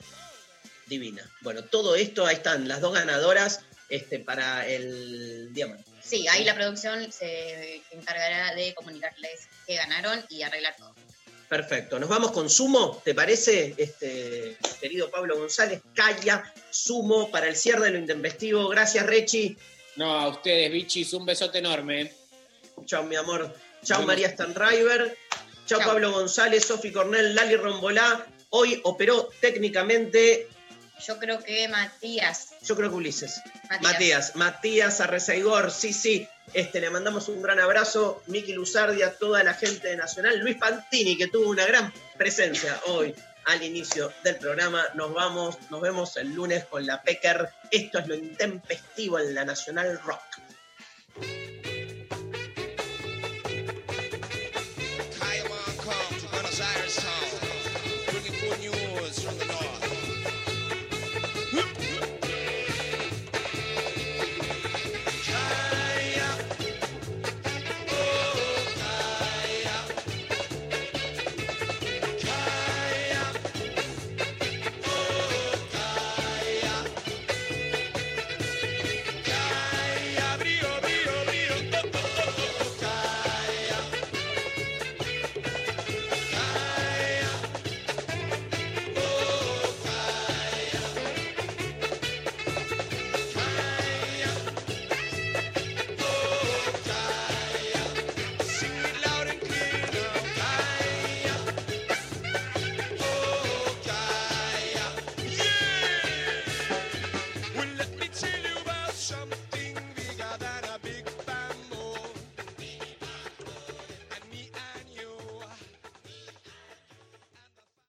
Divina. 0.86 1.22
Bueno, 1.40 1.62
todo 1.62 1.94
esto, 1.94 2.26
ahí 2.26 2.36
están 2.36 2.66
las 2.66 2.80
dos 2.80 2.94
ganadoras 2.94 3.60
este, 3.88 4.18
para 4.18 4.66
el 4.66 5.52
diamante. 5.52 5.84
Sí, 6.02 6.26
ahí 6.28 6.44
la 6.44 6.54
producción 6.54 7.12
se 7.12 7.82
encargará 7.92 8.54
de 8.54 8.74
comunicarles 8.74 9.48
que 9.66 9.76
ganaron 9.76 10.24
y 10.28 10.42
arreglar 10.42 10.74
todo. 10.76 10.94
Perfecto. 11.48 11.98
Nos 11.98 12.08
vamos 12.08 12.30
con 12.30 12.48
Sumo, 12.48 13.02
¿te 13.04 13.14
parece? 13.14 13.74
Este, 13.76 14.56
querido 14.80 15.10
Pablo 15.10 15.36
González, 15.36 15.80
calla, 15.94 16.52
Sumo 16.70 17.30
para 17.30 17.48
el 17.48 17.56
cierre 17.56 17.86
de 17.86 17.90
lo 17.90 17.98
intempestivo. 17.98 18.68
Gracias, 18.68 19.04
Rechi. 19.06 19.56
No, 19.96 20.12
a 20.18 20.28
ustedes, 20.28 20.70
bichis, 20.72 21.12
un 21.12 21.26
besote 21.26 21.58
enorme. 21.58 22.12
Chao, 22.84 23.02
mi 23.04 23.16
amor. 23.16 23.54
Chao, 23.84 24.02
María 24.02 24.30
Stanriver. 24.30 25.16
Chao, 25.66 25.78
Chao. 25.80 25.88
Pablo 25.88 26.12
González, 26.12 26.64
Sofi 26.64 26.90
Cornell, 26.92 27.34
Lali 27.34 27.56
Rombolá. 27.56 28.26
Hoy 28.50 28.80
operó 28.84 29.28
técnicamente, 29.40 30.48
Yo 31.06 31.18
creo 31.18 31.42
que 31.42 31.68
Matías. 31.68 32.48
yo 32.62 32.76
creo 32.76 32.90
que 32.90 32.96
Ulises. 32.96 33.40
Matías. 33.70 33.82
Matías, 33.82 34.36
Matías 34.36 35.00
Arrezaigor, 35.00 35.70
sí, 35.70 35.92
sí. 35.92 36.28
Este, 36.52 36.80
le 36.80 36.90
mandamos 36.90 37.28
un 37.28 37.40
gran 37.42 37.60
abrazo, 37.60 38.22
Miki 38.26 38.52
Luzardia, 38.52 39.16
toda 39.16 39.44
la 39.44 39.54
gente 39.54 39.88
de 39.88 39.96
Nacional, 39.96 40.38
Luis 40.40 40.56
Pantini, 40.56 41.16
que 41.16 41.28
tuvo 41.28 41.48
una 41.48 41.64
gran 41.64 41.92
presencia 42.18 42.80
hoy 42.86 43.14
al 43.50 43.62
inicio 43.62 44.12
del 44.22 44.36
programa. 44.36 44.84
Nos 44.94 45.12
vamos, 45.12 45.58
nos 45.70 45.80
vemos 45.80 46.16
el 46.16 46.32
lunes 46.32 46.64
con 46.66 46.86
la 46.86 47.02
Pecker. 47.02 47.50
Esto 47.70 47.98
es 47.98 48.06
lo 48.06 48.14
intempestivo 48.14 49.18
en 49.18 49.34
la 49.34 49.44
Nacional 49.44 50.00
Rock. 50.04 51.49